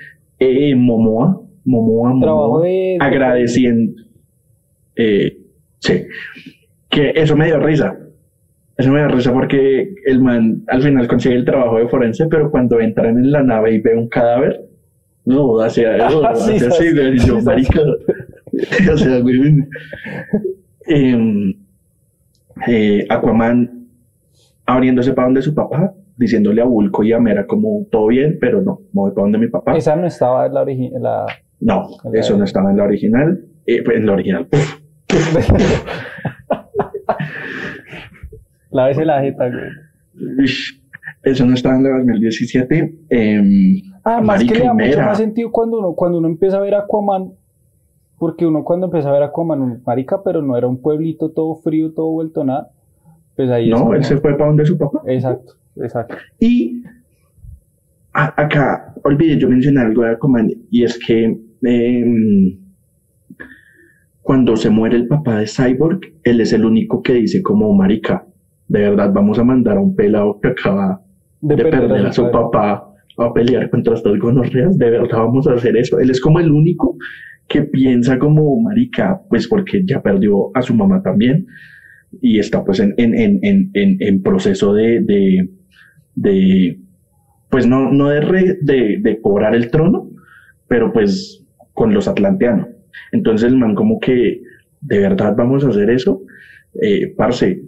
Eh, 0.44 0.74
Momoa, 0.76 1.39
Momoa, 1.66 2.14
Momoa, 2.16 2.64
de- 2.64 2.98
agradeciendo, 3.00 3.94
eh, 4.96 5.38
sí, 5.78 6.02
que 6.89 7.12
eso 7.16 7.36
me 7.36 7.46
dio 7.46 7.60
risa. 7.60 7.96
Eso 8.76 8.92
me 8.92 9.00
dio 9.02 9.10
risa 9.10 9.32
porque 9.32 9.94
el 10.08 10.20
man 10.20 10.64
al 10.68 10.82
final 10.82 11.08
consigue 11.08 11.36
el 11.36 11.46
trabajo 11.46 11.78
de 11.78 11.88
forense, 11.88 12.26
pero 12.28 12.50
cuando 12.50 12.80
entran 12.80 13.20
en 13.20 13.32
la 13.32 13.44
nave 13.44 13.76
y 13.76 13.82
ve 13.82 13.96
un 13.96 14.10
cadáver, 14.10 14.62
no, 15.26 15.60
hacia, 15.60 16.10
sí, 16.36 16.56
así, 16.56 16.86
y 16.88 17.20
yo, 17.20 17.39
marica, 17.42 17.80
o 18.94 18.98
sea, 18.98 19.20
güey, 19.20 19.60
em, 20.88 21.54
eh, 22.68 23.06
Aquaman 23.10 23.88
abriéndose 24.66 25.14
para 25.14 25.28
donde 25.28 25.44
su 25.44 25.54
papá, 25.54 25.94
diciéndole 26.22 26.61
a 26.61 26.65
Bulco 26.65 27.03
y 27.03 27.11
a 27.13 27.19
Mera 27.19 27.47
como 27.47 27.86
todo 27.91 28.07
bien, 28.07 28.38
pero 28.39 28.61
no, 28.61 28.82
me 28.93 29.01
voy 29.01 29.11
para 29.11 29.24
donde 29.24 29.39
mi 29.39 29.47
papá. 29.47 29.76
Esa 29.76 29.95
no 29.95 30.05
estaba 30.05 30.45
en 30.45 30.53
la 30.53 30.61
original. 30.61 31.26
No, 31.59 31.88
En 32.05 32.11
la- 32.13 32.19
eso 32.19 32.38
no 32.38 32.43
estaba 32.43 32.69
en 32.72 32.78
la 32.78 32.84
original. 32.84 33.43
Eh, 33.65 33.82
pues, 33.84 33.97
en 33.97 34.05
la 34.05 34.11
original. 34.13 34.47
la 38.72 38.86
vez 38.88 38.97
la 38.97 39.22
jeta, 39.22 39.49
güey. 39.49 40.45
eso 41.24 41.45
no 41.45 41.53
estaba 41.53 41.76
en 41.76 41.84
la 41.84 41.89
2017. 41.97 42.95
em, 43.09 43.82
Ah, 44.03 44.17
más 44.17 44.26
marica 44.39 44.53
que 44.53 44.59
le 44.59 44.65
da 44.65 44.74
mucho 44.74 45.01
más 45.01 45.17
sentido 45.17 45.51
cuando 45.51 45.78
uno, 45.80 45.93
cuando 45.93 46.17
uno 46.17 46.28
empieza 46.28 46.57
a 46.57 46.61
ver 46.61 46.74
Aquaman, 46.76 47.34
porque 48.17 48.45
uno 48.47 48.63
cuando 48.63 48.88
empieza 48.88 49.09
a 49.09 49.13
ver 49.13 49.24
Aquaman, 49.24 49.61
un 49.61 49.84
marica, 49.86 50.24
pero 50.24 50.41
no 50.41 50.57
era 50.57 50.67
un 50.67 50.82
pueblito 50.82 51.30
todo 51.32 51.55
frío, 51.55 51.93
todo 51.93 52.09
vuelto 52.09 52.43
nada, 52.43 52.69
pues 53.36 53.49
ahí 53.51 53.72
es 53.72 53.80
No, 53.80 53.93
él 53.93 54.03
se 54.03 54.17
fue 54.17 54.34
para 54.36 54.47
donde 54.47 54.65
su 54.65 54.78
papá. 54.78 55.01
Exacto, 55.05 55.53
exacto. 55.78 56.15
Y 56.39 56.84
a- 58.13 58.41
acá, 58.41 58.93
olvidé 59.03 59.38
yo 59.38 59.49
mencionar 59.49 59.88
algo 59.88 60.03
de 60.03 60.11
Aquaman, 60.11 60.49
y 60.69 60.84
es 60.84 60.99
que 60.99 61.38
em, 61.63 62.57
cuando 64.22 64.55
se 64.55 64.69
muere 64.69 64.97
el 64.97 65.07
papá 65.07 65.39
de 65.39 65.47
Cyborg, 65.47 65.99
él 66.24 66.41
es 66.41 66.53
el 66.53 66.65
único 66.65 67.01
que 67.01 67.13
dice 67.13 67.41
como 67.41 67.74
marica, 67.74 68.26
de 68.67 68.80
verdad 68.82 69.11
vamos 69.13 69.39
a 69.39 69.43
mandar 69.43 69.78
a 69.78 69.82
un 69.82 69.95
pelado 69.95 70.39
que 70.41 70.49
acaba 70.49 71.01
de, 71.41 71.55
perder 71.57 72.05
a 72.05 72.13
su 72.13 72.24
padre. 72.24 72.34
papá 72.34 72.88
a 73.17 73.34
pelear 73.34 73.69
contra 73.69 73.95
estas 73.95 74.17
gonorreas, 74.17 74.78
de 74.78 74.89
verdad 74.89 75.17
vamos 75.17 75.47
a 75.47 75.53
hacer 75.53 75.76
eso. 75.76 75.99
Él 75.99 76.09
es 76.09 76.22
como 76.22 76.39
el 76.39 76.51
único 76.51 76.97
que 77.47 77.63
piensa 77.63 78.17
como 78.17 78.59
marica, 78.61 79.22
pues 79.30 79.47
porque 79.47 79.84
ya 79.86 80.01
perdió 80.01 80.55
a 80.55 80.61
su 80.61 80.74
mamá 80.74 81.01
también 81.01 81.45
y 82.22 82.39
está 82.39 82.63
pues 82.63 82.80
en, 82.80 82.93
en, 82.97 83.13
en, 83.17 83.39
en, 83.43 83.72
en, 83.74 83.97
en 83.99 84.22
proceso 84.24 84.74
de, 84.74 85.01
de, 85.01 85.49
de, 86.22 86.80
pues 87.49 87.65
no, 87.67 87.91
no 87.91 88.09
de, 88.09 88.22
re- 88.22 88.57
de, 88.61 88.97
de 89.01 89.22
cobrar 89.22 89.55
el 89.55 89.69
trono, 89.72 90.09
pero 90.67 90.91
pues 90.93 91.43
con 91.74 91.93
los 91.93 92.07
atlanteanos. 92.07 92.67
Entonces 93.11 93.49
el 93.51 93.57
man 93.57 93.76
como 93.76 93.99
que, 93.99 94.41
de 94.82 94.99
verdad 94.99 95.36
vamos 95.38 95.63
a 95.65 95.69
hacer 95.69 95.89
eso, 95.89 96.22
eh, 96.82 97.13
parce, 97.17 97.61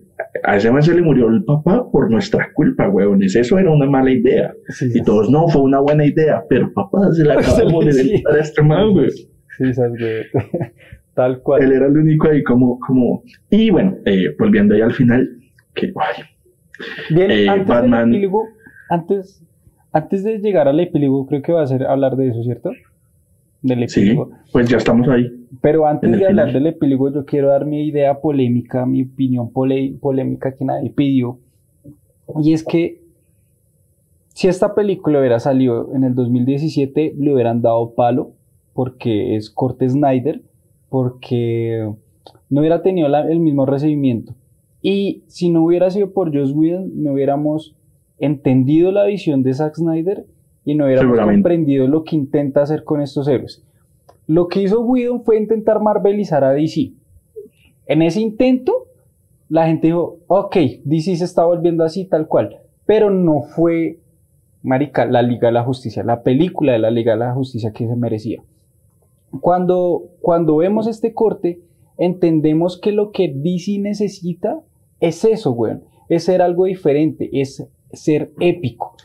a 0.43 0.57
ese 0.57 0.71
man 0.71 0.83
se 0.83 0.93
le 0.93 1.01
murió 1.01 1.27
el 1.29 1.43
papá 1.43 1.89
por 1.91 2.09
nuestra 2.11 2.51
culpa, 2.53 2.89
huevones, 2.89 3.35
eso 3.35 3.57
era 3.57 3.71
una 3.71 3.85
mala 3.89 4.11
idea. 4.11 4.53
Sí, 4.69 4.89
Y 4.93 5.01
todos, 5.03 5.29
no, 5.29 5.47
fue 5.47 5.61
una 5.61 5.79
buena 5.79 6.05
idea, 6.05 6.43
pero 6.49 6.71
papá 6.73 7.11
se 7.11 7.23
le 7.23 7.31
acaba 7.33 7.47
Se 7.55 7.63
de 7.65 7.69
morir 7.71 7.93
sí. 7.93 8.23
a 8.31 8.37
este 8.39 8.61
man, 8.61 8.91
güey. 8.91 9.09
Sí, 9.11 9.63
güey. 9.75 10.23
Tal 11.15 11.41
cual. 11.41 11.61
Él 11.63 11.73
era 11.73 11.85
el 11.87 11.97
único 11.97 12.27
ahí 12.29 12.41
como, 12.43 12.79
como, 12.79 13.23
y 13.49 13.69
bueno, 13.69 13.95
eh, 14.05 14.35
volviendo 14.39 14.73
ahí 14.73 14.81
al 14.81 14.93
final, 14.93 15.29
que, 15.75 15.87
ay, 15.87 16.23
Bien, 17.09 17.31
eh, 17.31 17.47
antes 17.49 17.67
Batman- 17.67 18.09
del 18.11 18.15
epílogo, 18.19 18.43
antes, 18.89 19.43
antes 19.91 20.23
de 20.23 20.39
llegar 20.39 20.67
al 20.67 20.79
epílogo, 20.79 21.25
creo 21.27 21.41
que 21.41 21.51
va 21.53 21.61
a 21.63 21.67
ser 21.67 21.85
hablar 21.85 22.15
de 22.15 22.29
eso, 22.29 22.43
¿cierto? 22.43 22.71
Del 23.61 23.87
sí, 23.87 24.01
epílogo. 24.01 24.31
pues 24.51 24.67
ya 24.69 24.77
estamos 24.77 25.07
ahí. 25.07 25.27
Pero 25.61 25.85
antes 25.85 26.11
de 26.11 26.25
hablar 26.27 26.47
final. 26.47 26.63
del 26.63 26.73
epílogo, 26.73 27.13
yo 27.13 27.25
quiero 27.25 27.49
dar 27.49 27.65
mi 27.65 27.85
idea 27.87 28.19
polémica, 28.19 28.85
mi 28.85 29.03
opinión 29.03 29.51
pole- 29.51 29.95
polémica 30.01 30.53
que 30.55 30.65
nadie 30.65 30.89
pidió. 30.89 31.39
Y 32.41 32.53
es 32.53 32.63
que 32.63 33.01
si 34.29 34.47
esta 34.47 34.73
película 34.73 35.19
hubiera 35.19 35.39
salido 35.39 35.93
en 35.93 36.03
el 36.03 36.15
2017, 36.15 37.13
le 37.17 37.33
hubieran 37.33 37.61
dado 37.61 37.93
palo, 37.93 38.31
porque 38.73 39.35
es 39.35 39.49
corte 39.51 39.87
Snyder, 39.87 40.41
porque 40.89 41.87
no 42.49 42.59
hubiera 42.61 42.81
tenido 42.81 43.07
la- 43.09 43.29
el 43.29 43.39
mismo 43.39 43.65
recibimiento. 43.65 44.33
Y 44.85 45.23
si 45.27 45.49
no 45.49 45.63
hubiera 45.63 45.89
sido 45.89 46.11
por 46.11 46.35
Joss 46.35 46.51
Whedon, 46.51 46.91
no 47.01 47.13
hubiéramos 47.13 47.73
entendido 48.19 48.91
la 48.91 49.05
visión 49.05 49.41
de 49.41 49.53
Zack 49.53 49.75
Snyder 49.75 50.25
y 50.65 50.75
no 50.75 50.85
hubiéramos 50.85 51.17
comprendido 51.19 51.87
lo 51.87 52.03
que 52.03 52.17
intenta 52.17 52.61
hacer 52.61 52.83
con 52.83 53.01
estos 53.01 53.29
héroes. 53.29 53.63
Lo 54.27 54.49
que 54.49 54.61
hizo 54.61 54.81
Whedon 54.81 55.23
fue 55.23 55.37
intentar 55.37 55.81
marvelizar 55.81 56.43
a 56.43 56.51
DC. 56.51 56.91
En 57.85 58.01
ese 58.01 58.19
intento, 58.19 58.87
la 59.47 59.67
gente 59.67 59.87
dijo, 59.87 60.17
ok, 60.27 60.57
DC 60.83 61.15
se 61.15 61.23
está 61.23 61.45
volviendo 61.45 61.85
así, 61.85 62.03
tal 62.03 62.27
cual. 62.27 62.57
Pero 62.85 63.09
no 63.09 63.41
fue, 63.41 63.99
marica, 64.63 65.05
la 65.05 65.21
Liga 65.21 65.47
de 65.47 65.53
la 65.53 65.63
Justicia, 65.63 66.03
la 66.03 66.23
película 66.23 66.73
de 66.73 66.79
la 66.79 66.91
Liga 66.91 67.13
de 67.13 67.19
la 67.19 67.33
Justicia 67.33 67.71
que 67.71 67.87
se 67.87 67.95
merecía. 67.95 68.43
Cuando, 69.39 70.09
cuando 70.19 70.57
vemos 70.57 70.87
este 70.87 71.13
corte, 71.13 71.61
entendemos 71.97 72.77
que 72.77 72.91
lo 72.91 73.11
que 73.11 73.33
DC 73.33 73.79
necesita 73.79 74.59
es 75.03 75.25
eso, 75.25 75.51
weón. 75.51 75.83
Es 76.07 76.23
ser 76.25 76.41
algo 76.41 76.65
diferente, 76.65 77.29
es 77.33 77.67
ser 77.91 78.31
épico. 78.39 78.95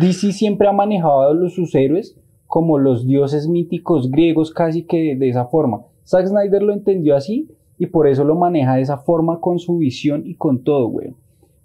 DC 0.00 0.32
siempre 0.32 0.68
ha 0.68 0.72
manejado 0.72 1.22
a 1.22 1.34
los, 1.34 1.54
sus 1.54 1.74
héroes 1.74 2.16
como 2.46 2.78
los 2.78 3.06
dioses 3.06 3.48
míticos 3.48 4.10
griegos 4.10 4.52
casi 4.52 4.84
que 4.84 5.16
de 5.16 5.28
esa 5.28 5.46
forma. 5.46 5.82
Zack 6.06 6.26
Snyder 6.26 6.62
lo 6.62 6.72
entendió 6.72 7.16
así 7.16 7.48
y 7.76 7.86
por 7.86 8.06
eso 8.06 8.24
lo 8.24 8.36
maneja 8.36 8.76
de 8.76 8.82
esa 8.82 8.98
forma 8.98 9.40
con 9.40 9.58
su 9.58 9.78
visión 9.78 10.22
y 10.24 10.34
con 10.34 10.62
todo, 10.62 10.86
güey. 10.88 11.14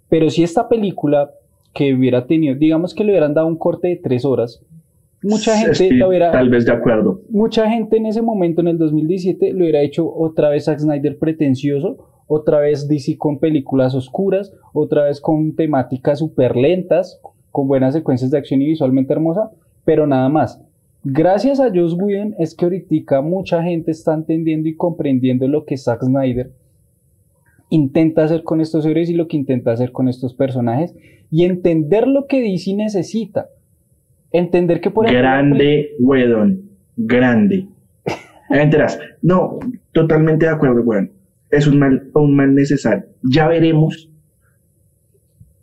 Pero 0.09 0.29
si 0.29 0.43
esta 0.43 0.67
película 0.67 1.31
que 1.73 1.93
hubiera 1.93 2.25
tenido, 2.25 2.55
digamos 2.55 2.93
que 2.93 3.03
le 3.03 3.11
hubieran 3.11 3.33
dado 3.33 3.47
un 3.47 3.57
corte 3.57 3.87
de 3.89 3.95
tres 3.95 4.25
horas, 4.25 4.63
mucha 5.21 5.55
gente 5.57 5.91
lo 5.93 6.09
hubiera... 6.09 6.31
Tal 6.31 6.49
vez 6.49 6.65
de 6.65 6.71
acuerdo. 6.73 7.21
Mucha 7.29 7.69
gente 7.69 7.97
en 7.97 8.07
ese 8.07 8.21
momento, 8.21 8.61
en 8.61 8.67
el 8.69 8.77
2017, 8.77 9.53
lo 9.53 9.59
hubiera 9.59 9.81
hecho 9.81 10.11
otra 10.13 10.49
vez 10.49 10.65
Zack 10.65 10.79
Snyder 10.79 11.17
pretencioso, 11.17 12.12
otra 12.27 12.59
vez 12.59 12.87
DC 12.87 13.17
con 13.17 13.39
películas 13.39 13.95
oscuras, 13.95 14.53
otra 14.73 15.05
vez 15.05 15.21
con 15.21 15.55
temáticas 15.55 16.19
súper 16.19 16.55
lentas, 16.55 17.19
con 17.51 17.67
buenas 17.67 17.93
secuencias 17.93 18.31
de 18.31 18.37
acción 18.37 18.61
y 18.61 18.67
visualmente 18.67 19.13
hermosa, 19.13 19.51
pero 19.85 20.07
nada 20.07 20.29
más. 20.29 20.61
Gracias 21.03 21.59
a 21.59 21.69
Joss 21.73 21.95
Whedon 21.95 22.33
es 22.39 22.55
que 22.55 22.65
ahorita 22.65 23.21
mucha 23.21 23.61
gente 23.61 23.91
está 23.91 24.13
entendiendo 24.13 24.69
y 24.69 24.75
comprendiendo 24.75 25.47
lo 25.47 25.65
que 25.65 25.77
Zack 25.77 26.03
Snyder 26.03 26.51
intenta 27.69 28.23
hacer 28.23 28.43
con 28.43 28.61
estos 28.61 28.85
héroes 28.85 29.09
y 29.09 29.13
lo 29.13 29.27
que 29.27 29.35
intenta 29.35 29.71
hacer 29.71 29.91
con 29.91 30.07
estos 30.07 30.33
personajes 30.33 30.95
y 31.29 31.43
entender 31.43 32.07
lo 32.07 32.27
que 32.27 32.41
DC 32.41 32.73
necesita. 32.75 33.49
Entender 34.31 34.79
que 34.79 34.91
por 34.91 35.05
ejemplo... 35.05 35.23
Grande 35.23 35.89
Whedon, 35.99 36.61
grande. 36.95 37.67
Enteras. 38.49 38.99
No, 39.21 39.59
totalmente 39.91 40.45
de 40.45 40.51
acuerdo, 40.51 40.81
Whedon. 40.83 41.11
Es 41.53 41.67
un 41.67 41.79
mal, 41.79 42.09
un 42.13 42.35
mal 42.35 42.53
necesario. 42.53 43.05
Ya 43.23 43.47
veremos 43.47 44.09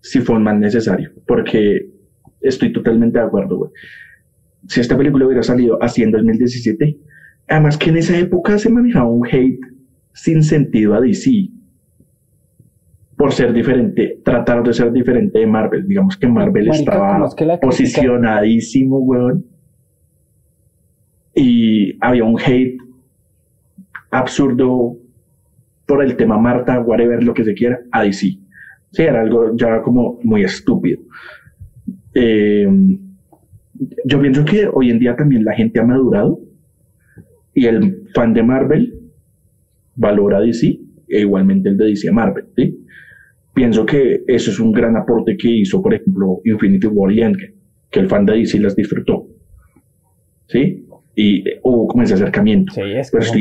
si 0.00 0.20
fue 0.20 0.36
un 0.36 0.44
mal 0.44 0.58
necesario, 0.60 1.10
porque 1.26 1.90
estoy 2.40 2.72
totalmente 2.72 3.18
de 3.18 3.24
acuerdo, 3.24 3.58
güey 3.58 3.70
si 4.68 4.80
esta 4.80 4.96
película 4.96 5.26
hubiera 5.26 5.42
salido 5.42 5.82
así 5.82 6.02
en 6.02 6.10
2017, 6.10 6.98
además 7.48 7.76
que 7.76 7.90
en 7.90 7.96
esa 7.96 8.16
época 8.18 8.58
se 8.58 8.70
manejaba 8.70 9.08
un 9.08 9.26
hate 9.26 9.60
sin 10.12 10.42
sentido 10.42 10.94
a 10.94 11.00
DC 11.00 11.48
por 13.16 13.32
ser 13.32 13.52
diferente, 13.52 14.20
tratar 14.24 14.62
de 14.62 14.72
ser 14.72 14.92
diferente 14.92 15.38
de 15.38 15.46
Marvel. 15.46 15.86
Digamos 15.86 16.16
que 16.16 16.26
Marvel 16.26 16.68
estaba 16.68 17.28
posicionadísimo, 17.60 18.98
weón. 18.98 19.44
Y 21.34 21.98
había 22.00 22.24
un 22.24 22.40
hate 22.40 22.78
absurdo 24.10 24.96
por 25.90 26.04
el 26.04 26.14
tema 26.14 26.38
Marta, 26.38 26.78
whatever, 26.78 27.20
lo 27.24 27.34
que 27.34 27.42
se 27.42 27.52
quiera, 27.52 27.80
a 27.90 28.04
DC. 28.04 28.38
Sí, 28.92 29.02
era 29.02 29.22
algo 29.22 29.56
ya 29.56 29.82
como 29.82 30.20
muy 30.22 30.44
estúpido. 30.44 31.00
Eh, 32.14 32.68
yo 34.04 34.20
pienso 34.20 34.44
que 34.44 34.68
hoy 34.72 34.90
en 34.90 35.00
día 35.00 35.16
también 35.16 35.44
la 35.44 35.52
gente 35.52 35.80
ha 35.80 35.84
madurado 35.84 36.38
y 37.54 37.66
el 37.66 38.04
fan 38.14 38.32
de 38.34 38.42
Marvel 38.44 39.00
valora 39.96 40.38
DC 40.38 40.78
e 41.08 41.20
igualmente 41.20 41.70
el 41.70 41.76
de 41.76 41.86
DC 41.86 42.08
a 42.08 42.12
Marvel. 42.12 42.44
Pienso 43.52 43.84
que 43.84 44.22
eso 44.28 44.52
es 44.52 44.60
un 44.60 44.70
gran 44.70 44.96
aporte 44.96 45.36
que 45.36 45.50
hizo, 45.50 45.82
por 45.82 45.92
ejemplo, 45.92 46.40
Infinity 46.44 46.86
War 46.86 47.10
y 47.10 47.20
Endgame, 47.20 47.54
que 47.90 47.98
el 47.98 48.08
fan 48.08 48.24
de 48.26 48.34
DC 48.34 48.60
las 48.60 48.76
disfrutó. 48.76 49.26
¿Sí? 51.14 51.42
Y 51.42 51.44
hubo 51.62 51.86
como 51.88 52.02
ese 52.02 52.14
acercamiento. 52.14 52.72
Sí, 52.72 52.82
es 52.82 53.10
pues 53.10 53.32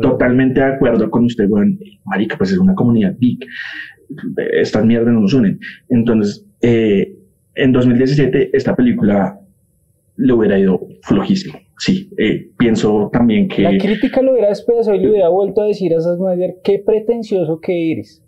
totalmente 0.00 0.60
de 0.60 0.66
acuerdo 0.66 1.10
con 1.10 1.24
usted, 1.24 1.48
bueno, 1.48 1.76
marica, 2.04 2.36
pues 2.36 2.52
es 2.52 2.58
una 2.58 2.74
comunidad 2.74 3.14
big. 3.18 3.38
Estas 4.52 4.84
mierdas 4.84 5.12
no 5.14 5.20
nos 5.20 5.34
unen. 5.34 5.60
Entonces, 5.88 6.44
eh, 6.62 7.14
en 7.54 7.72
2017, 7.72 8.50
esta 8.52 8.74
película 8.74 9.38
le 10.16 10.32
hubiera 10.32 10.58
ido 10.58 10.80
flojísimo. 11.02 11.58
Sí, 11.78 12.10
eh, 12.18 12.50
pienso 12.58 13.08
también 13.12 13.48
que... 13.48 13.62
La 13.62 13.78
crítica 13.78 14.20
lo 14.20 14.32
hubiera 14.32 14.48
despedazado 14.48 14.96
y 14.96 15.00
le 15.00 15.10
hubiera 15.10 15.28
vuelto 15.30 15.62
a 15.62 15.66
decir 15.66 15.94
a 15.94 16.00
Zack 16.00 16.18
Snyder, 16.18 16.56
qué 16.62 16.82
pretencioso 16.84 17.58
que 17.58 17.92
eres. 17.92 18.22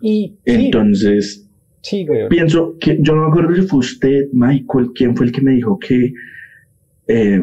Y 0.00 0.36
entonces, 0.44 1.50
sí, 1.82 2.06
pienso 2.30 2.76
que, 2.78 2.98
yo 3.00 3.16
no 3.16 3.22
me 3.22 3.28
acuerdo 3.28 3.54
si 3.56 3.62
fue 3.62 3.80
usted, 3.80 4.28
Michael, 4.32 4.92
quién 4.94 5.16
fue 5.16 5.26
el 5.26 5.32
que 5.32 5.40
me 5.40 5.52
dijo 5.52 5.76
que 5.78 6.12
eh, 7.08 7.42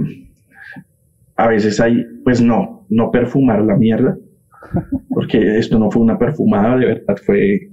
a 1.35 1.47
veces 1.47 1.79
hay, 1.79 2.05
pues 2.23 2.41
no, 2.41 2.85
no 2.89 3.11
perfumar 3.11 3.61
la 3.61 3.75
mierda, 3.75 4.17
porque 5.09 5.57
esto 5.57 5.77
no 5.77 5.91
fue 5.91 6.01
una 6.01 6.17
perfumada, 6.17 6.77
de 6.77 6.85
verdad 6.85 7.17
fue... 7.25 7.69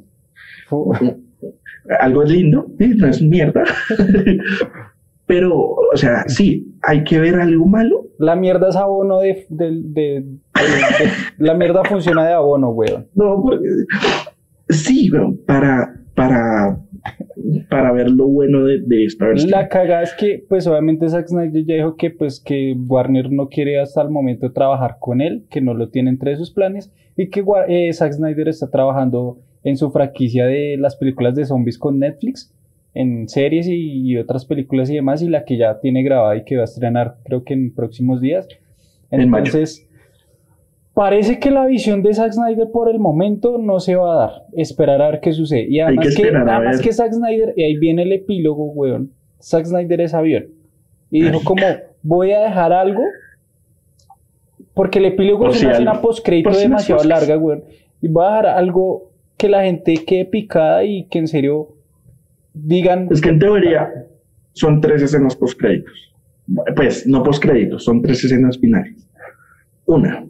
algo 2.00 2.24
lindo, 2.24 2.66
no 2.78 3.06
es 3.06 3.22
mierda, 3.22 3.64
Pero, 5.26 5.56
o 5.56 5.96
sea, 5.96 6.24
sí, 6.26 6.76
hay 6.82 7.04
que 7.04 7.18
ver 7.18 7.36
algo 7.36 7.66
malo. 7.66 8.06
La 8.18 8.36
mierda 8.36 8.68
es 8.68 8.76
abono 8.76 9.20
de, 9.20 10.26
la 11.38 11.54
mierda 11.54 11.84
funciona 11.84 12.26
de 12.26 12.34
abono, 12.34 12.68
weón. 12.70 13.08
No, 13.14 13.40
porque, 13.42 13.66
sí, 14.68 15.10
weón, 15.10 15.38
para, 15.46 15.94
para, 16.14 16.78
para 17.68 17.92
ver 17.92 18.10
lo 18.10 18.28
bueno 18.28 18.64
de, 18.64 18.80
de 18.80 19.04
esta 19.04 19.26
versión. 19.26 19.50
La 19.50 19.68
caga 19.68 20.02
es 20.02 20.14
que, 20.14 20.44
pues 20.48 20.66
obviamente 20.66 21.08
Zack 21.08 21.28
Snyder 21.28 21.64
ya 21.64 21.74
dijo 21.76 21.96
que, 21.96 22.10
pues, 22.10 22.40
que 22.40 22.74
Warner 22.86 23.30
no 23.30 23.48
quiere 23.48 23.80
hasta 23.80 24.02
el 24.02 24.10
momento 24.10 24.52
trabajar 24.52 24.96
con 25.00 25.20
él, 25.20 25.44
que 25.50 25.60
no 25.60 25.74
lo 25.74 25.88
tiene 25.88 26.10
entre 26.10 26.36
sus 26.36 26.50
planes, 26.50 26.92
y 27.16 27.28
que 27.28 27.44
eh, 27.68 27.92
Zack 27.92 28.12
Snyder 28.12 28.48
está 28.48 28.70
trabajando 28.70 29.38
en 29.64 29.76
su 29.76 29.90
franquicia 29.90 30.46
de 30.46 30.76
las 30.78 30.96
películas 30.96 31.34
de 31.34 31.44
zombies 31.44 31.78
con 31.78 31.98
Netflix 31.98 32.52
en 32.94 33.28
series 33.28 33.66
y, 33.68 34.16
otras 34.18 34.44
películas 34.44 34.90
y 34.90 34.94
demás, 34.94 35.22
y 35.22 35.28
la 35.28 35.44
que 35.44 35.56
ya 35.56 35.80
tiene 35.80 36.02
grabada 36.02 36.36
y 36.36 36.44
que 36.44 36.56
va 36.56 36.62
a 36.62 36.64
estrenar 36.64 37.16
creo 37.24 37.44
que 37.44 37.54
en 37.54 37.74
próximos 37.74 38.20
días. 38.20 38.48
Entonces, 39.10 39.88
parece 40.94 41.38
que 41.38 41.50
la 41.50 41.66
visión 41.66 42.02
de 42.02 42.14
Zack 42.14 42.32
Snyder 42.32 42.70
por 42.70 42.90
el 42.90 42.98
momento 42.98 43.58
no 43.58 43.80
se 43.80 43.96
va 43.96 44.12
a 44.12 44.26
dar. 44.26 44.30
Esperar 44.52 45.00
a 45.02 45.10
ver 45.10 45.20
qué 45.20 45.32
sucede. 45.32 45.66
Y 45.68 45.80
además 45.80 46.14
que, 46.14 46.28
además 46.28 46.80
que 46.80 46.92
Zack 46.92 47.12
Snyder, 47.12 47.54
y 47.56 47.64
ahí 47.64 47.76
viene 47.76 48.02
el 48.02 48.12
epílogo, 48.12 48.64
weón. 48.66 49.12
Zack 49.40 49.66
Snyder 49.66 50.00
es 50.00 50.14
avión. 50.14 50.46
Y 51.10 51.22
dijo 51.22 51.40
como, 51.44 51.62
voy 52.02 52.32
a 52.32 52.40
dejar 52.40 52.72
algo, 52.72 53.02
porque 54.74 54.98
el 54.98 55.06
epílogo 55.06 55.48
es 55.48 55.62
una 55.62 55.72
escena 55.72 56.00
post-crédito 56.00 56.50
demasiado 56.50 57.04
larga, 57.04 57.36
weón. 57.36 57.64
Y 58.00 58.08
voy 58.08 58.24
a 58.24 58.28
dejar 58.28 58.46
algo 58.46 59.10
que 59.36 59.48
la 59.48 59.64
gente 59.64 59.94
quede 60.06 60.24
picada 60.24 60.84
y 60.84 61.04
que 61.04 61.18
en 61.18 61.28
serio 61.28 61.76
digan... 62.54 63.08
Es 63.10 63.20
que 63.20 63.30
en 63.30 63.38
teoría 63.38 63.90
son 64.52 64.80
tres 64.80 65.02
escenas 65.02 65.36
postcréditos. 65.36 66.14
Pues 66.76 67.06
no 67.06 67.22
postcréditos, 67.22 67.84
son 67.84 68.02
tres 68.02 68.24
escenas 68.24 68.58
finales. 68.58 69.08
Una, 69.86 70.24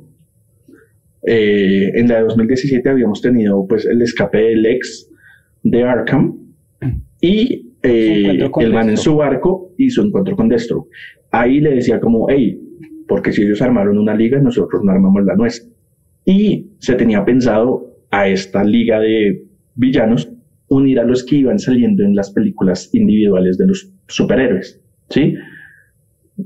eh, 1.24 1.90
en 1.94 2.08
la 2.08 2.16
de 2.16 2.22
2017 2.22 2.88
habíamos 2.88 3.20
tenido 3.20 3.66
pues 3.66 3.86
el 3.86 4.02
escape 4.02 4.38
del 4.38 4.66
ex 4.66 5.08
de 5.62 5.82
Arkham 5.84 6.36
y 7.20 7.72
eh, 7.82 8.50
el 8.58 8.72
man 8.72 8.90
en 8.90 8.96
su 8.96 9.16
barco 9.16 9.72
y 9.78 9.90
su 9.90 10.02
encuentro 10.02 10.36
con 10.36 10.48
Destro. 10.48 10.88
Ahí 11.30 11.60
le 11.60 11.74
decía 11.74 12.00
como, 12.00 12.28
hey, 12.28 12.60
porque 13.08 13.32
si 13.32 13.42
ellos 13.42 13.62
armaron 13.62 13.98
una 13.98 14.14
liga, 14.14 14.40
nosotros 14.40 14.82
no 14.84 14.92
armamos 14.92 15.24
la 15.24 15.34
nuestra. 15.34 15.70
Y 16.24 16.72
se 16.78 16.94
tenía 16.94 17.24
pensado 17.24 17.96
a 18.10 18.28
esta 18.28 18.62
liga 18.64 19.00
de 19.00 19.44
villanos 19.74 20.30
unir 20.68 21.00
a 21.00 21.04
los 21.04 21.24
que 21.24 21.36
iban 21.36 21.58
saliendo 21.58 22.04
en 22.04 22.14
las 22.14 22.30
películas 22.30 22.90
individuales 22.92 23.58
de 23.58 23.66
los 23.66 23.92
superhéroes, 24.08 24.80
¿sí? 25.10 25.34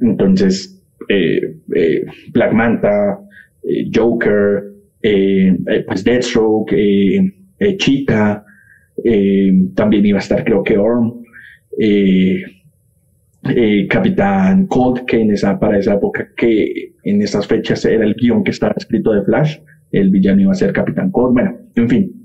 Entonces, 0.00 0.82
eh, 1.08 1.56
eh, 1.74 2.04
Black 2.32 2.52
Manta, 2.52 3.20
eh, 3.66 3.90
Joker, 3.94 4.64
pues 5.86 6.02
Deathstroke, 6.04 6.74
Chica, 7.78 8.44
también 9.74 10.06
iba 10.06 10.18
a 10.18 10.20
estar 10.20 10.44
creo 10.44 10.64
que 10.64 10.76
Orm, 10.78 11.22
Capitán 13.88 14.66
Cold, 14.66 15.04
que 15.06 15.20
en 15.20 15.30
esa, 15.30 15.58
para 15.60 15.78
esa 15.78 15.94
época, 15.94 16.28
que 16.36 16.94
en 17.04 17.22
esas 17.22 17.46
fechas 17.46 17.84
era 17.84 18.04
el 18.04 18.14
guion 18.14 18.42
que 18.42 18.50
estaba 18.50 18.74
escrito 18.76 19.12
de 19.12 19.22
Flash, 19.22 19.58
el 19.92 20.10
villano 20.10 20.40
iba 20.40 20.52
a 20.52 20.56
ser 20.56 20.72
Capitán 20.72 21.12
Cold, 21.12 21.34
bueno, 21.34 21.56
en 21.76 21.88
fin, 21.88 22.16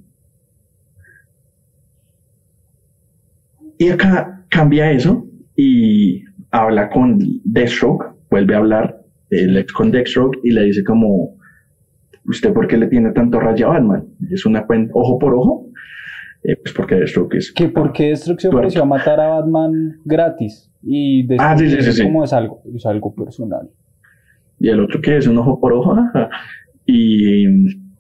Y 3.81 3.89
acá 3.89 4.45
cambia 4.49 4.91
eso 4.91 5.25
y 5.55 6.23
habla 6.51 6.87
con 6.91 7.17
Deathstroke, 7.43 8.13
vuelve 8.29 8.53
a 8.53 8.59
hablar 8.59 9.00
el 9.31 9.57
ex 9.57 9.71
con 9.71 9.91
Deathstroke 9.91 10.39
y 10.43 10.51
le 10.51 10.65
dice 10.65 10.83
como, 10.83 11.37
¿usted 12.25 12.53
por 12.53 12.67
qué 12.67 12.77
le 12.77 12.87
tiene 12.87 13.11
tanto 13.11 13.39
raya 13.39 13.65
a 13.65 13.69
Batman? 13.69 14.07
¿Es 14.29 14.45
una 14.45 14.65
cuenta 14.67 14.91
ojo 14.93 15.17
por 15.17 15.33
ojo? 15.33 15.69
Eh, 16.43 16.55
pues 16.57 16.73
porque 16.73 16.95
Deathstroke 16.95 17.35
es... 17.35 17.51
Que 17.51 17.69
porque 17.69 18.07
Deathstroke 18.07 18.41
se 18.41 18.47
ofreció 18.49 18.83
a 18.83 18.85
matar 18.85 19.19
a 19.19 19.27
Batman 19.27 19.99
gratis 20.05 20.71
y 20.83 21.27
ah, 21.39 21.55
sí, 21.57 21.69
sí, 21.69 21.91
sí, 21.91 22.03
como 22.03 22.23
es 22.23 22.33
algo, 22.33 22.61
es 22.75 22.85
algo 22.85 23.13
personal. 23.13 23.69
Y 24.59 24.69
el 24.69 24.79
otro 24.79 25.01
que 25.01 25.17
es 25.17 25.27
un 25.27 25.37
ojo 25.37 25.59
por 25.59 25.73
ojo 25.73 25.95
y 26.85 27.45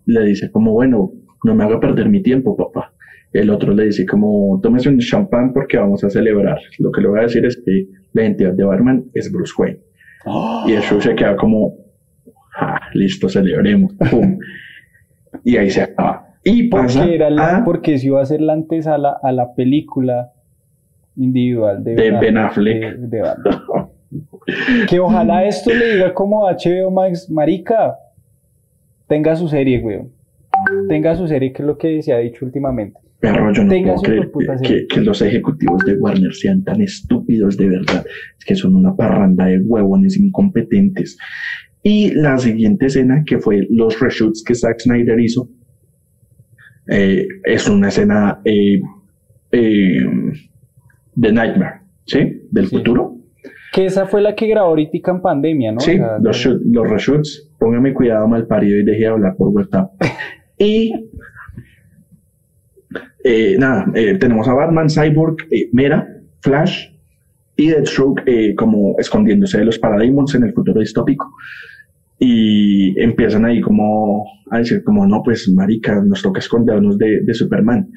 le 0.05 0.25
dice 0.25 0.51
como, 0.51 0.73
bueno, 0.73 1.11
no 1.43 1.55
me 1.55 1.63
haga 1.63 1.79
perder 1.79 2.09
mi 2.09 2.21
tiempo, 2.21 2.57
papá. 2.57 2.93
El 3.31 3.49
otro 3.49 3.73
le 3.73 3.85
dice 3.85 4.05
como, 4.05 4.59
tómese 4.61 4.89
un 4.89 4.99
champán 4.99 5.53
porque 5.53 5.77
vamos 5.77 6.03
a 6.03 6.09
celebrar. 6.09 6.59
Lo 6.79 6.91
que 6.91 7.01
le 7.01 7.07
voy 7.07 7.19
a 7.19 7.23
decir 7.23 7.45
es 7.45 7.61
que 7.63 7.87
la 8.13 8.23
identidad 8.23 8.53
de 8.53 8.63
Batman 8.63 9.05
es 9.13 9.31
Bruce 9.31 9.53
Wayne. 9.57 9.79
Y 10.67 10.73
eso 10.73 10.99
se 11.01 11.15
queda 11.15 11.35
como, 11.35 11.73
ah, 12.59 12.79
listo, 12.93 13.27
celebremos. 13.29 13.93
Pum. 14.09 14.37
y 15.43 15.57
ahí 15.57 15.69
se 15.69 15.81
acaba. 15.81 16.27
Y 16.43 16.69
pasa 16.69 16.99
Porque, 17.01 17.15
era 17.15 17.29
la- 17.29 17.57
a- 17.57 17.63
porque 17.63 17.97
si 17.97 18.07
iba 18.07 18.21
a 18.21 18.25
ser 18.25 18.41
la 18.41 18.53
antesala 18.53 19.17
a 19.21 19.31
la 19.31 19.53
película 19.53 20.31
individual 21.15 21.83
de, 21.83 21.95
De 21.95 22.11
Ben 22.11 22.37
Affleck. 22.37 22.95
de- 22.97 23.17
de 23.19 23.23
que 24.89 24.99
ojalá 24.99 25.45
esto 25.45 25.69
le 25.73 25.93
diga 25.95 26.13
como 26.13 26.47
a 26.47 26.53
HBO 26.55 26.91
Max, 26.91 27.29
marica, 27.29 27.95
tenga 29.07 29.35
su 29.35 29.47
serie, 29.47 29.79
güey. 29.79 30.01
Tenga 30.89 31.15
su 31.15 31.27
serie, 31.27 31.53
que 31.53 31.61
es 31.61 31.67
lo 31.67 31.77
que 31.77 32.01
se 32.01 32.11
ha 32.13 32.17
dicho 32.17 32.43
últimamente. 32.45 32.99
Perro, 33.21 33.53
yo 33.53 33.63
no 33.63 33.69
puedo 33.69 34.01
creer 34.01 34.87
que, 34.89 35.01
los 35.01 35.21
ejecutivos 35.21 35.85
de 35.85 35.93
Warner 35.93 36.33
sean 36.33 36.63
tan 36.63 36.81
estúpidos 36.81 37.55
de 37.55 37.69
verdad. 37.69 38.03
Es 38.39 38.43
que 38.45 38.55
son 38.55 38.75
una 38.75 38.95
parranda 38.95 39.45
de 39.45 39.59
huevones 39.59 40.17
incompetentes. 40.17 41.17
Y 41.83 42.11
la 42.15 42.37
siguiente 42.39 42.87
escena, 42.87 43.23
que 43.25 43.37
fue 43.39 43.67
los 43.69 43.99
reshoots 43.99 44.43
que 44.43 44.55
Zack 44.55 44.79
Snyder 44.79 45.19
hizo, 45.19 45.49
eh, 46.87 47.27
es 47.43 47.69
una 47.69 47.89
escena 47.89 48.41
eh, 48.43 48.79
eh, 49.51 49.99
de 51.15 51.31
Nightmare, 51.31 51.81
¿sí? 52.05 52.41
Del 52.51 52.67
Sí. 52.67 52.77
futuro. 52.77 53.17
Que 53.73 53.85
esa 53.85 54.05
fue 54.05 54.21
la 54.21 54.35
que 54.35 54.47
grabó 54.47 54.69
ahorita 54.69 55.11
en 55.11 55.21
pandemia, 55.21 55.71
¿no? 55.71 55.79
Sí, 55.79 55.91
O 55.91 55.95
sea, 55.95 56.17
los, 56.21 56.37
shoot- 56.37 56.61
los 56.65 56.89
reshoots. 56.89 57.49
Póngame 57.57 57.93
cuidado, 57.93 58.27
mal 58.27 58.45
parido, 58.47 58.79
y 58.79 58.83
deje 58.83 58.99
de 59.01 59.07
hablar 59.07 59.35
por 59.37 59.49
WhatsApp. 59.49 59.91
y 60.57 60.91
eh, 63.23 63.55
nada, 63.59 63.85
eh, 63.95 64.15
tenemos 64.17 64.47
a 64.47 64.53
Batman, 64.53 64.89
Cyborg, 64.89 65.37
eh, 65.51 65.69
Mera, 65.73 66.07
Flash 66.41 66.87
y 67.55 67.67
Deathstroke 67.67 68.23
eh, 68.25 68.55
como 68.55 68.95
escondiéndose 68.97 69.59
de 69.59 69.65
los 69.65 69.77
Parademons 69.79 70.33
en 70.35 70.43
el 70.43 70.53
futuro 70.53 70.79
distópico. 70.79 71.29
Y 72.19 72.99
empiezan 73.01 73.45
ahí 73.45 73.61
como 73.61 74.25
a 74.51 74.59
decir 74.59 74.83
como, 74.83 75.07
no, 75.07 75.21
pues 75.23 75.49
marica, 75.49 76.01
nos 76.03 76.21
toca 76.21 76.39
escondernos 76.39 76.97
de, 76.97 77.21
de 77.21 77.33
Superman. 77.33 77.89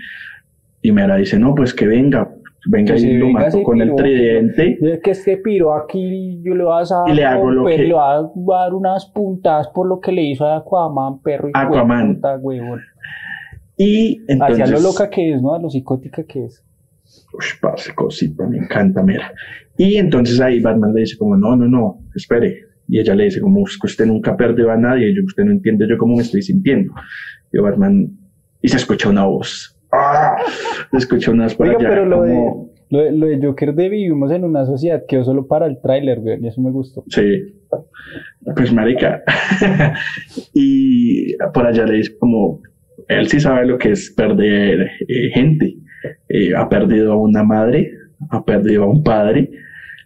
Y 0.81 0.93
Mera 0.93 1.17
dice, 1.17 1.39
no, 1.39 1.55
pues 1.55 1.75
que 1.75 1.87
venga, 1.87 2.31
venga 2.67 2.97
y 2.97 3.19
lo 3.19 3.29
mato 3.29 3.63
con 3.63 3.81
el 3.83 3.89
piro, 3.91 3.97
tridente. 3.97 4.79
Es 4.81 5.01
que 5.01 5.11
este 5.11 5.37
piro 5.39 5.75
aquí 5.75 6.41
yo 6.43 6.55
le 6.55 6.65
voy 6.65 6.73
a, 6.83 7.11
Y 7.11 7.15
le 7.15 7.25
hago 7.25 7.51
lo 7.51 7.67
que- 7.67 7.79
le 7.79 7.93
voy 7.93 8.03
a 8.57 8.63
dar 8.63 8.75
unas 8.75 9.07
puntadas 9.07 9.69
por 9.69 9.87
lo 9.89 10.01
que 10.01 10.13
le 10.13 10.23
hizo 10.23 10.47
a 10.47 10.57
Aquaman, 10.59 11.21
perro 11.23 11.49
y 11.49 11.53
Aquaman. 11.55 12.15
puta, 12.17 12.37
huevón. 12.39 12.81
Y 13.77 14.21
entonces... 14.29 14.63
Hacia 14.63 14.77
lo 14.77 14.83
loca 14.83 15.11
que 15.11 15.35
es, 15.35 15.43
¿no? 15.43 15.55
A 15.55 15.59
lo 15.61 15.69
psicótica 15.71 16.23
que 16.25 16.45
es. 16.47 16.65
Ush, 17.33 17.61
parce, 17.61 17.95
cosita, 17.95 18.47
me 18.47 18.59
encanta, 18.59 19.03
mira. 19.03 19.33
Y 19.77 19.97
entonces 19.97 20.41
ahí 20.41 20.61
Batman 20.61 20.95
le 20.95 21.01
dice 21.01 21.17
como, 21.19 21.37
no, 21.37 21.57
no, 21.57 21.67
no, 21.69 22.01
espere. 22.15 22.61
Y 22.89 22.99
ella 23.01 23.15
le 23.15 23.25
dice 23.25 23.41
como, 23.41 23.67
"Es 23.67 23.79
que 23.79 23.87
usted 23.87 24.07
nunca 24.07 24.37
perdió 24.37 24.71
a 24.71 24.77
nadie, 24.77 25.15
yo, 25.15 25.23
usted 25.25 25.45
no 25.45 25.53
entiende 25.53 25.87
yo 25.89 25.97
cómo 25.99 26.17
me 26.17 26.23
estoy 26.23 26.43
sintiendo. 26.43 26.93
Y 27.53 27.59
Batman, 27.59 28.11
y 28.63 28.69
se 28.69 28.77
escucha 28.77 29.09
una 29.09 29.25
voz. 29.27 29.77
¡Ah! 29.91 30.37
Se 30.91 30.97
escucha 30.99 31.31
una 31.31 31.45
voz 31.45 31.55
por 31.55 31.67
Oiga, 31.69 31.79
allá, 31.79 31.89
pero 31.89 32.05
lo 32.07 32.23
de, 32.23 32.35
como- 32.35 32.71
lo, 32.91 32.99
de, 33.01 33.13
lo 33.13 33.27
de 33.27 33.41
Joker 33.47 33.75
de 33.75 33.89
vivimos 33.89 34.31
en 34.33 34.45
una 34.45 34.67
sociedad 34.67 35.03
quedó 35.09 35.25
solo 35.25 35.47
para 35.47 35.67
el 35.67 35.81
tráiler, 35.81 36.21
y 36.41 36.47
eso 36.47 36.61
me 36.61 36.71
gustó. 36.71 37.05
Sí. 37.09 37.57
Pues 38.55 38.73
marica. 38.73 39.23
y 40.53 41.35
por 41.53 41.67
allá 41.67 41.85
le 41.87 41.97
dice 41.97 42.17
como, 42.19 42.61
él 43.09 43.29
sí 43.29 43.41
sabe 43.41 43.67
lo 43.67 43.79
que 43.79 43.93
es 43.93 44.13
perder 44.17 44.91
eh, 45.09 45.31
gente. 45.35 45.77
Eh, 46.29 46.55
ha 46.55 46.69
perdido 46.69 47.13
a 47.13 47.17
una 47.17 47.43
madre, 47.43 47.91
ha 48.31 48.45
perdido 48.45 48.85
a 48.85 48.87
un 48.87 49.03
padre. 49.03 49.51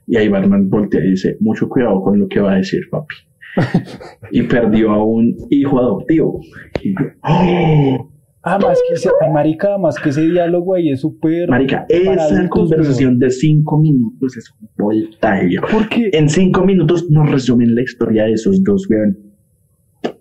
Y 0.06 0.16
ahí 0.16 0.28
Batman 0.28 0.70
voltea 0.70 1.04
y 1.04 1.10
dice, 1.10 1.36
mucho 1.40 1.68
cuidado 1.68 2.02
con 2.02 2.18
lo 2.18 2.28
que 2.28 2.40
va 2.40 2.52
a 2.52 2.56
decir 2.56 2.82
papi. 2.90 3.14
y 4.30 4.42
perdió 4.42 4.90
a 4.90 5.04
un 5.04 5.34
hijo 5.50 5.78
adoptivo. 5.78 6.40
Y 6.82 6.94
yo, 6.94 7.06
¡oh! 7.22 8.12
Ah, 8.42 8.58
más 8.58 8.78
que 8.88 8.94
ese, 8.94 9.10
ay, 9.20 9.30
marica, 9.32 9.76
más 9.78 9.98
que 9.98 10.08
ese 10.08 10.22
diálogo 10.22 10.74
ahí 10.74 10.90
es 10.90 11.00
súper. 11.00 11.48
Marica, 11.50 11.84
esa 11.88 12.48
conversación 12.48 13.18
de 13.18 13.30
cinco 13.30 13.78
minutos 13.78 14.36
es 14.36 14.50
un 14.60 14.68
voltaje. 14.78 15.56
Porque 15.70 16.10
En 16.12 16.28
cinco 16.28 16.64
minutos 16.64 17.10
nos 17.10 17.30
resumen 17.30 17.74
la 17.74 17.82
historia 17.82 18.24
de 18.24 18.32
esos 18.32 18.62
dos, 18.62 18.88
weón. 18.88 19.18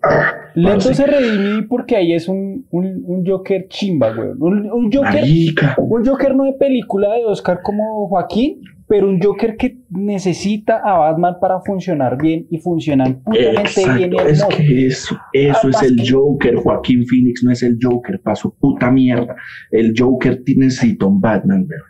Ah, 0.02 0.34
Lento 0.54 0.86
parce. 0.88 0.94
se 0.94 1.06
redimí 1.06 1.62
porque 1.62 1.96
ahí 1.96 2.12
es 2.12 2.28
un, 2.28 2.66
un, 2.70 3.02
un 3.06 3.26
Joker 3.26 3.66
chimba, 3.68 4.12
güey. 4.12 4.30
Un, 4.38 4.70
un 4.70 4.92
Joker, 4.92 5.20
Marica. 5.20 5.74
un 5.78 6.04
Joker 6.04 6.34
no 6.34 6.44
de 6.44 6.52
película 6.54 7.14
de 7.14 7.24
Oscar 7.24 7.60
como 7.62 8.08
Joaquín, 8.08 8.60
pero 8.86 9.08
un 9.08 9.20
Joker 9.20 9.56
que 9.56 9.78
necesita 9.90 10.78
a 10.84 10.98
Batman 10.98 11.36
para 11.40 11.60
funcionar 11.60 12.16
bien 12.20 12.46
y 12.50 12.58
funcionan 12.58 13.20
putamente 13.22 13.84
bien 13.96 14.12
Exacto, 14.14 14.28
es 14.28 14.40
hermoso. 14.40 14.56
que 14.56 14.86
eso, 14.86 15.18
eso 15.32 15.58
Ah, 15.66 15.70
es 15.70 15.82
el 15.82 15.96
que- 15.96 16.10
Joker. 16.12 16.54
Joaquín 16.56 17.06
Phoenix 17.06 17.44
no 17.44 17.50
es 17.52 17.62
el 17.62 17.78
Joker, 17.80 18.20
pa' 18.20 18.34
su 18.34 18.54
puta 18.54 18.90
mierda. 18.90 19.36
El 19.70 19.92
Joker 19.96 20.42
tiene- 20.44 20.66
necesita 20.66 21.06
un 21.06 21.20
Batman, 21.20 21.66
weón. 21.68 21.82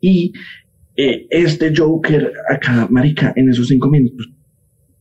Y 0.00 0.32
eh, 0.96 1.26
este 1.30 1.72
Joker 1.76 2.32
acá, 2.48 2.86
Marica, 2.90 3.32
en 3.36 3.50
esos 3.50 3.68
cinco 3.68 3.88
minutos, 3.90 4.30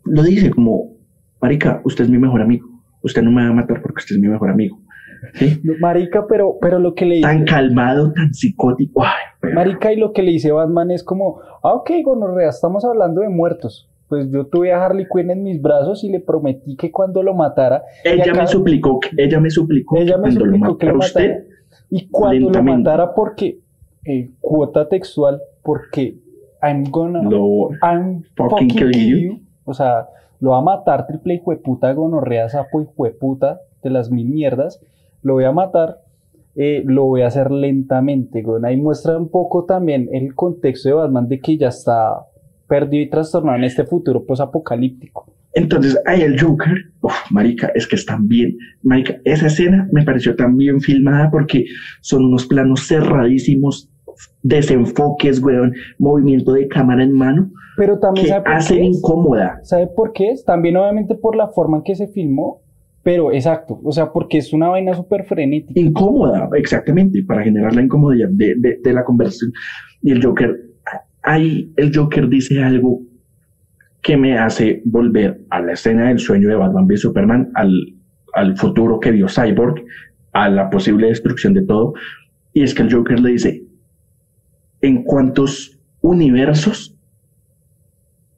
lo 0.04 0.24
dice 0.24 0.50
como, 0.50 0.96
Marica, 1.42 1.82
usted 1.86 2.06
es 2.06 2.10
mi 2.10 2.18
mejor 2.18 2.42
amigo. 2.42 2.68
Usted 3.06 3.22
no 3.22 3.32
me 3.32 3.44
va 3.44 3.50
a 3.50 3.54
matar 3.54 3.82
porque 3.82 4.00
usted 4.00 4.16
es 4.16 4.22
mi 4.22 4.28
mejor 4.28 4.50
amigo. 4.50 4.80
¿Sí? 5.36 5.62
Marica, 5.80 6.26
pero, 6.28 6.58
pero 6.62 6.80
lo 6.80 6.94
que 6.94 7.06
le 7.06 7.16
dice. 7.16 7.28
Tan 7.28 7.46
calmado, 7.46 8.12
tan 8.14 8.34
psicótico. 8.34 9.02
Ay. 9.04 9.52
Marica, 9.54 9.92
y 9.94 9.98
lo 9.98 10.12
que 10.12 10.22
le 10.24 10.32
dice 10.32 10.52
Batman 10.52 10.92
es 10.92 11.04
como, 11.04 11.40
ah, 11.64 11.74
ok, 11.74 11.90
gonorrea, 12.04 12.50
estamos 12.50 12.84
hablando 12.86 13.22
de 13.22 13.30
muertos. 13.30 13.90
Pues 14.08 14.30
yo 14.32 14.46
tuve 14.46 14.72
a 14.72 14.84
Harley 14.86 15.08
Quinn 15.12 15.32
en 15.32 15.42
mis 15.44 15.60
brazos 15.62 16.04
y 16.04 16.10
le 16.10 16.20
prometí 16.20 16.76
que 16.76 16.92
cuando 16.92 17.24
lo 17.24 17.34
matara, 17.34 17.82
ella 18.04 18.24
acá- 18.32 18.42
me 18.42 18.48
suplicó, 18.48 19.00
que- 19.00 19.10
ella 19.18 19.40
me 19.40 19.50
suplicó 19.50 19.98
ella 19.98 20.16
que 20.16 20.22
me 20.22 20.28
lo 20.32 20.34
suplicó 20.42 20.78
que 20.78 20.86
matara 20.88 20.92
lo 20.94 21.00
usted, 21.00 21.30
matara. 21.30 21.46
Y 21.90 22.08
cuando 22.10 22.34
lentamente. 22.52 22.72
lo 22.72 22.78
matara, 22.78 23.14
porque, 23.16 23.60
eh, 24.06 24.30
cuota 24.40 24.88
textual, 24.88 25.42
porque 25.64 26.18
I'm 26.62 26.84
gonna, 26.92 27.24
lo 27.24 27.70
I'm 27.82 28.22
fucking 28.36 28.70
fucking, 28.70 28.70
kill 28.70 28.92
you. 28.92 29.18
you. 29.18 29.40
O 29.64 29.74
sea, 29.74 30.06
lo 30.46 30.52
va 30.52 30.60
a 30.60 30.62
matar 30.62 31.08
triple 31.08 31.34
hijueputa, 31.34 31.92
gonorrea, 31.94 32.48
sapo 32.50 32.80
hijueputa 32.80 33.62
de 33.82 33.90
las 33.90 34.12
mil 34.12 34.30
mierdas. 34.30 34.80
Lo 35.24 35.34
voy 35.34 35.46
a 35.46 35.52
matar. 35.52 36.02
eh, 36.56 36.84
lo 36.86 37.06
voy 37.06 37.22
a 37.24 37.28
hacer 37.28 37.50
lentamente, 37.50 38.44
güey. 38.44 38.64
Ahí 38.64 38.78
muestra 38.78 39.18
un 39.18 39.30
poco 39.30 39.66
también 39.66 40.08
el 40.14 40.36
contexto 40.36 40.88
de 40.90 40.96
Batman 40.96 41.28
de 41.28 41.40
que 41.40 41.58
ya 41.58 41.70
está 41.70 42.28
perdido 42.68 43.04
y 43.04 43.10
trastornado 43.10 43.58
en 43.58 43.64
este 43.64 43.86
futuro 43.86 44.24
posapocalíptico. 44.24 45.34
Entonces, 45.54 45.98
ahí 46.06 46.22
el 46.22 46.40
Joker, 46.40 46.78
uf, 47.02 47.32
marica, 47.32 47.72
es 47.74 47.88
que 47.88 47.96
están 47.96 48.28
bien, 48.28 48.56
marica, 48.84 49.16
esa 49.24 49.48
escena 49.48 49.88
me 49.92 50.04
pareció 50.04 50.36
tan 50.36 50.56
bien 50.58 50.80
filmada 50.80 51.32
porque 51.32 51.66
son 52.02 52.26
unos 52.26 52.46
planos 52.46 52.88
cerradísimos, 52.88 53.90
desenfoques, 54.44 55.42
weón, 55.42 55.74
movimiento 56.00 56.54
de 56.54 56.68
cámara 56.68 57.04
en 57.04 57.14
mano, 57.14 57.52
Pero 57.78 58.00
también 58.00 58.26
que 58.28 58.32
sabe 58.32 58.58
es? 58.58 58.98
incómoda. 58.98 59.60
¿Sabe 59.64 59.88
por 59.88 60.14
qué 60.14 60.32
es? 60.32 60.46
También 60.46 60.78
obviamente 60.78 61.16
por 61.16 61.36
la 61.36 61.48
forma 61.50 61.78
en 61.78 61.84
que 61.84 61.96
se 61.96 62.08
filmó, 62.08 62.62
pero 63.04 63.32
exacto, 63.32 63.80
o 63.84 63.92
sea, 63.92 64.12
porque 64.12 64.38
es 64.40 64.52
una 64.54 64.70
vaina 64.70 64.94
súper 64.94 65.26
frenética. 65.26 65.80
Incómoda, 65.80 66.50
exactamente, 66.56 67.24
para 67.24 67.44
generar 67.44 67.76
la 67.76 67.82
incomodidad 67.84 68.30
de, 68.30 68.56
de- 68.58 68.80
de 68.84 68.94
la 68.94 69.04
conversación. 69.04 69.52
Y 70.02 70.12
el 70.12 70.24
Joker, 70.24 70.56
ahí 71.24 71.72
el 71.78 71.96
Joker 71.96 72.28
dice 72.30 72.64
algo 72.64 73.02
que 74.02 74.18
me 74.18 74.38
hace 74.38 74.82
volver 74.86 75.42
a 75.50 75.60
la 75.62 75.74
escena 75.74 76.08
del 76.10 76.20
sueño 76.20 76.48
de 76.50 76.56
Batman 76.56 76.86
v 76.86 76.98
Superman, 76.98 77.50
al, 77.56 77.72
al 78.34 78.56
futuro 78.58 79.00
que 79.00 79.12
vio 79.12 79.28
Cyborg, 79.28 79.84
a 80.34 80.50
la 80.50 80.70
posible 80.70 81.08
destrucción 81.08 81.54
de 81.54 81.64
todo. 81.64 81.94
Y 82.54 82.62
es 82.64 82.74
que 82.74 82.84
el 82.84 82.94
Joker 82.94 83.20
le 83.20 83.32
dice, 83.32 83.64
¿en 84.86 85.04
cuántos 85.04 85.80
universos 86.02 86.92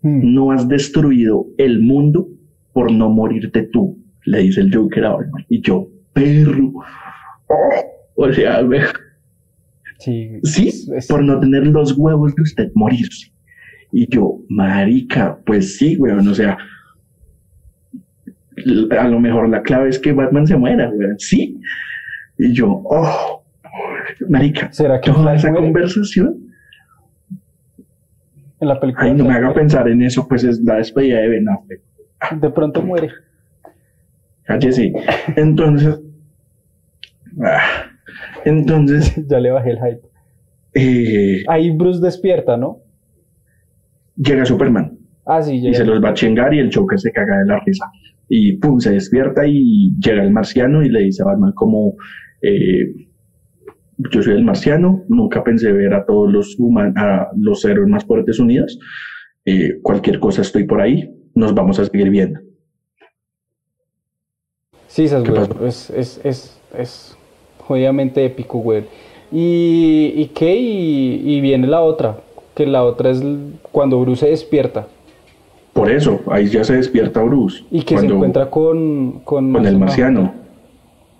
Hmm. 0.01 0.33
no 0.35 0.51
has 0.51 0.67
destruido 0.67 1.47
el 1.57 1.81
mundo 1.81 2.27
por 2.73 2.91
no 2.91 3.09
morirte 3.09 3.63
tú? 3.63 3.97
Le 4.25 4.39
dice 4.39 4.61
el 4.61 4.73
Joker 4.73 5.05
a 5.05 5.09
Batman. 5.15 5.45
Y 5.49 5.61
yo, 5.61 5.87
perro. 6.13 6.71
Oh, 7.47 7.83
o 8.15 8.33
sea, 8.33 8.61
me- 8.63 8.81
Sí, 9.99 10.29
sí, 10.43 10.67
es- 10.67 10.87
es- 10.89 11.07
por 11.07 11.23
no 11.23 11.39
tener 11.39 11.65
los 11.67 11.97
huevos 11.97 12.35
de 12.35 12.43
usted 12.43 12.71
morirse. 12.75 13.31
Y 13.91 14.07
yo, 14.13 14.39
marica, 14.49 15.39
pues 15.45 15.77
sí, 15.77 15.95
weón, 15.97 16.27
o 16.27 16.35
sea, 16.35 16.57
a 18.99 19.07
lo 19.07 19.19
mejor 19.19 19.49
la 19.49 19.61
clave 19.61 19.89
es 19.89 19.99
que 19.99 20.11
Batman 20.13 20.45
se 20.47 20.57
muera, 20.57 20.89
weón, 20.91 21.17
sí. 21.19 21.59
Y 22.37 22.53
yo, 22.53 22.81
oh, 22.85 23.43
marica, 24.29 24.71
¿Será 24.71 24.99
que 25.01 25.11
toda 25.11 25.35
esa 25.35 25.49
muere? 25.49 25.65
conversación, 25.65 26.35
en 28.59 28.67
la 28.67 28.79
película? 28.79 29.05
ay, 29.05 29.13
no 29.13 29.23
me 29.25 29.31
haga 29.33 29.47
muere. 29.47 29.59
pensar 29.61 29.87
en 29.87 30.01
eso, 30.01 30.27
pues 30.27 30.43
es 30.43 30.59
la 30.61 30.75
despedida 30.75 31.19
de 31.19 31.29
Ben 31.29 31.49
Affleck. 31.49 31.81
De 32.41 32.49
pronto 32.49 32.81
muere. 32.81 33.09
Cállese. 34.43 34.93
Entonces, 35.35 35.99
ah, 37.43 37.91
entonces, 38.45 39.13
ya 39.27 39.39
le 39.39 39.51
bajé 39.51 39.71
el 39.71 39.77
hype. 39.77 40.01
eh, 40.73 41.43
Ahí 41.47 41.71
Bruce 41.71 42.01
despierta, 42.01 42.57
¿no? 42.57 42.79
llega 44.15 44.45
Superman. 44.45 44.97
Ah, 45.25 45.41
sí, 45.43 45.55
Y 45.57 45.61
llega. 45.61 45.77
se 45.77 45.85
los 45.85 46.03
va 46.03 46.09
a 46.09 46.13
chingar 46.13 46.53
y 46.53 46.59
el 46.59 46.73
Joker 46.73 46.99
se 46.99 47.11
caga 47.11 47.39
de 47.39 47.45
la 47.45 47.59
risa. 47.65 47.85
Y 48.29 48.53
pum, 48.57 48.79
se 48.79 48.91
despierta 48.93 49.45
y 49.45 49.93
llega 49.99 50.23
el 50.23 50.31
marciano 50.31 50.81
y 50.83 50.89
le 50.89 51.01
dice 51.01 51.21
a 51.21 51.25
Batman 51.27 51.51
como, 51.53 51.93
eh, 52.41 53.06
yo 53.97 54.21
soy 54.21 54.35
el 54.35 54.43
marciano, 54.43 55.03
nunca 55.09 55.43
pensé 55.43 55.71
ver 55.71 55.93
a 55.93 56.05
todos 56.05 56.31
los 56.31 56.55
human 56.59 56.93
a 56.97 57.29
los 57.35 57.63
héroes 57.65 57.89
más 57.89 58.05
fuertes 58.05 58.39
unidos. 58.39 58.79
Eh, 59.45 59.79
cualquier 59.81 60.19
cosa 60.19 60.41
estoy 60.41 60.65
por 60.65 60.81
ahí, 60.81 61.09
nos 61.33 61.53
vamos 61.53 61.79
a 61.79 61.85
seguir 61.85 62.09
viendo. 62.09 62.39
Sí, 64.87 65.05
esas, 65.05 65.23
¿Qué 65.23 65.31
güey. 65.31 65.47
pasó? 65.47 65.65
Es, 65.65 65.89
es, 65.89 66.21
es, 66.23 66.61
es 66.77 67.17
jodidamente 67.59 68.23
épico, 68.25 68.59
güey. 68.59 68.85
¿Y, 69.31 70.13
y 70.15 70.31
qué? 70.33 70.55
Y, 70.55 71.21
y 71.25 71.41
viene 71.41 71.67
la 71.67 71.81
otra. 71.81 72.17
Que 72.55 72.65
la 72.65 72.83
otra 72.83 73.11
es 73.11 73.23
cuando 73.71 73.99
Bruce 74.01 74.21
se 74.25 74.31
despierta. 74.31 74.87
Por 75.73 75.91
eso, 75.91 76.21
ahí 76.31 76.47
ya 76.47 76.63
se 76.63 76.75
despierta 76.75 77.21
Bruce. 77.21 77.63
Y 77.69 77.83
que 77.83 77.97
se 77.97 78.05
encuentra 78.07 78.49
con, 78.49 79.19
con, 79.23 79.53
con 79.53 79.65
el 79.65 79.77
marciano. 79.77 80.33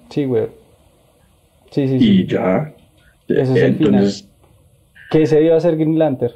Sí, 0.10 0.26
güey. 0.26 0.48
Sí, 1.72 1.88
sí, 1.88 1.99
sí. 1.99 2.22
Y 2.22 2.27
ya. 2.27 2.73
Ese 3.27 3.41
es 3.41 3.49
el 3.49 3.64
Entonces, 3.76 4.30
Que 5.10 5.23
ese 5.23 5.44
iba 5.44 5.56
a 5.56 5.60
ser 5.60 5.76
Green 5.77 5.98
Lantern. 5.99 6.35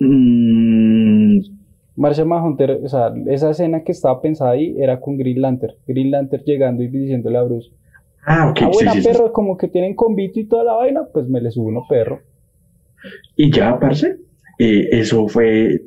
mm, 0.00 1.38
Martian 1.96 2.28
Manhunter, 2.28 2.80
o 2.84 2.88
sea, 2.88 3.12
esa 3.26 3.50
escena 3.50 3.82
que 3.82 3.92
estaba 3.92 4.20
pensada 4.22 4.52
ahí 4.52 4.76
era 4.78 5.00
con 5.00 5.16
Green 5.18 5.40
Lantern. 5.42 5.74
Green 5.86 6.10
Lantern 6.12 6.44
llegando 6.44 6.82
y 6.82 6.88
diciéndole 6.88 7.38
a 7.38 7.42
Bruce. 7.42 7.70
ah, 8.24 8.50
ok, 8.50 8.58
ah, 8.62 8.70
buena, 8.72 8.92
sí, 8.92 9.02
sí. 9.02 9.08
perro, 9.08 9.32
como 9.32 9.56
que 9.56 9.68
tienen 9.68 9.94
convito 9.94 10.38
y 10.38 10.44
toda 10.46 10.64
la 10.64 10.74
vaina, 10.74 11.02
pues 11.12 11.28
me 11.28 11.40
le 11.40 11.50
subo 11.50 11.68
uno, 11.68 11.82
perro. 11.88 12.20
Y 13.36 13.50
ya, 13.50 13.78
parce, 13.78 14.16
eh, 14.58 14.88
eso 14.92 15.26
fue 15.28 15.80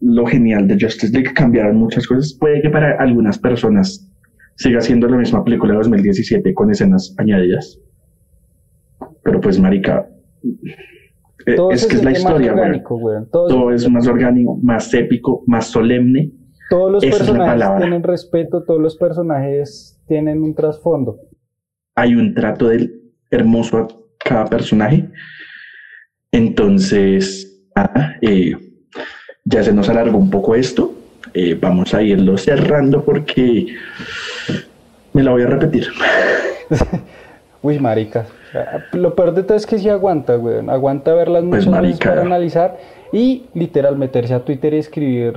lo 0.00 0.26
genial 0.26 0.68
de 0.68 0.76
Justice 0.80 1.12
League. 1.12 1.32
Cambiaron 1.34 1.76
muchas 1.76 2.06
cosas. 2.06 2.36
Puede 2.38 2.62
que 2.62 2.70
para 2.70 2.96
algunas 3.00 3.38
personas 3.38 4.07
siga 4.58 4.80
siendo 4.80 5.08
la 5.08 5.16
misma 5.16 5.44
película 5.44 5.72
de 5.72 5.78
2017 5.78 6.52
con 6.52 6.70
escenas 6.70 7.14
añadidas. 7.16 7.80
Pero 9.22 9.40
pues, 9.40 9.58
marica, 9.58 10.08
eh, 11.46 11.54
Todo 11.54 11.70
es 11.70 11.86
que 11.86 11.96
es 11.96 12.04
la 12.04 12.10
historia, 12.10 12.52
orgánico, 12.52 12.98
güey. 12.98 13.24
Todo, 13.30 13.46
Todo 13.46 13.70
se 13.70 13.86
es 13.86 13.90
más 13.90 14.06
orgánico, 14.08 14.58
más 14.60 14.92
épico, 14.92 15.44
más 15.46 15.68
solemne. 15.68 16.32
Todos 16.70 16.92
los 16.92 17.04
Esa 17.04 17.18
personajes 17.18 17.78
tienen 17.78 18.02
respeto, 18.02 18.64
todos 18.64 18.80
los 18.80 18.96
personajes 18.96 20.02
tienen 20.06 20.42
un 20.42 20.54
trasfondo. 20.54 21.18
Hay 21.94 22.14
un 22.14 22.34
trato 22.34 22.68
del 22.68 23.00
hermoso 23.30 23.78
a 23.78 23.88
cada 24.18 24.46
personaje. 24.46 25.08
Entonces, 26.32 27.64
eh, 28.22 28.54
ya 29.44 29.62
se 29.62 29.72
nos 29.72 29.88
alargó 29.88 30.18
un 30.18 30.30
poco 30.30 30.54
esto. 30.54 30.92
Eh, 31.32 31.56
vamos 31.60 31.94
a 31.94 32.02
irlo 32.02 32.36
cerrando 32.36 33.04
porque 33.04 33.66
me 35.12 35.22
la 35.22 35.30
voy 35.32 35.42
a 35.42 35.46
repetir. 35.46 35.86
Uy, 37.62 37.78
marica. 37.78 38.26
Lo 38.92 39.14
peor 39.14 39.34
de 39.34 39.42
todo 39.42 39.56
es 39.56 39.66
que 39.66 39.78
sí 39.78 39.88
aguanta, 39.88 40.36
güey. 40.36 40.56
Aguanta 40.68 41.12
verlas 41.14 41.44
Pues, 41.48 41.66
muchas 41.66 41.82
veces 41.82 41.98
para 41.98 42.22
analizar 42.22 42.76
y 43.12 43.46
literal 43.54 43.96
meterse 43.98 44.34
a 44.34 44.44
Twitter 44.44 44.74
y 44.74 44.78
escribir 44.78 45.34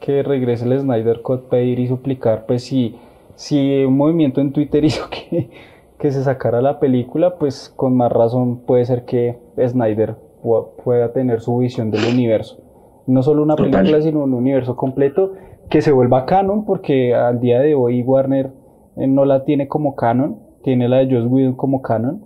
que 0.00 0.22
regrese 0.22 0.64
el 0.64 0.78
Snyder 0.80 1.20
Cut, 1.20 1.48
pedir 1.48 1.78
y 1.78 1.86
suplicar, 1.86 2.46
pues 2.46 2.64
si, 2.64 2.96
si 3.34 3.84
un 3.84 3.96
movimiento 3.96 4.40
en 4.40 4.52
Twitter 4.52 4.82
hizo 4.84 5.08
que, 5.10 5.50
que 5.98 6.10
se 6.10 6.22
sacara 6.24 6.62
la 6.62 6.80
película, 6.80 7.36
pues 7.36 7.70
con 7.76 7.94
más 7.96 8.10
razón 8.10 8.60
puede 8.64 8.86
ser 8.86 9.04
que 9.04 9.38
Snyder 9.58 10.14
pu- 10.42 10.68
pueda 10.82 11.12
tener 11.12 11.40
su 11.40 11.58
visión 11.58 11.90
del 11.90 12.06
universo. 12.10 12.58
No 13.06 13.22
solo 13.22 13.42
una 13.42 13.56
Total. 13.56 13.70
película, 13.72 14.00
sino 14.00 14.20
un 14.24 14.32
universo 14.32 14.76
completo 14.76 15.34
que 15.68 15.82
se 15.82 15.92
vuelva 15.92 16.24
canon, 16.24 16.64
porque 16.64 17.14
al 17.14 17.38
día 17.40 17.60
de 17.60 17.74
hoy 17.74 18.02
Warner 18.02 18.50
eh, 18.96 19.06
no 19.06 19.24
la 19.24 19.44
tiene 19.44 19.68
como 19.68 19.94
canon, 19.94 20.38
tiene 20.62 20.88
la 20.88 20.98
de 20.98 21.14
Joss 21.14 21.26
Whedon 21.26 21.54
como 21.54 21.82
canon. 21.82 22.24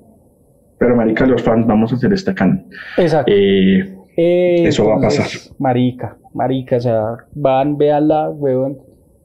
Pero, 0.78 0.97
marica, 0.97 1.27
los 1.27 1.43
fans 1.43 1.66
vamos 1.66 1.93
a 1.93 1.97
hacer 1.97 2.12
esta 2.12 2.35
canon. 2.35 2.66
Exacto. 2.99 3.32
Eh, 3.35 3.97
Eh, 4.16 4.65
eso 4.69 4.85
va 4.85 4.93
a 4.93 4.95
entonces, 4.97 5.53
Marica, 5.59 6.16
marica, 6.32 6.77
o 6.77 6.81
sea, 6.81 7.16
van, 7.35 7.77
véanla, 7.77 8.31
weón. 8.31 8.78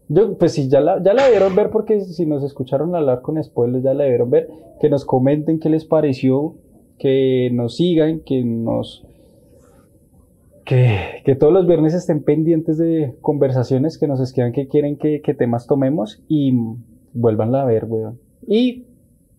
Yo, 0.08 0.36
pues 0.40 0.54
si 0.54 0.68
ya 0.68 0.82
la, 0.82 1.02
ya 1.04 1.14
la 1.14 1.26
debieron 1.26 1.56
ver, 1.56 1.70
porque 1.70 2.02
si 2.02 2.26
nos 2.26 2.44
escucharon 2.44 2.96
hablar 2.96 3.22
con 3.22 3.42
spoilers, 3.44 3.84
ya 3.84 3.94
la 3.94 4.06
debieron 4.06 4.32
ver. 4.32 4.48
Que 4.82 4.90
nos 4.90 5.06
comenten 5.06 5.60
qué 5.60 5.70
les 5.70 5.86
pareció, 5.86 6.56
que 6.98 7.52
nos 7.54 7.76
sigan, 7.76 8.22
que 8.22 8.44
nos. 8.44 9.06
Que, 10.66 11.22
que 11.24 11.36
todos 11.36 11.54
los 11.54 11.68
viernes 11.68 11.94
estén 11.94 12.24
pendientes 12.24 12.78
de 12.80 13.16
conversaciones, 13.22 14.00
que 14.00 14.08
nos 14.08 14.20
escriban 14.20 14.52
que 14.52 14.68
quieren 14.68 14.98
que, 14.98 15.22
que 15.22 15.34
temas 15.36 15.68
tomemos 15.68 16.24
y 16.28 16.54
vuélvanla 17.14 17.64
a 17.64 17.66
ver, 17.66 17.86
weón. 17.86 18.20
Y 18.48 18.86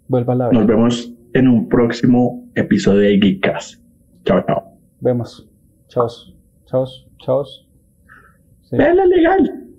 vuélvanla 0.09 0.47
a 0.47 0.49
ver. 0.49 0.59
nos 0.59 0.67
vemos 0.67 1.15
en 1.35 1.49
un 1.49 1.69
próximo 1.69 2.49
episodio 2.55 3.01
de 3.01 3.19
Geekcast. 3.19 3.83
Chao, 4.25 4.45
chao. 4.47 4.63
Vemos. 5.01 5.49
Chaos. 5.89 6.37
Chaos. 6.67 7.09
Chaos. 7.25 7.69
Sí. 8.63 8.77
Vela 8.77 9.05
legal. 9.07 9.70